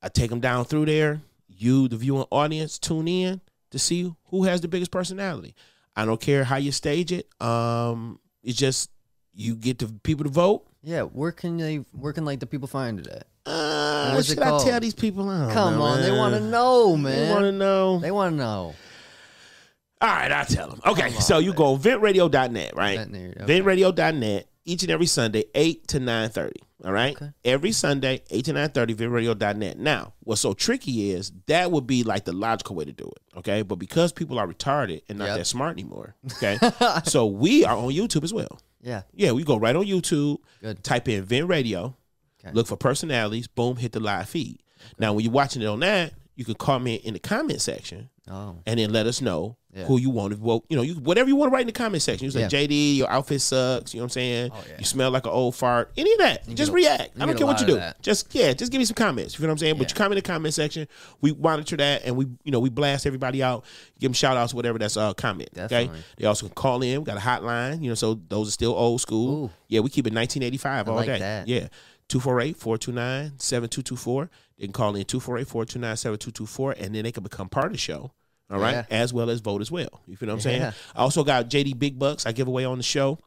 I 0.00 0.08
take 0.08 0.30
them 0.30 0.40
down 0.40 0.64
through 0.66 0.86
there. 0.86 1.20
You, 1.48 1.88
the 1.88 1.96
viewing 1.96 2.26
audience, 2.30 2.78
tune 2.78 3.08
in 3.08 3.40
to 3.70 3.78
see 3.78 4.14
who 4.26 4.44
has 4.44 4.60
the 4.60 4.68
biggest 4.68 4.90
personality. 4.92 5.54
I 5.96 6.04
don't 6.04 6.20
care 6.20 6.44
how 6.44 6.56
you 6.56 6.72
stage 6.72 7.12
it. 7.12 7.28
Um, 7.42 8.20
it's 8.42 8.58
just 8.58 8.90
you 9.34 9.54
get 9.56 9.78
the 9.78 9.88
people 10.02 10.24
to 10.24 10.30
vote. 10.30 10.66
Yeah, 10.82 11.02
where 11.02 11.32
can 11.32 11.56
they? 11.56 11.76
Where 11.92 12.12
can 12.12 12.24
like 12.24 12.40
the 12.40 12.46
people 12.46 12.68
find 12.68 12.98
it 13.00 13.06
at? 13.06 13.26
Uh, 13.46 14.12
What's 14.12 14.30
it 14.30 14.34
should 14.34 14.42
I 14.42 14.62
tell 14.62 14.80
these 14.80 14.94
people? 14.94 15.28
I 15.28 15.52
Come 15.52 15.74
know, 15.76 15.82
on, 15.82 16.02
they 16.02 16.10
want 16.10 16.34
to 16.34 16.40
know, 16.40 16.96
man. 16.96 17.16
They 17.28 17.30
want 17.32 17.44
to 17.44 17.52
know. 17.52 17.98
They 17.98 18.10
want 18.10 18.32
to 18.32 18.36
know. 18.36 18.74
All 20.00 20.08
right, 20.10 20.30
I'll 20.30 20.44
tell 20.44 20.68
them. 20.68 20.80
Okay, 20.86 21.02
Come 21.08 21.16
on, 21.16 21.22
so 21.22 21.38
you 21.38 21.50
man. 21.50 21.56
go 21.56 21.76
ventradio.net, 21.78 22.76
right? 22.76 22.98
Okay. 22.98 23.34
Ventradio.net 23.38 24.48
each 24.66 24.82
and 24.82 24.90
every 24.90 25.06
Sunday, 25.06 25.44
8 25.54 25.86
to 25.88 26.00
9.30. 26.00 26.52
All 26.84 26.92
right? 26.92 27.14
Okay. 27.16 27.30
Every 27.44 27.72
Sunday, 27.72 28.22
8 28.30 28.44
to 28.46 28.52
9.30, 28.54 28.94
ventradio.net. 28.96 29.78
Now, 29.78 30.14
what's 30.20 30.40
so 30.40 30.52
tricky 30.54 31.10
is 31.10 31.32
that 31.46 31.70
would 31.70 31.86
be 31.86 32.02
like 32.02 32.24
the 32.24 32.32
logical 32.32 32.74
way 32.76 32.84
to 32.86 32.92
do 32.92 33.04
it. 33.04 33.38
Okay. 33.38 33.62
But 33.62 33.76
because 33.76 34.12
people 34.12 34.38
are 34.38 34.46
retarded 34.46 35.02
and 35.08 35.18
not 35.18 35.28
Yep. 35.28 35.36
that 35.38 35.44
smart 35.46 35.72
anymore, 35.72 36.14
okay. 36.36 36.58
so 37.04 37.26
we 37.26 37.64
are 37.64 37.76
on 37.76 37.90
YouTube 37.92 38.24
as 38.24 38.32
well. 38.32 38.58
Yeah. 38.84 39.02
Yeah, 39.14 39.32
we 39.32 39.42
go 39.44 39.56
right 39.56 39.74
on 39.74 39.84
YouTube, 39.86 40.38
Good. 40.60 40.84
type 40.84 41.08
in 41.08 41.24
Vent 41.24 41.48
Radio, 41.48 41.96
Okay. 42.44 42.52
look 42.54 42.66
for 42.66 42.76
personalities, 42.76 43.46
boom, 43.48 43.76
hit 43.76 43.92
the 43.92 44.00
live 44.00 44.28
feed. 44.28 44.60
Now, 44.98 45.14
when 45.14 45.24
you're 45.24 45.32
watching 45.32 45.62
it 45.62 45.66
on 45.66 45.80
that, 45.80 46.12
you 46.36 46.44
can 46.44 46.54
comment 46.54 47.02
in 47.04 47.14
the 47.14 47.20
comment 47.20 47.60
section 47.60 48.10
Oh. 48.30 48.56
and 48.66 48.80
then 48.80 48.90
let 48.90 49.06
us 49.06 49.20
know 49.20 49.56
Yeah. 49.74 49.84
who 49.84 49.98
you 50.00 50.08
want 50.08 50.32
to 50.32 50.38
vote. 50.38 50.64
You 50.70 50.76
know, 50.76 50.82
you 50.82 50.94
whatever 50.94 51.28
you 51.28 51.36
want 51.36 51.50
to 51.50 51.54
write 51.54 51.60
in 51.60 51.66
the 51.66 51.72
comment 51.74 52.02
section. 52.02 52.24
You 52.24 52.30
say, 52.30 52.40
Yeah. 52.40 52.48
JD, 52.48 52.96
your 52.96 53.10
outfit 53.10 53.42
sucks. 53.42 53.92
You 53.92 54.00
know 54.00 54.04
what 54.04 54.06
I'm 54.06 54.10
saying? 54.10 54.50
Oh, 54.54 54.64
yeah. 54.66 54.76
You 54.78 54.84
smell 54.86 55.10
like 55.10 55.26
an 55.26 55.32
old 55.32 55.54
fart. 55.54 55.92
Any 55.96 56.10
of 56.12 56.18
that. 56.20 56.48
You 56.48 56.54
just 56.54 56.70
a- 56.70 56.74
react. 56.74 57.10
I 57.20 57.26
don't 57.26 57.36
care 57.36 57.46
what 57.46 57.60
you 57.60 57.66
do. 57.66 57.74
that. 57.74 58.00
Just 58.02 58.34
yeah, 58.34 58.54
just 58.54 58.72
give 58.72 58.78
me 58.78 58.86
some 58.86 58.94
comments. 58.94 59.34
You 59.38 59.42
know 59.42 59.48
what 59.48 59.52
I'm 59.52 59.58
saying? 59.58 59.76
But 59.78 59.90
you 59.90 59.94
comment 59.94 60.16
in 60.18 60.22
the 60.22 60.26
comment 60.26 60.54
section. 60.54 60.88
We 61.20 61.34
monitor 61.34 61.76
that 61.76 62.02
and 62.06 62.16
we 62.16 62.24
you 62.44 62.50
know 62.50 62.60
we 62.60 62.70
blast 62.70 63.04
everybody 63.06 63.42
out. 63.42 63.64
Give 64.00 64.08
them 64.08 64.14
shout 64.14 64.36
outs, 64.38 64.54
whatever 64.54 64.78
that's 64.78 64.96
uh 64.96 65.12
comment. 65.12 65.50
Okay. 65.56 65.66
Definitely. 65.68 66.02
They 66.16 66.24
also 66.26 66.46
can 66.46 66.54
call 66.54 66.80
in. 66.82 67.00
We 67.00 67.04
got 67.04 67.18
a 67.18 67.20
hotline. 67.20 67.82
You 67.82 67.90
know, 67.90 67.94
so 67.94 68.18
those 68.28 68.48
are 68.48 68.52
still 68.52 68.72
old 68.74 69.02
school. 69.02 69.44
Ooh. 69.44 69.50
Yeah, 69.68 69.80
we 69.80 69.90
keep 69.90 70.06
it 70.06 70.14
1985 70.14 70.88
I 70.88 70.90
all 70.90 70.96
like 70.96 71.06
day. 71.06 71.18
that. 71.18 71.46
Yeah. 71.46 71.68
248-429-7224. 72.08 74.28
They 74.58 74.66
can 74.66 74.72
call 74.72 74.94
in 74.94 75.04
248-429-7224 75.04 76.80
and 76.80 76.94
then 76.94 77.04
they 77.04 77.12
can 77.12 77.22
become 77.22 77.48
part 77.48 77.66
of 77.66 77.72
the 77.72 77.78
show. 77.78 78.12
All 78.50 78.60
right. 78.60 78.72
Yeah. 78.72 78.84
As 78.90 79.12
well 79.12 79.30
as 79.30 79.40
vote 79.40 79.60
as 79.60 79.70
well. 79.70 80.02
You 80.06 80.16
feel 80.16 80.28
what 80.28 80.34
I'm 80.34 80.40
saying? 80.40 80.60
Yeah. 80.60 80.72
I 80.94 81.00
also 81.00 81.24
got 81.24 81.48
JD 81.48 81.78
Big 81.78 81.98
Bucks 81.98 82.26
I 82.26 82.32
give 82.32 82.46
away 82.46 82.64
on 82.64 82.76
the 82.76 82.84
show 82.84 83.18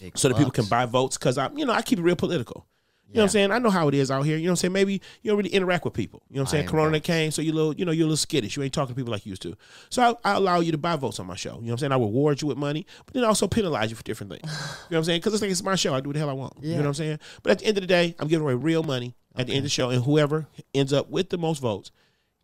Big 0.00 0.16
so 0.16 0.28
that 0.28 0.36
people 0.36 0.52
can 0.52 0.66
buy 0.66 0.86
votes 0.86 1.18
because 1.18 1.38
I, 1.38 1.50
you 1.54 1.66
know, 1.66 1.72
I 1.72 1.82
keep 1.82 1.98
it 1.98 2.02
real 2.02 2.16
political. 2.16 2.66
You 3.10 3.16
know 3.16 3.22
what 3.22 3.24
I'm 3.24 3.30
saying? 3.30 3.50
I 3.50 3.58
know 3.58 3.70
how 3.70 3.88
it 3.88 3.94
is 3.94 4.08
out 4.12 4.22
here. 4.22 4.36
You 4.36 4.44
know 4.44 4.50
what 4.50 4.52
I'm 4.52 4.56
saying? 4.56 4.72
Maybe 4.72 5.02
you 5.22 5.30
don't 5.30 5.36
really 5.36 5.50
interact 5.50 5.84
with 5.84 5.94
people. 5.94 6.22
You 6.30 6.36
know 6.36 6.42
what 6.42 6.50
I'm 6.50 6.58
I 6.58 6.58
saying? 6.60 6.68
Corona 6.68 6.92
that 6.92 7.02
came, 7.02 7.32
so 7.32 7.42
you 7.42 7.52
little, 7.52 7.74
you 7.74 7.84
know, 7.84 7.90
you're 7.90 8.04
a 8.04 8.06
little 8.06 8.16
skittish. 8.16 8.56
You 8.56 8.62
ain't 8.62 8.72
talking 8.72 8.94
to 8.94 8.96
people 8.96 9.10
like 9.10 9.26
you 9.26 9.30
used 9.30 9.42
to. 9.42 9.56
So 9.88 10.16
I, 10.24 10.30
I 10.30 10.36
allow 10.36 10.60
you 10.60 10.70
to 10.70 10.78
buy 10.78 10.94
votes 10.94 11.18
on 11.18 11.26
my 11.26 11.34
show. 11.34 11.54
You 11.54 11.54
know 11.54 11.60
what 11.62 11.70
I'm 11.72 11.78
saying? 11.78 11.92
I 11.92 11.96
reward 11.96 12.40
you 12.40 12.46
with 12.46 12.56
money, 12.56 12.86
but 13.04 13.14
then 13.14 13.24
I 13.24 13.26
also 13.26 13.48
penalize 13.48 13.90
you 13.90 13.96
for 13.96 14.04
different 14.04 14.30
things. 14.30 14.44
You 14.44 14.48
know 14.48 14.56
what 14.90 14.96
I'm 14.98 15.04
saying? 15.04 15.18
Because 15.18 15.34
it's 15.34 15.42
like 15.42 15.50
it's 15.50 15.60
my 15.60 15.74
show. 15.74 15.92
I 15.92 16.00
do 16.00 16.10
what 16.10 16.12
the 16.12 16.20
hell 16.20 16.30
I 16.30 16.34
want. 16.34 16.52
You 16.62 16.74
know 16.74 16.82
what 16.82 16.86
I'm 16.86 16.94
saying? 16.94 17.18
But 17.42 17.50
at 17.50 17.58
the 17.58 17.64
end 17.66 17.78
of 17.78 17.80
the 17.80 17.88
day, 17.88 18.14
I'm 18.20 18.28
giving 18.28 18.44
away 18.44 18.54
real 18.54 18.84
money 18.84 19.16
at 19.40 19.46
the 19.48 19.52
end 19.54 19.58
of 19.60 19.64
the 19.64 19.68
show, 19.70 19.90
and 19.90 20.04
whoever 20.04 20.46
ends 20.74 20.92
up 20.92 21.10
with 21.10 21.30
the 21.30 21.38
most 21.38 21.60
votes 21.60 21.90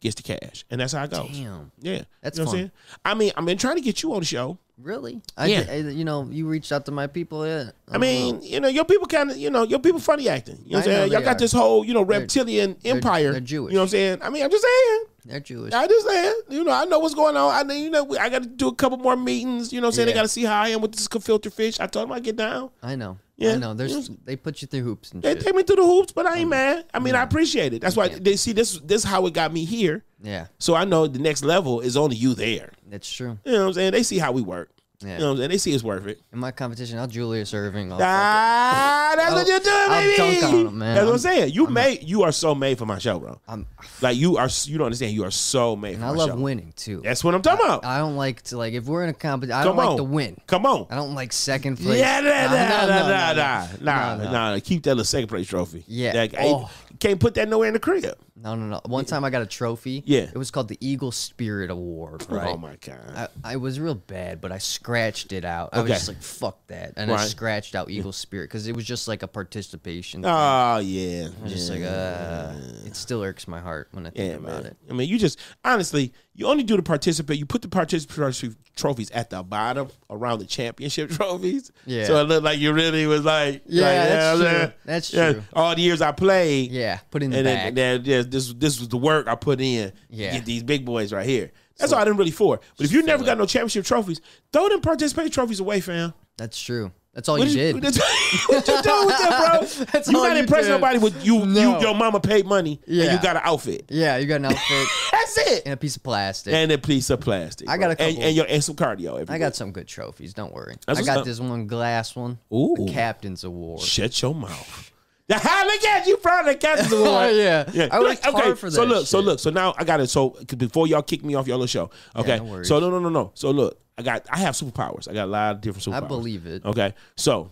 gets 0.01 0.14
the 0.16 0.22
cash, 0.22 0.64
and 0.70 0.80
that's 0.80 0.92
how 0.92 1.05
it 1.05 1.11
goes. 1.11 1.30
Damn. 1.30 1.70
Yeah, 1.80 2.03
That's 2.22 2.36
you 2.38 2.44
know 2.44 2.51
what 2.51 2.55
I'm 2.55 2.59
saying. 2.61 2.70
I 3.05 3.14
mean, 3.14 3.32
I've 3.36 3.44
been 3.47 3.59
trying 3.59 3.76
to 3.76 3.80
get 3.82 4.03
you 4.03 4.12
on 4.12 4.20
the 4.20 4.26
show. 4.26 4.59
Really? 4.78 5.22
I, 5.38 5.47
Yeah. 5.47 5.64
I- 5.70 5.76
you 5.76 6.05
know, 6.05 6.28
you 6.30 6.47
reached 6.47 6.70
out 6.70 6.84
to 6.84 6.92
my 6.92 7.07
people. 7.07 7.47
Yeah. 7.47 7.70
I 7.90 7.97
mean, 7.97 8.40
oh, 8.42 8.44
you 8.44 8.61
know, 8.61 8.68
your 8.68 8.84
people 8.84 9.07
kind 9.07 9.30
of, 9.30 9.38
you 9.38 9.49
know, 9.49 9.62
your 9.62 9.78
people 9.78 9.99
funny 10.01 10.28
acting. 10.28 10.59
You 10.66 10.72
know 10.72 10.78
what 10.80 10.84
I'm 10.86 10.90
I 10.90 10.92
know 10.92 10.99
saying? 11.01 11.12
Y'all 11.12 11.22
got 11.22 11.36
are. 11.36 11.38
this 11.38 11.53
whole, 11.53 11.82
you 11.82 11.94
know, 11.94 12.03
reptilian 12.03 12.76
empire. 12.84 13.32
they're 13.32 13.40
Jewish. 13.40 13.72
You 13.72 13.76
know 13.76 13.80
what 13.82 13.84
I'm 13.86 13.90
saying? 13.90 14.18
I 14.20 14.28
mean, 14.28 14.44
I'm 14.44 14.51
just 14.51 14.62
saying. 14.64 15.05
they're 15.24 15.40
Jewish. 15.40 15.72
I 15.72 15.86
just 15.86 16.07
saying. 16.07 16.34
You 16.51 16.64
know, 16.64 16.72
I 16.72 16.84
know 16.84 16.99
what's 16.99 17.14
going 17.14 17.38
on. 17.38 17.55
I 17.55 17.62
know, 17.62 17.72
you 17.74 17.88
know, 17.88 18.05
we- 18.05 18.18
I 18.18 18.28
got 18.28 18.42
to 18.42 18.49
do 18.51 18.68
a 18.68 18.74
couple 18.74 18.99
more 18.99 19.16
meetings. 19.16 19.72
You 19.72 19.80
know 19.80 19.86
what 19.86 19.94
I'm 19.94 19.97
saying? 19.97 20.07
They 20.07 20.12
Yeah. 20.12 20.16
got 20.16 20.22
to 20.22 20.28
see 20.28 20.44
how 20.44 20.61
I 20.62 20.68
am 20.68 20.82
with 20.82 20.92
this 20.92 21.09
filter 21.24 21.49
fish. 21.49 21.80
I 21.80 21.86
told 21.86 22.09
them 22.11 22.12
I 22.12 22.20
get 22.20 22.36
down. 22.36 22.68
I 22.82 22.97
know. 22.97 23.16
Yeah. 23.39 23.53
I 23.53 23.57
know. 23.57 23.74
There's 23.74 24.09
they 24.24 24.34
put 24.37 24.62
you 24.62 24.68
through 24.68 24.82
hoops 24.82 25.12
and 25.12 25.22
They 25.22 25.34
shit. 25.34 25.43
take 25.43 25.55
me 25.55 25.62
through 25.62 25.76
the 25.76 25.84
hoops, 25.84 26.12
but 26.12 26.24
I 26.26 26.37
ain't 26.37 26.47
oh, 26.47 26.51
mad. 26.51 26.87
I 26.95 26.99
mean, 27.01 27.14
I 27.14 27.22
appreciate 27.22 27.74
it. 27.74 27.82
That's 27.82 27.97
why 27.97 28.07
Yeah. 28.07 28.18
they 28.20 28.37
see 28.37 28.53
this. 28.53 28.78
This 28.80 29.05
is 29.05 29.09
how 29.09 29.26
it 29.26 29.34
got 29.34 29.53
me 29.53 29.64
here. 29.64 30.05
yeah, 30.22 30.47
So 30.59 30.74
I 30.74 30.84
know 30.84 31.07
the 31.07 31.18
next 31.18 31.45
level 31.45 31.80
is 31.80 31.97
only 31.97 32.16
you 32.16 32.32
there. 32.34 32.72
that's 32.89 33.11
true. 33.12 33.39
You 33.45 33.53
know 33.53 33.61
what 33.61 33.66
I'm 33.68 33.72
saying? 33.74 33.93
They 33.93 34.03
see 34.03 34.18
how 34.18 34.32
we 34.32 34.41
work. 34.43 34.70
Yeah. 35.03 35.12
You 35.14 35.18
know 35.18 35.24
what 35.26 35.30
I'm 35.32 35.36
saying? 35.38 35.51
They 35.51 35.59
see 35.59 35.72
it's 35.74 35.84
worth 35.84 36.07
it. 36.07 36.20
In 36.32 36.38
my 36.38 36.51
competition, 36.53 36.99
I'll 36.99 37.07
Julius 37.07 37.53
Erving. 37.53 37.92
I'll 37.92 37.99
Ah, 38.03 39.12
that's 39.16 39.30
what 39.32 39.40
I'll- 39.40 39.49
you're 39.49 39.61
doing, 39.61 39.76
I'll 39.76 40.01
baby. 40.03 40.16
dunk 40.40 40.44
on 40.44 40.66
'em, 40.68 40.78
man. 40.78 40.94
That's 40.94 41.05
what 41.05 41.09
I'm 41.09 41.09
I'm- 41.11 41.18
saying. 41.18 41.53
You 41.53 41.66
made. 41.66 42.03
You 42.03 42.22
are 42.22 42.32
so 42.32 42.55
made 42.55 42.78
for 42.78 42.86
my 42.86 42.99
show, 42.99 43.18
bro. 43.18 43.38
I'm, 43.47 43.66
Like 44.01 44.16
you 44.16 44.36
are. 44.38 44.49
You 44.64 44.78
don't 44.78 44.86
understand. 44.86 45.12
You 45.12 45.24
are 45.24 45.30
so 45.30 45.76
made 45.76 45.97
for 45.97 46.01
my 46.01 46.07
show. 46.07 46.11
and 46.12 46.16
for 46.16 46.22
I 46.22 46.26
love 46.28 46.38
show. 46.38 46.42
winning 46.42 46.72
too. 46.76 47.01
That's 47.05 47.22
what 47.22 47.34
I'm 47.34 47.42
talking 47.42 47.64
about. 47.66 47.84
I 47.84 47.99
don't 47.99 48.16
like 48.16 48.42
to 48.44 48.57
like 48.57 48.72
if 48.74 48.84
we're 48.86 49.03
in 49.05 49.11
a 49.11 49.14
competition. 49.14 49.59
I 49.61 49.64
Come 49.64 49.76
don't 49.76 49.84
like 49.84 49.88
on. 49.90 49.97
to 49.99 50.05
win. 50.05 50.40
Come 50.47 50.64
on. 50.66 50.86
I 50.90 50.94
don't 50.97 51.14
like 51.14 51.32
second 51.32 51.76
place. 51.76 51.99
Yeah, 51.99 52.20
nah, 52.20 52.28
nah, 52.28 52.42
No, 52.42 52.57
nah, 52.57 52.57
no, 52.57 52.86
nah, 52.86 52.86
no, 52.86 53.07
nah, 53.07 53.32
no, 53.32 53.84
nah, 53.84 54.16
nah, 54.16 54.16
no, 54.16 54.24
no. 54.24 54.30
nah. 54.55 54.59
Keep 54.61 54.84
that 54.84 54.90
little 54.90 55.05
second 55.05 55.28
place 55.28 55.47
trophy. 55.47 55.84
Yeah. 55.86 56.12
Like, 56.14 56.34
Oh. 56.38 56.70
you 56.90 56.97
can't 56.99 57.20
put 57.20 57.34
that 57.34 57.49
nowhere 57.49 57.68
in 57.68 57.74
the 57.74 57.80
crib. 57.80 58.16
No, 58.39 58.55
no, 58.55 58.66
no. 58.66 58.80
One 58.84 59.07
time 59.07 59.24
I 59.24 59.30
got 59.30 59.41
a 59.41 59.47
trophy. 59.47 60.03
Yeah. 60.05 60.20
It 60.32 60.37
was 60.37 60.51
called 60.51 60.68
the 60.68 60.76
Eagle 60.80 61.11
Spirit 61.11 61.70
Award. 61.70 62.26
Right. 62.28 62.49
Oh 62.53 62.59
my 62.59 62.76
god. 62.76 63.30
I, 63.43 63.53
I 63.53 63.57
was 63.57 63.80
real 63.80 63.95
bad, 63.95 64.41
but 64.43 64.53
I 64.53 64.59
scratched 64.59 65.32
it 65.32 65.45
out. 65.45 65.70
I 65.72 65.80
was 65.80 65.91
just 65.91 66.09
like, 66.09 66.22
"Fuck 66.22 66.66
that," 66.66 66.93
and 66.97 67.11
I 67.11 67.24
scratched 67.26 67.74
out 67.74 67.91
Eagle 67.91 68.12
Spirit 68.12 68.51
because 68.51 68.66
it 68.68 68.76
was 68.76 68.84
just 68.84 69.09
like 69.09 69.22
a 69.22 69.28
participation. 69.28 70.22
thing. 70.22 70.30
Oh 70.30 70.78
yeah. 70.78 71.28
I 71.41 71.43
was 71.43 71.53
just 71.53 71.70
like, 71.70 71.82
uh, 71.82 72.53
it 72.84 72.95
still 72.95 73.22
irks 73.22 73.49
my 73.49 73.61
heart 73.61 73.89
when 73.93 74.07
I 74.07 74.11
think 74.11 74.28
Yeah, 74.30 74.37
about 74.37 74.62
man. 74.64 74.66
it. 74.72 74.76
I 74.91 74.93
mean, 74.93 75.09
you 75.09 75.18
just 75.18 75.39
honestly, 75.64 76.12
you 76.34 76.47
only 76.47 76.62
do 76.62 76.76
the 76.76 76.82
participate. 76.82 77.39
You 77.39 77.47
put 77.47 77.62
the 77.62 77.68
participatory 77.68 78.55
trophies 78.76 79.11
at 79.12 79.30
the 79.30 79.43
bottom 79.43 79.89
around 80.11 80.39
the 80.41 80.45
championship 80.45 81.09
trophies. 81.12 81.72
Yeah. 81.87 82.05
So 82.05 82.20
it 82.20 82.24
looked 82.24 82.45
like 82.45 82.59
you 82.59 82.74
really 82.74 83.07
was 83.07 83.24
like, 83.24 83.62
Yeah, 83.66 83.84
like, 83.87 83.95
that's 83.95 84.39
you 84.39 84.45
know 84.45 84.53
what 84.53 84.61
I'm 84.61 84.66
true. 84.68 84.76
That's 84.84 85.12
Yeah, 85.14 85.32
true. 85.32 85.43
All 85.55 85.74
the 85.74 85.80
years 85.80 86.03
I 86.03 86.12
played. 86.12 86.70
Yeah, 86.72 86.99
put 87.11 87.22
in 87.22 87.30
the 87.30 87.39
And 87.39 87.45
back. 87.47 87.74
then, 87.74 87.74
then 87.74 88.05
yeah, 88.05 88.22
this 88.31 88.53
this 88.55 88.79
was 88.79 88.89
the 88.89 88.97
work 88.99 89.27
I 89.29 89.35
put 89.35 89.61
in. 89.61 89.93
Yeah. 90.11 90.31
To 90.33 90.37
get 90.39 90.45
these 90.45 90.62
big 90.62 90.85
boys 90.85 91.12
right 91.12 91.27
here. 91.27 91.53
That's 91.79 91.93
all 91.93 91.99
I 92.01 92.05
didn't 92.05 92.16
really 92.18 92.31
for. 92.31 92.59
But 92.79 92.87
if 92.87 92.93
you 92.93 93.03
never 93.03 93.22
got 93.24 93.37
no 93.37 93.45
championship 93.45 93.85
trophies, 93.85 94.20
throw 94.53 94.68
them 94.68 94.81
participation 94.81 95.31
trophies 95.31 95.61
away, 95.61 95.81
fam. 95.81 96.14
That's 96.39 96.61
true. 96.61 96.91
That's 97.12 97.31
all 97.31 97.39
What 97.39 97.49
you 97.49 97.55
did. 97.55 97.74
What, 97.77 97.85
what 97.85 98.68
you 98.68 98.83
doing 98.83 99.07
with 99.07 99.18
that, 99.18 99.59
bro? 99.79 99.85
That's 99.93 100.07
you 100.09 100.12
not 100.12 100.37
impress 100.37 100.68
nobody 100.68 100.99
with 100.99 101.24
you. 101.24 101.47
No. 101.47 101.79
You 101.79 101.87
your 101.87 101.95
mama 101.95 102.20
paid 102.20 102.45
money 102.45 102.79
and 102.87 102.95
Yeah. 102.97 103.12
you 103.14 103.22
got 103.22 103.37
an 103.37 103.43
outfit. 103.45 103.87
yeah, 103.89 104.18
you 104.18 104.27
got 104.27 104.37
an 104.37 104.47
outfit 104.47 104.87
That's 105.12 105.39
it. 105.39 105.62
and 105.64 105.72
a 105.72 105.77
piece 105.79 105.97
of 105.97 106.03
plastic. 106.03 106.53
And 106.53 106.70
a 106.72 106.77
piece 106.79 107.09
of 107.09 107.20
plastic. 107.20 107.70
I 107.70 107.79
got 107.79 107.87
a 107.87 108.03
and, 108.03 108.14
couple- 108.14 108.22
and 108.22 108.37
your 108.37 108.47
and 108.49 108.62
some 108.62 108.74
cardio. 108.77 109.29
I 109.31 109.39
got 109.39 109.57
some 109.57 109.72
good 109.72 109.89
trophies. 109.89 110.35
Don't 110.35 110.53
worry. 110.53 110.77
That's 110.87 111.01
I 111.01 111.03
got 111.05 111.18
up. 111.18 111.24
this 111.24 111.41
one 111.41 111.66
glass 111.66 112.14
one. 112.14 112.39
Ooh. 112.53 112.74
The 112.79 112.93
Captain's 112.93 113.45
Award. 113.45 113.81
Shut 113.81 114.20
your 114.20 114.35
mouth. 114.35 114.93
Look 115.29 115.45
at 115.45 116.07
you, 116.07 116.16
bro. 116.18 116.45
The 116.45 116.55
captain's 116.55 116.93
award. 116.93 117.35
Yeah. 117.35 117.68
yeah. 117.72 117.89
I 117.91 118.01
worked 118.01 118.27
okay. 118.27 118.55
for 118.55 118.70
So 118.70 118.85
look, 118.85 119.07
so 119.07 119.20
look, 119.20 119.39
so 119.41 119.51
now 119.51 119.74
I 119.77 119.85
got 119.85 120.01
it. 120.01 120.09
So 120.09 120.39
before 120.57 120.87
y'all 120.87 121.03
kick 121.03 121.24
me 121.24 121.35
off 121.35 121.47
your 121.47 121.57
little 121.57 121.66
show, 121.66 121.91
okay. 122.14 122.39
no 122.39 122.45
worries. 122.45 122.68
so 122.68 122.79
no, 122.79 122.91
no, 122.91 122.99
no, 123.01 123.09
no. 123.09 123.33
So 123.35 123.51
look, 123.51 123.81
I 123.99 124.03
got, 124.03 124.27
I 124.31 124.39
have 124.39 124.55
superpowers. 124.55 125.09
I 125.09 125.14
got 125.14 125.24
a 125.24 125.31
lot 125.31 125.57
of 125.57 125.61
different 125.62 125.85
superpowers. 125.85 126.05
I 126.05 126.07
believe 126.07 126.47
it. 126.47 126.64
Okay, 126.64 126.95
so 127.16 127.51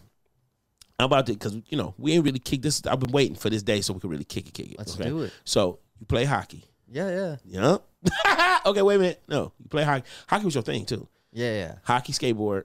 I'm 0.99 1.07
about 1.07 1.27
to 1.27 1.33
because 1.33 1.57
you 1.69 1.77
know 1.77 1.95
we 1.99 2.13
ain't 2.13 2.25
really 2.25 2.39
kick 2.39 2.63
this. 2.63 2.83
I've 2.87 3.01
been 3.01 3.13
waiting 3.13 3.35
for 3.37 3.51
this 3.51 3.63
day 3.63 3.81
so 3.81 3.93
we 3.93 4.01
can 4.01 4.11
really 4.11 4.25
kick 4.25 4.47
it, 4.49 4.55
kick 4.55 4.73
it. 4.73 4.79
Let's 4.79 4.95
okay? 4.95 5.09
do 5.09 5.23
it. 5.23 5.33
So 5.45 5.81
you 5.99 6.07
play 6.07 6.25
hockey, 6.25 6.65
Yeah, 6.89 7.37
yeah. 7.45 7.79
yeah? 8.05 8.59
okay, 8.67 8.83
wait 8.83 8.97
a 8.97 8.99
minute. 8.99 9.23
No, 9.29 9.53
you 9.59 9.69
play 9.69 9.83
hockey. 9.83 10.05
Hockey 10.29 10.45
was 10.45 10.55
your 10.55 10.63
thing 10.63 10.85
too. 10.85 11.09
Yeah, 11.33 11.53
yeah. 11.53 11.75
Hockey, 11.83 12.13
skateboard, 12.13 12.65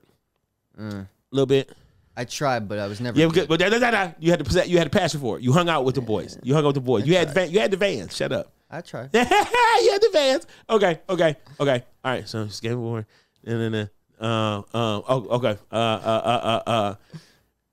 a 0.78 0.82
Mm. 0.82 1.07
little 1.32 1.47
bit. 1.47 1.72
I 2.20 2.26
tried, 2.26 2.67
but 2.67 2.80
I 2.80 2.88
was 2.88 2.99
never 2.99 3.17
Yeah, 3.17 3.28
good. 3.28 3.47
but, 3.47 3.61
da, 3.61 3.70
da, 3.70 3.80
da, 3.80 3.91
da, 3.91 4.11
you 4.20 4.30
had 4.30 4.39
to 4.39 4.45
possess, 4.45 4.67
you 4.67 4.78
had 4.78 4.88
a 4.88 4.89
passion 4.89 5.22
for 5.22 5.38
it. 5.38 5.41
You 5.43 5.53
hung 5.53 5.70
out 5.70 5.86
with 5.86 5.95
the 5.95 6.01
boys. 6.01 6.38
You 6.43 6.53
hung 6.53 6.65
out 6.65 6.67
with 6.67 6.76
the 6.76 6.82
boys. 6.82 7.05
You 7.07 7.15
had 7.15 7.34
van, 7.34 7.49
you 7.49 7.61
had 7.61 7.72
the 7.72 7.78
vans. 7.78 8.13
Shut 8.13 8.34
up. 8.34 8.51
I 8.70 8.82
tried. 8.82 9.09
you 9.13 9.20
had 9.22 10.01
the 10.01 10.09
vans. 10.11 10.45
Okay, 10.70 10.99
okay, 11.07 11.38
okay. 11.61 11.86
All 12.03 12.11
right. 12.11 12.28
So 12.28 12.45
skateboard. 12.47 13.05
And 13.45 13.74
then 13.74 13.89
uh, 14.20 14.59
uh, 14.59 14.61
oh, 14.74 15.28
okay. 15.38 15.57
Uh, 15.72 15.76
uh, 15.76 16.22
uh, 16.26 16.61
uh, 16.67 16.70
uh. 16.70 16.95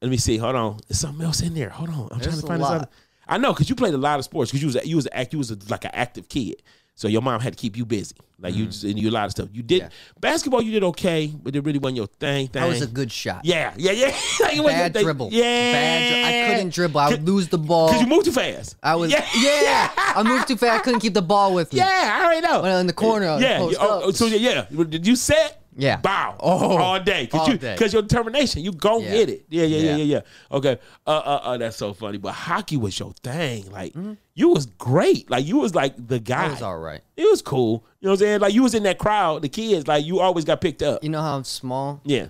Let 0.01 0.11
me 0.11 0.17
see. 0.17 0.37
Hold 0.37 0.55
on. 0.55 0.79
There's 0.87 1.01
something 1.01 1.27
else 1.27 1.41
in 1.41 1.55
there. 1.55 1.71
Hold 1.71 1.91
on. 1.91 2.09
I'm 2.13 2.21
trying 2.21 2.41
to 2.41 2.47
find 2.47 2.63
this 2.63 2.71
other. 2.71 2.89
I 3.27 3.39
know 3.39 3.53
because 3.53 3.69
you 3.69 3.75
played 3.75 3.95
a 3.95 3.99
lot 3.99 4.21
of 4.21 4.25
sports 4.25 4.53
because 4.53 4.63
you 4.63 4.69
was 4.69 4.77
a, 4.77 4.87
you 4.87 4.95
was 4.95 5.09
a, 5.13 5.27
you 5.33 5.39
was 5.39 5.51
a, 5.51 5.59
like 5.69 5.85
an 5.85 5.91
active 5.93 6.29
kid. 6.29 6.63
So 6.97 7.09
your 7.09 7.21
mom 7.21 7.41
had 7.41 7.53
to 7.53 7.59
keep 7.59 7.77
you 7.77 7.85
busy. 7.85 8.17
Like 8.39 8.55
you 8.55 8.65
mm. 8.65 8.69
just 8.69 8.85
and 8.85 8.99
you 8.99 9.09
a 9.09 9.13
lot 9.13 9.27
of 9.27 9.31
stuff. 9.31 9.49
You 9.53 9.63
did 9.63 9.91
basketball, 10.21 10.63
you 10.63 10.73
did 10.73 10.83
okay, 10.85 11.27
but 11.43 11.55
it 11.55 11.61
really 11.61 11.79
wasn't 11.79 11.97
your 11.99 12.07
thing. 12.07 12.49
thing. 12.49 12.63
I 12.63 12.67
was 12.67 12.83
a 12.83 12.87
good 12.87 13.13
shot. 13.13 13.45
yeah, 13.45 13.73
yeah, 13.77 13.93
yeah. 13.93 14.17
like 14.41 14.63
Bad 14.65 14.93
dribble. 14.95 15.29
Yeah, 15.33 15.43
Bad 15.73 16.09
dri- 16.09 16.25
I 16.25 16.55
couldn't 16.55 16.75
dribble. 16.75 17.01
I 17.01 17.11
would 17.11 17.27
lose 17.27 17.49
the 17.49 17.59
ball. 17.59 17.89
because 17.89 18.03
you 18.03 18.09
moved 18.09 18.27
too 18.27 18.33
fast. 18.33 18.77
I 18.83 18.95
was 18.95 19.11
Yeah. 19.11 19.27
yeah. 19.37 19.91
I 19.97 20.23
moved 20.23 20.49
too 20.49 20.57
fast. 20.57 20.81
I 20.81 20.83
couldn't 20.83 21.01
keep 21.01 21.15
the 21.15 21.23
ball 21.23 21.55
with 21.55 21.73
me. 21.73 21.81
Yeah, 21.87 22.19
I 22.21 22.25
already 22.25 22.41
know. 22.41 22.63
When 22.63 22.81
in 22.81 22.87
the 22.87 22.93
corner, 22.93 23.39
yeah. 23.41 23.59
post 23.59 23.79
oh, 23.81 23.99
up. 23.99 24.03
oh, 24.07 24.11
so 24.11 24.27
yeah, 24.27 24.67
yeah. 24.71 24.85
Did 24.85 25.07
you 25.07 25.17
set? 25.17 25.63
Yeah. 25.77 25.99
Bow. 25.99 26.37
Oh, 26.41 26.77
all 26.79 27.01
day. 27.01 27.27
Cause 27.27 27.41
all 27.43 27.49
you, 27.51 27.59
day. 27.59 27.77
Cause 27.77 27.93
your 27.93 28.03
determination. 28.03 28.63
You 28.65 28.73
go 28.73 28.99
Yeah. 28.99 29.13
get 29.13 29.29
it. 29.29 29.45
Yeah, 29.49 29.65
yeah, 29.65 29.77
yeah, 29.77 29.91
Yeah. 29.91 29.97
yeah, 29.97 30.05
yeah. 30.05 30.57
Okay. 30.57 30.79
Uh, 31.07 31.11
uh, 31.11 31.41
uh. 31.45 31.57
That's 31.59 31.77
so 31.77 31.93
funny. 31.93 32.19
But 32.19 32.33
hockey 32.33 32.77
was 32.77 32.99
your 32.99 33.13
thing. 33.23 33.71
Like 33.71 33.95
you 34.35 34.49
was 34.49 34.67
great. 34.67 35.31
Like 35.31 35.45
you 35.47 35.59
was 35.59 35.75
like 35.75 35.95
the 36.09 36.19
guy. 36.19 36.45
Mm-hmm. 36.45 36.53
Was 36.53 36.63
all 36.63 36.79
right. 36.79 37.03
It 37.17 37.29
was 37.31 37.43
cool. 37.43 37.85
You 38.01 38.07
know 38.07 38.11
what 38.13 38.21
I'm 38.21 38.27
saying? 38.27 38.41
Like 38.41 38.55
you 38.55 38.63
was 38.63 38.75
in 38.75 38.83
that 38.85 38.99
crowd, 38.99 39.43
the 39.43 39.49
kids. 39.49 39.87
Like 39.87 40.05
you 40.05 40.21
always 40.21 40.45
got 40.45 40.61
picked 40.61 40.83
up. 40.83 41.03
You 41.05 41.11
know 41.11 41.21
how 41.21 41.37
I'm 41.37 41.45
small? 41.45 42.01
Yeah. 42.05 42.29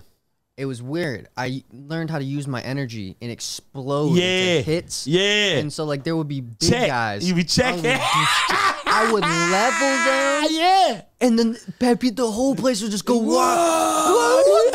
It 0.57 0.65
was 0.65 0.81
weird. 0.81 1.27
I 1.37 1.63
learned 1.71 2.09
how 2.09 2.17
to 2.17 2.25
use 2.25 2.47
my 2.47 2.61
energy 2.61 3.15
and 3.21 3.29
explode 3.31 4.15
Yeah. 4.17 4.61
hits. 4.61 5.05
Yeah. 5.05 5.57
And 5.59 5.71
so 5.71 5.85
like 5.85 6.03
there 6.03 6.15
would 6.15 6.27
be 6.27 6.41
big 6.41 6.69
Check. 6.71 6.87
guys. 6.87 7.27
You 7.29 7.35
be 7.35 7.43
checking. 7.43 7.85
I 7.85 9.11
would 9.11 9.21
level 9.53 9.93
them, 10.07 10.47
yeah. 10.49 11.01
and 11.21 11.37
then 11.37 11.57
Pepe, 11.79 12.09
the 12.09 12.29
whole 12.31 12.55
place 12.55 12.81
would 12.81 12.89
just 12.89 13.05
go, 13.05 13.17
"Wow, 13.17 14.43
what 14.43 14.73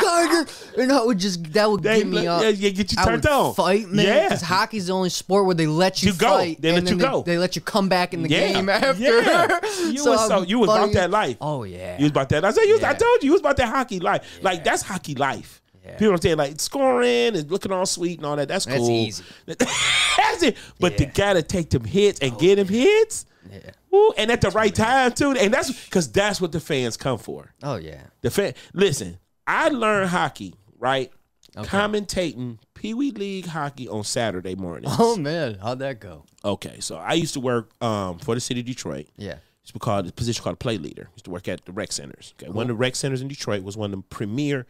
the 0.00 0.06
fuck, 0.06 0.30
this 0.30 0.72
guy!" 0.76 0.82
And 0.82 0.92
I 0.92 1.04
would 1.04 1.18
just 1.18 1.52
that 1.52 1.70
would 1.70 1.82
They 1.82 1.98
get 1.98 2.06
me 2.06 2.26
up. 2.26 2.42
yeah, 2.42 2.48
yeah, 2.48 2.70
get 2.70 2.92
you 2.92 2.98
I 3.00 3.04
turned 3.04 3.24
would 3.24 3.30
on. 3.32 3.54
Fight, 3.54 3.88
man. 3.88 4.04
Yeah. 4.06 4.22
Because 4.28 4.42
hockey's 4.42 4.86
the 4.86 4.92
only 4.92 5.10
sport 5.10 5.46
where 5.46 5.54
they 5.54 5.66
let 5.66 6.02
you, 6.02 6.12
You 6.12 6.18
go. 6.18 6.28
fight. 6.38 6.60
They 6.60 6.72
let 6.72 6.84
then 6.84 6.98
you 6.98 7.00
go. 7.04 7.22
They, 7.22 7.38
let 7.38 7.56
you 7.56 7.62
come 7.62 7.88
back 7.88 8.14
in 8.14 8.22
the 8.22 8.28
Yeah. 8.28 8.52
game 8.52 8.68
after. 8.68 9.00
Yeah. 9.02 9.60
You 9.90 10.04
was 10.06 10.28
so 10.28 10.42
you 10.42 10.58
was 10.60 10.70
about 10.70 10.92
that 10.92 11.10
life. 11.10 11.36
Oh 11.40 11.64
yeah. 11.64 11.96
You 11.98 12.04
was 12.04 12.10
about 12.10 12.28
that. 12.30 12.44
I 12.44 12.50
said, 12.52 12.62
you 12.64 12.74
was, 12.74 12.82
I 12.82 12.90
Yeah. 12.92 12.96
told 12.98 13.22
you, 13.22 13.26
you 13.26 13.32
was 13.32 13.40
about 13.40 13.56
that 13.58 13.68
hockey 13.68 14.00
life. 14.00 14.38
Like 14.42 14.64
that's 14.64 14.82
hockey 14.82 15.14
life. 15.14 15.60
Yeah. 15.84 15.92
People 15.92 16.08
don't 16.12 16.22
say 16.22 16.34
like 16.34 16.60
scoring 16.60 17.34
and 17.36 17.50
looking 17.50 17.72
all 17.72 17.86
sweet 17.86 18.18
and 18.18 18.26
all 18.26 18.36
that. 18.36 18.48
That's 18.48 18.66
That's 18.66 18.78
cool. 18.78 18.90
easy. 18.90 19.24
that's 19.46 20.42
it. 20.42 20.56
But 20.78 20.96
the 20.98 21.04
Yeah. 21.04 21.10
guy 21.14 21.32
to 21.34 21.42
take 21.42 21.70
them 21.70 21.84
hits 21.84 22.20
and 22.20 22.32
oh, 22.34 22.38
get 22.38 22.56
them 22.56 22.68
hits, 22.68 23.24
yeah. 23.50 23.58
ooh, 23.94 24.12
and 24.18 24.30
at 24.30 24.40
the 24.42 24.50
right 24.50 24.74
time 24.74 25.12
too. 25.12 25.32
And 25.32 25.52
that's 25.54 25.72
because 25.84 26.10
that's 26.12 26.40
what 26.40 26.52
the 26.52 26.60
fans 26.60 26.96
come 26.98 27.18
for. 27.18 27.52
Oh 27.62 27.76
yeah. 27.76 28.02
The 28.20 28.30
fan. 28.30 28.52
Listen, 28.74 29.18
I 29.50 29.68
learned 29.68 30.10
hockey 30.10 30.54
right, 30.78 31.10
commentating 31.56 32.58
Pee 32.74 32.94
Wee 32.94 33.10
League 33.10 33.46
hockey 33.46 33.88
on 33.88 34.04
Saturday 34.04 34.54
mornings. 34.54 34.94
Oh 34.98 35.16
man, 35.16 35.58
how'd 35.60 35.80
that 35.80 35.98
go? 35.98 36.24
Okay, 36.44 36.78
so 36.78 36.96
I 36.96 37.14
used 37.14 37.34
to 37.34 37.40
work 37.40 37.70
um, 37.82 38.18
for 38.20 38.34
the 38.36 38.40
city 38.40 38.60
of 38.60 38.66
Detroit. 38.66 39.08
Yeah. 39.16 39.36
It's 39.62 39.72
called 39.72 40.06
a 40.08 40.12
position 40.12 40.42
called 40.44 40.58
play 40.60 40.78
leader. 40.78 41.08
Used 41.14 41.24
to 41.24 41.30
work 41.30 41.48
at 41.48 41.64
the 41.64 41.72
rec 41.72 41.90
centers. 41.92 42.32
Okay, 42.40 42.50
one 42.50 42.64
of 42.64 42.68
the 42.68 42.74
rec 42.74 42.94
centers 42.94 43.20
in 43.22 43.28
Detroit 43.28 43.62
was 43.64 43.76
one 43.76 43.92
of 43.92 43.98
the 43.98 44.04
premier 44.08 44.66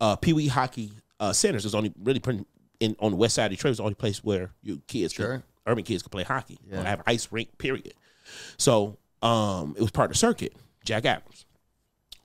uh, 0.00 0.16
Pee 0.16 0.32
Wee 0.32 0.48
hockey 0.48 0.90
uh, 1.20 1.32
centers. 1.32 1.64
It 1.64 1.68
was 1.68 1.74
only 1.76 1.92
really 2.02 2.20
in 2.80 2.96
on 2.98 3.12
the 3.12 3.16
west 3.16 3.36
side 3.36 3.46
of 3.46 3.50
Detroit. 3.52 3.68
It 3.68 3.72
was 3.72 3.78
the 3.78 3.84
only 3.84 3.94
place 3.94 4.24
where 4.24 4.50
you 4.60 4.82
kids, 4.88 5.12
could- 5.14 5.42
urban 5.66 5.84
kids, 5.84 6.02
could 6.02 6.10
play 6.12 6.24
hockey. 6.24 6.58
Yeah. 6.68 6.80
Or 6.80 6.84
have 6.84 7.02
ice 7.06 7.28
rink. 7.30 7.56
Period. 7.58 7.94
So 8.58 8.98
um, 9.22 9.74
it 9.76 9.82
was 9.82 9.92
part 9.92 10.10
of 10.10 10.14
the 10.14 10.18
circuit. 10.18 10.52
Jack 10.84 11.04
Adams. 11.04 11.46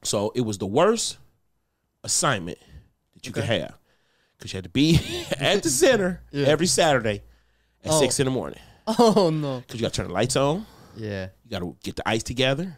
So 0.03 0.31
it 0.35 0.41
was 0.41 0.57
the 0.57 0.65
worst 0.67 1.17
assignment 2.03 2.57
that 3.13 3.25
you 3.25 3.31
could 3.31 3.43
have 3.43 3.75
because 4.37 4.53
you 4.53 4.57
had 4.57 4.63
to 4.63 4.69
be 4.69 4.99
at 5.39 5.63
the 5.63 5.69
center 5.69 6.21
every 6.33 6.67
Saturday 6.67 7.21
at 7.83 7.91
Oh. 7.91 7.99
six 7.99 8.19
in 8.19 8.25
the 8.25 8.31
morning 8.31 8.59
Oh 8.87 9.29
no. 9.33 9.59
because 9.61 9.79
you 9.79 9.85
got 9.85 9.93
to 9.93 9.97
turn 9.97 10.07
the 10.07 10.13
lights 10.13 10.35
on. 10.35 10.65
Yeah. 10.95 11.27
You 11.43 11.51
got 11.51 11.59
to 11.59 11.75
get 11.83 11.95
the 11.95 12.07
ice 12.07 12.23
together. 12.23 12.75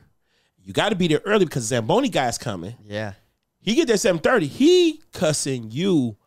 You 0.63 0.71
got 0.73 0.89
to 0.89 0.95
be 0.95 1.07
there 1.07 1.21
early 1.25 1.45
because 1.45 1.63
Zamboni 1.63 2.09
guy's 2.09 2.37
coming. 2.37 2.75
Yeah. 2.85 3.13
He 3.61 3.75
get 3.75 3.87
there 3.87 3.97
seven 3.97 4.19
thirty. 4.21 4.47
He 4.47 5.01
cussing 5.13 5.71
you 5.71 6.17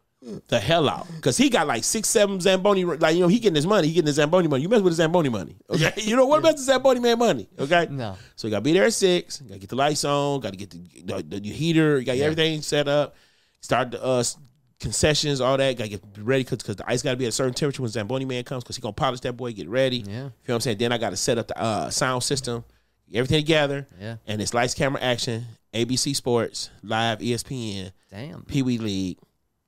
the 0.48 0.58
hell 0.58 0.88
out 0.88 1.06
because 1.16 1.36
he 1.36 1.48
got 1.48 1.66
like 1.66 1.84
six, 1.84 2.08
seven 2.08 2.40
Zamboni. 2.40 2.84
Like 2.84 3.14
you 3.14 3.22
know, 3.22 3.28
he 3.28 3.38
getting 3.38 3.54
his 3.54 3.66
money. 3.66 3.88
He 3.88 3.94
getting 3.94 4.06
the 4.06 4.12
Zamboni 4.12 4.48
money. 4.48 4.62
You 4.62 4.68
mess 4.68 4.80
with 4.80 4.92
the 4.92 4.96
Zamboni 4.96 5.28
money, 5.28 5.56
okay? 5.70 5.92
you 5.96 6.16
know 6.16 6.26
what 6.26 6.40
about 6.40 6.56
the 6.56 6.62
Zamboni 6.62 7.00
man 7.00 7.18
money, 7.18 7.48
okay? 7.58 7.86
No. 7.90 8.16
So 8.34 8.48
you 8.48 8.52
got 8.52 8.58
to 8.58 8.62
be 8.62 8.72
there 8.72 8.84
at 8.84 8.92
six. 8.92 9.40
Got 9.40 9.54
to 9.54 9.60
get 9.60 9.70
the 9.70 9.76
lights 9.76 10.04
on. 10.04 10.40
Got 10.40 10.50
to 10.50 10.56
get 10.56 10.70
the, 10.70 11.22
the, 11.22 11.40
the 11.40 11.48
heater. 11.50 11.98
You 11.98 12.04
got 12.04 12.16
everything 12.16 12.62
set 12.62 12.88
up. 12.88 13.14
Start 13.60 13.92
the 13.92 14.02
uh, 14.02 14.24
concessions, 14.80 15.40
all 15.40 15.56
that. 15.56 15.78
Got 15.78 15.84
to 15.84 15.90
get 15.90 16.02
ready 16.18 16.44
because 16.44 16.76
the 16.76 16.84
ice 16.90 17.02
got 17.02 17.12
to 17.12 17.16
be 17.16 17.26
at 17.26 17.28
a 17.28 17.32
certain 17.32 17.54
temperature 17.54 17.82
when 17.82 17.90
Zamboni 17.90 18.24
man 18.24 18.42
comes 18.44 18.64
because 18.64 18.76
he 18.76 18.82
gonna 18.82 18.92
polish 18.92 19.20
that 19.20 19.34
boy. 19.34 19.52
Get 19.52 19.68
ready. 19.68 19.98
Yeah. 19.98 20.12
You 20.12 20.14
know 20.14 20.32
what 20.46 20.54
I'm 20.54 20.60
saying? 20.60 20.78
Then 20.78 20.92
I 20.92 20.98
got 20.98 21.10
to 21.10 21.16
set 21.16 21.38
up 21.38 21.48
the 21.48 21.58
uh, 21.58 21.90
sound 21.90 22.24
system, 22.24 22.64
everything 23.12 23.42
together. 23.42 23.86
Yeah. 24.00 24.16
And 24.26 24.42
it's 24.42 24.54
lights, 24.54 24.74
camera, 24.74 25.00
action. 25.00 25.46
ABC 25.76 26.16
Sports, 26.16 26.70
live, 26.82 27.18
ESPN, 27.18 27.92
Damn. 28.10 28.42
Pee 28.44 28.62
Wee 28.62 28.78
League, 28.78 29.18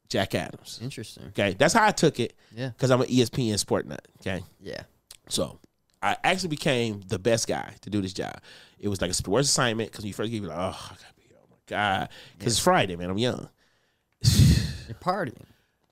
Jack 0.08 0.34
Adams. 0.34 0.80
Interesting. 0.82 1.24
Okay, 1.28 1.54
that's 1.58 1.74
how 1.74 1.86
I 1.86 1.90
took 1.90 2.20
it. 2.20 2.34
Yeah. 2.54 2.68
Because 2.68 2.90
I'm 2.90 3.00
an 3.00 3.08
ESPN 3.08 3.58
sport 3.58 3.86
nut. 3.86 4.06
Okay. 4.20 4.42
Yeah. 4.60 4.82
So 5.28 5.58
I 6.02 6.16
actually 6.24 6.50
became 6.50 7.02
the 7.06 7.18
best 7.18 7.46
guy 7.46 7.74
to 7.82 7.90
do 7.90 8.00
this 8.00 8.12
job. 8.12 8.40
It 8.78 8.88
was 8.88 9.00
like 9.00 9.10
a 9.10 9.30
worst 9.30 9.50
assignment 9.50 9.90
because 9.90 10.04
when 10.04 10.08
you 10.08 10.14
first 10.14 10.30
get, 10.30 10.40
you 10.40 10.48
like, 10.48 10.56
oh, 10.56 10.88
I 10.90 10.94
gotta 10.94 11.14
be, 11.16 11.24
oh 11.34 11.46
my 11.50 11.56
god, 11.66 12.08
because 12.38 12.54
it's 12.54 12.62
Friday, 12.62 12.96
man. 12.96 13.10
I'm 13.10 13.18
young. 13.18 13.48
You're 14.22 14.96
partying. 15.00 15.44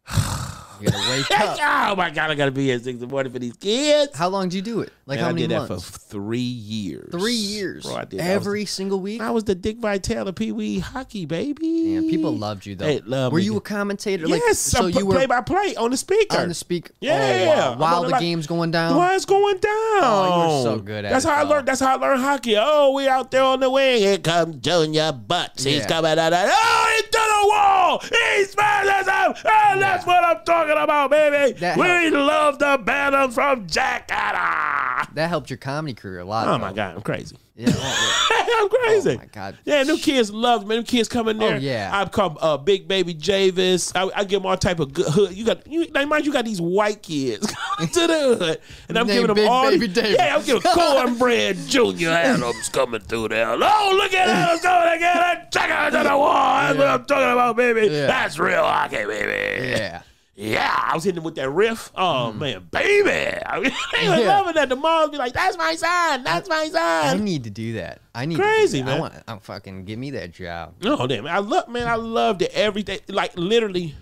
You 0.81 0.89
gotta 0.89 1.11
wake 1.11 1.31
up. 1.41 1.59
oh 1.93 1.97
my 1.97 2.11
god, 2.11 2.31
I 2.31 2.35
gotta 2.35 2.51
be 2.51 2.71
at 2.73 2.83
six 2.83 2.95
in 2.95 3.01
the 3.01 3.07
morning 3.07 3.33
for 3.33 3.39
these 3.39 3.57
kids. 3.57 4.17
How 4.17 4.29
long 4.29 4.49
did 4.49 4.57
you 4.57 4.63
do 4.63 4.81
it? 4.81 4.93
Like 5.07 5.17
Man, 5.19 5.25
how 5.25 5.31
I 5.31 5.33
many 5.33 5.47
did 5.47 5.61
that 5.61 5.69
for 5.69 5.79
three 5.79 6.39
years. 6.41 7.11
Three 7.13 7.33
years. 7.35 7.85
bro. 7.85 7.95
I 7.97 8.05
did 8.05 8.19
that. 8.21 8.25
I 8.25 8.37
was- 8.37 8.47
every 8.47 8.65
single 8.67 9.01
week. 9.01 9.21
I 9.21 9.31
was 9.31 9.45
the 9.45 9.55
Dick 9.55 9.79
Vitale 9.79 10.33
Pee 10.33 10.53
Wee 10.53 10.79
hockey, 10.81 11.27
baby. 11.27 11.95
Damn, 11.95 12.09
people 12.11 12.37
loved 12.37 12.67
you 12.67 12.75
though. 12.75 12.85
They 12.87 13.01
love 13.01 13.33
Were 13.33 13.39
me. 13.39 13.45
you 13.45 13.57
a 13.57 13.61
commentator? 13.61 14.27
Like, 14.27 14.43
yes, 14.47 14.59
so 14.59 14.87
I'm 14.87 14.91
you 14.91 15.07
were 15.07 15.15
play 15.15 15.27
by 15.27 15.41
play 15.43 15.75
on 15.77 15.91
the 15.93 15.97
speaker. 15.97 16.39
on 16.39 16.49
the 16.49 16.55
speak. 16.55 16.89
Oh, 16.91 16.93
yeah, 17.01 17.47
Oh, 17.55 17.71
wow. 17.73 17.79
While 17.79 18.01
the 18.03 18.07
the, 18.09 18.13
like- 18.13 18.21
game's 18.21 18.47
going 18.47 18.71
down. 18.73 18.97
Why 18.97 19.15
it's 19.15 19.25
going 19.25 19.59
down? 19.59 19.73
Oh, 19.73 20.59
you 20.63 20.69
were 20.69 20.77
so 20.77 20.83
good 20.83 21.05
at 21.05 21.13
that's 21.13 21.25
it, 21.25 21.29
how 21.29 21.37
I 21.37 21.43
learned. 21.43 21.69
That's 21.69 21.81
how 21.81 21.97
I 21.97 22.01
learned 22.01 22.21
hockey. 22.23 22.57
Oh, 22.59 22.93
we 22.93 23.07
out 23.09 23.31
there 23.31 23.43
on 23.45 23.61
the 23.61 23.71
wing. 23.71 23.99
Here 23.99 24.19
comes 24.19 24.57
Junior 24.57 25.13
Butts. 25.13 25.65
He's 25.65 25.79
Yeah. 25.79 25.87
coming 25.87 26.19
out. 26.19 26.33
Oh, 26.35 26.97
into 26.99 27.13
the 27.13 27.49
wall. 27.49 28.01
He 28.03 28.45
smashes 28.45 29.07
him. 29.07 29.35
And 29.71 29.81
that's 29.83 30.05
what 30.05 30.25
I'm 30.25 30.45
talking 30.45 30.66
about, 30.73 31.11
baby. 31.11 31.59
That 31.59 31.77
we 31.77 31.87
helped. 31.87 32.17
love 32.17 32.59
the 32.59 32.81
banner 32.85 33.31
from 33.31 33.67
Jack 33.67 34.11
Adams. 34.11 35.15
That 35.15 35.29
helped 35.29 35.51
your 35.51 35.57
comedy 35.59 35.95
career 35.95 36.21
a 36.21 36.25
lot. 36.25 36.49
Oh 36.49 36.59
my 36.59 36.73
god, 36.73 36.97
I'm 36.97 37.03
crazy. 37.03 37.37
Yeah. 37.57 37.73
I'm 38.59 38.69
crazy. 38.69 39.13
Oh, 39.13 39.17
my 39.17 39.27
God. 39.27 39.57
Yeah, 39.65 39.83
them 39.83 39.97
kids 39.97 40.31
love 40.31 40.67
me. 40.67 40.77
Them 40.77 40.85
kids 40.85 41.09
coming 41.09 41.37
in 41.37 41.39
there. 41.39 41.55
Oh, 41.55 41.59
yeah. 41.59 41.91
I 41.91 42.07
call 42.07 42.37
uh, 42.43 42.59
Big 42.59 42.87
Baby 42.87 43.15
Davis. 43.15 43.93
I, 43.95 44.11
I 44.15 44.25
give 44.25 44.43
them 44.43 44.47
all 44.47 44.59
type 44.59 44.79
of 44.79 44.93
good 44.93 45.07
hood. 45.07 45.33
You 45.33 45.47
got 45.47 45.67
you 45.67 45.87
like 45.87 46.07
mind 46.07 46.27
you 46.27 46.33
got 46.33 46.45
these 46.45 46.61
white 46.61 47.03
kids 47.03 47.47
to 47.81 48.07
the 48.07 48.37
hood, 48.39 48.61
and 48.91 48.99
I'm 48.99 49.07
giving 49.07 49.29
them 49.29 49.37
Big 49.37 49.49
all. 49.49 49.71
Baby 49.71 49.89
Davis. 49.89 50.17
Yeah, 50.19 50.37
I'm 50.37 50.45
giving 50.45 50.63
cornbread 50.75 51.57
Junior 51.67 52.11
Adams 52.11 52.69
coming 52.69 53.01
through 53.01 53.29
there. 53.29 53.49
Oh, 53.49 53.95
look 53.97 54.13
at 54.13 54.29
Adams 54.29 54.61
going 54.61 54.97
again. 54.97 55.47
Check 55.51 55.71
out 55.71 55.93
to 55.93 56.09
the 56.09 56.17
wall. 56.17 56.61
That's 56.61 56.79
what 56.79 56.89
I'm 56.89 57.05
talking 57.07 57.33
about, 57.33 57.57
baby. 57.57 57.87
Yeah. 57.87 58.07
That's 58.07 58.39
real 58.39 58.65
hockey, 58.65 59.05
baby. 59.07 59.69
yeah. 59.69 60.03
Yeah, 60.39 60.71
I 60.71 60.95
was 60.95 61.03
hitting 61.05 61.15
them 61.15 61.25
with 61.25 61.37
that 61.37 61.49
riff. 61.49 61.91
Oh 61.97 62.31
man, 62.31 62.69
baby! 62.71 63.11
I 63.47 63.59
mean, 63.59 63.73
they 63.93 64.07
were 64.09 64.15
Mm. 64.17 64.21
Yeah. 64.21 64.27
loving 64.39 64.55
that. 64.55 64.69
The 64.69 64.77
moms 64.77 65.11
be 65.11 65.17
like, 65.17 65.33
"That's 65.33 65.57
my 65.57 65.75
son. 65.77 66.25
That's 66.25 66.47
my 66.49 66.69
sign. 66.69 67.17
I 67.21 67.23
need 67.23 67.45
to 67.45 67.51
do 67.51 67.73
that. 67.75 68.03
I 68.15 68.27
need 68.27 68.39
Crazy, 68.39 68.81
to 68.81 68.85
do 68.85 68.91
that. 68.91 68.91
man. 68.91 68.97
I 68.97 69.01
want. 69.01 69.15
I'm 69.29 69.39
fucking 69.41 69.87
give 69.87 69.99
me 69.99 70.11
that 70.11 70.33
job. 70.33 70.75
No, 70.83 71.07
damn. 71.07 71.27
I 71.27 71.39
love, 71.39 71.69
man. 71.69 71.89
I 71.89 71.95
loved 71.95 72.43
it 72.43 72.51
every 72.53 72.83
day. 72.83 73.01
Like 73.09 73.33
literally, 73.37 73.95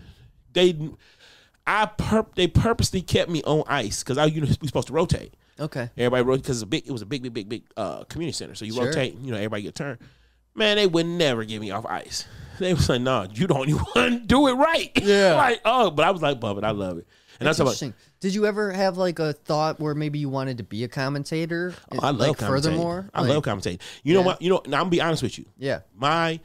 they, 0.53 0.77
I 1.67 1.87
perp, 1.87 2.35
they 2.35 2.49
purposely 2.49 3.01
kept 3.01 3.31
me 3.31 3.41
on 3.45 3.63
ice 3.69 4.03
because 4.03 4.19
I, 4.19 4.25
you 4.25 4.41
know, 4.41 4.49
we 4.61 4.67
supposed 4.67 4.89
to 4.89 4.93
rotate. 4.93 5.35
Okay. 5.61 5.89
Everybody 5.97 6.25
rotate 6.25 6.43
because 6.43 6.57
it 6.57 6.59
was 6.59 6.63
a 6.63 6.67
big, 6.67 6.87
it 6.89 6.91
was 6.93 7.03
a 7.03 7.07
big, 7.07 7.23
big, 7.23 7.33
big, 7.33 7.49
big 7.49 7.63
uh, 7.77 8.03
community 8.05 8.35
center. 8.35 8.57
So 8.57 8.65
you 8.65 8.73
Sure. 8.73 8.87
rotate. 8.87 9.17
You 9.21 9.31
know, 9.31 9.37
everybody 9.37 9.63
get 9.63 9.69
a 9.69 9.73
turn. 9.73 9.99
Man, 10.57 10.77
they 10.79 10.89
would 10.89 11.07
never 11.07 11.45
get 11.45 11.61
me 11.61 11.71
off 11.71 11.87
ice. 11.87 12.25
They 12.59 12.75
was 12.75 12.89
like, 12.89 13.01
"No, 13.01 13.27
you 13.33 13.47
don't 13.47 13.69
even 13.97 14.27
do 14.27 14.49
it 14.49 14.55
right." 14.55 14.91
Yeah. 15.03 15.35
like, 15.37 15.61
oh, 15.65 15.91
but 15.91 16.05
I 16.07 16.11
was 16.11 16.23
like, 16.23 16.41
Bubba, 16.41 16.65
I 16.65 16.71
love 16.71 16.99
it." 16.99 17.07
And 17.41 17.47
that's 17.49 17.59
about. 17.59 17.71
Interesting. 17.71 17.95
Did 18.21 18.35
you 18.35 18.47
ever 18.47 18.71
have 18.73 18.97
like 18.97 19.19
a 19.19 19.33
thought 19.33 19.81
where 19.81 19.95
maybe 19.95 20.19
you 20.19 20.29
wanted 20.29 20.59
to 20.59 20.65
be 20.65 20.85
a 20.85 20.89
commentator? 20.89 21.75
Oh, 21.93 21.99
I 22.03 22.11
love 22.11 22.21
like, 22.21 22.31
commentating. 22.39 22.47
Furthermore, 22.49 23.11
I 23.13 23.21
Like, 23.23 23.31
love 23.31 23.43
commentating. 23.43 23.81
You 24.03 24.15
know 24.15 24.23
what? 24.23 24.41
You 24.41 24.51
know, 24.51 24.63
now 24.67 24.77
I'm 24.79 24.83
gonna 24.85 24.91
be 24.91 25.01
honest 25.01 25.23
with 25.23 25.37
you. 25.39 25.45
Yeah. 25.59 25.81
My, 25.95 26.41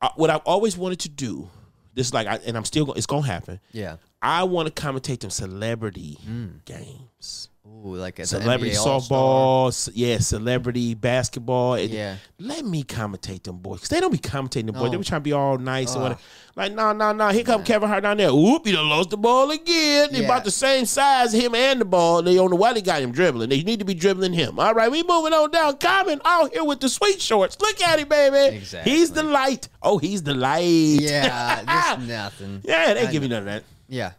uh, 0.00 0.08
what 0.16 0.30
I've 0.30 0.40
always 0.46 0.76
wanted 0.78 1.00
to 1.00 1.08
do, 1.10 1.50
this 1.94 2.06
is 2.06 2.14
like, 2.14 2.26
I, 2.28 2.36
and 2.46 2.56
I'm 2.56 2.64
still, 2.64 2.86
go- 2.86 2.92
it's 2.92 3.06
gonna 3.06 3.26
happen. 3.26 3.60
Yeah. 3.72 3.96
I 4.22 4.44
want 4.44 4.74
to 4.74 4.82
commentate 4.82 5.20
them 5.20 5.30
celebrity 5.30 6.16
games. 6.64 7.48
Ooh, 7.64 7.94
like 7.94 8.18
Celebrity 8.26 8.74
the 8.74 8.80
softball, 8.80 9.88
yeah, 9.94 10.18
celebrity 10.18 10.94
basketball. 10.94 11.78
Yeah. 11.78 12.16
Let 12.40 12.64
me 12.64 12.82
commentate 12.82 13.44
them 13.44 13.58
boys. 13.58 13.78
Cause 13.80 13.88
they 13.88 14.00
don't 14.00 14.10
be 14.10 14.18
commentating 14.18 14.66
the 14.66 14.72
boys. 14.72 14.90
They 14.90 14.96
be 14.96 15.04
trying 15.04 15.20
to 15.20 15.24
be 15.24 15.32
all 15.32 15.58
nice 15.58 15.94
and 15.94 15.98
Ugh. 15.98 16.02
whatever. 16.02 16.20
Like, 16.56 16.72
no, 16.74 16.92
no, 16.92 17.12
no. 17.12 17.28
Here 17.28 17.44
come 17.44 17.62
Kevin 17.62 17.88
Hart 17.88 18.02
down 18.02 18.16
there. 18.16 18.34
Whoop, 18.34 18.66
he 18.66 18.72
done 18.72 18.88
lost 18.88 19.10
the 19.10 19.16
ball 19.16 19.50
again. 19.52 20.08
They 20.10 20.18
Yeah. 20.18 20.24
about 20.24 20.44
the 20.44 20.50
same 20.50 20.86
size, 20.86 21.32
him 21.32 21.54
and 21.54 21.80
the 21.80 21.84
ball. 21.84 22.20
They 22.22 22.34
don't 22.34 22.50
know 22.50 22.56
why 22.56 22.72
they 22.72 22.82
got 22.82 23.00
him 23.00 23.12
dribbling. 23.12 23.48
They 23.48 23.62
need 23.62 23.78
to 23.78 23.84
be 23.84 23.94
dribbling 23.94 24.32
him. 24.32 24.58
All 24.58 24.74
right, 24.74 24.90
we 24.90 25.04
moving 25.04 25.32
on 25.32 25.52
down. 25.52 25.76
Common 25.78 26.20
out 26.24 26.52
here 26.52 26.64
with 26.64 26.80
the 26.80 26.88
sweet 26.88 27.20
shorts. 27.22 27.56
Look 27.60 27.80
at 27.80 28.00
him, 28.00 28.08
baby. 28.08 28.56
Exactly. 28.56 28.90
He's 28.92 29.12
the 29.12 29.22
light. 29.22 29.68
Oh, 29.80 29.98
he's 29.98 30.24
the 30.24 30.34
light. 30.34 30.62
Yeah, 30.64 31.96
this 31.98 32.08
nothing. 32.08 32.60
Yeah, 32.64 32.94
they 32.94 33.06
I 33.06 33.12
give 33.12 33.22
me 33.22 33.28
know. 33.28 33.36
none 33.38 33.48
of 33.48 33.54
that. 33.54 33.64
Yeah. 33.88 34.12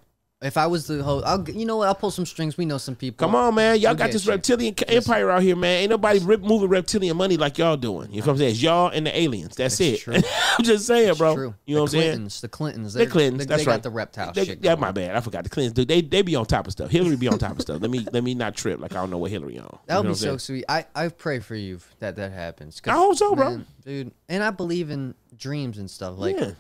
If 0.44 0.58
I 0.58 0.68
was 0.68 0.88
the 0.88 1.02
host, 1.02 1.26
I'll, 1.26 1.48
you 1.50 1.66
know 1.66 1.78
what? 1.78 1.88
I'll 1.88 1.96
pull 1.96 2.12
some 2.12 2.26
strings. 2.26 2.58
We 2.58 2.66
know 2.66 2.78
some 2.78 2.96
people. 2.96 3.26
Come 3.26 3.34
on, 3.34 3.56
man. 3.56 3.80
Y'all 3.80 3.92
We'll 3.92 3.96
got 3.96 4.12
this 4.12 4.26
you. 4.26 4.32
reptilian 4.34 4.76
empire 4.88 5.32
out 5.32 5.42
here, 5.42 5.56
man. 5.56 5.82
Ain't 5.84 5.90
nobody 5.90 6.20
rip, 6.20 6.42
moving 6.42 6.68
reptilian 6.70 7.16
money 7.16 7.38
like 7.38 7.58
y'all 7.58 7.78
doing. 7.78 8.12
You 8.12 8.20
know 8.22 8.26
what 8.28 8.32
I'm 8.34 8.38
saying? 8.40 8.52
It's 8.52 8.62
y'all 8.62 8.90
and 8.90 9.08
the 9.08 9.18
aliens. 9.18 9.56
That's, 9.56 9.78
That's 9.78 10.06
it. 10.08 10.26
I'm 10.60 10.64
just 10.66 10.86
saying, 10.86 11.16
bro. 11.16 11.34
True. 11.36 11.56
You 11.66 11.76
know 11.76 11.80
the 11.80 11.82
what 11.82 11.82
I'm 11.82 12.02
saying? 12.02 12.12
Clintons, 12.12 12.42
The 12.42 12.48
Clintons. 12.50 12.94
The 12.94 13.08
Clintons. 13.08 13.38
They, 13.40 13.46
that's 13.46 13.64
they 13.64 13.70
right. 13.72 13.76
got 13.78 13.84
the 13.84 13.90
reptile 13.90 14.34
They- 14.34 14.46
shit. 14.46 14.60
yeah, 14.64 14.76
my 14.76 14.92
bad. 14.92 15.16
I 15.16 15.22
forgot 15.22 15.46
the 15.46 15.50
Clintons. 15.50 15.74
Dude, 15.74 15.88
they 15.88 16.02
they 16.02 16.22
be 16.22 16.36
on 16.36 16.46
top 16.46 16.68
of 16.68 16.74
stuff. 16.74 16.92
Hillary 16.92 17.16
be 17.16 17.28
on 17.30 17.40
top 17.40 17.54
of 17.54 17.62
stuff. 17.62 17.82
Let 17.82 17.90
me 17.90 18.06
let 18.12 18.24
me 18.24 18.34
not 18.36 18.56
trip 18.56 18.80
like 18.82 18.92
I 18.92 18.96
don't 18.96 19.10
know 19.12 19.18
what 19.20 19.32
Hillary 19.32 19.60
on. 19.60 19.80
That 19.86 19.96
would 19.98 20.04
You 20.04 20.10
know 20.10 20.14
be 20.14 20.20
so 20.20 20.38
sweet. 20.38 20.66
I, 20.68 20.86
I 20.94 21.08
pray 21.08 21.40
for 21.40 21.56
you 21.56 21.80
that 22.00 22.18
that 22.18 22.32
happens. 22.34 22.82
I 22.86 22.92
hope 22.94 23.16
so, 23.16 23.34
bro. 23.36 23.62
dude. 23.86 24.12
And 24.28 24.44
I 24.44 24.52
believe 24.52 24.90
in 24.90 25.16
dreams 25.38 25.78
and 25.78 25.90
stuff. 25.90 26.18
Like, 26.18 26.36
Yeah. 26.38 26.52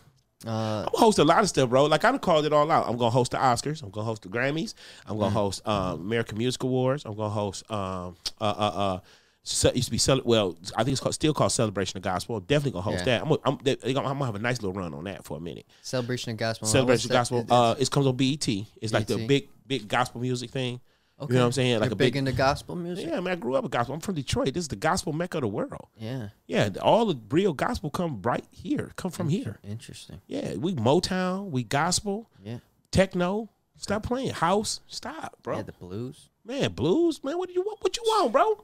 Uh, 0.45 0.49
I'm 0.49 0.85
gonna 0.85 0.97
host 0.97 1.19
a 1.19 1.23
lot 1.23 1.41
of 1.43 1.49
stuff, 1.49 1.69
bro. 1.69 1.85
Like 1.85 2.03
I 2.03 2.11
done 2.11 2.19
called 2.19 2.45
it 2.45 2.53
all 2.53 2.69
out. 2.69 2.87
I'm 2.87 2.97
gonna 2.97 3.09
host 3.09 3.31
the 3.31 3.37
Oscars. 3.37 3.81
I'm 3.83 3.89
gonna 3.89 4.05
host 4.05 4.23
the 4.23 4.29
Grammys. 4.29 4.73
I'm 5.05 5.15
Mm. 5.15 5.19
gonna 5.19 5.31
host 5.31 5.67
um, 5.67 6.01
American 6.01 6.37
Music 6.37 6.61
Awards. 6.63 7.05
I'm 7.05 7.15
gonna 7.15 7.29
host 7.29 7.69
um 7.71 8.15
uh 8.41 8.45
uh 8.45 8.71
uh. 8.95 8.99
ce- 9.43 9.65
it 9.65 9.75
used 9.77 9.87
to 9.87 9.91
be 9.91 9.97
cel- 9.97 10.21
well, 10.25 10.57
I 10.75 10.83
think 10.83 10.93
it's 10.93 11.01
called, 11.01 11.13
still 11.15 11.33
called 11.33 11.51
Celebration 11.51 11.97
of 11.97 12.03
Gospel. 12.03 12.39
Definitely 12.39 12.71
gonna 12.71 12.81
host 12.83 12.99
Yeah. 13.05 13.19
that. 13.19 13.21
I'm 13.23 13.29
gonna, 13.29 13.41
I'm, 13.45 13.57
they- 13.63 13.75
they 13.75 13.93
gonna, 13.93 14.07
I'm 14.07 14.15
gonna 14.15 14.25
have 14.25 14.35
a 14.35 14.39
nice 14.39 14.61
little 14.61 14.73
run 14.79 14.93
on 14.93 15.03
that 15.05 15.23
for 15.25 15.37
a 15.37 15.41
minute. 15.41 15.65
celebration 15.81 16.31
of 16.31 16.37
gospel. 16.37 16.67
Celebration 16.67 17.09
of 17.11 17.13
Gospel. 17.13 17.45
Uh, 17.49 17.75
it 17.79 17.89
comes 17.91 18.05
on 18.07 18.15
BET. 18.15 18.47
It's 18.81 18.93
like 18.93 19.07
the 19.07 19.25
big 19.27 19.49
big 19.67 19.87
gospel 19.87 20.19
music 20.21 20.49
thing. 20.51 20.79
Okay. 21.19 21.33
You 21.33 21.37
know 21.37 21.43
what 21.43 21.45
I'm 21.47 21.51
saying? 21.53 21.69
You're 21.71 21.79
Like 21.79 21.91
a 21.91 21.95
big 21.95 22.13
big. 22.13 22.15
into 22.17 22.31
gospel 22.31 22.75
music. 22.75 23.07
yeah, 23.07 23.19
man. 23.19 23.33
I 23.33 23.35
grew 23.35 23.55
up 23.55 23.63
with 23.63 23.71
gospel. 23.71 23.95
I'm 23.95 24.01
from 24.01 24.15
Detroit. 24.15 24.53
This 24.53 24.63
is 24.63 24.67
the 24.67 24.75
gospel 24.75 25.13
mecca 25.13 25.37
of 25.37 25.41
the 25.41 25.47
world. 25.47 25.87
Yeah. 25.97 26.29
Yeah, 26.47 26.69
all 26.81 27.05
the 27.05 27.19
real 27.29 27.53
gospel 27.53 27.89
come 27.89 28.21
right 28.21 28.45
here. 28.51 28.91
Come 28.95 29.11
from 29.11 29.29
here. 29.29 29.59
Interesting. 29.63 30.21
Yeah, 30.27 30.55
we 30.55 30.73
Motown, 30.75 31.49
we 31.51 31.63
gospel, 31.63 32.29
Yeah. 32.43 32.59
techno. 32.91 33.49
Stop 33.75 34.03
playing 34.03 34.29
house. 34.29 34.79
Stop, 34.87 35.37
bro. 35.43 35.57
Yeah. 35.57 35.63
The 35.63 35.71
blues. 35.73 36.29
man, 36.45 36.71
blues, 36.73 37.23
man. 37.23 37.37
What 37.37 37.49
do 37.49 37.53
you 37.53 37.61
want? 37.63 37.81
What 37.81 37.97
you 37.97 38.03
want, 38.05 38.31
bro? 38.31 38.63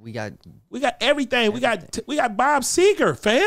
We 0.00 0.12
got 0.12 0.32
We 0.70 0.80
got 0.80 0.96
everything. 1.00 1.52
We 1.52 1.60
got 1.60 1.98
we 2.06 2.16
got 2.16 2.36
Bob 2.36 2.62
Seger, 2.62 3.18
fam. 3.18 3.46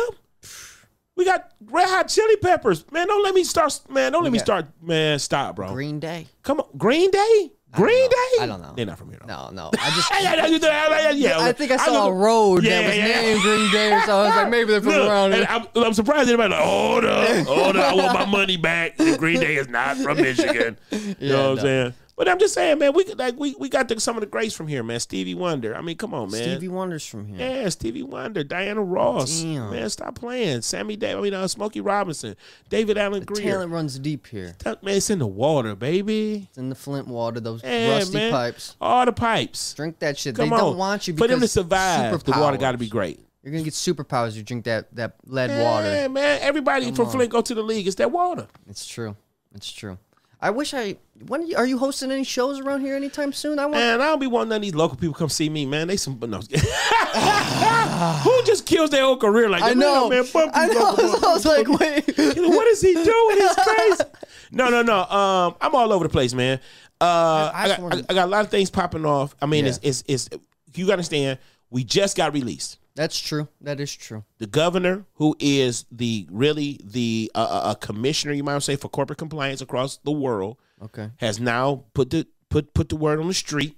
We 1.16 1.24
got 1.24 1.52
Red 1.64 1.88
Hot 1.88 2.08
Chili 2.10 2.36
Peppers, 2.38 2.84
man. 2.92 3.08
Don't 3.08 3.24
let 3.24 3.34
me 3.34 3.44
start, 3.46 3.80
man. 3.90 4.12
Don't 4.12 4.24
let 4.24 4.34
me 4.34 4.40
start, 4.40 4.66
man. 4.82 5.18
Stop, 5.20 5.56
bro. 5.56 5.72
Green 5.72 6.00
Day. 6.00 6.28
Come 6.44 6.60
on, 6.60 6.68
Green 6.78 7.10
Day, 7.10 7.52
Green. 7.76 8.10
Day. 8.10 8.16
I 8.42 8.46
don't 8.48 8.62
know. 8.62 8.74
They're 8.76 8.86
not 8.86 8.98
from 8.98 9.10
here. 9.10 9.20
Though. 9.26 9.50
No, 9.50 9.50
no. 9.52 9.72
I 9.80 9.90
just. 9.92 10.12
Yeah. 11.16 11.38
I 11.40 11.52
think 11.54 11.72
I 11.72 11.78
saw 11.78 11.86
just- 11.86 12.10
a 12.10 12.12
road 12.12 12.64
Yeah, 12.64 12.82
that 12.82 12.88
was 12.88 12.98
yeah. 12.98 13.06
named 13.22 13.42
Green 13.42 13.72
Day, 13.72 14.02
so 14.06 14.18
I 14.18 14.24
was 14.28 14.36
like, 14.36 14.50
maybe 14.50 14.72
they're 14.72 14.82
from 14.82 14.92
Look, 14.92 15.10
around 15.10 15.34
and 15.34 15.48
here. 15.48 15.62
I'm, 15.76 15.84
I'm 15.84 15.94
surprised 15.94 16.28
anybody 16.30 16.50
like, 16.54 16.64
hold 16.64 17.06
up, 17.06 17.48
hold 17.48 17.76
up, 17.78 17.92
I 17.92 17.96
want 17.96 18.14
my 18.14 18.26
money 18.26 18.58
back. 18.58 18.98
The 18.98 19.16
Green 19.20 19.40
Day 19.40 19.56
is 19.56 19.68
not 19.68 19.98
from 19.98 20.18
Michigan. 20.18 20.78
You 20.92 21.16
Yeah, 21.20 21.30
know 21.32 21.50
what 21.52 21.60
I'm 21.60 21.66
saying? 21.66 21.94
But 22.18 22.30
I'm 22.30 22.40
just 22.40 22.54
saying, 22.54 22.80
man, 22.80 22.94
we 22.94 23.04
could, 23.04 23.20
like 23.20 23.38
we 23.38 23.56
we 23.60 23.68
got 23.68 23.90
the, 23.90 24.00
some 24.00 24.16
of 24.16 24.22
the 24.22 24.28
greats 24.28 24.56
from 24.56 24.68
here, 24.68 24.84
man. 24.84 25.02
Stevie 25.02 25.36
Wonder. 25.36 25.76
I 25.76 25.82
mean, 25.82 25.98
come 25.98 26.14
on, 26.14 26.32
man. 26.32 26.44
Stevie 26.44 26.70
Wonder's 26.70 27.06
from 27.06 27.26
here. 27.28 27.38
Yeah, 27.40 27.68
Stevie 27.68 28.04
Wonder, 28.04 28.42
Diana 28.42 28.82
Ross. 28.82 29.42
Damn. 29.42 29.72
Man, 29.72 29.90
stop 29.90 30.16
playing. 30.16 30.62
Sammy 30.62 30.96
Davis, 30.96 31.18
I 31.18 31.22
mean, 31.24 31.34
uh, 31.34 31.46
Smokey 31.50 31.82
Robinson, 31.82 32.38
David 32.70 32.98
Alan 32.98 33.26
Grier. 33.26 33.52
Talent 33.52 33.72
runs 33.74 34.00
deep 34.00 34.28
here. 34.28 34.56
Man, 34.66 34.78
it's 34.86 35.10
in 35.10 35.20
the 35.20 35.28
water, 35.28 35.76
baby. 35.76 36.48
It's 36.48 36.58
in 36.58 36.70
the 36.70 36.76
Flint 36.76 37.08
water, 37.10 37.42
those 37.42 37.62
Yeah, 37.62 37.98
rusty 37.98 38.16
man. 38.16 38.32
pipes. 38.32 38.78
All 38.80 39.06
the 39.06 39.12
pipes. 39.12 39.74
Drink 39.74 40.00
that 40.00 40.18
shit. 40.18 40.36
Come 40.38 40.48
they 40.50 40.56
on. 40.56 40.62
don't 40.62 40.78
want 40.78 41.10
you 41.10 41.18
For 41.18 41.28
them 41.28 41.42
to 41.42 41.48
survive, 41.50 42.24
the 42.24 42.32
water 42.32 42.56
got 42.56 42.72
to 42.72 42.78
be 42.78 42.88
great. 42.88 43.20
You're 43.44 43.52
gonna 43.52 43.64
get 43.66 43.74
superpowers. 43.74 44.30
if 44.30 44.38
You 44.38 44.44
drink 44.44 44.64
that 44.66 44.88
that 44.96 45.16
lead 45.26 45.50
Yeah, 45.50 45.64
water. 45.64 46.10
man. 46.10 46.40
Everybody 46.42 46.92
from 46.94 47.10
Flint 47.10 47.30
go 47.30 47.42
to 47.42 47.54
the 47.54 47.62
league. 47.62 47.86
It's 47.88 47.98
that 47.98 48.10
water. 48.12 48.48
It's 48.70 48.88
true. 48.88 49.16
It's 49.54 49.72
true. 49.72 49.98
I 50.46 50.52
wish 50.52 50.76
I. 50.76 50.96
When 51.28 51.42
are 51.42 51.46
you, 51.46 51.56
are 51.58 51.66
you 51.66 51.80
hosting 51.80 52.12
any 52.12 52.24
shows 52.24 52.60
around 52.60 52.82
here 52.82 52.96
anytime 52.96 53.34
soon? 53.34 53.58
I 53.58 53.66
want. 53.66 53.78
Man, 53.78 54.00
I 54.00 54.06
don't 54.06 54.20
be 54.20 54.28
wanting 54.28 54.50
none 54.50 54.58
of 54.58 54.62
these 54.62 54.76
local 54.76 54.96
people 54.96 55.16
come 55.16 55.28
see 55.28 55.50
me, 55.50 55.66
man. 55.66 55.88
They 55.88 55.98
some 55.98 56.20
no. 56.20 56.38
Who 58.24 58.44
just 58.44 58.68
kills 58.68 58.92
their 58.92 59.02
whole 59.04 59.18
career 59.18 59.50
like 59.50 59.62
that? 59.64 59.72
I 59.72 59.74
know. 59.74 60.08
Man, 60.08 60.24
fuck 60.24 60.52
I 60.54 60.68
know. 60.68 60.92
local 60.92 61.06
I 61.30 61.34
was 61.34 61.46
like, 61.48 61.68
wait. 61.68 62.06
What 62.16 62.68
is 62.68 62.80
he 62.80 62.94
doing? 62.94 63.38
He's 63.38 63.56
crazy. 63.56 64.04
No, 64.52 64.70
no, 64.70 64.84
no. 64.84 65.00
Um, 65.06 65.56
I'm 65.60 65.74
all 65.74 65.92
over 65.92 66.04
the 66.04 66.12
place, 66.12 66.36
man. 66.36 66.60
Uh, 67.02 67.50
I 67.52 67.64
I, 67.64 67.68
got, 67.68 67.80
I, 67.80 67.98
I 68.10 68.14
got 68.14 68.26
a 68.26 68.32
lot 68.32 68.46
of 68.46 68.52
things 68.52 68.70
popping 68.70 69.04
off. 69.04 69.36
I 69.42 69.48
mean, 69.48 69.66
Yeah. 69.66 69.72
it's, 69.72 69.80
it's, 69.82 70.04
it's, 70.08 70.30
you 70.76 70.86
gotta 70.86 70.94
understand, 70.94 71.40
we 71.72 71.84
just 71.84 72.16
got 72.16 72.34
released. 72.34 72.78
That's 72.96 73.20
true. 73.20 73.48
That 73.62 73.80
is 73.80 73.94
true. 73.94 74.24
The 74.38 74.48
governor, 74.48 75.06
who 75.16 75.36
is 75.40 75.86
the 75.92 76.28
really 76.32 76.80
the 76.84 77.30
uh, 77.36 77.40
uh, 77.64 77.74
commissioner, 77.76 78.34
you 78.34 78.44
might 78.44 78.62
say, 78.64 78.76
for 78.78 78.88
corporate 78.90 79.20
compliance 79.20 79.62
across 79.62 79.98
the 79.98 80.12
world, 80.12 80.58
Okay. 80.82 81.10
has 81.18 81.40
now 81.40 81.84
put 81.94 82.10
the 82.10 82.26
put 82.50 82.74
put 82.74 82.90
the 82.90 82.96
word 82.96 83.20
on 83.20 83.28
the 83.28 83.34
street. 83.34 83.78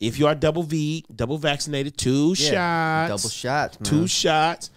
If 0.00 0.18
you 0.18 0.26
are 0.28 0.34
double 0.34 0.62
V, 0.62 1.04
double 1.14 1.36
vaccinated, 1.36 1.98
two 1.98 2.32
Mm-hmm. 2.32 2.54
Yeah. 2.54 3.06
shots, 3.08 3.22
Double 3.22 3.30
shots, 3.30 3.80
man. 3.80 3.84
two 3.84 4.06
shots. 4.06 4.70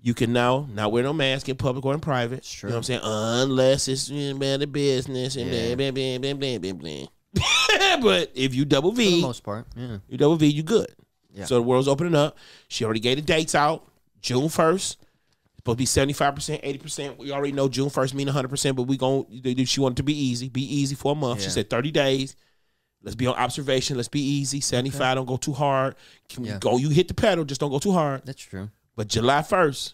You 0.00 0.14
can 0.14 0.32
now 0.32 0.66
not 0.72 0.90
wear 0.90 1.02
no 1.02 1.12
mask 1.12 1.50
in 1.50 1.56
public 1.56 1.84
or 1.84 1.92
in 1.92 2.00
private. 2.00 2.38
It's 2.38 2.62
You 2.62 2.70
know 2.70 2.76
what 2.76 2.78
I'm 2.78 2.82
saying? 2.84 3.00
Unless 3.04 3.88
it's 3.88 4.08
bad 4.38 4.72
business 4.72 5.36
and 5.36 5.50
Yeah. 5.52 5.74
blah, 5.74 5.90
blah, 5.90 6.16
blah, 6.18 6.32
blah, 6.32 6.58
blah, 6.58 6.72
blah, 6.72 7.06
blah. 7.34 8.00
but 8.02 8.30
if 8.34 8.54
you 8.54 8.64
double 8.64 8.92
V, 8.92 9.04
For 9.04 9.16
the 9.16 9.20
most 9.22 9.42
part. 9.42 9.66
Yeah. 9.76 9.98
you 10.08 10.16
double 10.16 10.36
V, 10.36 10.46
you 10.46 10.62
good. 10.62 10.88
Yeah. 11.32 11.44
So 11.44 11.54
the 11.56 11.62
world's 11.62 11.88
opening 11.88 12.14
up. 12.14 12.36
She 12.68 12.84
already 12.84 13.00
gave 13.00 13.16
the 13.16 13.22
dates 13.22 13.54
out. 13.54 13.86
June 14.20 14.48
1st. 14.48 14.96
Supposed 15.56 15.78
to 15.78 16.06
be 16.08 16.16
75%, 16.16 16.64
80%. 16.80 17.18
We 17.18 17.32
already 17.32 17.52
know 17.52 17.68
June 17.68 17.90
1st 17.90 18.14
mean 18.14 18.28
100%, 18.28 18.76
but 18.76 18.84
we 18.84 18.96
going 18.96 19.26
she 19.66 19.80
wanted 19.80 19.98
to 19.98 20.02
be 20.02 20.18
easy. 20.18 20.48
Be 20.48 20.62
easy 20.62 20.94
for 20.94 21.12
a 21.12 21.14
month. 21.14 21.42
She 21.42 21.50
said 21.50 21.68
30 21.68 21.90
days. 21.90 22.34
Let's 23.02 23.14
be 23.14 23.26
on 23.26 23.34
observation. 23.34 23.96
Let's 23.96 24.08
be 24.08 24.20
easy. 24.22 24.60
75, 24.60 25.16
don't 25.16 25.26
go 25.26 25.36
too 25.36 25.52
hard. 25.52 25.96
Can 26.30 26.44
Yeah. 26.44 26.58
Go, 26.58 26.78
you 26.78 26.88
hit 26.88 27.08
the 27.08 27.14
pedal, 27.14 27.44
just 27.44 27.60
don't 27.60 27.70
go 27.70 27.78
too 27.78 27.92
hard. 27.92 28.22
That's 28.24 28.40
true. 28.42 28.70
But 28.96 29.08
July 29.08 29.40
1st, 29.42 29.92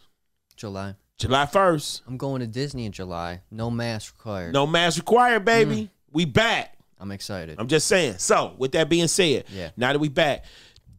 July. 0.56 0.94
July 1.18 1.46
1st, 1.46 2.02
I'm 2.06 2.16
going 2.16 2.40
to 2.40 2.46
Disney 2.46 2.84
in 2.86 2.92
July. 2.92 3.40
No 3.50 3.70
mask 3.70 4.14
required. 4.16 4.52
no 4.52 4.66
mask 4.66 4.98
required, 4.98 5.44
baby. 5.44 5.76
Mm. 5.76 5.90
We 6.12 6.24
back. 6.26 6.76
I'm 6.98 7.10
excited. 7.10 7.56
I'm 7.58 7.68
just 7.68 7.86
saying. 7.88 8.18
So, 8.18 8.54
with 8.56 8.72
that 8.72 8.88
being 8.88 9.08
said, 9.08 9.44
Yeah. 9.52 9.70
now 9.76 9.92
that 9.92 9.98
we 9.98 10.08
back, 10.08 10.44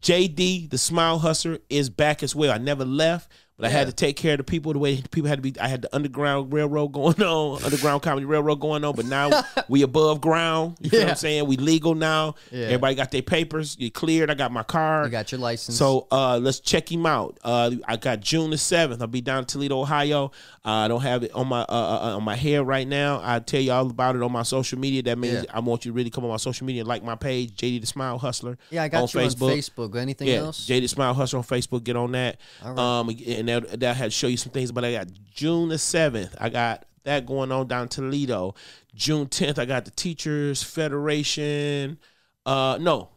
JD, 0.01 0.69
the 0.69 0.77
Smile 0.77 1.19
Hustler, 1.19 1.59
is 1.69 1.89
back 1.89 2.23
as 2.23 2.35
well. 2.35 2.51
I 2.51 2.57
never 2.57 2.85
left, 2.85 3.31
but 3.57 3.65
I 3.65 3.69
had 3.69 3.87
to 3.87 3.93
take 3.93 4.15
care 4.17 4.33
of 4.33 4.37
the 4.37 4.43
people 4.43 4.71
the 4.73 4.79
way 4.79 5.01
people 5.11 5.27
had 5.27 5.37
to 5.37 5.41
be. 5.41 5.59
I 5.59 5.67
had 5.67 5.81
the 5.81 5.95
Underground 5.95 6.53
Railroad 6.53 6.89
going 6.89 7.21
on, 7.23 7.63
Underground 7.63 8.01
Comedy 8.03 8.25
Railroad 8.25 8.59
going 8.59 8.83
on, 8.83 8.95
but 8.95 9.05
now 9.05 9.43
we 9.67 9.81
above 9.81 10.21
ground. 10.21 10.77
You 10.79 10.91
know 10.91 10.99
what 10.99 11.09
I'm 11.09 11.15
saying? 11.15 11.47
We 11.47 11.57
legal 11.57 11.95
now. 11.95 12.35
Yeah. 12.51 12.65
Everybody 12.65 12.95
got 12.95 13.11
their 13.11 13.21
papers. 13.23 13.75
You 13.79 13.89
cleared. 13.91 14.29
I 14.29 14.35
got 14.35 14.51
my 14.51 14.63
car. 14.63 15.05
you 15.05 15.09
got 15.09 15.31
your 15.31 15.39
license. 15.41 15.77
So 15.77 16.07
uh, 16.11 16.37
let's 16.37 16.59
check 16.59 16.91
him 16.91 17.05
out. 17.05 17.39
Uh, 17.43 17.71
I 17.87 17.97
got 17.97 18.19
June 18.19 18.51
the 18.51 18.57
seventh. 18.57 19.01
I'll 19.01 19.07
be 19.07 19.21
down 19.21 19.39
in 19.39 19.45
Toledo, 19.45 19.79
Ohio. 19.81 20.31
Uh, 20.63 20.69
I 20.71 20.87
don't 20.89 21.01
have 21.01 21.23
it 21.23 21.31
on 21.33 21.47
my 21.47 21.61
uh, 21.61 21.65
uh, 22.11 22.15
on 22.17 22.23
my 22.23 22.35
hair 22.35 22.63
right 22.63 22.87
now. 22.87 23.21
I 23.23 23.39
tell 23.39 23.61
you 23.61 23.71
all 23.71 23.89
about 23.89 24.15
it 24.15 24.21
on 24.21 24.31
my 24.31 24.43
social 24.43 24.77
media. 24.77 25.01
That 25.03 25.17
means 25.17 25.45
Yeah. 25.45 25.51
I 25.53 25.61
want 25.61 25.85
you 25.85 25.91
to 25.91 25.95
really 25.95 26.09
come 26.09 26.25
on 26.25 26.29
my 26.29 26.37
social 26.37 26.67
media 26.67 26.81
and 26.81 26.87
like 26.89 27.03
my 27.03 27.15
page, 27.15 27.55
JD 27.55 27.79
the 27.81 27.87
Smile 27.87 28.17
Hustler. 28.17 28.57
yeah, 28.69 28.83
I 28.83 28.89
got 28.89 29.03
on 29.03 29.21
you 29.21 29.27
Facebook. 29.29 29.51
on 29.51 29.57
Facebook. 29.57 29.95
Anything 29.97 30.27
Yeah, 30.27 30.35
else? 30.35 30.67
JD 30.67 30.81
the 30.81 30.87
Smile 30.87 31.13
Hustler 31.13 31.39
on 31.39 31.45
Facebook. 31.45 31.83
Get 31.85 31.95
on 31.95 32.11
that. 32.11 32.39
All 32.63 32.73
right. 32.73 32.79
Um, 32.99 33.09
and 33.09 33.46
that, 33.47 33.79
that 33.79 33.95
had 33.97 34.05
to 34.05 34.11
show 34.11 34.27
you 34.27 34.37
some 34.37 34.51
things. 34.51 34.71
But 34.71 34.85
I 34.85 34.91
got 34.93 35.07
June 35.33 35.69
the 35.69 35.77
seventh. 35.77 36.35
I 36.39 36.49
got 36.49 36.85
that 37.03 37.25
going 37.25 37.51
on 37.51 37.67
down 37.67 37.87
Toledo. 37.87 38.55
June 38.95 39.27
tenth. 39.27 39.59
I 39.59 39.65
got 39.65 39.85
the 39.85 39.91
Teachers 39.91 40.63
Federation. 40.63 41.99
Uh, 42.45 42.77
no, 42.79 43.09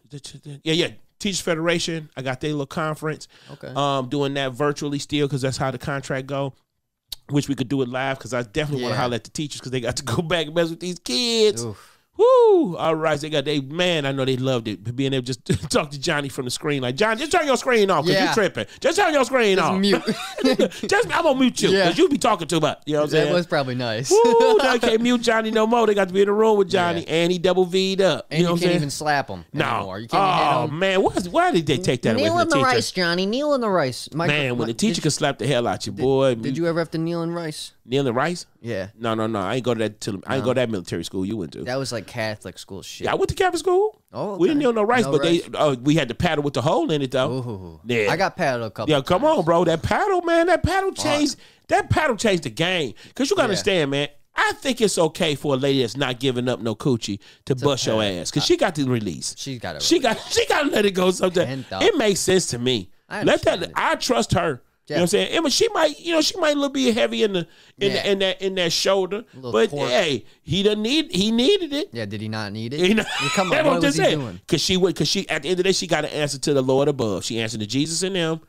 yeah, 0.45 0.73
yeah. 0.73 0.89
Teachers 1.19 1.41
Federation. 1.41 2.09
I 2.17 2.23
got 2.23 2.41
their 2.41 2.51
little 2.51 2.67
conference. 2.67 3.29
Okay. 3.53 3.73
Um, 3.75 4.09
doing 4.09 4.35
that 4.35 4.53
virtually 4.53 4.99
still 4.99 5.27
because 5.27 5.43
that's 5.43 5.57
how 5.57 5.71
the 5.71 5.79
contract 5.79 6.27
go. 6.27 6.55
Wish 7.31 7.49
we 7.49 7.55
could 7.55 7.69
do 7.69 7.83
it 7.83 7.89
live 7.89 8.19
because 8.19 8.35
I 8.35 8.43
definitely 8.43 8.83
want 8.83 8.93
to 8.93 8.97
Yeah. 8.97 9.03
holler 9.03 9.15
at 9.17 9.25
the 9.25 9.31
teachers 9.31 9.61
because 9.61 9.71
they 9.73 9.81
got 9.81 9.97
to 9.97 10.03
go 10.03 10.23
back 10.23 10.47
and 10.47 10.55
mess 10.55 10.71
with 10.71 10.81
these 10.81 10.99
kids. 10.99 11.65
Oof. 11.65 12.00
Woo! 12.21 12.77
All 12.77 12.95
right, 12.95 13.19
they 13.19 13.31
got 13.31 13.45
they 13.47 13.61
man. 13.61 14.05
I 14.05 14.13
know 14.13 14.25
they 14.25 14.37
loved 14.37 14.69
it 14.69 14.95
being 14.95 15.15
able 15.15 15.25
to 15.27 15.33
just 15.41 15.71
talk 15.71 15.91
to 15.91 15.99
Johnny 16.01 16.29
from 16.29 16.45
the 16.45 16.51
screen. 16.51 16.83
Like 16.83 16.97
John, 16.97 17.17
just 17.17 17.33
turn 17.33 17.47
your 17.47 17.57
screen 17.57 17.91
off 17.91 18.05
because 18.05 18.21
Yeah. 18.21 18.29
you 18.29 18.35
tripping. 18.35 18.67
Just 18.81 18.99
turn 18.99 19.13
your 19.15 19.25
screen 19.25 19.57
Just 19.57 19.71
off. 19.71 19.81
mute. 19.81 20.03
just 20.89 21.07
I'm 21.17 21.23
gonna 21.23 21.39
mute 21.39 21.63
you 21.63 21.71
Yeah. 21.71 21.85
because 21.85 21.99
you 21.99 22.09
be 22.09 22.19
talking 22.19 22.47
too 22.49 22.61
much. 22.61 22.83
You 22.87 22.95
know 22.95 23.01
what 23.01 23.05
I'm 23.05 23.11
saying? 23.11 23.29
that 23.29 23.35
was 23.35 23.47
probably 23.47 23.75
nice. 23.75 24.11
Woo! 24.11 24.21
Now 24.61 24.71
I 24.73 24.79
can't 24.79 25.01
mute 25.01 25.23
Johnny 25.23 25.51
no 25.51 25.67
more. 25.67 25.87
They 25.87 25.95
got 25.95 26.09
to 26.09 26.15
be 26.15 26.21
in 26.21 26.27
the 26.27 26.33
room 26.33 26.59
with 26.59 26.69
Johnny, 26.69 27.01
Yeah. 27.03 27.15
and 27.15 27.33
he 27.33 27.39
double 27.39 27.65
V'd 27.67 28.01
up. 28.03 28.27
and 28.31 28.39
you 28.41 28.45
know 28.45 28.51
you 28.51 28.53
what 28.55 28.63
I'm 28.63 28.65
can't 28.69 28.77
even 28.77 28.91
slap 28.91 29.29
him 29.29 29.45
no. 29.53 29.95
You 29.97 30.09
can't 30.09 30.23
oh 30.23 30.65
him. 30.69 30.79
man, 30.79 31.03
what, 31.03 31.25
why 31.27 31.51
did 31.53 31.67
they 31.67 31.79
take 31.79 32.03
that 32.03 32.15
away 32.17 32.25
Kneel 32.25 32.33
from 32.35 32.43
in 32.43 32.49
the 32.51 32.57
the 32.57 32.63
rice, 32.63 32.91
Johnny. 32.93 33.25
Kneel 33.27 33.55
in 33.55 33.61
the 33.63 33.71
rice. 33.71 34.09
Michael, 34.13 34.35
Man, 34.37 34.57
when 34.59 34.67
Mi- 34.67 34.73
the 34.73 34.77
teacher 34.79 34.97
did, 34.97 35.03
could 35.05 35.13
slap 35.13 35.39
the 35.39 35.47
hell 35.47 35.67
out 35.67 35.87
you, 35.87 35.93
boy. 35.93 36.35
did 36.35 36.57
you 36.59 36.67
ever 36.67 36.79
have 36.79 36.91
to 36.91 36.99
kneel 36.99 37.23
in 37.23 37.33
rice? 37.33 37.73
Kneel 37.85 38.07
in 38.07 38.15
rice? 38.15 38.47
Yeah, 38.61 38.89
No, 38.99 39.15
no, 39.15 39.27
no. 39.27 39.41
I 39.41 39.57
ain't 39.57 39.65
go 39.65 39.75
to 39.75 39.79
that. 39.81 40.01
Till, 40.01 40.21
I 40.27 40.37
ain't 40.37 40.45
go 40.45 40.51
to 40.55 40.61
that 40.61 40.71
military 40.71 41.05
school 41.05 41.25
you 41.25 41.37
went 41.37 41.53
to. 41.53 41.65
that 41.65 41.77
was 41.77 41.93
like 41.93 42.07
Catholic 42.07 42.59
school 42.59 42.83
shit. 42.83 43.05
Yeah, 43.07 43.13
I 43.13 43.15
went 43.15 43.29
to 43.31 43.35
Catholic 43.35 43.59
school. 43.61 44.01
Oh, 44.13 44.37
We 44.37 44.49
didn't 44.49 44.59
okay. 44.59 44.65
kneel 44.65 44.73
no 44.73 44.83
rice, 44.83 45.05
No 45.05 45.13
but 45.13 45.21
rice. 45.23 45.43
they 45.47 45.59
uh, 45.59 45.75
we 45.77 45.95
had 45.95 46.09
the 46.09 46.15
paddle 46.15 46.43
with 46.45 46.55
the 46.55 46.63
hole 46.63 46.91
in 46.91 47.03
it 47.03 47.11
though. 47.11 47.31
Ooh. 47.33 47.81
Yeah. 47.85 48.11
I 48.11 48.17
got 48.17 48.37
paddled 48.37 48.67
a 48.67 48.71
couple. 48.71 48.93
Yeah, 48.95 49.01
come 49.03 49.25
on, 49.25 49.45
bro. 49.45 49.65
That 49.65 49.83
paddle, 49.83 50.23
man. 50.23 50.47
That 50.49 50.63
paddle 50.63 50.93
changed. 50.93 51.37
That 51.69 51.91
paddle 51.91 52.17
changed 52.17 52.43
the 52.45 52.51
game. 52.51 52.95
Cause 53.15 53.31
you 53.31 53.37
gotta 53.37 53.45
understand, 53.45 53.91
man. 53.93 54.09
I 54.35 54.53
think 54.53 54.81
it's 54.81 54.97
okay 54.97 55.35
for 55.35 55.55
a 55.55 55.57
lady 55.57 55.81
that's 55.81 55.97
not 55.97 56.19
giving 56.21 56.49
up 56.49 56.61
no 56.61 56.75
coochie 56.75 57.19
to 57.47 57.55
bust 57.57 57.85
your 57.87 58.03
ass, 58.03 58.31
cause 58.31 58.45
she 58.45 58.57
got 58.57 58.75
the 58.75 58.85
release. 58.85 59.35
She's 59.37 59.59
got 59.59 59.77
it. 59.77 59.83
She 59.83 59.99
got 59.99 60.19
she 60.31 60.47
got 60.47 60.63
to 60.63 60.71
let 60.71 60.87
it 60.87 60.93
go 60.93 61.11
sometime. 61.11 61.65
And. 61.71 61.83
It 61.83 61.97
makes 61.97 62.21
sense 62.21 62.47
to 62.47 62.59
me. 62.59 62.91
I 63.09 63.23
let 63.25 63.43
that. 63.43 63.53
understand 63.55 63.63
it. 63.65 63.73
I 63.75 63.97
trust 63.97 64.33
her. 64.35 64.63
You 64.91 64.97
know 64.97 65.03
what 65.03 65.03
I'm 65.03 65.09
saying? 65.09 65.29
Emma, 65.33 65.51
she 65.51 65.69
might, 65.69 66.01
you 66.01 66.13
know, 66.13 66.21
she 66.21 66.37
might 66.39 66.51
a 66.53 66.55
little 66.55 66.69
bit 66.71 66.95
heavy 66.95 67.23
in 67.23 67.33
the 67.33 67.39
in, 67.79 67.93
Yeah. 67.93 68.03
the, 68.03 68.11
in 68.11 68.19
that 68.19 68.43
in 68.43 68.55
that 68.57 68.73
shoulder, 68.73 69.25
but 69.35 69.71
hey, 69.71 70.25
he 70.43 70.63
doesn't 70.63 70.83
need 70.83 71.13
he 71.13 71.31
needed 71.31 71.73
it. 71.73 71.91
Yeah, 71.93 72.07
did 72.07 72.21
he 72.21 72.29
not 72.29 72.53
need 72.53 72.75
it? 72.75 72.81
You 72.81 72.95
know, 72.97 73.05
come 73.35 73.49
that's 73.51 73.67
on, 73.67 73.75
what 73.75 73.83
was 73.83 73.97
he 73.97 74.03
saying. 74.03 74.19
doing? 74.19 74.41
Cause 74.49 74.61
she 74.61 74.77
would, 74.77 74.97
cause 74.97 75.09
she 75.09 75.29
at 75.29 75.43
the 75.43 75.49
end 75.49 75.53
of 75.53 75.57
the 75.59 75.63
day, 75.65 75.73
she 75.73 75.87
got 75.87 76.05
an 76.05 76.11
answer 76.11 76.39
to 76.41 76.53
the 76.55 76.63
Lord 76.63 76.89
above. 76.89 77.25
She 77.25 77.41
answered 77.41 77.61
to 77.61 77.67
Jesus 77.67 78.03
and 78.03 78.17
them. 78.17 78.41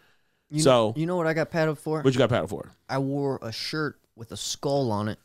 You, 0.49 0.59
so 0.61 0.93
you 0.97 1.05
know 1.05 1.15
what 1.15 1.27
I 1.27 1.33
got 1.33 1.49
paddled 1.51 1.79
for? 1.79 2.01
what 2.01 2.13
you 2.13 2.17
got 2.17 2.29
paddle 2.29 2.47
for? 2.47 2.71
I 2.89 2.97
wore 2.97 3.39
a 3.41 3.51
shirt 3.51 3.99
with 4.15 4.31
a 4.31 4.37
skull 4.37 4.91
on 4.91 5.07
it. 5.07 5.19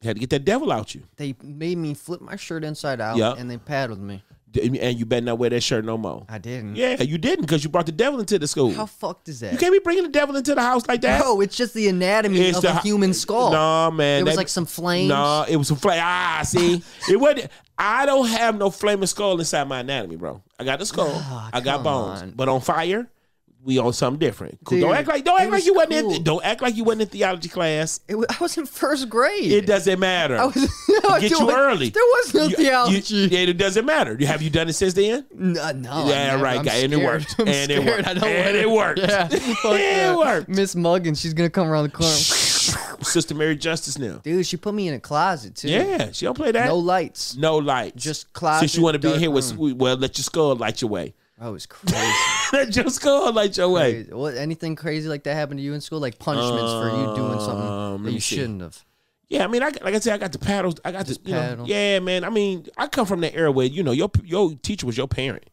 You 0.00 0.08
had 0.08 0.16
to 0.16 0.20
get 0.20 0.30
that 0.30 0.44
devil 0.44 0.70
out 0.72 0.94
you, 0.94 1.02
They 1.16 1.34
made 1.42 1.78
me 1.78 1.94
flip 1.94 2.20
my 2.20 2.36
shirt 2.36 2.64
inside 2.64 3.00
out, 3.00 3.16
Yeah. 3.16 3.34
and 3.38 3.50
they 3.50 3.56
paddled 3.58 4.00
me. 4.00 4.22
And 4.56 4.98
you 4.98 5.04
better 5.06 5.24
not 5.26 5.38
wear 5.38 5.50
that 5.50 5.62
shirt 5.62 5.84
no 5.84 5.96
more. 5.98 6.24
I 6.28 6.38
didn't. 6.38 6.76
Yeah, 6.76 7.02
you 7.02 7.18
didn't, 7.18 7.46
cause 7.46 7.62
you 7.64 7.70
brought 7.70 7.86
the 7.86 7.92
devil 7.92 8.20
into 8.20 8.38
the 8.38 8.46
school. 8.46 8.72
How 8.72 8.86
fucked 8.86 9.28
is 9.28 9.40
that? 9.40 9.52
you 9.52 9.58
can't 9.58 9.72
be 9.72 9.78
bringing 9.80 10.04
the 10.04 10.08
devil 10.10 10.36
into 10.36 10.54
the 10.54 10.62
house 10.62 10.86
like 10.88 11.00
that. 11.02 11.20
No, 11.20 11.40
it's 11.40 11.56
just 11.56 11.74
the 11.74 11.88
anatomy 11.88 12.40
It's 12.40 12.56
of 12.58 12.62
the- 12.62 12.70
a 12.76 12.80
human 12.80 13.14
skull. 13.14 13.50
No, 13.52 13.90
man. 13.90 14.20
It 14.20 14.24
was 14.24 14.34
that- 14.34 14.38
like 14.38 14.48
some 14.48 14.66
flames. 14.66 15.08
No, 15.08 15.44
it 15.48 15.56
was 15.56 15.68
some 15.68 15.76
flame. 15.76 16.00
Ah, 16.02 16.42
see, 16.44 16.82
it 17.10 17.16
wasn't. 17.18 17.50
I 17.76 18.06
don't 18.06 18.28
have 18.28 18.56
no 18.56 18.70
flaming 18.70 19.06
skull 19.06 19.36
inside 19.38 19.66
my 19.66 19.80
anatomy, 19.80 20.14
bro. 20.16 20.40
I 20.60 20.64
got 20.64 20.78
the 20.78 20.86
skull. 20.86 21.10
Ah, 21.12 21.50
I 21.52 21.60
got 21.60 21.82
bones, 21.82 22.22
on. 22.22 22.30
but 22.30 22.48
on 22.48 22.60
fire, 22.60 23.08
we 23.64 23.78
on 23.78 23.92
something 23.92 24.18
different. 24.18 24.58
Cool. 24.64 24.76
Dude, 24.78 24.86
don't 24.88 24.94
act 24.94 25.08
like 25.08 25.24
don't 25.24 25.40
act 25.40 25.50
like 25.50 25.58
was 25.58 25.66
you 25.66 25.74
wasn't 25.74 25.92
in. 26.16 26.22
Don't 26.22 26.44
act 26.44 26.60
like 26.62 26.76
you 26.76 26.84
wasn't 26.84 27.02
in 27.02 27.08
theology 27.08 27.48
class. 27.48 28.00
It 28.06 28.14
wa- 28.14 28.26
I 28.28 28.36
was 28.40 28.56
in 28.58 28.66
first 28.66 29.08
grade. 29.08 29.50
It 29.50 29.66
doesn't 29.66 29.98
matter. 29.98 30.36
I 30.36 30.44
was 30.46 30.56
no, 31.04 31.18
Get 31.20 31.30
you 31.30 31.50
early. 31.50 31.88
There 31.90 32.02
was 32.02 32.34
no 32.34 32.42
You- 32.44 32.48
you- 32.50 32.56
theology. 32.56 33.16
yeah, 33.30 33.38
it 33.40 33.58
doesn't 33.58 33.84
matter. 33.86 34.16
Have 34.26 34.42
you 34.42 34.50
done 34.50 34.68
it 34.68 34.74
since 34.74 34.94
then? 34.94 35.24
no, 35.34 35.60
uh, 35.62 35.72
no, 35.72 36.06
Yeah, 36.08 36.40
right, 36.40 36.62
guy, 36.64 36.76
and 36.76 36.92
it 36.92 36.98
worked. 36.98 37.34
I'm 37.38 37.48
And 37.48 37.70
it 37.70 37.84
worked. 37.84 38.06
I 38.06 38.14
don't 38.14 38.24
And 38.24 38.56
it 38.64 38.70
worked. 38.70 39.00
Yeah, 39.00 39.28
It 39.30 40.16
worked. 40.18 40.48
Miss 40.48 40.74
Muggins, 40.74 41.20
she's 41.20 41.34
gonna 41.34 41.50
come 41.50 41.68
around 41.68 41.84
the 41.84 41.90
corner. 41.90 42.12
Sister 43.04 43.34
Mary 43.34 43.56
Justice 43.56 43.98
now. 43.98 44.20
Dude, 44.22 44.46
she 44.46 44.56
put 44.56 44.74
me 44.74 44.88
in 44.88 44.94
a 44.94 45.00
closet 45.00 45.54
too. 45.56 45.68
Yeah, 45.68 46.10
she 46.12 46.24
don't 46.26 46.34
play 46.36 46.52
that. 46.52 46.66
No 46.66 46.78
lights. 46.78 47.36
No 47.36 47.56
light. 47.58 47.96
Just 47.96 48.32
closet, 48.32 48.60
Since 48.60 48.76
you 48.76 48.82
want 48.82 48.94
to 48.94 48.98
be 48.98 49.12
in 49.12 49.20
here 49.20 49.30
with, 49.30 49.56
well, 49.56 49.96
let 49.96 50.16
your 50.16 50.22
skull 50.22 50.54
light 50.56 50.80
your 50.80 50.90
way. 50.90 51.14
Oh, 51.44 51.50
it 51.50 51.52
was 51.52 51.66
crazy. 51.66 51.94
that 52.52 52.68
just 52.70 53.02
go 53.02 53.26
on 53.26 53.34
light 53.34 53.56
your 53.56 53.68
way. 53.68 53.92
Crazy. 54.04 54.12
What? 54.14 54.34
Anything 54.36 54.76
crazy 54.76 55.08
like 55.08 55.24
that 55.24 55.34
happened 55.34 55.58
to 55.58 55.62
you 55.64 55.74
in 55.74 55.80
school? 55.82 56.00
Like 56.00 56.18
punishments 56.18 56.72
for 56.72 56.86
you 56.88 57.14
doing 57.16 57.32
Um, 57.38 57.40
something 57.40 57.68
let 57.68 57.92
that 57.92 57.98
me 57.98 58.12
you 58.12 58.20
see. 58.20 58.36
shouldn't 58.36 58.62
have. 58.62 58.82
Yeah, 59.28 59.44
I 59.44 59.48
mean, 59.48 59.62
I, 59.62 59.66
like 59.82 59.94
I 59.94 59.98
said, 59.98 60.14
I 60.14 60.18
got 60.18 60.32
the 60.32 60.38
paddles. 60.38 60.76
I 60.84 60.92
got 60.92 61.06
the, 61.06 61.18
you 61.24 61.34
know, 61.34 61.40
paddle. 61.40 61.66
yeah, 61.68 61.98
man. 61.98 62.24
I 62.24 62.30
mean, 62.30 62.66
I 62.78 62.86
come 62.86 63.04
from 63.06 63.20
the 63.20 63.34
era 63.34 63.50
where 63.52 63.66
you 63.66 63.82
know 63.82 63.92
your 63.92 64.10
your 64.24 64.54
teacher 64.62 64.86
was 64.86 64.96
your 64.96 65.08
parent. 65.08 65.44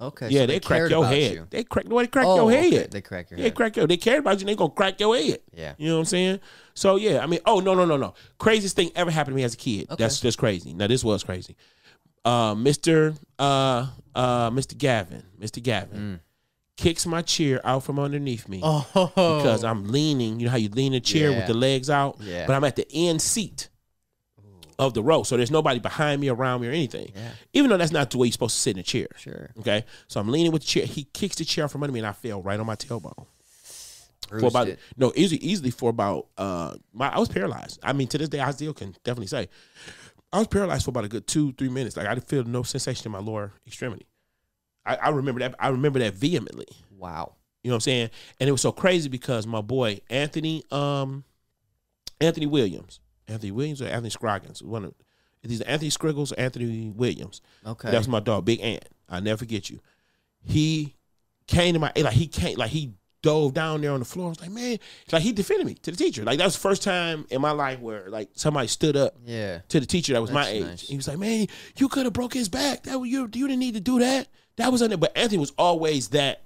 Okay. 0.00 0.28
yeah, 0.30 0.40
so 0.42 0.46
they, 0.46 0.54
they, 0.54 0.60
crack 0.60 0.78
cared 0.78 0.90
your 0.92 1.00
about 1.00 1.12
head. 1.14 1.32
You. 1.34 1.46
They 1.50 1.64
crack. 1.64 1.84
Nobody 1.86 2.08
crack 2.08 2.24
Oh, 2.26 2.36
your 2.36 2.44
okay, 2.58 2.70
head. 2.70 2.90
They 2.90 3.00
crack 3.02 3.30
your 3.30 3.36
They 3.36 3.42
head. 3.44 3.54
crack 3.54 3.76
your. 3.76 3.86
They 3.86 3.96
cared 3.98 4.20
about 4.20 4.30
you. 4.38 4.40
and 4.40 4.48
They 4.48 4.54
gonna 4.54 4.70
crack 4.70 4.98
your 4.98 5.14
head. 5.16 5.40
Yeah. 5.54 5.74
You 5.78 5.88
know 5.88 5.94
what 5.96 5.98
I'm 6.00 6.04
saying? 6.06 6.40
So 6.74 6.96
yeah, 6.96 7.22
I 7.22 7.26
mean, 7.26 7.40
oh 7.44 7.60
no, 7.60 7.74
no, 7.74 7.84
no, 7.84 7.96
no. 7.98 8.14
Craziest 8.38 8.76
thing 8.76 8.90
ever 8.94 9.10
happened 9.10 9.34
to 9.34 9.36
me 9.36 9.42
as 9.42 9.54
a 9.54 9.58
kid. 9.58 9.88
That's 9.98 10.20
just 10.20 10.38
crazy. 10.38 10.72
Now 10.72 10.86
this 10.86 11.04
was 11.04 11.22
crazy. 11.22 11.54
Uh, 12.24 12.54
Mr. 12.54 13.16
Uh, 13.38 13.86
uh, 14.14 14.50
Mr. 14.50 14.76
Gavin, 14.76 15.22
Mr. 15.40 15.62
Gavin, 15.62 16.20
kicks 16.76 17.06
my 17.06 17.22
chair 17.22 17.60
out 17.64 17.82
from 17.84 17.98
underneath 17.98 18.48
me 18.48 18.60
Mm. 18.60 18.86
Oh, 18.94 19.06
because 19.38 19.64
I'm 19.64 19.88
leaning. 19.88 20.38
You 20.40 20.46
know 20.46 20.50
how 20.52 20.56
you 20.58 20.68
lean 20.68 20.94
a 20.94 21.00
chair 21.00 21.30
with 21.30 21.46
the 21.46 21.54
legs 21.54 21.88
out, 21.90 22.16
Yeah. 22.20 22.46
but 22.46 22.54
I'm 22.56 22.64
at 22.64 22.76
the 22.76 22.86
end 22.92 23.22
seat 23.22 23.68
of 24.78 24.94
the 24.94 25.02
row, 25.02 25.22
so 25.22 25.36
there's 25.36 25.50
nobody 25.50 25.78
behind 25.78 26.20
me, 26.22 26.28
around 26.28 26.62
me, 26.62 26.68
or 26.68 26.70
anything. 26.70 27.12
Yeah. 27.14 27.30
Even 27.52 27.68
though 27.70 27.76
that's 27.76 27.92
not 27.92 28.10
the 28.10 28.16
way 28.18 28.28
you're 28.28 28.32
supposed 28.32 28.56
to 28.56 28.60
sit 28.62 28.76
in 28.76 28.80
a 28.80 28.82
chair. 28.82 29.08
sure. 29.18 29.50
Okay, 29.58 29.84
so 30.08 30.20
I'm 30.20 30.28
leaning 30.28 30.52
with 30.52 30.62
the 30.62 30.68
chair. 30.68 30.86
He 30.86 31.04
kicks 31.04 31.36
the 31.36 31.44
chair 31.44 31.68
from 31.68 31.82
under 31.82 31.92
me, 31.92 32.00
and 32.00 32.06
I 32.06 32.12
fell 32.12 32.40
right 32.42 32.58
on 32.58 32.66
my 32.66 32.76
tailbone 32.76 33.26
for 34.38 34.46
about 34.46 34.68
no 34.96 35.12
easily 35.16 35.40
easily 35.42 35.72
for 35.72 35.90
about 35.90 36.28
uh 36.38 36.72
my 36.92 37.08
I 37.08 37.18
was 37.18 37.28
paralyzed. 37.28 37.80
I 37.82 37.92
mean 37.92 38.06
to 38.08 38.16
this 38.18 38.28
day 38.28 38.38
I 38.38 38.52
still 38.52 38.72
can 38.72 38.92
definitely 39.02 39.26
say 39.26 39.48
I 40.32 40.38
was 40.38 40.46
paralyzed 40.46 40.84
for 40.84 40.90
about 40.90 41.04
a 41.04 41.08
good 41.08 41.26
two 41.26 41.52
three 41.52 41.68
minutes. 41.68 41.96
Like 41.96 42.06
I 42.06 42.14
didn't 42.14 42.28
feel 42.28 42.44
no 42.44 42.62
sensation 42.62 43.06
in 43.06 43.12
my 43.12 43.18
lower 43.18 43.52
extremity. 43.66 44.06
I, 44.86 44.96
I 44.96 45.08
remember 45.10 45.40
that 45.40 45.54
I 45.58 45.68
remember 45.68 45.98
that 45.98 46.14
vehemently. 46.14 46.68
Wow. 46.96 47.34
You 47.62 47.70
know 47.70 47.74
what 47.74 47.78
I'm 47.78 47.80
saying? 47.80 48.10
And 48.38 48.48
it 48.48 48.52
was 48.52 48.62
so 48.62 48.72
crazy 48.72 49.08
because 49.08 49.46
my 49.46 49.60
boy 49.60 50.00
Anthony 50.08 50.64
um 50.70 51.24
Anthony 52.20 52.46
Williams 52.46 53.00
Anthony 53.28 53.52
Williams 53.52 53.82
or 53.82 53.86
Anthony 53.86 54.10
Scroggins 54.10 54.62
one 54.62 54.84
of 54.84 54.94
these 55.42 55.60
Anthony 55.62 55.90
Scriggles 55.90 56.32
or 56.32 56.40
Anthony 56.40 56.90
Williams. 56.90 57.40
Okay. 57.66 57.90
that's 57.90 58.08
my 58.08 58.20
dog, 58.20 58.44
Big 58.44 58.60
Ant. 58.60 58.86
I'll 59.08 59.22
never 59.22 59.38
forget 59.38 59.70
you. 59.70 59.80
He 60.44 60.96
came 61.46 61.74
to 61.74 61.80
my 61.80 61.92
like 61.96 62.14
he 62.14 62.26
came 62.26 62.56
like 62.56 62.70
he 62.70 62.94
dove 63.22 63.54
down 63.54 63.80
there 63.80 63.92
on 63.92 64.00
the 64.00 64.04
floor. 64.04 64.26
I 64.26 64.28
was 64.30 64.40
like, 64.40 64.50
man, 64.50 64.78
like 65.12 65.22
he 65.22 65.32
defended 65.32 65.66
me 65.66 65.74
to 65.74 65.90
the 65.90 65.96
teacher. 65.96 66.24
Like 66.24 66.38
that 66.38 66.44
was 66.44 66.54
the 66.54 66.60
first 66.60 66.82
time 66.82 67.26
in 67.30 67.40
my 67.40 67.50
life 67.50 67.80
where 67.80 68.08
like 68.08 68.30
somebody 68.34 68.68
stood 68.68 68.96
up 68.96 69.14
yeah. 69.24 69.60
to 69.68 69.80
the 69.80 69.86
teacher 69.86 70.12
that 70.12 70.20
was 70.20 70.30
my 70.30 70.48
age. 70.48 70.64
nice. 70.64 70.88
He 70.88 70.96
was 70.96 71.08
like, 71.08 71.18
man, 71.18 71.46
you 71.76 71.88
could 71.88 72.06
have 72.06 72.12
broke 72.12 72.34
his 72.34 72.48
back. 72.48 72.84
That 72.84 72.98
you. 73.00 73.20
You 73.20 73.28
didn't 73.28 73.58
need 73.58 73.74
to 73.74 73.80
do 73.80 73.98
that. 74.00 74.28
That 74.56 74.72
was 74.72 74.80
there. 74.80 74.96
But 74.96 75.16
Anthony 75.16 75.38
was 75.38 75.52
always 75.58 76.08
that 76.08 76.42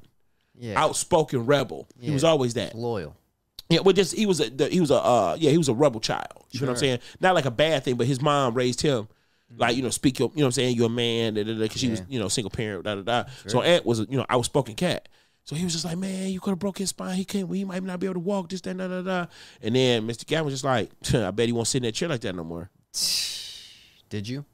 Yeah. 0.55 0.81
outspoken 0.81 1.47
rebel. 1.47 1.89
He 2.01 2.11
was 2.11 2.25
always 2.25 2.55
that. 2.55 2.75
Loyal. 2.75 3.17
Yeah, 3.71 3.81
well, 3.81 3.95
just 3.95 4.15
he 4.15 4.27
was 4.27 4.41
a 4.41 4.51
the, 4.51 4.69
he 4.69 4.81
was 4.81 4.91
a 4.91 4.97
uh, 4.97 5.37
yeah 5.41 5.51
he 5.51 5.59
was 5.59 5.69
a 5.69 5.75
rebel 5.75 6.01
child. 6.01 6.45
You 6.51 6.61
know 6.61 6.67
what 6.67 6.73
I'm 6.73 6.77
saying? 6.79 6.99
Not 7.21 7.35
like 7.35 7.47
a 7.47 7.51
bad 7.51 7.83
thing, 7.83 7.97
but 7.97 8.07
his 8.07 8.21
mom 8.21 8.55
raised 8.55 8.83
him 8.83 9.09
like 9.57 9.77
you 9.77 9.83
know 9.83 9.91
speak 9.91 10.19
your 10.19 10.31
you 10.35 10.41
know 10.41 10.47
what 10.47 10.49
I'm 10.49 10.53
saying 10.53 10.77
you're 10.77 10.87
a 10.87 10.91
man 10.91 11.35
because 11.35 11.81
she 11.81 11.89
was 11.89 12.03
you 12.09 12.19
know 12.19 12.29
single 12.29 12.51
parent 12.51 12.85
da 12.85 12.97
da 12.97 13.03
da. 13.03 13.25
So 13.47 13.63
Aunt 13.63 13.85
was 13.87 14.01
a, 14.01 14.05
you 14.05 14.17
know 14.17 14.27
outspoken 14.29 14.75
cat. 14.75 15.09
So 15.45 15.55
he 15.55 15.65
was 15.65 15.75
just 15.75 15.85
like, 15.85 15.99
man, 15.99 16.31
you 16.31 16.41
could 16.41 16.51
have 16.51 16.59
broke 16.59 16.79
his 16.79 16.89
spine. 16.91 17.17
He 17.17 17.25
can't. 17.25 17.53
He 17.55 17.65
might 17.65 17.83
not 17.83 18.01
be 18.01 18.07
able 18.07 18.15
to 18.15 18.21
walk. 18.21 18.49
This 18.49 18.63
that 18.63 18.77
da 18.79 18.89
da 18.89 19.03
da. 19.03 19.27
And 19.61 19.77
then 19.77 20.07
Mr. 20.07 20.27
Gavin 20.27 20.47
was 20.47 20.55
just 20.55 20.65
like, 20.65 20.91
I 21.13 21.31
bet 21.31 21.47
he 21.47 21.53
won't 21.53 21.69
sit 21.69 21.79
in 21.79 21.83
that 21.85 21.93
chair 21.93 22.09
like 22.09 22.23
that 22.23 22.35
no 22.35 22.45
more. 22.45 22.71
Did 24.09 24.27
you? 24.29 24.45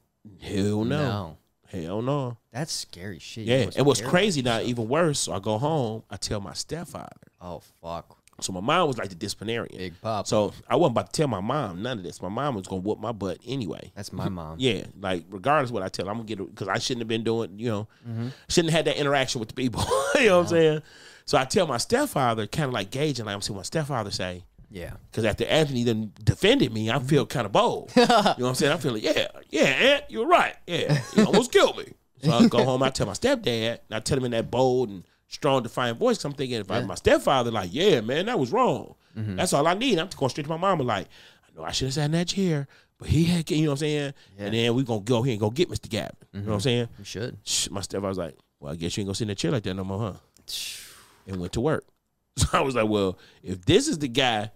Hell 0.41 0.83
no. 0.83 1.37
Hell 1.67 2.01
no. 2.01 2.37
That's 2.51 2.73
scary 2.73 3.19
shit. 3.19 3.45
Yeah. 3.45 3.69
And 3.77 3.85
what's 3.85 4.01
crazy 4.01 4.41
now, 4.41 4.59
even 4.59 4.89
worse. 4.89 5.19
So 5.19 5.33
I 5.33 5.39
go 5.39 5.57
home. 5.57 6.03
I 6.09 6.17
tell 6.17 6.41
my 6.41 6.53
stepfather. 6.53 7.07
Oh 7.39 7.61
fuck. 7.81 8.17
So 8.43 8.53
my 8.53 8.59
mom 8.59 8.87
was 8.87 8.97
like 8.97 9.09
the 9.09 9.15
disciplinarian. 9.15 9.77
Big 9.77 10.01
pop. 10.01 10.27
So 10.27 10.53
I 10.67 10.75
wasn't 10.75 10.93
about 10.97 11.13
to 11.13 11.17
tell 11.21 11.27
my 11.27 11.41
mom 11.41 11.81
none 11.81 11.97
of 11.99 12.03
this. 12.03 12.21
My 12.21 12.29
mom 12.29 12.55
was 12.55 12.67
gonna 12.67 12.81
whoop 12.81 12.99
my 12.99 13.11
butt 13.11 13.37
anyway. 13.45 13.91
That's 13.95 14.11
my 14.11 14.29
mom. 14.29 14.57
Yeah, 14.59 14.83
like 14.99 15.25
regardless 15.29 15.69
of 15.69 15.73
what 15.75 15.83
I 15.83 15.89
tell, 15.89 16.07
I'm 16.09 16.15
gonna 16.17 16.25
get 16.27 16.39
it 16.39 16.49
because 16.49 16.67
I 16.67 16.77
shouldn't 16.79 17.01
have 17.01 17.07
been 17.07 17.23
doing. 17.23 17.57
You 17.59 17.69
know, 17.69 17.87
Mm-hmm. 18.07 18.27
shouldn't 18.49 18.71
have 18.73 18.85
had 18.85 18.93
that 18.93 18.99
interaction 18.99 19.39
with 19.39 19.49
the 19.49 19.55
people. 19.55 19.83
you 20.15 20.27
know 20.27 20.37
what 20.37 20.43
I'm 20.43 20.47
saying? 20.49 20.81
So 21.25 21.37
I 21.37 21.45
tell 21.45 21.67
my 21.67 21.77
stepfather, 21.77 22.47
kind 22.47 22.65
of 22.67 22.73
like 22.73 22.91
gauging, 22.91 23.25
like 23.25 23.35
I'm 23.35 23.41
seeing 23.41 23.55
my 23.55 23.63
stepfather 23.63 24.11
say, 24.11 24.43
Yeah. 24.69 24.93
because 25.09 25.23
after 25.23 25.45
Anthony 25.45 25.83
then 25.83 26.11
defended 26.23 26.73
me, 26.73 26.89
I 26.91 26.99
feel 26.99 27.25
kind 27.25 27.45
of 27.45 27.51
bold. 27.51 27.91
you 27.95 28.05
know 28.07 28.15
what 28.17 28.39
I'm 28.41 28.55
saying? 28.55 28.71
I'm 28.73 28.79
feeling, 28.79 29.03
yeah, 29.03 29.27
yeah, 29.49 29.63
Aunt, 29.63 30.03
you're 30.09 30.25
right. 30.27 30.55
Yeah, 30.67 30.99
you 31.15 31.23
almost 31.25 31.51
killed 31.53 31.77
me. 31.77 31.93
So 32.23 32.31
I 32.31 32.47
go 32.47 32.63
home, 32.63 32.83
I 32.83 32.89
tell 32.89 33.05
my 33.07 33.13
stepdad, 33.13 33.47
and 33.69 33.79
I 33.91 33.99
tell 33.99 34.17
him 34.17 34.25
in 34.25 34.31
that 34.31 34.51
bold 34.51 34.89
and 34.89 35.03
strong, 35.31 35.63
defiant 35.63 35.97
voice. 35.97 36.23
I'm 36.25 36.33
thinking, 36.33 36.59
if 36.59 36.69
I 36.69 36.81
my 36.81 36.95
stepfather, 36.95 37.51
like, 37.51 37.69
yeah, 37.73 38.01
man, 38.01 38.25
that 38.25 38.37
was 38.37 38.51
wrong. 38.51 38.95
Mm-hmm. 39.17 39.37
That's 39.37 39.53
all 39.53 39.65
I 39.65 39.73
need. 39.73 39.97
I'm 39.97 40.09
going 40.15 40.29
straight 40.29 40.43
to 40.43 40.49
my 40.49 40.57
mama, 40.57 40.83
like, 40.83 41.07
I 41.47 41.57
know 41.57 41.65
I 41.65 41.71
should 41.71 41.87
have 41.87 41.93
sat 41.93 42.05
in 42.05 42.11
that 42.11 42.27
chair, 42.27 42.67
but 42.97 43.07
he 43.07 43.23
had, 43.23 43.49
you 43.49 43.63
know 43.63 43.69
what 43.69 43.73
I'm 43.73 43.77
saying? 43.77 44.13
And 44.37 44.53
then 44.53 44.75
we 44.75 44.83
gonna 44.83 45.01
go 45.01 45.21
here 45.21 45.31
and 45.31 45.39
go 45.39 45.49
get 45.49 45.69
Mr. 45.69 45.89
Gavin. 45.89 46.15
You 46.33 46.41
know 46.41 46.47
what 46.47 46.53
I'm 46.55 46.59
saying? 46.61 46.87
You 46.99 47.05
should. 47.05 47.37
My 47.71 47.81
stepfather 47.81 48.09
was 48.09 48.17
like, 48.17 48.37
well, 48.59 48.73
I 48.73 48.75
guess 48.75 48.95
you 48.95 49.01
ain't 49.01 49.07
gonna 49.07 49.15
sit 49.15 49.23
in 49.23 49.27
that 49.29 49.37
chair 49.37 49.51
like 49.51 49.63
that 49.63 49.73
no 49.73 49.83
more, 49.83 49.99
huh? 49.99 50.13
And 51.27 51.39
went 51.39 51.53
to 51.53 51.61
work. 51.61 51.85
So 52.37 52.47
I 52.53 52.61
was 52.61 52.75
like, 52.75 52.87
well, 52.87 53.17
if 53.43 53.63
this 53.65 53.87
is 53.87 53.99
the 53.99 54.07
guy, 54.07 54.49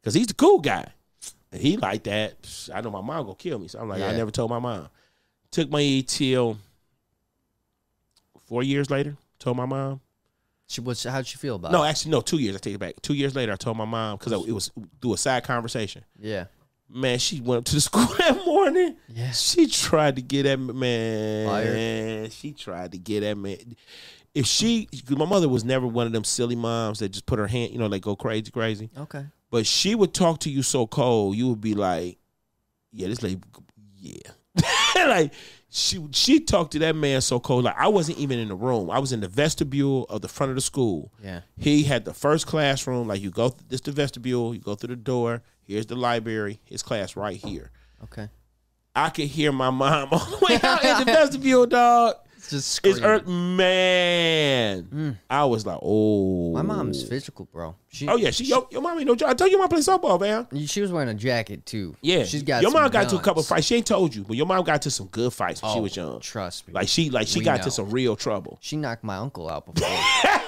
because 0.00 0.14
he's 0.14 0.26
the 0.26 0.34
cool 0.34 0.60
guy, 0.60 0.86
and 1.52 1.60
he 1.60 1.76
like 1.76 2.04
that, 2.04 2.34
I 2.74 2.80
know 2.80 2.90
my 2.90 3.02
mom 3.02 3.24
gonna 3.24 3.34
kill 3.36 3.58
me. 3.58 3.68
So 3.68 3.78
I'm 3.78 3.88
like, 3.88 4.02
I 4.02 4.12
never 4.16 4.30
told 4.30 4.50
my 4.50 4.58
mom. 4.58 4.88
Took 5.50 5.70
my 5.70 5.80
ETL 5.82 6.58
four 8.46 8.62
years 8.62 8.90
later. 8.90 9.16
Told 9.38 9.56
my 9.58 9.66
mom. 9.66 10.00
She 10.68 10.82
was. 10.82 11.02
How'd 11.02 11.26
she 11.26 11.38
feel 11.38 11.56
about 11.56 11.70
it? 11.70 11.72
No, 11.72 11.82
it? 11.82 11.88
actually, 11.88 12.12
no. 12.12 12.20
Two 12.20 12.38
years. 12.38 12.54
I 12.54 12.58
take 12.58 12.74
it 12.74 12.78
back. 12.78 13.00
Two 13.00 13.14
years 13.14 13.34
later, 13.34 13.52
I 13.52 13.56
told 13.56 13.76
my 13.78 13.86
mom 13.86 14.18
because 14.18 14.32
it 14.32 14.52
was 14.52 14.70
through 15.00 15.14
a 15.14 15.16
side 15.16 15.42
conversation. 15.44 16.04
Yeah. 16.18 16.44
Man, 16.90 17.18
she 17.18 17.40
went 17.40 17.58
up 17.60 17.64
to 17.66 17.74
the 17.74 17.80
school 17.80 18.06
that 18.18 18.44
morning. 18.44 18.96
Yeah. 19.08 19.30
She 19.32 19.66
tried 19.66 20.16
to 20.16 20.22
get 20.22 20.44
at 20.46 20.60
me, 20.60 20.74
man. 20.74 21.46
Fired. 21.46 22.32
She 22.32 22.52
tried 22.52 22.92
to 22.92 22.98
get 22.98 23.22
at 23.22 23.36
me. 23.36 23.76
If 24.34 24.46
she, 24.46 24.88
my 25.08 25.24
mother 25.24 25.48
was 25.48 25.64
never 25.64 25.86
one 25.86 26.06
of 26.06 26.12
them 26.12 26.22
silly 26.22 26.54
moms 26.54 26.98
that 26.98 27.08
just 27.08 27.26
put 27.26 27.38
her 27.38 27.46
hand, 27.46 27.72
you 27.72 27.78
know, 27.78 27.86
like 27.86 28.02
go 28.02 28.14
crazy, 28.14 28.50
crazy. 28.50 28.90
Okay. 28.96 29.24
But 29.50 29.66
she 29.66 29.94
would 29.94 30.12
talk 30.12 30.40
to 30.40 30.50
you 30.50 30.62
so 30.62 30.86
cold, 30.86 31.34
you 31.34 31.48
would 31.48 31.62
be 31.62 31.74
like, 31.74 32.18
"Yeah, 32.92 33.08
this 33.08 33.22
lady, 33.22 33.40
yeah." 33.96 34.32
like 34.96 35.32
she 35.70 36.06
she 36.12 36.40
talked 36.40 36.72
to 36.72 36.78
that 36.80 36.96
man 36.96 37.20
so 37.20 37.38
cold. 37.38 37.64
Like 37.64 37.76
I 37.78 37.88
wasn't 37.88 38.18
even 38.18 38.38
in 38.38 38.48
the 38.48 38.54
room. 38.54 38.90
I 38.90 38.98
was 38.98 39.12
in 39.12 39.20
the 39.20 39.28
vestibule 39.28 40.04
of 40.04 40.22
the 40.22 40.28
front 40.28 40.50
of 40.50 40.56
the 40.56 40.62
school. 40.62 41.12
Yeah. 41.22 41.40
He 41.58 41.82
had 41.84 42.04
the 42.04 42.14
first 42.14 42.46
classroom. 42.46 43.08
Like 43.08 43.20
you 43.20 43.30
go, 43.30 43.50
th- 43.50 43.62
this 43.68 43.80
the 43.82 43.92
vestibule. 43.92 44.54
You 44.54 44.60
go 44.60 44.74
through 44.74 44.88
the 44.88 44.96
door. 44.96 45.42
Here's 45.62 45.86
the 45.86 45.96
library. 45.96 46.60
His 46.64 46.82
class 46.82 47.16
right 47.16 47.36
here. 47.36 47.70
Okay. 48.04 48.28
I 48.96 49.10
could 49.10 49.26
hear 49.26 49.52
my 49.52 49.70
mom 49.70 50.08
all 50.12 50.18
the 50.24 50.38
way 50.48 50.58
out 50.62 50.82
in 50.84 50.98
the 51.00 51.04
vestibule, 51.12 51.66
dog. 51.66 52.14
It's 52.52 52.78
just 52.80 52.84
It's 52.86 53.00
earth, 53.00 53.26
man. 53.26 54.82
Mm. 54.84 55.16
I 55.30 55.44
was 55.44 55.66
like, 55.66 55.78
oh, 55.82 56.52
My 56.52 56.62
mom's 56.62 57.02
physical, 57.02 57.46
bro. 57.52 57.74
She, 57.90 58.06
Oh 58.08 58.16
yeah, 58.16 58.30
she 58.30 58.44
your, 58.44 58.66
your 58.70 58.82
mom 58.82 58.98
ain't 58.98 59.06
no. 59.06 59.26
I 59.26 59.34
tell 59.34 59.46
you, 59.46 59.52
your 59.52 59.60
mom 59.60 59.68
play 59.68 59.78
softball, 59.80 60.20
man. 60.20 60.46
She 60.66 60.80
was 60.80 60.92
wearing 60.92 61.08
a 61.08 61.14
jacket 61.14 61.64
too. 61.66 61.96
Yeah, 62.02 62.24
She's 62.24 62.42
got. 62.42 62.62
your 62.62 62.70
mom 62.70 62.90
got 62.90 63.08
to 63.10 63.16
a 63.16 63.20
couple 63.20 63.42
fights. 63.42 63.66
She 63.66 63.76
ain't 63.76 63.86
told 63.86 64.14
you, 64.14 64.24
but 64.24 64.36
your 64.36 64.46
mom 64.46 64.62
got 64.64 64.82
to 64.82 64.90
some 64.90 65.06
good 65.06 65.32
fights 65.32 65.62
when 65.62 65.72
she 65.72 65.78
Oh, 65.78 65.82
was 65.82 65.96
young. 65.96 66.20
Trust 66.20 66.68
me. 66.68 66.74
Like 66.74 66.88
she, 66.88 67.10
like 67.10 67.26
she 67.28 67.38
We 67.40 67.44
got 67.44 67.58
know. 67.58 67.64
to 67.64 67.70
some 67.70 67.90
real 67.90 68.14
trouble. 68.16 68.58
she 68.60 68.76
knocked 68.76 69.04
my 69.04 69.16
uncle 69.16 69.48
out 69.48 69.66
before. 69.74 69.88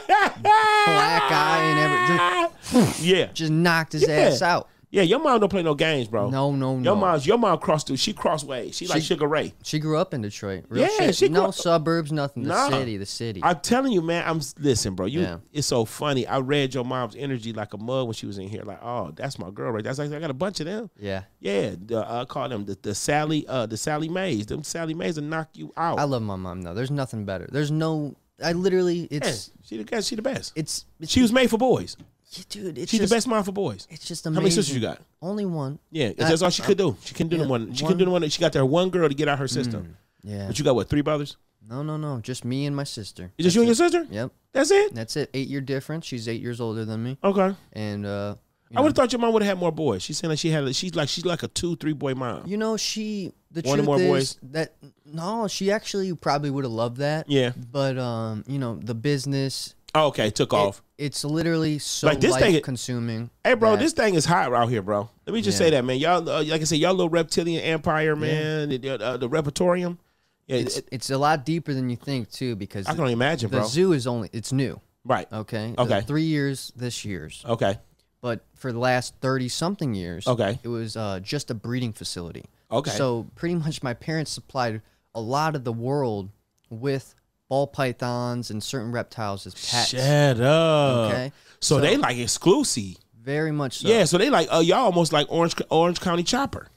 Black 0.07 1.23
eye 1.33 2.51
and 2.73 2.75
everything. 2.75 3.05
yeah, 3.07 3.27
Just 3.35 3.53
knocked 3.53 3.93
his 3.93 4.03
Yeah. 4.07 4.15
ass 4.15 4.43
out. 4.43 4.69
Yeah. 4.91 5.03
Your 5.03 5.19
mom 5.21 5.41
don't 5.41 5.49
play 5.49 5.63
no 5.63 5.75
games, 5.75 6.09
bro. 6.09 6.31
No, 6.31 6.53
no, 6.53 6.77
no. 6.77 6.83
Your 6.83 6.97
mom's 6.97 7.27
your 7.27 7.39
mom 7.39 7.59
crossed 7.59 7.87
through. 7.87 7.97
She 7.99 8.13
crossed 8.13 8.47
ways. 8.47 8.77
She, 8.77 8.87
like 8.87 8.99
She- 9.03 9.07
Sugar 9.09 9.27
Ray. 9.27 9.55
She 9.63 9.79
grew 9.79 9.97
up 9.97 10.13
in 10.15 10.23
Detroit. 10.23 10.65
Real 10.69 10.83
Yeah, 10.83 11.07
shit. 11.07 11.17
she 11.17 11.29
no 11.29 11.45
grew- 11.45 11.53
suburbs, 11.53 12.13
nothing. 12.13 12.43
The 12.45 12.49
Nah. 12.51 12.69
city, 12.71 12.97
the 12.97 13.07
city. 13.07 13.41
I'm 13.43 13.61
telling 13.61 13.93
you, 13.93 14.03
man. 14.03 14.25
I'm 14.27 14.41
listen, 14.59 14.95
bro. 14.95 15.07
You, 15.07 15.21
Yeah. 15.21 15.37
it's 15.53 15.67
so 15.67 15.85
funny. 15.85 16.27
I 16.27 16.39
read 16.41 16.75
your 16.75 16.85
mom's 16.85 17.17
energy 17.17 17.53
like 17.53 17.73
a 17.75 17.79
mug 17.79 18.07
when 18.07 18.15
she 18.15 18.27
was 18.27 18.39
in 18.39 18.49
here. 18.49 18.63
Like, 18.65 18.81
oh, 18.83 19.13
that's 19.15 19.39
my 19.39 19.51
girl, 19.51 19.73
right? 19.73 19.85
That's 19.85 19.99
like 19.99 20.13
I 20.13 20.19
got 20.19 20.31
a 20.31 20.35
bunch 20.35 20.61
of 20.61 20.67
them. 20.67 20.91
yeah. 20.99 21.23
Yeah, 21.41 21.75
the, 21.85 22.05
I 22.07 22.25
call 22.27 22.49
them 22.49 22.65
the, 22.67 22.77
the 22.83 22.95
Sally, 22.95 23.47
uh, 23.49 23.67
the 23.67 23.77
Sally 23.77 24.09
Mays. 24.09 24.47
Them 24.47 24.63
Sally 24.65 24.95
Mays 24.95 25.17
will 25.17 25.25
knock 25.25 25.49
you 25.55 25.73
out. 25.77 25.99
I 25.99 26.05
love 26.05 26.23
my 26.23 26.37
mom 26.37 26.63
though. 26.63 26.75
There's 26.75 26.91
nothing 26.91 27.25
better. 27.25 27.49
There's 27.51 27.71
no. 27.71 28.17
I 28.43 28.53
literally. 28.53 29.07
Yeah, 29.11 29.19
It's. 29.19 29.51
she 29.63 29.77
the 29.77 29.85
best. 29.85 30.09
She 30.09 30.17
the 30.17 30.23
best. 30.23 30.53
It's. 30.57 30.85
it's 30.99 31.13
She 31.13 31.21
was 31.23 31.33
made 31.33 31.49
for 31.51 31.59
boys. 31.59 31.97
Yeah, 32.31 32.45
dude. 32.49 32.79
It's 32.79 32.91
She's 32.91 33.01
just, 33.01 33.11
the 33.11 33.17
best 33.17 33.27
mom 33.29 33.43
for 33.45 33.53
boys. 33.53 33.87
It's 33.91 34.05
just 34.07 34.25
How 34.25 34.31
many 34.31 34.51
sisters 34.51 34.75
you 34.75 34.81
got? 34.81 35.01
Only 35.21 35.47
one. 35.47 35.79
Yeah, 35.91 36.09
I- 36.09 36.13
that's 36.15 36.43
all 36.43 36.51
she 36.51 36.63
could 36.63 36.79
do. 36.79 36.97
She 37.05 37.15
couldn't 37.15 37.31
do 37.31 37.37
yeah, 37.37 37.45
the 37.45 37.49
one. 37.49 37.75
She 37.75 37.85
one- 37.85 37.91
couldn't 37.91 37.99
do 37.99 38.05
the 38.07 38.11
one. 38.11 38.29
She 38.29 38.41
got 38.41 38.53
there 38.53 38.65
one 38.67 38.91
girl 38.91 39.09
to 39.09 39.15
get 39.15 39.29
out 39.29 39.39
her 39.39 39.49
system. 39.49 39.97
Yeah. 40.23 40.47
But 40.47 40.59
you 40.59 40.65
got 40.65 40.75
what? 40.75 40.89
Three 40.89 41.01
brothers? 41.03 41.37
No, 41.69 41.83
no, 41.83 41.97
no. 41.97 42.21
Just 42.21 42.45
me 42.45 42.67
and 42.67 42.75
my 42.75 42.85
sister. 42.85 43.33
Is 43.39 43.45
just 43.45 43.55
you 43.57 43.63
and 43.63 43.69
your 43.69 43.75
sister? 43.75 44.07
Yep. 44.11 44.33
That's 44.53 44.71
it. 44.71 44.95
That's 44.95 45.17
it. 45.17 45.31
Eight 45.35 45.49
year 45.49 45.61
difference. 45.61 46.07
She's 46.07 46.29
eight 46.29 46.41
years 46.41 46.61
older 46.61 46.85
than 46.85 47.03
me, 47.03 47.19
Okay. 47.23 47.55
and 47.73 48.05
uh, 48.07 48.35
I 48.75 48.81
would 48.81 48.89
have 48.89 48.97
thought 48.97 49.13
your 49.13 49.21
mom 49.21 49.33
would 49.35 49.43
have 49.43 49.51
had 49.57 49.59
more 49.59 49.71
boys. 49.73 50.03
She's 50.03 50.19
saying 50.19 50.31
like 50.31 50.39
she 50.39 50.51
had. 50.51 50.75
She's 50.75 50.95
like 50.95 51.09
she's 51.09 51.25
like 51.25 51.43
a 51.43 51.49
two, 51.49 51.77
three 51.77 51.93
boy 51.93 52.15
mom. 52.15 52.47
you 52.47 52.57
know, 52.57 52.77
she. 52.77 53.33
The 53.53 53.63
One 53.63 53.79
truth 53.79 53.87
more 53.87 53.99
is 53.99 54.07
boys? 54.07 54.39
that 54.53 54.77
no, 55.05 55.49
she 55.49 55.73
actually 55.73 56.15
probably 56.15 56.51
would 56.51 56.63
have 56.65 56.73
loved 56.73 56.99
that. 56.99 57.29
Yeah. 57.29 57.51
But 57.73 57.99
um, 57.99 58.45
you 58.47 58.59
know, 58.61 58.77
the 58.77 58.95
business. 58.95 59.75
Oh, 59.95 60.07
okay, 60.09 60.31
took 60.31 60.53
it- 60.53 60.57
off. 60.57 60.83
it's 60.99 61.25
literally 61.25 61.79
so 61.79 62.07
Like, 62.07 62.21
this 62.21 62.37
thing- 62.37 62.61
consuming. 62.63 63.31
Hey, 63.45 63.55
bro, 63.55 63.73
that- 63.73 63.81
this 63.81 63.93
thing 63.93 64.15
is 64.15 64.25
hot 64.25 64.53
out 64.53 64.69
here, 64.69 64.83
bro. 64.83 65.09
Let 65.27 65.35
me 65.35 65.43
just 65.43 65.59
Yeah. 65.59 65.67
say 65.67 65.71
that, 65.71 65.85
man. 65.85 65.99
Y'all, 65.99 66.29
uh, 66.29 66.45
like 66.45 66.61
I 66.61 66.65
said, 66.65 66.79
y'all 66.79 66.93
little 66.95 67.09
reptilian 67.09 67.61
empire, 67.63 68.15
man. 68.15 68.69
The, 68.69 68.91
uh, 69.03 69.17
the 69.17 69.29
repertorium. 69.29 69.99
Yeah, 70.47 70.57
It's, 70.57 70.79
it- 70.79 70.89
it's 70.93 71.11
a 71.11 71.19
lot 71.19 71.45
deeper 71.45 71.75
than 71.75 71.91
you 71.91 71.97
think 71.97 72.31
too, 72.31 72.57
because 72.57 72.87
I 72.87 72.93
can 72.93 73.01
only 73.01 73.13
imagine, 73.13 73.51
the 73.51 73.59
bro. 73.59 73.67
zoo 73.67 73.93
is 73.93 74.07
only 74.07 74.31
it's 74.33 74.53
new. 74.53 74.81
right. 75.05 75.27
Okay. 75.33 75.75
Okay. 75.79 76.01
The 76.01 76.07
three 76.07 76.25
years 76.25 76.73
this 76.77 77.05
year's, 77.05 77.43
Okay. 77.49 77.79
but 78.21 78.45
for 78.55 78.73
the 78.73 78.79
last 78.79 79.15
thirty 79.21 79.49
something 79.49 79.95
years, 79.95 80.27
Okay. 80.27 80.59
it 80.63 80.69
was 80.69 80.97
uh, 80.97 81.21
just 81.23 81.51
a 81.51 81.55
breeding 81.55 81.93
facility. 81.93 82.45
Okay. 82.71 82.91
So 82.91 83.27
pretty 83.35 83.55
much, 83.57 83.83
my 83.83 83.95
parents 83.95 84.31
supplied 84.31 84.83
a 85.15 85.21
lot 85.21 85.57
of 85.57 85.65
the 85.65 85.73
world 85.73 86.31
with 86.69 87.15
ball 87.51 87.67
pythons 87.67 88.51
and 88.51 88.63
certain 88.63 88.93
reptiles 88.93 89.47
as 89.47 89.53
pets. 89.55 89.89
Shut 89.91 90.41
up. 90.41 91.11
Okay. 91.13 91.33
So, 91.61 91.77
So- 91.77 91.81
they 91.83 91.99
like 91.99 92.17
exclusive. 92.17 92.97
Very 93.23 93.53
much 93.53 93.81
so. 93.81 93.89
Yeah. 93.89 94.05
So 94.05 94.17
they 94.17 94.31
like 94.31 94.49
uh, 94.51 94.61
y'all 94.61 94.79
almost 94.79 95.13
like 95.13 95.27
Orange 95.31 95.55
Orange 95.69 96.01
County 96.01 96.23
Chopper 96.23 96.69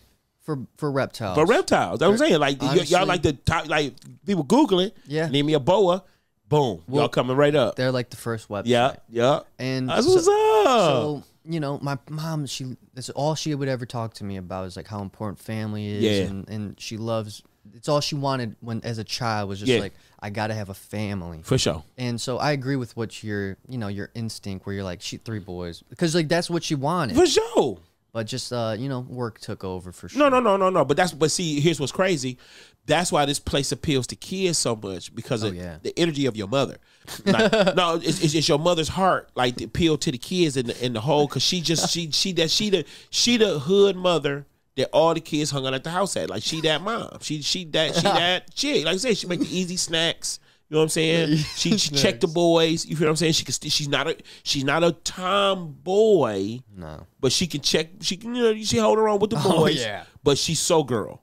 For 0.41 0.59
for 0.75 0.91
reptiles. 0.91 1.35
for 1.37 1.45
reptiles. 1.45 1.99
That's 1.99 2.07
what 2.09 2.13
I'm 2.21 2.27
saying. 2.27 2.39
Like 2.41 2.61
y'all 2.89 3.05
like 3.05 3.21
the 3.23 3.31
top. 3.31 3.69
Like 3.69 3.93
people 4.25 4.43
Googling. 4.43 4.91
Yeah. 5.07 5.29
Name 5.29 5.45
me 5.45 5.53
a 5.53 5.59
boa. 5.61 6.03
Boom. 6.49 6.83
y'all 6.89 7.07
coming 7.07 7.37
right 7.37 7.55
up. 7.55 7.77
They're 7.77 7.93
like 7.93 8.09
the 8.09 8.17
first 8.17 8.49
website. 8.49 8.63
Yeah. 8.65 8.95
Yeah. 9.09 9.39
And 9.57 9.87
That's 9.87 10.05
so- 10.05 10.13
what's 10.15 10.27
up. 10.27 10.65
So 10.65 11.23
you 11.45 11.59
know, 11.61 11.79
my 11.81 11.97
mom, 12.09 12.45
she 12.45 12.75
that's 12.93 13.09
all 13.11 13.35
she 13.35 13.55
would 13.55 13.69
ever 13.69 13.85
talk 13.85 14.13
to 14.15 14.23
me 14.25 14.35
about 14.37 14.65
is 14.67 14.75
like 14.75 14.87
how 14.87 15.01
important 15.01 15.39
family 15.39 15.87
is, 15.87 16.03
Yeah. 16.03 16.11
and 16.29 16.49
and 16.49 16.79
she 16.79 16.97
loves. 16.97 17.41
It's 17.73 17.87
all 17.87 18.01
she 18.01 18.15
wanted 18.15 18.55
when 18.59 18.81
as 18.83 18.97
a 18.97 19.03
child 19.03 19.49
was 19.49 19.59
just 19.59 19.71
Yeah. 19.71 19.79
like 19.79 19.93
I 20.19 20.29
gotta 20.29 20.53
have 20.53 20.69
a 20.69 20.73
family. 20.73 21.41
for 21.43 21.57
sure. 21.57 21.83
And 21.97 22.19
so 22.19 22.37
I 22.37 22.51
agree 22.51 22.75
with 22.75 22.95
what 22.97 23.23
your 23.23 23.57
you 23.67 23.77
know 23.77 23.87
your 23.87 24.09
instinct 24.15 24.65
where 24.65 24.75
you're 24.75 24.83
like 24.83 25.01
she 25.01 25.17
three 25.17 25.39
boys 25.39 25.83
because 25.89 26.13
like 26.15 26.27
that's 26.27 26.49
what 26.49 26.63
she 26.63 26.75
wanted, 26.75 27.15
For 27.15 27.25
sure. 27.25 27.79
but 28.11 28.27
just 28.27 28.51
uh 28.51 28.75
you 28.77 28.89
know 28.89 28.99
work 29.01 29.39
took 29.39 29.63
over 29.63 29.91
for 29.91 30.09
sure. 30.09 30.19
No, 30.19 30.29
no, 30.29 30.39
no, 30.39 30.57
no, 30.57 30.69
no. 30.69 30.83
But 30.85 30.97
that's 30.97 31.13
but 31.13 31.31
see, 31.31 31.59
here's 31.59 31.79
what's 31.79 31.91
crazy. 31.93 32.37
That's 32.85 33.13
why 33.13 33.23
this 33.25 33.39
place 33.39 33.71
appeals 33.71 34.07
to 34.07 34.17
kids 34.17 34.57
so 34.57 34.75
much 34.75 35.15
because 35.15 35.41
of 35.41 35.53
Oh, 35.53 35.55
yeah. 35.55 35.77
the 35.81 35.97
energy 35.97 36.25
of 36.25 36.35
your 36.35 36.49
mother. 36.49 36.79
Like, 37.25 37.49
no, 37.77 37.95
it's, 37.95 38.21
it's, 38.21 38.35
it's 38.35 38.49
your 38.49 38.59
mother's 38.59 38.89
heart, 38.89 39.29
like 39.35 39.55
the 39.55 39.63
appeal 39.63 39.97
to 39.99 40.11
the 40.11 40.17
kids 40.17 40.57
in 40.57 40.65
the 40.67 40.85
in 40.85 40.91
the 40.91 40.99
whole. 40.99 41.27
Cause 41.29 41.43
she 41.43 41.61
just 41.61 41.89
she 41.91 42.11
she 42.11 42.33
that 42.33 42.51
she 42.51 42.69
the 42.69 42.85
she 43.09 43.37
the 43.37 43.59
hood 43.59 43.95
mother 43.95 44.45
that 44.75 44.89
all 44.91 45.13
the 45.13 45.21
kids 45.21 45.51
hung 45.51 45.65
out 45.67 45.73
at 45.73 45.83
the 45.83 45.89
house 45.91 46.15
at. 46.17 46.29
Like 46.29 46.43
she 46.43 46.61
that 46.61 46.81
mom. 46.81 47.17
She 47.21 47.41
she 47.41 47.65
that 47.65 47.95
she 47.95 48.01
that 48.03 48.53
chick. 48.53 48.85
Like 48.85 48.95
I 48.95 48.97
said, 48.97 49.17
she 49.17 49.27
make 49.27 49.39
the 49.39 49.57
easy 49.57 49.77
snacks. 49.77 50.39
You 50.69 50.75
know 50.75 50.79
what 50.79 50.83
I'm 50.85 50.89
saying? 50.89 51.37
She, 51.55 51.77
she 51.77 51.93
check 51.93 52.19
the 52.19 52.27
boys. 52.27 52.85
You 52.85 52.95
feel 52.95 53.05
what 53.05 53.11
I'm 53.11 53.15
saying? 53.17 53.33
She 53.33 53.45
can. 53.45 53.53
st- 53.53 53.71
She's 53.71 53.87
not 53.87 54.07
a. 54.07 54.17
She's 54.43 54.63
not 54.63 54.83
a 54.83 54.93
tomboy 54.93 56.59
no, 56.75 57.05
but 57.19 57.31
she 57.31 57.47
can 57.47 57.61
check. 57.61 57.89
She 58.01 58.17
can, 58.17 58.35
you 58.35 58.41
know, 58.41 58.55
she 58.63 58.77
hold 58.77 58.97
her 58.97 59.07
on 59.07 59.19
with 59.19 59.29
the 59.31 59.35
boys. 59.37 59.45
Oh, 59.45 59.67
yeah. 59.67 60.03
But 60.23 60.37
she's 60.37 60.59
so 60.59 60.83
girl, 60.83 61.21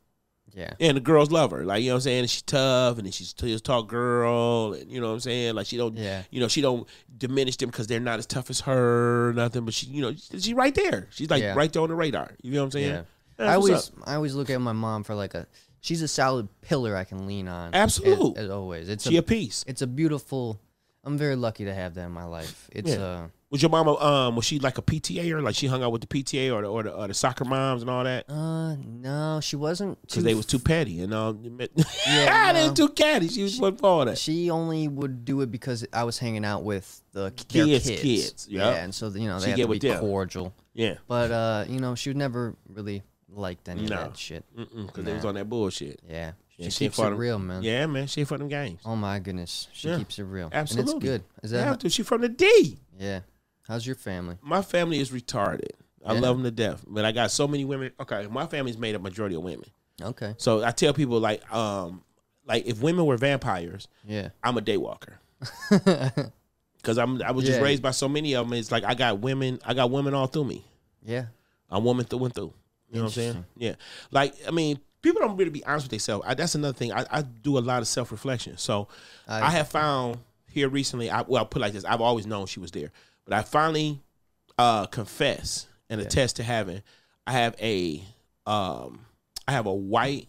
yeah, 0.54 0.74
and 0.78 0.96
the 0.96 1.00
girls 1.00 1.30
love 1.30 1.50
her. 1.50 1.64
Like 1.64 1.82
you 1.82 1.88
know 1.88 1.94
what 1.94 1.98
I'm 1.98 2.02
saying. 2.02 2.20
And 2.20 2.30
she's 2.30 2.42
tough, 2.42 2.98
and 2.98 3.12
she's 3.12 3.32
just 3.32 3.64
talk 3.64 3.88
girl, 3.88 4.74
and 4.74 4.90
you 4.90 5.00
know 5.00 5.08
what 5.08 5.14
I'm 5.14 5.20
saying. 5.20 5.54
Like 5.54 5.66
she 5.66 5.76
don't, 5.76 5.96
Yeah. 5.96 6.22
you 6.30 6.40
know, 6.40 6.48
she 6.48 6.60
don't 6.60 6.86
diminish 7.16 7.56
them 7.56 7.70
because 7.70 7.86
they're 7.86 7.98
not 8.00 8.18
as 8.18 8.26
tough 8.26 8.50
as 8.50 8.60
her, 8.60 9.30
or 9.30 9.32
nothing. 9.32 9.64
But 9.64 9.74
she, 9.74 9.86
you 9.86 10.02
know, 10.02 10.12
she's 10.14 10.52
right 10.54 10.74
there. 10.74 11.08
She's 11.10 11.30
like 11.30 11.42
Yeah. 11.42 11.54
right 11.54 11.72
there 11.72 11.82
on 11.82 11.88
the 11.88 11.94
radar. 11.94 12.30
You 12.42 12.52
know 12.52 12.60
what 12.60 12.64
I'm 12.66 12.70
saying? 12.72 12.88
yeah. 12.94 13.02
I 13.40 13.54
always. 13.54 13.90
I 14.04 14.14
always 14.14 14.34
look 14.34 14.50
at 14.50 14.60
my 14.60 14.72
mom 14.72 15.02
for 15.04 15.14
like 15.14 15.34
a 15.34 15.46
she's 15.80 16.02
a 16.02 16.08
solid 16.08 16.48
pillar 16.60 16.94
I 16.96 17.04
can 17.04 17.26
lean 17.26 17.48
on. 17.48 17.74
Absolutely, 17.74 18.36
as, 18.38 18.44
as 18.46 18.50
always. 18.50 18.88
It's 18.88 19.08
she 19.08 19.16
a 19.16 19.20
a 19.20 19.22
piece. 19.22 19.64
it's 19.66 19.82
a 19.82 19.86
beautiful. 19.86 20.60
I'm 21.02 21.16
very 21.16 21.34
lucky 21.36 21.64
to 21.64 21.72
have 21.72 21.94
that 21.94 22.04
in 22.06 22.12
my 22.12 22.24
life. 22.24 22.68
It's 22.72 22.90
Yeah. 22.90 23.02
uh 23.02 23.26
Was 23.50 23.62
your 23.62 23.70
mama 23.70 23.94
um 23.96 24.36
was 24.36 24.44
she 24.44 24.58
like 24.58 24.76
a 24.76 24.82
PTA 24.82 25.30
or 25.32 25.40
like 25.40 25.54
she 25.54 25.66
hung 25.66 25.82
out 25.82 25.92
with 25.92 26.02
the 26.02 26.06
PTA 26.06 26.52
or 26.54 26.60
the 26.60 26.68
or 26.68 26.82
the, 26.82 26.92
or 26.92 27.08
the 27.08 27.14
soccer 27.14 27.46
moms 27.46 27.80
and 27.80 27.90
all 27.90 28.04
that? 28.04 28.28
uh 28.28 28.76
no, 28.76 29.40
she 29.42 29.56
wasn't 29.56 29.98
Because 30.02 30.24
they 30.24 30.34
was 30.34 30.44
too 30.44 30.58
petty 30.58 31.00
and 31.00 31.14
um 31.14 31.40
Yeah, 32.06 32.52
they 32.52 32.68
no. 32.68 32.74
too 32.74 32.90
catty. 32.90 33.28
She 33.28 33.42
was 33.42 33.56
for 33.58 33.72
all 33.82 34.04
that. 34.04 34.18
She 34.18 34.50
only 34.50 34.88
would 34.88 35.24
do 35.24 35.40
it 35.40 35.50
because 35.50 35.86
I 35.90 36.04
was 36.04 36.18
hanging 36.18 36.44
out 36.44 36.64
with 36.64 37.02
the 37.12 37.30
Kids, 37.30 37.86
their 37.86 37.96
kids. 37.96 38.02
kids, 38.02 38.46
Yeah, 38.50 38.70
yep. 38.72 38.84
and 38.84 38.94
so 38.94 39.08
you 39.08 39.26
know 39.26 39.38
She 39.38 39.46
they 39.46 39.50
had 39.52 39.56
get 39.56 39.62
to 39.68 39.70
be 39.70 39.78
them. 39.78 40.00
cordial. 40.00 40.54
Yeah. 40.74 40.96
But 41.08 41.30
uh, 41.30 41.64
you 41.66 41.80
know, 41.80 41.94
she 41.94 42.10
would 42.10 42.18
never 42.18 42.54
really 42.68 43.02
liked 43.34 43.68
any 43.68 43.86
No. 43.86 43.96
of 43.96 44.12
that 44.12 44.16
shit. 44.18 44.44
Because 44.56 45.04
they 45.04 45.12
was 45.14 45.24
on 45.24 45.34
that 45.34 45.48
bullshit. 45.48 46.00
Yeah, 46.08 46.32
she 46.56 46.62
Yeah, 46.64 46.68
she 46.70 46.84
keeps 46.86 46.98
it 46.98 47.02
them. 47.02 47.16
real, 47.16 47.38
man. 47.38 47.62
Yeah, 47.62 47.86
man. 47.86 48.06
She 48.06 48.20
ain't 48.20 48.28
for 48.28 48.38
them 48.38 48.48
games. 48.48 48.80
Oh 48.84 48.96
my 48.96 49.18
goodness, 49.18 49.68
she 49.72 49.88
Yeah. 49.88 49.98
keeps 49.98 50.18
it 50.18 50.24
real. 50.24 50.48
Absolutely. 50.52 50.92
and 50.92 51.02
it's 51.04 51.04
good. 51.08 51.22
Is 51.44 51.50
that 51.52 51.80
to. 51.80 51.90
She 51.90 52.02
from 52.02 52.20
the 52.22 52.28
D. 52.28 52.78
yeah? 52.98 53.20
How's 53.68 53.86
your 53.86 53.96
family? 53.96 54.36
My 54.42 54.62
family 54.62 54.98
is 54.98 55.10
retarded. 55.10 55.70
I 56.04 56.14
Yeah. 56.14 56.20
love 56.20 56.36
them 56.36 56.44
to 56.44 56.50
death. 56.50 56.84
But 56.88 57.04
I 57.04 57.12
got 57.12 57.30
so 57.30 57.46
many 57.46 57.64
women. 57.64 57.92
Okay, 58.00 58.26
my 58.26 58.46
family's 58.46 58.76
made 58.78 58.94
up 58.94 59.02
majority 59.02 59.36
of 59.36 59.42
women. 59.42 59.66
Okay, 60.02 60.34
So 60.38 60.64
I 60.64 60.70
tell 60.70 60.94
people 60.94 61.20
like, 61.20 61.42
um, 61.54 62.02
like 62.46 62.66
if 62.66 62.80
women 62.82 63.04
were 63.06 63.16
vampires, 63.18 63.86
yeah, 64.04 64.30
I'm 64.42 64.56
a 64.56 64.60
daywalker. 64.62 65.18
Because 66.76 66.96
I'm 66.96 67.22
I 67.22 67.32
was 67.32 67.44
just 67.44 67.58
Yeah. 67.58 67.64
raised 67.64 67.82
by 67.82 67.90
so 67.90 68.08
many 68.08 68.32
of 68.34 68.48
them. 68.48 68.58
It's 68.58 68.72
like 68.72 68.84
I 68.84 68.94
got 68.94 69.18
women. 69.20 69.60
I 69.66 69.74
got 69.74 69.90
women 69.90 70.14
all 70.14 70.26
through 70.26 70.44
me. 70.44 70.64
yeah, 71.04 71.26
I'm 71.70 71.84
woman 71.84 72.06
through 72.06 72.24
and 72.24 72.34
through. 72.34 72.54
You 72.90 72.96
know 72.96 73.02
what 73.04 73.08
I'm 73.08 73.12
saying? 73.14 73.44
Yeah. 73.56 73.74
Like 74.10 74.34
I 74.46 74.50
mean, 74.50 74.80
people 75.02 75.20
don't 75.20 75.36
really 75.36 75.50
be 75.50 75.64
honest 75.64 75.84
with 75.86 75.90
themselves. 75.90 76.24
I, 76.26 76.34
that's 76.34 76.54
another 76.54 76.74
thing. 76.76 76.92
I, 76.92 77.06
I 77.10 77.22
do 77.22 77.56
a 77.58 77.60
lot 77.60 77.80
of 77.82 77.88
self 77.88 78.10
reflection. 78.12 78.56
So 78.58 78.88
I, 79.28 79.42
I- 79.42 79.50
have 79.50 79.68
found 79.68 80.18
here 80.50 80.68
recently. 80.68 81.10
I 81.10 81.22
well, 81.22 81.38
I'll 81.38 81.46
put 81.46 81.60
it 81.60 81.62
like 81.62 81.72
this. 81.72 81.84
I've 81.84 82.00
always 82.00 82.26
known 82.26 82.46
she 82.46 82.60
was 82.60 82.70
there, 82.72 82.90
but 83.24 83.34
I 83.34 83.42
finally 83.42 84.00
uh 84.58 84.86
confess 84.86 85.66
and 85.88 86.00
attest 86.00 86.36
to 86.36 86.42
having. 86.42 86.82
I 87.26 87.32
have 87.32 87.54
a 87.60 88.02
um, 88.46 89.04
I 89.46 89.52
have 89.52 89.66
a 89.66 89.74
white 89.74 90.28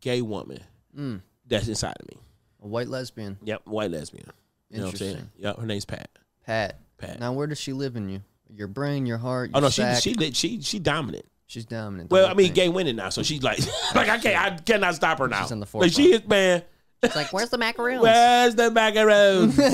gay 0.00 0.22
woman 0.22 0.60
Mm. 0.96 1.20
that's 1.46 1.68
inside 1.68 1.94
of 2.00 2.08
me. 2.08 2.16
A 2.62 2.66
white 2.66 2.88
lesbian. 2.88 3.36
Yep, 3.44 3.62
white 3.66 3.90
lesbian. 3.90 4.26
You 4.70 4.78
know 4.78 4.84
what 4.86 4.90
I'm 4.92 4.96
saying? 4.98 5.30
Yep, 5.36 5.58
her 5.60 5.66
name's 5.66 5.84
Pat. 5.84 6.08
Pat. 6.46 6.78
Pat. 6.98 7.20
Now, 7.20 7.32
where 7.32 7.46
does 7.46 7.60
she 7.60 7.72
live 7.72 7.96
in 7.96 8.08
you? 8.08 8.22
Your 8.52 8.66
brain, 8.68 9.06
your 9.06 9.18
heart, 9.18 9.50
your 9.50 9.58
Oh 9.58 9.60
no, 9.60 9.68
she 9.68 9.82
sack? 9.82 10.02
she 10.02 10.14
lit- 10.14 10.34
she 10.36 10.60
she 10.62 10.78
dominant. 10.78 11.26
She's 11.50 11.64
dominant. 11.64 12.12
Well, 12.12 12.26
I 12.26 12.34
mean, 12.34 12.46
thing. 12.46 12.54
gay 12.54 12.68
winning 12.68 12.94
now, 12.94 13.08
so 13.08 13.24
she's 13.24 13.42
like, 13.42 13.58
like 13.96 14.08
I 14.08 14.18
can't, 14.18 14.40
I 14.40 14.56
cannot 14.62 14.94
stop 14.94 15.18
her 15.18 15.26
now. 15.26 15.42
She's 15.42 15.50
on 15.50 15.58
the 15.58 15.66
like 15.74 15.90
she 15.90 16.12
is, 16.12 16.24
man. 16.28 16.62
It's 17.02 17.16
like, 17.16 17.32
where's 17.32 17.48
the 17.48 17.58
macaroons? 17.58 18.02
Where's 18.02 18.54
the 18.54 18.70
macaroons? 18.70 19.58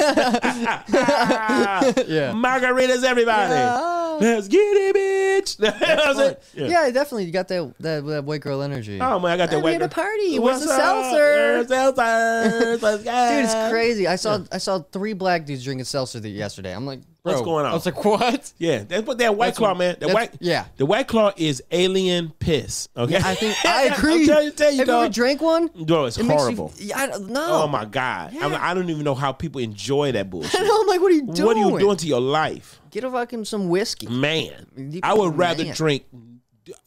Yeah. 2.09 2.33
Margaritas, 2.33 3.05
everybody. 3.05 3.53
Yeah. 3.53 4.17
Let's 4.21 4.49
get 4.49 4.59
it, 4.59 4.97
bitch. 4.97 5.59
You 5.61 5.97
know 5.97 6.15
what 6.15 6.43
Yeah. 6.55 6.91
definitely. 6.91 7.25
You 7.27 7.33
got 7.33 7.49
that, 7.49 7.75
that 7.81 8.07
that 8.07 8.25
white 8.25 8.41
girl 8.41 8.63
energy. 8.63 8.99
Oh 9.01 9.19
man, 9.19 9.33
I 9.33 9.37
got 9.37 9.51
that 9.51 9.57
I'm 9.59 9.63
white 9.63 9.71
here 9.73 9.81
to 9.81 9.89
girl. 9.89 10.05
party. 10.05 10.39
Where's 10.39 10.61
the 10.61 10.67
What's 10.69 10.79
up? 10.79 10.81
seltzer? 10.81 11.19
Where's 11.19 11.69
seltzer? 11.69 12.79
Let's 12.81 13.05
go. 13.05 13.29
Dude, 13.37 13.45
it's 13.45 13.71
crazy. 13.71 14.07
I 14.07 14.17
saw 14.17 14.39
I 14.51 14.57
saw 14.59 14.79
three 14.79 15.13
black 15.13 15.45
dudes 15.45 15.63
drinking 15.65 15.85
seltzer 15.85 16.21
yesterday. 16.27 16.75
I'm 16.75 16.87
like, 16.87 17.01
What's 17.33 17.43
going 17.43 17.67
on? 17.67 17.73
I 17.73 17.75
was 17.75 17.87
like, 17.87 18.05
what? 18.05 18.53
Yeah, 18.59 18.85
that's 18.85 19.07
what 19.07 19.19
that 19.19 19.37
white 19.37 19.47
That's 19.49 19.59
claw, 19.59 19.69
what- 19.71 19.79
man. 19.79 19.97
The 20.01 20.07
that's- 20.07 20.15
white, 20.15 20.37
yeah. 20.41 20.67
the 20.77 20.87
white 20.87 21.09
claw 21.09 21.33
is 21.37 21.63
alien 21.71 22.31
piss. 22.39 22.89
Okay, 22.97 23.17
I 23.17 23.35
think 23.35 23.57
I 23.65 23.87
I'm 23.93 23.93
agree. 23.93 24.27
telling 24.27 24.53
tell 24.53 24.71
you, 24.73 24.79
Have 24.79 24.89
you 24.89 24.95
ever 24.95 25.05
dog. 25.07 25.13
drank 25.13 25.41
one? 25.43 25.67
Bro, 25.85 26.07
it's 26.07 26.19
It 26.19 26.25
makes 26.25 26.41
horrible. 26.41 26.73
Yeah, 26.79 26.99
I 26.99 27.07
don't 27.07 27.31
know. 27.31 27.63
Oh 27.65 27.69
my 27.69 27.85
god, 27.85 28.35
I, 28.41 28.45
mean, 28.49 28.55
I 28.55 28.75
don't 28.75 28.89
even 28.91 29.05
know 29.05 29.15
how 29.15 29.33
people 29.33 29.61
enjoy 29.61 30.13
that 30.13 30.31
bullshit. 30.31 30.61
I 30.61 30.65
know. 30.65 30.81
I'm 30.81 30.87
like, 30.87 31.01
what 31.01 31.11
are 31.13 31.15
you 31.17 31.27
doing? 31.27 31.47
What 31.47 31.57
are 31.57 31.71
you 31.71 31.79
doing 31.79 31.97
to 31.99 32.07
your 32.07 32.21
life, 32.21 32.81
Get 32.91 33.05
a 33.05 33.11
fucking 33.11 33.45
some 33.45 33.69
whiskey. 33.69 34.07
man? 34.09 34.67
You- 34.77 35.01
I 35.03 35.15
would 35.15 35.37
rather 35.37 35.65
man. 35.65 35.75
drink 35.75 36.05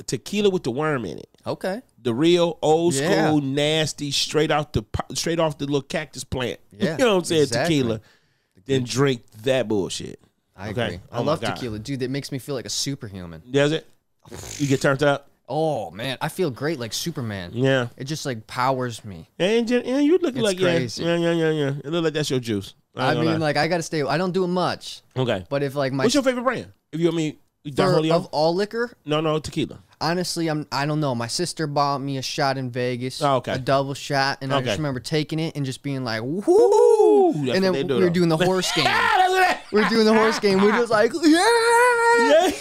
tequila 0.07 0.49
with 0.49 0.64
the 0.64 0.72
worm 0.72 1.06
in 1.06 1.20
it. 1.20 1.30
Okay. 1.48 1.82
The 2.02 2.14
real 2.14 2.57
old 2.61 2.94
Yeah. 2.94 3.28
school, 3.28 3.41
nasty, 3.41 4.11
straight 4.11 4.52
off 4.52 4.72
the 4.74 4.84
po- 4.84 5.14
straight 5.14 5.40
off 5.40 5.57
the 5.57 5.66
little 5.66 5.82
cactus 5.82 6.24
plant. 6.24 6.60
Yeah, 6.72 6.94
you 6.98 7.06
know 7.06 7.11
what 7.14 7.20
I'm 7.20 7.24
saying? 7.26 7.41
exactly. 7.44 7.78
Tequila. 7.78 8.02
Then 8.66 8.84
drink 8.84 9.24
that 9.44 9.68
bullshit. 9.68 10.20
I 10.60 10.69
Okay. 10.69 10.86
agree. 10.86 10.99
I 11.11 11.18
Oh 11.18 11.23
my 11.23 11.31
love 11.31 11.41
God. 11.41 11.56
tequila, 11.56 11.80
dude. 11.80 12.02
That 12.02 12.10
makes 12.11 12.31
me 12.31 12.38
feel 12.38 12.53
like 12.56 12.65
a 12.65 12.69
superhuman. 12.69 13.41
Does 13.49 13.72
it? 13.72 13.88
You 14.57 14.68
get 14.68 14.81
turned 14.81 15.02
up? 15.02 15.27
Oh 15.48 15.90
man, 15.90 16.18
I 16.22 16.27
feel 16.30 16.52
great 16.52 16.77
like 16.80 16.94
Superman. 16.94 17.52
Yeah. 17.53 17.88
It 17.98 18.03
just 18.03 18.23
like 18.26 18.45
powers 18.45 19.03
me. 19.03 19.27
And, 19.40 19.68
ju- 19.68 19.81
you 19.84 20.19
look 20.19 20.36
like 20.36 20.60
crazy. 20.60 21.03
yeah, 21.03 21.15
yeah, 21.15 21.31
yeah, 21.31 21.49
yeah. 21.49 21.69
It 21.84 21.86
look 21.88 22.03
like 22.03 22.14
that's 22.14 22.30
your 22.30 22.40
juice. 22.40 22.76
I 22.95 23.07
ain't 23.07 23.15
gonna 23.15 23.31
mean, 23.31 23.40
lie. 23.40 23.48
like 23.48 23.57
I 23.57 23.68
gotta 23.68 23.81
stay. 23.81 24.03
I 24.03 24.18
don't 24.18 24.31
do 24.34 24.45
much, 24.45 25.02
okay. 25.18 25.45
but 25.49 25.64
if 25.64 25.73
like 25.76 25.91
my 25.94 26.03
What's 26.03 26.14
your 26.14 26.22
favorite 26.23 26.44
brand? 26.44 26.72
If 26.91 26.99
you 26.99 27.07
want 27.07 27.18
me, 27.18 27.40
Don 27.65 27.88
for, 27.88 27.94
Julio? 27.95 28.15
of 28.15 28.26
all 28.27 28.53
liquor, 28.53 28.91
no, 29.06 29.22
no, 29.22 29.40
tequila. 29.40 29.80
honestly, 30.02 30.48
I'm 30.49 30.68
I 30.72 30.86
don't 30.86 30.99
know. 30.99 31.15
My 31.15 31.27
sister 31.27 31.65
bought 31.65 31.99
me 31.99 32.18
a 32.18 32.22
shot 32.22 32.57
in 32.57 32.69
Vegas. 32.72 33.22
Oh, 33.22 33.38
okay. 33.38 33.53
A 33.53 33.57
double 33.57 33.94
shot, 33.95 34.40
and 34.41 34.53
I 34.53 34.57
Okay. 34.57 34.65
just 34.65 34.77
remember 34.77 34.99
taking 34.99 35.40
it 35.40 35.56
and 35.56 35.65
just 35.65 35.81
being 35.81 36.03
like, 36.03 36.22
Ooh, 36.22 36.41
"Woo!" 37.34 37.45
that's 37.45 37.56
And 37.56 37.64
then 37.64 37.73
we 37.73 37.84
were 37.84 37.99
though. 38.02 38.10
doing 38.10 38.30
the 38.30 38.38
horse 38.45 38.72
game. 38.73 38.86
That- 38.86 39.61
we 39.72 39.81
were 39.81 39.90
doing 39.90 40.06
the 40.06 40.14
horse 40.14 40.40
game. 40.40 40.61
We 40.61 40.69
are 40.72 40.80
just 40.80 40.90
like, 40.91 41.11
yeah, 41.23 42.48
Yeah, 42.48 42.52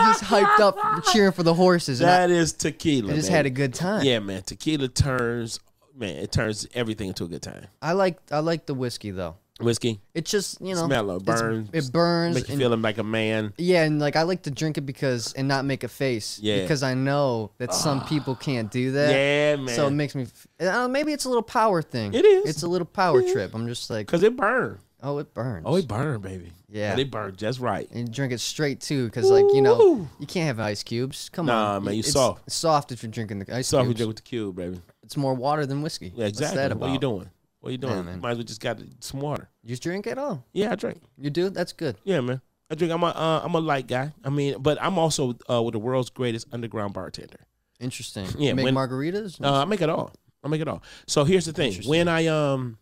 just 0.00 0.24
hyped 0.24 0.58
up, 0.60 0.76
cheering 1.12 1.30
for 1.32 1.42
the 1.44 1.54
horses. 1.54 2.00
And 2.00 2.10
I, 2.10 2.18
that 2.26 2.30
is 2.30 2.52
tequila. 2.52 3.12
I 3.12 3.16
just 3.16 3.28
man. 3.28 3.36
had 3.36 3.46
a 3.46 3.50
good 3.50 3.74
time. 3.74 4.04
Yeah, 4.04 4.18
man. 4.18 4.42
Tequila 4.42 4.88
turns 4.88 5.60
man. 5.96 6.16
It 6.16 6.32
turns 6.32 6.66
everything 6.74 7.08
into 7.08 7.24
a 7.24 7.28
good 7.28 7.42
time. 7.42 7.66
I 7.82 7.92
like 7.92 8.18
I 8.32 8.40
like 8.40 8.66
the 8.66 8.74
whiskey 8.74 9.10
though. 9.12 9.36
Whiskey, 9.60 10.00
It's 10.14 10.30
just 10.30 10.60
you 10.60 10.74
know, 10.74 10.86
Smell 10.86 11.10
it, 11.16 11.24
burns, 11.24 11.68
It 11.72 11.90
burns. 11.92 12.34
make 12.36 12.48
you 12.48 12.52
and- 12.52 12.60
feel 12.60 12.76
like 12.76 12.98
a 12.98 13.02
man. 13.02 13.52
Yeah, 13.58 13.82
and 13.84 13.98
like 13.98 14.14
I 14.14 14.22
like 14.22 14.42
to 14.42 14.50
drink 14.50 14.78
it 14.78 14.82
because 14.82 15.32
and 15.32 15.48
not 15.48 15.64
make 15.64 15.82
a 15.82 15.88
face. 15.88 16.38
Yeah. 16.40 16.62
Because 16.62 16.82
I 16.84 16.94
know 16.94 17.50
that 17.58 17.74
some 17.74 18.00
ah. 18.00 18.06
people 18.08 18.36
can't 18.36 18.70
do 18.70 18.92
that. 18.92 19.10
Yeah, 19.10 19.56
man. 19.56 19.74
So 19.74 19.88
it 19.88 19.90
makes 19.90 20.14
me. 20.14 20.22
f- 20.24 20.46
I 20.68 20.86
maybe 20.86 21.12
it's 21.12 21.24
a 21.24 21.28
little 21.28 21.42
power 21.42 21.82
thing. 21.82 22.14
It 22.14 22.24
is. 22.24 22.48
It's 22.48 22.62
a 22.62 22.68
little 22.68 22.86
power 22.86 23.20
trip. 23.22 23.52
I'm 23.54 23.66
just 23.66 23.90
like, 23.90 24.06
Cause 24.06 24.22
it 24.22 24.36
burn. 24.36 24.78
oh, 25.02 25.18
it 25.18 25.34
burns. 25.34 25.64
Oh, 25.66 25.74
it 25.76 25.88
burn, 25.88 26.20
baby. 26.20 26.52
Yeah. 26.68 26.92
But 26.92 27.00
it 27.00 27.10
burn 27.10 27.34
just 27.34 27.58
right. 27.60 27.88
and 27.90 28.12
drink 28.12 28.32
it 28.32 28.40
straight 28.40 28.80
too, 28.80 29.06
because 29.06 29.28
like 29.30 29.46
you 29.54 29.62
know 29.62 30.06
you 30.20 30.26
can't 30.26 30.46
have 30.46 30.60
ice 30.60 30.82
cubes. 30.84 31.30
Come 31.30 31.46
Nah, 31.46 31.76
on, 31.76 31.84
man, 31.84 31.94
you 31.94 32.00
it's 32.00 32.12
soft. 32.12 32.48
Soft 32.50 32.92
if 32.92 33.02
you're 33.02 33.10
drinking 33.10 33.40
the 33.40 33.56
ice 33.56 33.66
So 33.68 33.78
we 33.78 33.86
cubes. 33.86 33.96
drink 33.96 34.08
with 34.08 34.16
the 34.18 34.22
cube, 34.22 34.54
baby. 34.56 34.80
It's 35.02 35.16
more 35.16 35.34
water 35.34 35.66
than 35.66 35.82
whiskey. 35.82 36.12
Yeah, 36.14 36.26
exactly. 36.26 36.58
What's 36.58 36.68
that 36.74 36.78
What 36.78 36.90
are 36.90 36.92
you 36.92 36.98
doing? 37.00 37.30
What 37.68 37.70
are 37.70 37.72
you 37.72 37.78
doing? 37.78 37.96
Yeah, 37.96 38.02
man. 38.02 38.20
Might 38.20 38.30
as 38.30 38.36
well 38.38 38.44
just 38.44 38.60
got 38.62 38.80
some 39.00 39.20
water. 39.20 39.50
You 39.62 39.76
drink 39.76 40.06
it 40.06 40.16
all? 40.18 40.42
Yeah, 40.54 40.72
I 40.72 40.74
drink. 40.76 41.02
You 41.18 41.28
do? 41.28 41.50
That's 41.50 41.72
good. 41.74 41.96
Yeah, 42.02 42.20
man. 42.22 42.40
I 42.70 42.74
drink. 42.74 42.92
I'm 42.92 43.02
a 43.02 43.06
uh, 43.08 43.42
I'm 43.44 43.54
a 43.54 43.60
light 43.60 43.86
guy. 43.86 44.12
I 44.24 44.30
mean, 44.30 44.56
but 44.60 44.78
I'm 44.80 44.98
also 44.98 45.34
uh, 45.50 45.62
with 45.62 45.72
the 45.74 45.78
world's 45.78 46.08
greatest 46.10 46.46
underground 46.52 46.94
bartender. 46.94 47.40
Interesting. 47.78 48.26
Yeah, 48.38 48.50
You 48.50 48.54
make 48.54 48.64
when- 48.64 48.74
margaritas. 48.74 49.38
Uh, 49.44 49.52
I 49.62 49.64
make 49.66 49.82
it 49.82 49.90
all. 49.90 50.12
I 50.42 50.48
make 50.48 50.60
it 50.62 50.68
all. 50.68 50.82
So 51.06 51.24
here's 51.24 51.44
the 51.44 51.52
thing: 51.52 51.74
when 51.86 52.08
I 52.08 52.26
um, 52.26 52.78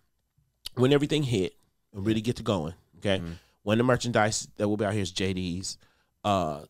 when 0.77 0.93
everything 0.93 1.23
hit 1.25 1.55
and 1.93 2.07
really 2.07 2.21
get 2.21 2.37
to 2.37 2.43
going, 2.45 2.75
okay, 2.99 3.19
Mm-hmm. 3.19 3.33
when 3.65 3.79
the 3.79 3.85
merchandise 3.85 4.47
that 4.57 4.69
will 4.69 4.77
be 4.77 4.85
out 4.85 4.93
here 4.93 5.03
is 5.03 5.13
JD's, 5.13 5.79
uh, 6.25 6.61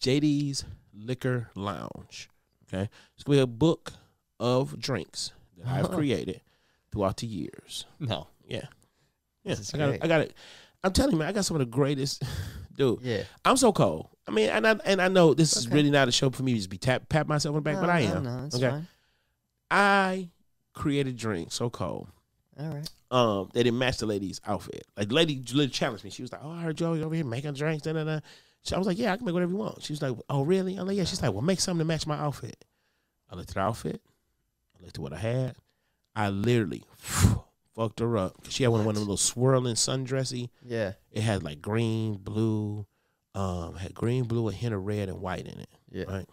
JD's 0.00 0.64
Liquor 0.92 1.50
Lounge. 1.54 2.28
Okay, 2.68 2.88
it's 3.14 3.24
gonna 3.24 3.38
be 3.38 3.42
a 3.42 3.46
book 3.46 3.92
of 4.40 4.78
drinks 4.80 5.32
that 5.58 5.66
I've 5.66 5.90
created 5.98 6.40
throughout 6.94 7.18
the 7.18 7.26
years. 7.26 7.84
no. 8.00 8.28
Yeah, 8.46 8.66
yeah. 9.44 9.54
I 9.74 9.76
got. 9.78 9.90
I 10.02 10.06
got 10.06 10.20
it. 10.22 10.34
I'm 10.82 10.92
telling 10.92 11.12
you, 11.12 11.18
man, 11.18 11.28
I 11.28 11.32
got 11.32 11.44
some 11.46 11.54
of 11.56 11.60
the 11.60 11.64
greatest, 11.66 12.22
dude. 12.76 13.00
Yeah. 13.02 13.22
I'm 13.44 13.56
so 13.56 13.72
cold. 13.72 14.08
I 14.28 14.30
mean, 14.32 14.48
and 14.50 14.66
I 14.66 14.72
and 14.84 15.00
I 15.02 15.08
know 15.08 15.32
this 15.34 15.56
is 15.56 15.66
Okay. 15.66 15.74
really 15.76 15.90
not 15.90 16.08
a 16.08 16.12
show 16.12 16.28
for 16.30 16.42
me 16.42 16.52
to 16.52 16.58
just 16.58 16.68
be 16.70 16.76
tap 16.78 17.08
pat 17.08 17.26
myself 17.26 17.54
on 17.56 17.56
the 17.56 17.60
back, 17.62 17.76
but 17.80 17.86
No, 17.86 17.92
I 17.92 18.04
no, 18.06 18.16
am. 18.16 18.24
No, 18.24 18.48
okay, 18.54 18.68
fine. 18.70 18.88
I 19.70 20.28
created 20.74 21.16
drinks 21.16 21.54
so 21.54 21.70
cold. 21.70 22.08
All 22.58 22.68
right. 22.68 22.90
Um, 23.10 23.48
they 23.54 23.62
didn't 23.62 23.78
match 23.78 23.98
the 23.98 24.06
lady's 24.06 24.40
outfit. 24.46 24.86
Like 24.96 25.08
the 25.08 25.14
lady 25.14 25.36
literally 25.38 25.68
challenged 25.68 26.04
me. 26.04 26.10
She 26.10 26.22
was 26.22 26.32
like, 26.32 26.40
"Oh, 26.44 26.50
I 26.50 26.60
heard 26.62 26.80
you 26.80 26.86
over 26.86 27.14
here 27.14 27.24
making 27.24 27.54
drinks." 27.54 27.84
Da, 27.84 27.92
da, 27.92 28.04
da. 28.04 28.20
So 28.62 28.76
I 28.76 28.78
was 28.78 28.86
like, 28.86 28.98
"Yeah, 28.98 29.12
I 29.12 29.16
can 29.16 29.24
make 29.24 29.34
whatever 29.34 29.52
you 29.52 29.58
want." 29.58 29.82
She 29.82 29.92
was 29.92 30.02
like, 30.02 30.16
"Oh, 30.28 30.42
really?" 30.42 30.76
I'm 30.76 30.86
like, 30.86 30.96
"Yeah." 30.96 31.04
She's 31.04 31.22
like, 31.22 31.32
"Well, 31.32 31.42
make 31.42 31.60
something 31.60 31.78
to 31.80 31.84
match 31.84 32.06
my 32.06 32.16
outfit." 32.18 32.64
I 33.30 33.36
looked 33.36 33.50
at 33.50 33.54
the 33.54 33.60
outfit. 33.60 34.02
I 34.78 34.84
looked 34.84 34.96
at 34.98 35.02
what 35.02 35.12
I 35.12 35.18
had. 35.18 35.56
I 36.16 36.28
literally 36.28 36.84
fucked 36.96 38.00
her 38.00 38.16
up. 38.16 38.36
She 38.48 38.62
had 38.62 38.70
one 38.70 38.80
of 38.80 38.86
one 38.86 38.94
of 38.94 39.00
them 39.00 39.04
little 39.08 39.16
swirling 39.16 39.74
sundressy. 39.74 40.50
Yeah. 40.64 40.92
It 41.10 41.22
had 41.22 41.42
like 41.42 41.60
green, 41.60 42.14
blue, 42.14 42.86
um, 43.34 43.74
had 43.76 43.94
green, 43.94 44.24
blue, 44.24 44.48
a 44.48 44.52
hint 44.52 44.74
of 44.74 44.84
red 44.84 45.08
and 45.08 45.20
white 45.20 45.46
in 45.46 45.58
it. 45.60 45.68
Yeah. 45.90 46.04
Right. 46.04 46.28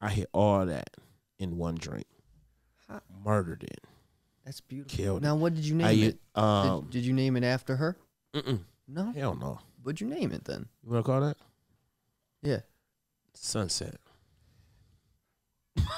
I 0.00 0.10
hit 0.10 0.28
all 0.32 0.66
that 0.66 0.90
in 1.38 1.56
one 1.56 1.76
drink. 1.76 2.06
How- 2.88 3.00
Murdered 3.24 3.62
it. 3.64 3.80
That's 4.44 4.60
beautiful. 4.60 4.96
Killed 4.96 5.22
now, 5.22 5.36
what 5.36 5.54
did 5.54 5.64
you 5.64 5.74
name 5.76 5.86
I 5.86 5.92
it? 5.92 6.18
um, 6.34 6.80
did, 6.82 6.90
did 6.90 7.04
you 7.06 7.12
name 7.12 7.36
it 7.36 7.44
after 7.44 7.76
her? 7.76 7.96
mm-mm, 8.34 8.60
No. 8.88 9.12
hell 9.12 9.36
no. 9.36 9.60
What'd 9.84 10.00
you 10.00 10.08
name 10.08 10.32
it 10.32 10.44
then? 10.44 10.66
You 10.82 10.90
want 10.90 11.04
to 11.06 11.10
call 11.12 11.20
that 11.20 11.36
Yeah. 12.42 12.60
sunset? 13.34 13.96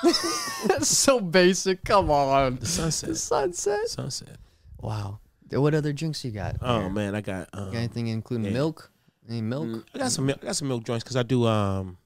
That's 0.03 0.89
so 0.89 1.21
basic. 1.21 1.85
Come 1.85 2.11
on. 2.11 2.57
The 2.57 2.67
sunset. 2.67 3.17
sunset. 3.17 3.89
sunset. 3.89 4.37
Wow. 4.81 5.21
What 5.51 5.75
other 5.75 5.93
drinks 5.93 6.25
you 6.25 6.31
got? 6.33 6.57
Oh 6.63 6.81
here? 6.81 6.91
man, 6.91 7.15
I 7.15 7.21
got. 7.21 7.49
Um, 7.53 7.67
Got 7.71 7.79
anything 7.79 8.09
including 8.09 8.47
yeah. 8.47 8.53
milk? 8.53 8.91
Any 9.29 9.41
milk? 9.41 9.67
mm, 9.67 9.85
I 9.95 9.99
got 9.99 10.11
some. 10.11 10.27
Milk, 10.27 10.39
I 10.43 10.47
got 10.47 10.57
some 10.57 10.69
milk 10.69 10.85
joints 10.85 11.05
because 11.05 11.17
I 11.17 11.23
do. 11.23 11.47
Um, 11.47 11.97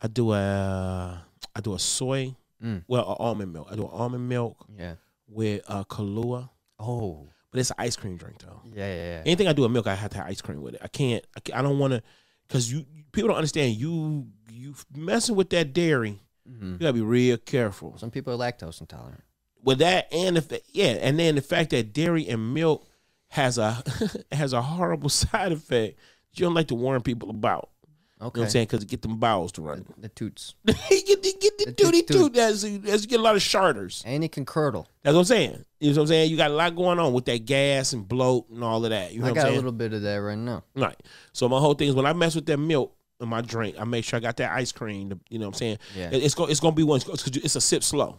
I 0.00 0.08
do 0.08 0.32
a. 0.32 1.24
I 1.56 1.60
do 1.60 1.74
a 1.74 1.78
soy. 1.78 2.34
Mm. 2.62 2.84
Well, 2.86 3.02
a 3.02 3.14
almond 3.14 3.52
milk. 3.52 3.68
I 3.70 3.76
do 3.76 3.82
an 3.84 3.90
almond 3.92 4.28
milk 4.28 4.56
Yeah. 4.78 4.94
with 5.26 5.62
uh, 5.68 5.84
Kahlua, 5.84 6.50
Oh. 6.78 7.28
but 7.50 7.60
it's 7.60 7.70
an 7.70 7.76
ice 7.78 7.96
cream 7.96 8.16
drink 8.16 8.38
though. 8.40 8.60
Yeah, 8.64 8.86
yeah, 8.86 8.94
yeah. 9.16 9.22
Anything 9.26 9.48
I 9.48 9.52
do 9.52 9.62
with 9.62 9.70
milk, 9.72 9.86
I 9.86 9.94
have 9.94 10.10
to 10.10 10.18
have 10.18 10.26
ice 10.28 10.40
cream 10.42 10.60
with 10.62 10.74
it. 10.74 10.80
I 10.84 10.88
can't. 10.88 11.24
I, 11.36 11.40
can't, 11.40 11.58
I 11.58 11.62
don't 11.62 11.78
want 11.78 11.94
to, 11.94 12.02
because 12.46 12.70
you 12.70 12.84
people 13.12 13.28
don't 13.28 13.36
understand. 13.38 13.74
You 13.76 14.26
you 14.50 14.74
messing 14.94 15.34
with 15.34 15.50
that 15.50 15.72
dairy. 15.72 16.20
Mhm. 16.50 16.72
You 16.72 16.78
gotta 16.78 16.92
be 16.94 17.00
real 17.02 17.36
careful 17.38 17.96
Some 17.98 18.10
people 18.10 18.32
are 18.34 18.36
lactose 18.52 18.80
intolerant. 18.80 19.22
with 19.62 19.78
that, 19.78 20.08
and 20.12 20.36
if 20.36 20.50
yeah, 20.72 20.92
and 21.00 21.18
then 21.18 21.36
the 21.36 21.40
fact 21.42 21.70
that 21.70 21.92
dairy 21.92 22.26
and 22.28 22.52
milk 22.54 22.86
has 23.28 23.58
a 23.58 23.82
has 24.32 24.52
a 24.52 24.62
horrible 24.62 25.08
side 25.22 25.52
effect. 25.52 25.96
that 25.98 26.40
You 26.40 26.46
don't 26.46 26.54
like 26.54 26.68
to 26.68 26.74
warn 26.74 27.00
people 27.02 27.30
about. 27.30 27.68
You 27.82 28.24
know 28.24 28.26
Okay. 28.28 28.40
what 28.40 28.44
I'm 28.46 28.50
saying? 28.50 28.66
Because 28.66 28.82
it 28.84 28.88
get 28.88 29.02
them 29.02 29.18
bowels 29.18 29.50
to 29.52 29.62
run. 29.62 29.84
The 29.98 30.08
toots. 30.08 30.54
get 30.64 30.76
the, 30.76 31.34
get 31.40 31.58
the 31.58 31.64
The 31.66 31.72
duty 31.72 32.02
toot. 32.02 32.32
That's, 32.34 32.62
that's 32.62 33.02
you 33.02 33.08
get 33.08 33.18
a 33.18 33.22
lot 33.22 33.34
of 33.34 33.42
charters. 33.42 34.00
And 34.06 34.22
it 34.22 34.30
can 34.30 34.44
curdle. 34.46 34.86
That's 35.02 35.14
what 35.14 35.20
I'm 35.20 35.24
saying. 35.26 35.64
You 35.80 35.90
know 35.90 35.96
what 35.96 36.02
I'm 36.02 36.06
saying? 36.06 36.30
You 36.30 36.36
got 36.36 36.52
a 36.52 36.54
lot 36.54 36.76
going 36.76 37.00
on 37.00 37.12
with 37.14 37.24
that 37.24 37.44
gas 37.46 37.92
and 37.92 38.06
bloat 38.06 38.48
and 38.50 38.62
all 38.62 38.84
of 38.84 38.90
that. 38.90 39.12
You 39.12 39.20
know 39.20 39.26
I 39.26 39.30
what 39.30 39.38
I'm 39.38 39.44
got 39.46 39.52
a 39.52 39.56
little 39.56 39.72
bit 39.72 39.92
of 39.92 40.02
that 40.02 40.14
right 40.16 40.38
now. 40.38 40.62
Right. 40.76 40.94
So 41.32 41.48
my 41.48 41.58
whole 41.58 41.74
thing 41.74 41.88
is 41.88 41.94
when 41.96 42.06
I 42.06 42.12
mess 42.12 42.36
with 42.36 42.46
that 42.46 42.58
milk 42.58 42.94
in 43.22 43.28
my 43.28 43.40
drink, 43.40 43.76
I 43.78 43.84
make 43.84 44.04
sure 44.04 44.16
I 44.16 44.20
got 44.20 44.36
that 44.38 44.50
ice 44.52 44.72
cream. 44.72 45.20
You 45.30 45.38
know 45.38 45.46
what 45.46 45.54
I'm 45.54 45.58
saying? 45.58 45.78
Yeah. 45.96 46.10
It- 46.12 46.22
It's 46.24 46.34
going 46.34 46.50
it's 46.50 46.60
gonna 46.60 46.74
be 46.76 46.82
one. 46.82 47.00
It's, 47.06 47.26
it's 47.28 47.56
a 47.56 47.60
sip 47.60 47.82
slow. 47.82 48.18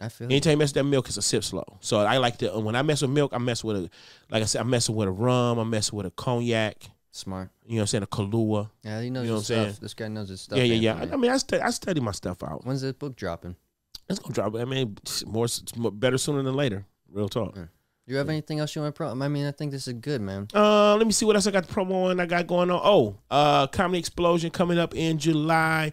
I 0.00 0.08
feel 0.08 0.26
it. 0.28 0.32
Anytime 0.32 0.52
you 0.52 0.56
mess 0.58 0.70
with 0.70 0.74
that 0.74 0.84
milk, 0.84 1.06
it's 1.08 1.16
a 1.16 1.22
sip 1.22 1.44
slow. 1.44 1.64
So 1.80 1.98
I 2.00 2.18
like 2.18 2.38
to 2.38 2.50
when 2.60 2.76
I 2.76 2.82
mess 2.82 3.02
with 3.02 3.10
milk, 3.10 3.32
I 3.32 3.38
mess 3.38 3.62
with 3.64 3.76
a 3.76 3.90
like 4.30 4.42
I 4.42 4.46
said, 4.46 4.60
I'm 4.60 4.70
messing 4.70 4.94
with 4.94 5.08
a 5.08 5.12
rum, 5.12 5.58
I'm 5.58 5.70
messing 5.70 5.96
with 5.96 6.06
a 6.06 6.10
cognac. 6.10 6.76
smart. 7.12 7.50
You 7.64 7.76
know 7.76 7.78
what 7.78 7.80
I'm 7.82 7.86
saying? 7.86 8.02
A 8.02 8.06
Kahlua. 8.08 8.70
Yeah, 8.82 9.00
he 9.00 9.10
knows 9.10 9.24
You 9.24 9.30
know 9.30 9.36
his 9.38 9.48
what 9.50 9.56
I'm 9.56 9.62
stuff. 9.64 9.72
saying? 9.74 9.78
This 9.80 9.94
guy 9.94 10.08
knows 10.08 10.28
his 10.28 10.40
stuff. 10.40 10.58
yeah, 10.58 10.64
yeah, 10.64 10.74
yeah. 10.94 11.08
I, 11.10 11.14
I 11.14 11.16
mean, 11.16 11.30
I 11.30 11.36
study, 11.38 11.62
I 11.62 11.70
study 11.70 12.00
my 12.00 12.10
stuff 12.12 12.42
out. 12.42 12.64
When's 12.66 12.82
this 12.82 12.92
book 12.92 13.14
dropping? 13.16 13.56
It's 14.10 14.18
gonna 14.18 14.34
drop. 14.34 14.54
I 14.56 14.64
mean, 14.64 14.98
more, 15.26 15.46
more 15.76 15.90
better 15.92 16.18
sooner 16.18 16.42
than 16.42 16.54
later. 16.54 16.84
Real 17.10 17.28
talk. 17.28 17.56
Do 18.06 18.12
you 18.12 18.18
have 18.18 18.28
anything 18.28 18.58
else 18.58 18.76
you 18.76 18.82
want 18.82 18.94
to 18.94 18.96
pro? 18.96 19.10
I 19.10 19.28
mean, 19.28 19.46
I 19.46 19.50
think 19.50 19.72
this 19.72 19.88
is 19.88 19.94
good, 19.94 20.20
man. 20.20 20.48
Uh, 20.52 20.94
let 20.96 21.06
me 21.06 21.12
see 21.12 21.24
what 21.24 21.36
else 21.36 21.46
I 21.46 21.50
got 21.50 21.66
the 21.66 21.72
promo 21.72 22.10
on. 22.10 22.20
I 22.20 22.26
got 22.26 22.46
going 22.46 22.70
on. 22.70 22.80
Oh, 22.84 23.16
uh, 23.30 23.66
comedy 23.68 23.98
explosion 23.98 24.50
coming 24.50 24.78
up 24.78 24.94
in 24.94 25.16
July. 25.16 25.92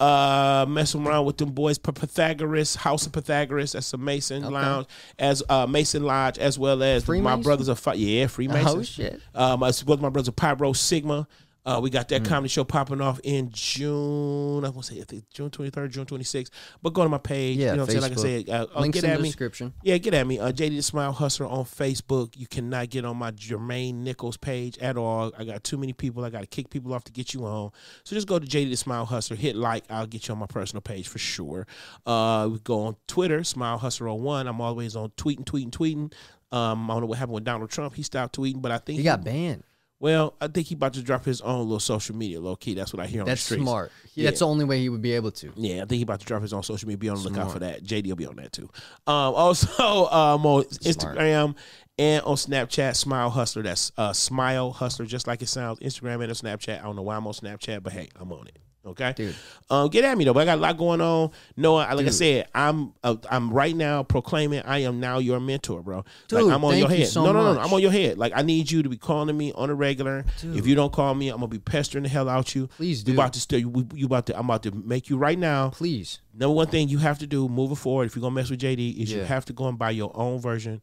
Uh, 0.00 0.66
messing 0.68 1.06
around 1.06 1.24
with 1.26 1.36
them 1.36 1.50
boys, 1.52 1.78
Pythagoras, 1.78 2.74
House 2.74 3.06
of 3.06 3.12
Pythagoras. 3.12 3.72
That's 3.72 3.92
a 3.92 3.96
Mason 3.98 4.42
Okay. 4.44 4.52
Lounge, 4.52 4.88
as 5.20 5.44
uh 5.48 5.64
Mason 5.68 6.02
Lodge, 6.02 6.38
as 6.38 6.58
well 6.58 6.82
as 6.82 7.06
my 7.06 7.36
brothers 7.36 7.68
are 7.68 7.76
fi- 7.76 7.94
yeah 7.94 8.26
Freemason. 8.26 8.80
Oh 8.80 8.82
shit! 8.82 9.20
Um, 9.32 9.62
as 9.62 9.84
well 9.84 9.98
as 9.98 10.02
my 10.02 10.08
brothers 10.08 10.34
Pyro 10.34 10.72
Sigma. 10.72 11.28
Uh, 11.64 11.78
we 11.80 11.90
got 11.90 12.08
that 12.08 12.24
comedy 12.24 12.48
show 12.48 12.64
popping 12.64 13.00
off 13.00 13.20
in 13.22 13.48
June. 13.52 14.64
I 14.64 14.68
want 14.70 14.84
to 14.84 14.94
say 14.94 15.00
I 15.00 15.04
think 15.04 15.30
June 15.30 15.48
twenty 15.50 15.70
third, 15.70 15.92
June 15.92 16.06
twenty 16.06 16.24
sixth. 16.24 16.52
But 16.82 16.92
go 16.92 17.04
to 17.04 17.08
my 17.08 17.18
page. 17.18 17.58
Yeah, 17.58 17.70
you 17.70 17.76
know 17.76 17.82
what 17.84 17.94
I'm 17.94 18.00
saying? 18.00 18.02
Like 18.02 18.18
I 18.18 18.44
said, 18.46 18.50
uh, 18.50 18.66
uh, 18.74 18.80
Links 18.80 18.96
get 19.00 19.04
in 19.04 19.10
at 19.10 19.16
the 19.18 19.22
me. 19.22 19.28
description. 19.28 19.72
Yeah, 19.84 19.96
get 19.98 20.14
at 20.14 20.26
me. 20.26 20.40
Uh, 20.40 20.50
JD 20.50 20.70
the 20.70 20.82
Smile 20.82 21.12
Hustler 21.12 21.46
on 21.46 21.64
Facebook. 21.64 22.36
You 22.36 22.48
cannot 22.48 22.90
get 22.90 23.04
on 23.04 23.16
my 23.16 23.30
Jermaine 23.30 23.94
Nichols 23.94 24.36
page 24.36 24.76
at 24.78 24.96
all. 24.96 25.32
I 25.38 25.44
got 25.44 25.62
too 25.62 25.78
many 25.78 25.92
people. 25.92 26.24
I 26.24 26.30
got 26.30 26.40
to 26.40 26.46
kick 26.46 26.68
people 26.68 26.92
off 26.94 27.04
to 27.04 27.12
get 27.12 27.32
you 27.32 27.44
on. 27.44 27.70
So 28.04 28.16
just 28.16 28.26
go 28.26 28.38
to 28.40 28.46
JD 28.46 28.70
the 28.70 28.76
Smile 28.76 29.04
Hustler. 29.04 29.36
Hit 29.36 29.54
like. 29.54 29.84
I'll 29.88 30.06
get 30.06 30.26
you 30.26 30.32
on 30.32 30.40
my 30.40 30.46
personal 30.46 30.80
page 30.80 31.06
for 31.06 31.18
sure. 31.18 31.66
Uh, 32.04 32.48
we 32.50 32.58
go 32.58 32.86
on 32.86 32.96
Twitter, 33.06 33.44
Smile 33.44 33.78
Hustler 33.78 34.08
on 34.08 34.22
one. 34.22 34.48
I'm 34.48 34.60
always 34.60 34.96
on 34.96 35.10
tweeting, 35.10 35.44
tweeting, 35.44 35.70
tweeting. 35.70 36.12
Um, 36.50 36.90
I 36.90 36.94
don't 36.94 37.02
know 37.02 37.06
what 37.06 37.18
happened 37.18 37.34
with 37.34 37.44
Donald 37.44 37.70
Trump. 37.70 37.94
He 37.94 38.02
stopped 38.02 38.36
tweeting, 38.36 38.60
but 38.60 38.72
I 38.72 38.78
think 38.78 38.98
He 38.98 39.04
got 39.04 39.24
banned. 39.24 39.62
Well, 40.02 40.34
I 40.40 40.48
think 40.48 40.66
he 40.66 40.74
about 40.74 40.94
to 40.94 41.02
drop 41.02 41.24
his 41.24 41.40
own 41.42 41.60
little 41.60 41.78
social 41.78 42.16
media, 42.16 42.40
low 42.40 42.56
key. 42.56 42.74
That's 42.74 42.92
what 42.92 43.00
I 43.00 43.06
hear 43.06 43.20
on 43.20 43.26
That's 43.28 43.42
the 43.42 43.54
streets. 43.54 43.62
smart. 43.62 43.92
Yeah. 44.14 44.24
That's 44.24 44.40
the 44.40 44.48
only 44.48 44.64
way 44.64 44.80
he 44.80 44.88
would 44.88 45.00
be 45.00 45.12
able 45.12 45.30
to. 45.30 45.52
Yeah, 45.54 45.76
I 45.76 45.86
think 45.86 45.92
he 45.92 46.02
about 46.02 46.18
to 46.18 46.26
drop 46.26 46.42
his 46.42 46.52
own 46.52 46.64
social 46.64 46.88
media. 46.88 46.98
Be 46.98 47.08
on 47.08 47.22
the 47.22 47.28
lookout 47.28 47.52
for 47.52 47.60
that. 47.60 47.84
JD 47.84 48.08
will 48.08 48.16
be 48.16 48.26
on 48.26 48.34
that 48.34 48.50
too. 48.50 48.68
Um, 49.06 49.32
also 49.34 50.08
um, 50.10 50.44
on 50.44 50.64
Instagram 50.64 51.54
and 51.98 52.24
on 52.24 52.34
Snapchat, 52.34 52.96
Smile 52.96 53.30
Hustler. 53.30 53.62
That's 53.62 53.92
uh, 53.96 54.12
Smile 54.12 54.72
Hustler, 54.72 55.06
just 55.06 55.28
like 55.28 55.40
it 55.40 55.48
sounds. 55.48 55.78
Instagram 55.78 56.14
and 56.14 56.24
on 56.24 56.30
Snapchat. 56.30 56.80
I 56.80 56.82
don't 56.82 56.96
know 56.96 57.02
why 57.02 57.14
I'm 57.14 57.24
on 57.28 57.32
Snapchat, 57.32 57.84
but 57.84 57.92
hey, 57.92 58.08
I'm 58.16 58.32
on 58.32 58.48
it. 58.48 58.58
Okay, 58.84 59.12
Dude. 59.14 59.34
Um, 59.70 59.88
get 59.90 60.04
at 60.04 60.18
me 60.18 60.24
though. 60.24 60.34
But 60.34 60.40
I 60.40 60.44
got 60.44 60.58
a 60.58 60.60
lot 60.60 60.76
going 60.76 61.00
on. 61.00 61.30
No, 61.56 61.74
like 61.74 62.06
I 62.06 62.10
said, 62.10 62.48
I'm 62.52 62.92
uh, 63.04 63.14
I'm 63.30 63.52
right 63.52 63.76
now 63.76 64.02
proclaiming 64.02 64.62
I 64.64 64.78
am 64.80 64.98
now 64.98 65.18
your 65.18 65.38
mentor, 65.38 65.82
bro. 65.82 66.04
Dude, 66.26 66.42
like 66.42 66.52
I'm 66.52 66.64
on 66.64 66.76
your 66.76 66.88
thank 66.88 66.98
you 66.98 67.04
head. 67.04 67.12
so 67.12 67.24
no, 67.24 67.32
no, 67.32 67.44
no, 67.44 67.54
no. 67.54 67.60
I'm 67.60 67.72
on 67.72 67.80
your 67.80 67.92
head. 67.92 68.18
Like 68.18 68.32
I 68.34 68.42
need 68.42 68.70
you 68.70 68.82
to 68.82 68.88
be 68.88 68.96
calling 68.96 69.36
me 69.36 69.52
on 69.52 69.70
a 69.70 69.74
regular. 69.74 70.24
Dude. 70.40 70.56
If 70.56 70.66
you 70.66 70.74
don't 70.74 70.92
call 70.92 71.14
me, 71.14 71.28
I'm 71.28 71.36
gonna 71.36 71.46
be 71.46 71.60
pestering 71.60 72.02
the 72.02 72.08
hell 72.08 72.28
out 72.28 72.56
you. 72.56 72.66
Please 72.76 73.04
do. 73.04 73.12
about 73.12 73.34
to 73.34 73.40
still 73.40 73.60
you, 73.60 73.86
you 73.94 74.06
about 74.06 74.26
to 74.26 74.36
I'm 74.38 74.46
about 74.46 74.64
to 74.64 74.72
make 74.72 75.08
you 75.08 75.16
right 75.16 75.38
now. 75.38 75.70
Please. 75.70 76.18
Number 76.34 76.54
one 76.54 76.66
thing 76.66 76.88
you 76.88 76.98
have 76.98 77.20
to 77.20 77.26
do 77.26 77.48
moving 77.48 77.76
forward, 77.76 78.06
if 78.06 78.16
you're 78.16 78.22
gonna 78.22 78.34
mess 78.34 78.50
with 78.50 78.60
JD, 78.60 78.96
is 79.00 79.12
you 79.12 79.20
have 79.20 79.44
to 79.44 79.52
go 79.52 79.68
and 79.68 79.78
buy 79.78 79.90
your 79.90 80.10
own 80.14 80.40
version 80.40 80.82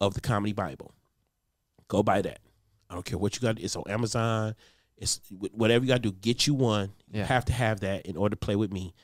of 0.00 0.14
the 0.14 0.20
comedy 0.20 0.52
Bible. 0.52 0.92
Go 1.86 2.02
buy 2.02 2.22
that. 2.22 2.40
I 2.90 2.94
don't 2.94 3.04
care 3.04 3.18
what 3.18 3.36
you 3.36 3.42
got. 3.42 3.60
It's 3.60 3.76
on 3.76 3.84
Amazon. 3.88 4.56
It's 4.98 5.20
whatever 5.52 5.84
you 5.84 5.88
got 5.88 6.02
to 6.02 6.10
do. 6.10 6.12
Get 6.12 6.46
you 6.46 6.54
one. 6.54 6.92
You 7.12 7.20
Yeah. 7.20 7.26
have 7.26 7.44
to 7.46 7.52
have 7.52 7.80
that 7.80 8.06
in 8.06 8.16
order 8.16 8.34
to 8.34 8.38
play 8.38 8.56
with 8.56 8.72
me. 8.72 8.94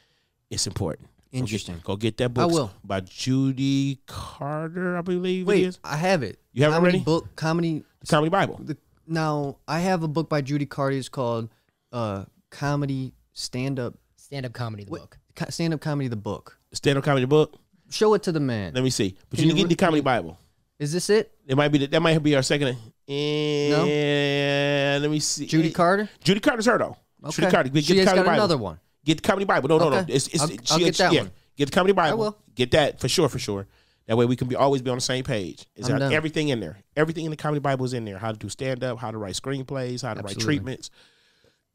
It's 0.51 0.67
important. 0.67 1.09
Go 1.09 1.13
get- 1.33 1.39
Interesting. 1.41 1.81
Go 1.85 1.97
get, 1.97 2.17
that 2.19 2.35
book. 2.35 2.43
I 2.43 2.47
will. 2.53 2.71
by 2.85 3.01
Judy 3.01 4.01
Carter, 4.07 4.97
I 4.99 5.01
believe 5.01 5.43
it 5.47 5.49
Wait, 5.49 5.65
is. 5.65 5.79
I 5.83 5.97
have 5.97 6.23
it. 6.23 6.39
You 6.53 6.65
have 6.65 6.73
it 6.73 6.77
already? 6.77 6.99
Book 7.01 7.35
comedy. 7.37 7.85
The 8.01 8.07
comedy 8.07 8.29
Bible. 8.31 8.61
The, 8.63 8.77
now 9.07 9.57
I 9.67 9.79
have 9.81 10.03
a 10.03 10.09
book 10.09 10.29
by 10.29 10.43
Judy 10.43 10.67
Carter. 10.67 10.97
It's 10.97 11.09
called 11.09 11.49
uh, 11.93 12.25
"Comedy 12.51 13.15
Stand 13.33 13.79
Up 13.81 13.95
Stand 14.17 14.45
up 14.47 14.53
comedy, 14.53 14.85
the 14.85 14.91
What- 14.91 15.01
book. 15.01 15.19
Stand 15.51 15.73
Up 15.75 15.81
Comedy." 15.81 16.09
The 16.09 16.17
book. 16.17 16.59
Stand 16.73 16.99
up 16.99 17.05
comedy 17.05 17.25
book. 17.27 17.59
Show 17.91 18.13
it 18.15 18.23
to 18.25 18.33
the 18.33 18.41
man. 18.41 18.73
Let 18.75 18.83
me 18.85 18.91
see. 18.91 19.17
But 19.31 19.39
Can 19.39 19.49
you 19.49 19.55
need 19.55 19.63
to 19.63 19.69
get 19.69 19.79
the 19.79 19.83
re- 19.85 19.87
comedy 19.87 20.01
Bible. 20.03 20.39
Is 20.79 20.93
this 20.93 21.09
it? 21.11 21.33
It 21.47 21.57
might 21.57 21.69
be 21.69 21.79
the, 21.79 21.87
that 21.87 22.01
might 22.01 22.19
be 22.23 22.35
our 22.35 22.43
second. 22.43 22.77
And 23.09 25.03
let 25.03 25.11
me 25.11 25.21
see. 25.21 25.47
Judy 25.47 25.71
Carter. 25.71 26.09
Judy 26.25 26.41
Carter's 26.41 26.67
her 26.67 26.79
though. 26.79 26.97
Okay. 27.25 27.51
Carter. 27.51 27.69
Get, 27.71 27.85
she 27.85 27.95
get 27.95 28.05
the 28.05 28.11
has 28.11 28.15
comedy 28.15 28.25
got 28.25 28.31
Bible. 28.33 28.45
another 28.45 28.59
one. 28.59 28.81
Get 29.05 29.17
the 29.23 29.27
comedy 29.27 29.45
Bible. 29.45 29.69
No, 29.69 29.79
no, 29.79 29.89
no. 29.91 29.97
Okay. 29.99 30.13
It's, 30.13 30.27
it's, 30.29 30.41
I'll- 30.41 30.49
she- 30.49 30.59
I'll 30.71 30.79
get 30.79 30.95
that 30.97 31.13
yeah. 31.13 31.21
one. 31.23 31.31
Get 31.57 31.67
the 31.67 31.73
comedy 31.75 31.93
Bible. 31.93 32.19
will. 32.19 32.39
Get 32.55 32.71
that 32.73 33.01
for 33.01 33.09
sure, 33.09 33.29
for 33.29 33.39
sure. 33.39 33.67
That 34.07 34.17
way 34.17 34.27
we 34.27 34.37
can 34.37 34.49
be 34.49 34.57
always 34.57 34.83
be 34.83 34.91
on 34.91 34.97
the 34.97 35.03
same 35.03 35.23
page. 35.25 35.67
It's 35.77 35.89
got 35.89 36.03
everything 36.03 36.49
in 36.49 36.61
there. 36.61 36.79
Everything 36.97 37.25
in 37.25 37.31
the 37.31 37.37
comedy 37.37 37.61
Bible 37.61 37.85
is 37.85 37.93
in 37.93 38.05
there. 38.05 38.19
How 38.19 38.33
to 38.33 38.39
do 38.39 38.49
stand 38.49 38.83
up, 38.83 38.99
how 38.99 39.11
to 39.11 39.19
write 39.19 39.35
screenplays, 39.35 40.03
how 40.03 40.15
to 40.15 40.23
write 40.23 40.39
treatments, 40.39 40.91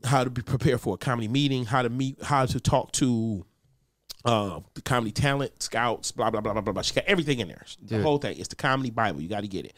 how 0.04 0.24
to 0.24 0.30
be 0.30 0.42
prepared 0.42 0.82
for 0.82 0.96
a 0.96 0.98
comedy 0.98 1.28
meeting, 1.28 1.66
how 1.66 1.82
to 1.84 1.90
meet, 1.90 2.22
how 2.22 2.46
to 2.46 2.60
talk 2.60 2.92
to 2.94 3.46
uh, 4.26 4.60
the 4.74 4.82
comedy 4.82 5.12
talent 5.12 5.64
scouts, 5.64 6.12
blah 6.12 6.30
blah 6.30 6.42
blah 6.42 6.54
blah 6.54 6.62
blah. 6.62 6.74
blah. 6.74 6.82
She 6.82 6.94
got 6.94 7.06
everything 7.06 7.40
in 7.40 7.48
there. 7.48 7.64
The 7.82 8.02
whole 8.02 8.18
thing. 8.18 8.38
It's 8.38 8.50
the 8.50 8.56
comedy 8.56 8.90
Bible. 8.90 9.22
You 9.22 9.30
got 9.30 9.42
to 9.42 9.48
get 9.48 9.66
it. 9.66 9.74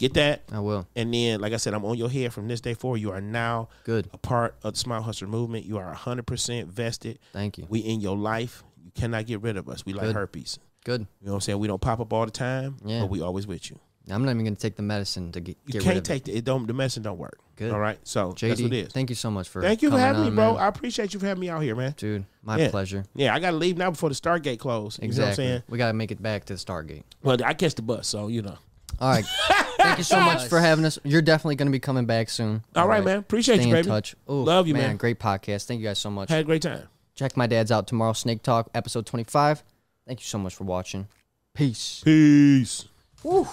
Get 0.00 0.14
that. 0.14 0.42
I 0.50 0.58
will. 0.60 0.88
And 0.96 1.12
then, 1.14 1.40
like 1.40 1.52
I 1.52 1.56
said, 1.58 1.74
I'm 1.74 1.84
on 1.84 1.96
your 1.96 2.08
head 2.10 2.32
from 2.32 2.48
this 2.48 2.60
day 2.60 2.74
forward. 2.74 2.96
You 3.00 3.12
are 3.12 3.20
now 3.20 3.68
Good. 3.84 4.08
a 4.12 4.18
part 4.18 4.56
of 4.64 4.72
the 4.72 4.78
Smile 4.80 5.02
Hustler 5.02 5.28
movement. 5.28 5.64
You 5.66 5.78
are 5.78 5.94
100% 5.94 6.66
vested. 6.66 7.18
Thank 7.32 7.58
you. 7.58 7.66
We 7.68 7.80
in 7.80 8.00
your 8.00 8.16
life. 8.16 8.64
You 8.84 8.90
cannot 8.94 9.26
get 9.26 9.42
rid 9.42 9.56
of 9.56 9.68
us. 9.68 9.84
We 9.86 9.92
like 9.92 10.06
Good. 10.06 10.16
herpes. 10.16 10.58
Good. 10.84 11.02
You 11.20 11.26
know 11.26 11.32
what 11.32 11.36
I'm 11.36 11.40
saying? 11.42 11.58
We 11.58 11.68
don't 11.68 11.80
pop 11.80 12.00
up 12.00 12.12
all 12.12 12.24
the 12.24 12.30
time, 12.32 12.76
Yeah. 12.84 13.00
but 13.00 13.10
we 13.10 13.20
always 13.20 13.46
with 13.46 13.70
you. 13.70 13.78
I'm 14.10 14.24
not 14.24 14.30
even 14.32 14.44
gonna 14.44 14.56
take 14.56 14.74
the 14.74 14.82
medicine 14.82 15.30
to 15.32 15.40
get, 15.40 15.56
You 15.66 15.74
get 15.74 15.82
can't 15.82 16.04
take 16.04 16.24
the, 16.24 16.32
it. 16.34 16.44
Don't 16.44 16.66
the 16.66 16.72
medicine 16.72 17.02
don't 17.04 17.18
work. 17.18 17.38
Good. 17.54 17.70
All 17.70 17.78
right. 17.78 17.98
So 18.02 18.30
it. 18.30 18.36
JD, 18.36 18.48
that's 18.48 18.62
what 18.62 18.72
it 18.72 18.86
is. 18.86 18.92
thank 18.92 19.10
you 19.10 19.14
so 19.14 19.30
much 19.30 19.48
for 19.48 19.60
Thank 19.60 19.82
you 19.82 19.90
for 19.90 19.98
having 19.98 20.24
me, 20.24 20.30
bro. 20.30 20.54
man. 20.54 20.62
I 20.62 20.66
appreciate 20.66 21.12
you 21.14 21.20
for 21.20 21.26
having 21.26 21.42
me 21.42 21.50
out 21.50 21.62
here, 21.62 21.76
man. 21.76 21.94
Dude, 21.96 22.24
my 22.42 22.56
Yeah. 22.58 22.70
pleasure. 22.70 23.04
Yeah, 23.14 23.34
I 23.34 23.38
gotta 23.38 23.58
leave 23.58 23.76
now 23.76 23.90
before 23.90 24.08
the 24.08 24.14
Stargate 24.16 24.58
close. 24.58 24.98
You 25.00 25.08
know 25.08 25.12
what 25.12 25.16
I'm 25.16 25.28
Exactly. 25.28 25.44
saying? 25.44 25.62
we 25.68 25.78
gotta 25.78 25.92
make 25.92 26.10
it 26.10 26.20
back 26.22 26.46
to 26.46 26.54
the 26.54 26.58
Stargate. 26.58 27.02
Well, 27.22 27.36
I 27.44 27.52
catch 27.54 27.74
the 27.74 27.82
bus, 27.82 28.08
so 28.08 28.28
you 28.28 28.40
know. 28.42 28.56
All 28.98 29.08
right. 29.10 29.24
Thank 29.78 29.98
you 29.98 30.04
so 30.04 30.20
much 30.20 30.46
for 30.48 30.58
having 30.60 30.84
us. 30.84 30.98
You're 31.04 31.22
definitely 31.22 31.56
gonna 31.56 31.70
be 31.70 31.78
coming 31.80 32.04
back 32.06 32.28
soon. 32.28 32.62
All 32.76 32.88
right, 32.88 33.04
man. 33.04 33.18
Appreciate 33.18 33.56
Stay 33.56 33.68
you, 33.68 33.74
in 33.74 33.78
baby. 33.82 33.88
touch. 33.88 34.14
Ooh, 34.28 34.44
Love 34.44 34.66
you, 34.66 34.74
man. 34.74 34.96
Great 34.96 35.18
podcast. 35.18 35.66
Thank 35.66 35.80
you 35.80 35.86
guys 35.86 35.98
so 35.98 36.10
much. 36.10 36.28
Had 36.28 36.40
a 36.40 36.44
great 36.44 36.62
time. 36.62 36.88
Check 37.14 37.36
my 37.36 37.46
dad's 37.46 37.70
out 37.70 37.86
tomorrow. 37.86 38.12
Snake 38.14 38.42
Talk, 38.42 38.68
episode 38.74 39.06
25. 39.06 39.62
Thank 40.06 40.20
you 40.20 40.24
so 40.24 40.38
much 40.38 40.54
for 40.54 40.64
watching. 40.64 41.06
Peace. 41.54 42.00
Peace. 42.04 42.86
Woo. 43.22 43.46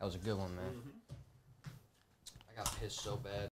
That 0.00 0.06
was 0.06 0.14
a 0.16 0.18
good 0.18 0.36
one, 0.36 0.54
man. 0.56 0.64
I 2.52 2.56
got 2.56 2.80
pissed 2.80 3.00
so 3.00 3.16
bad. 3.16 3.46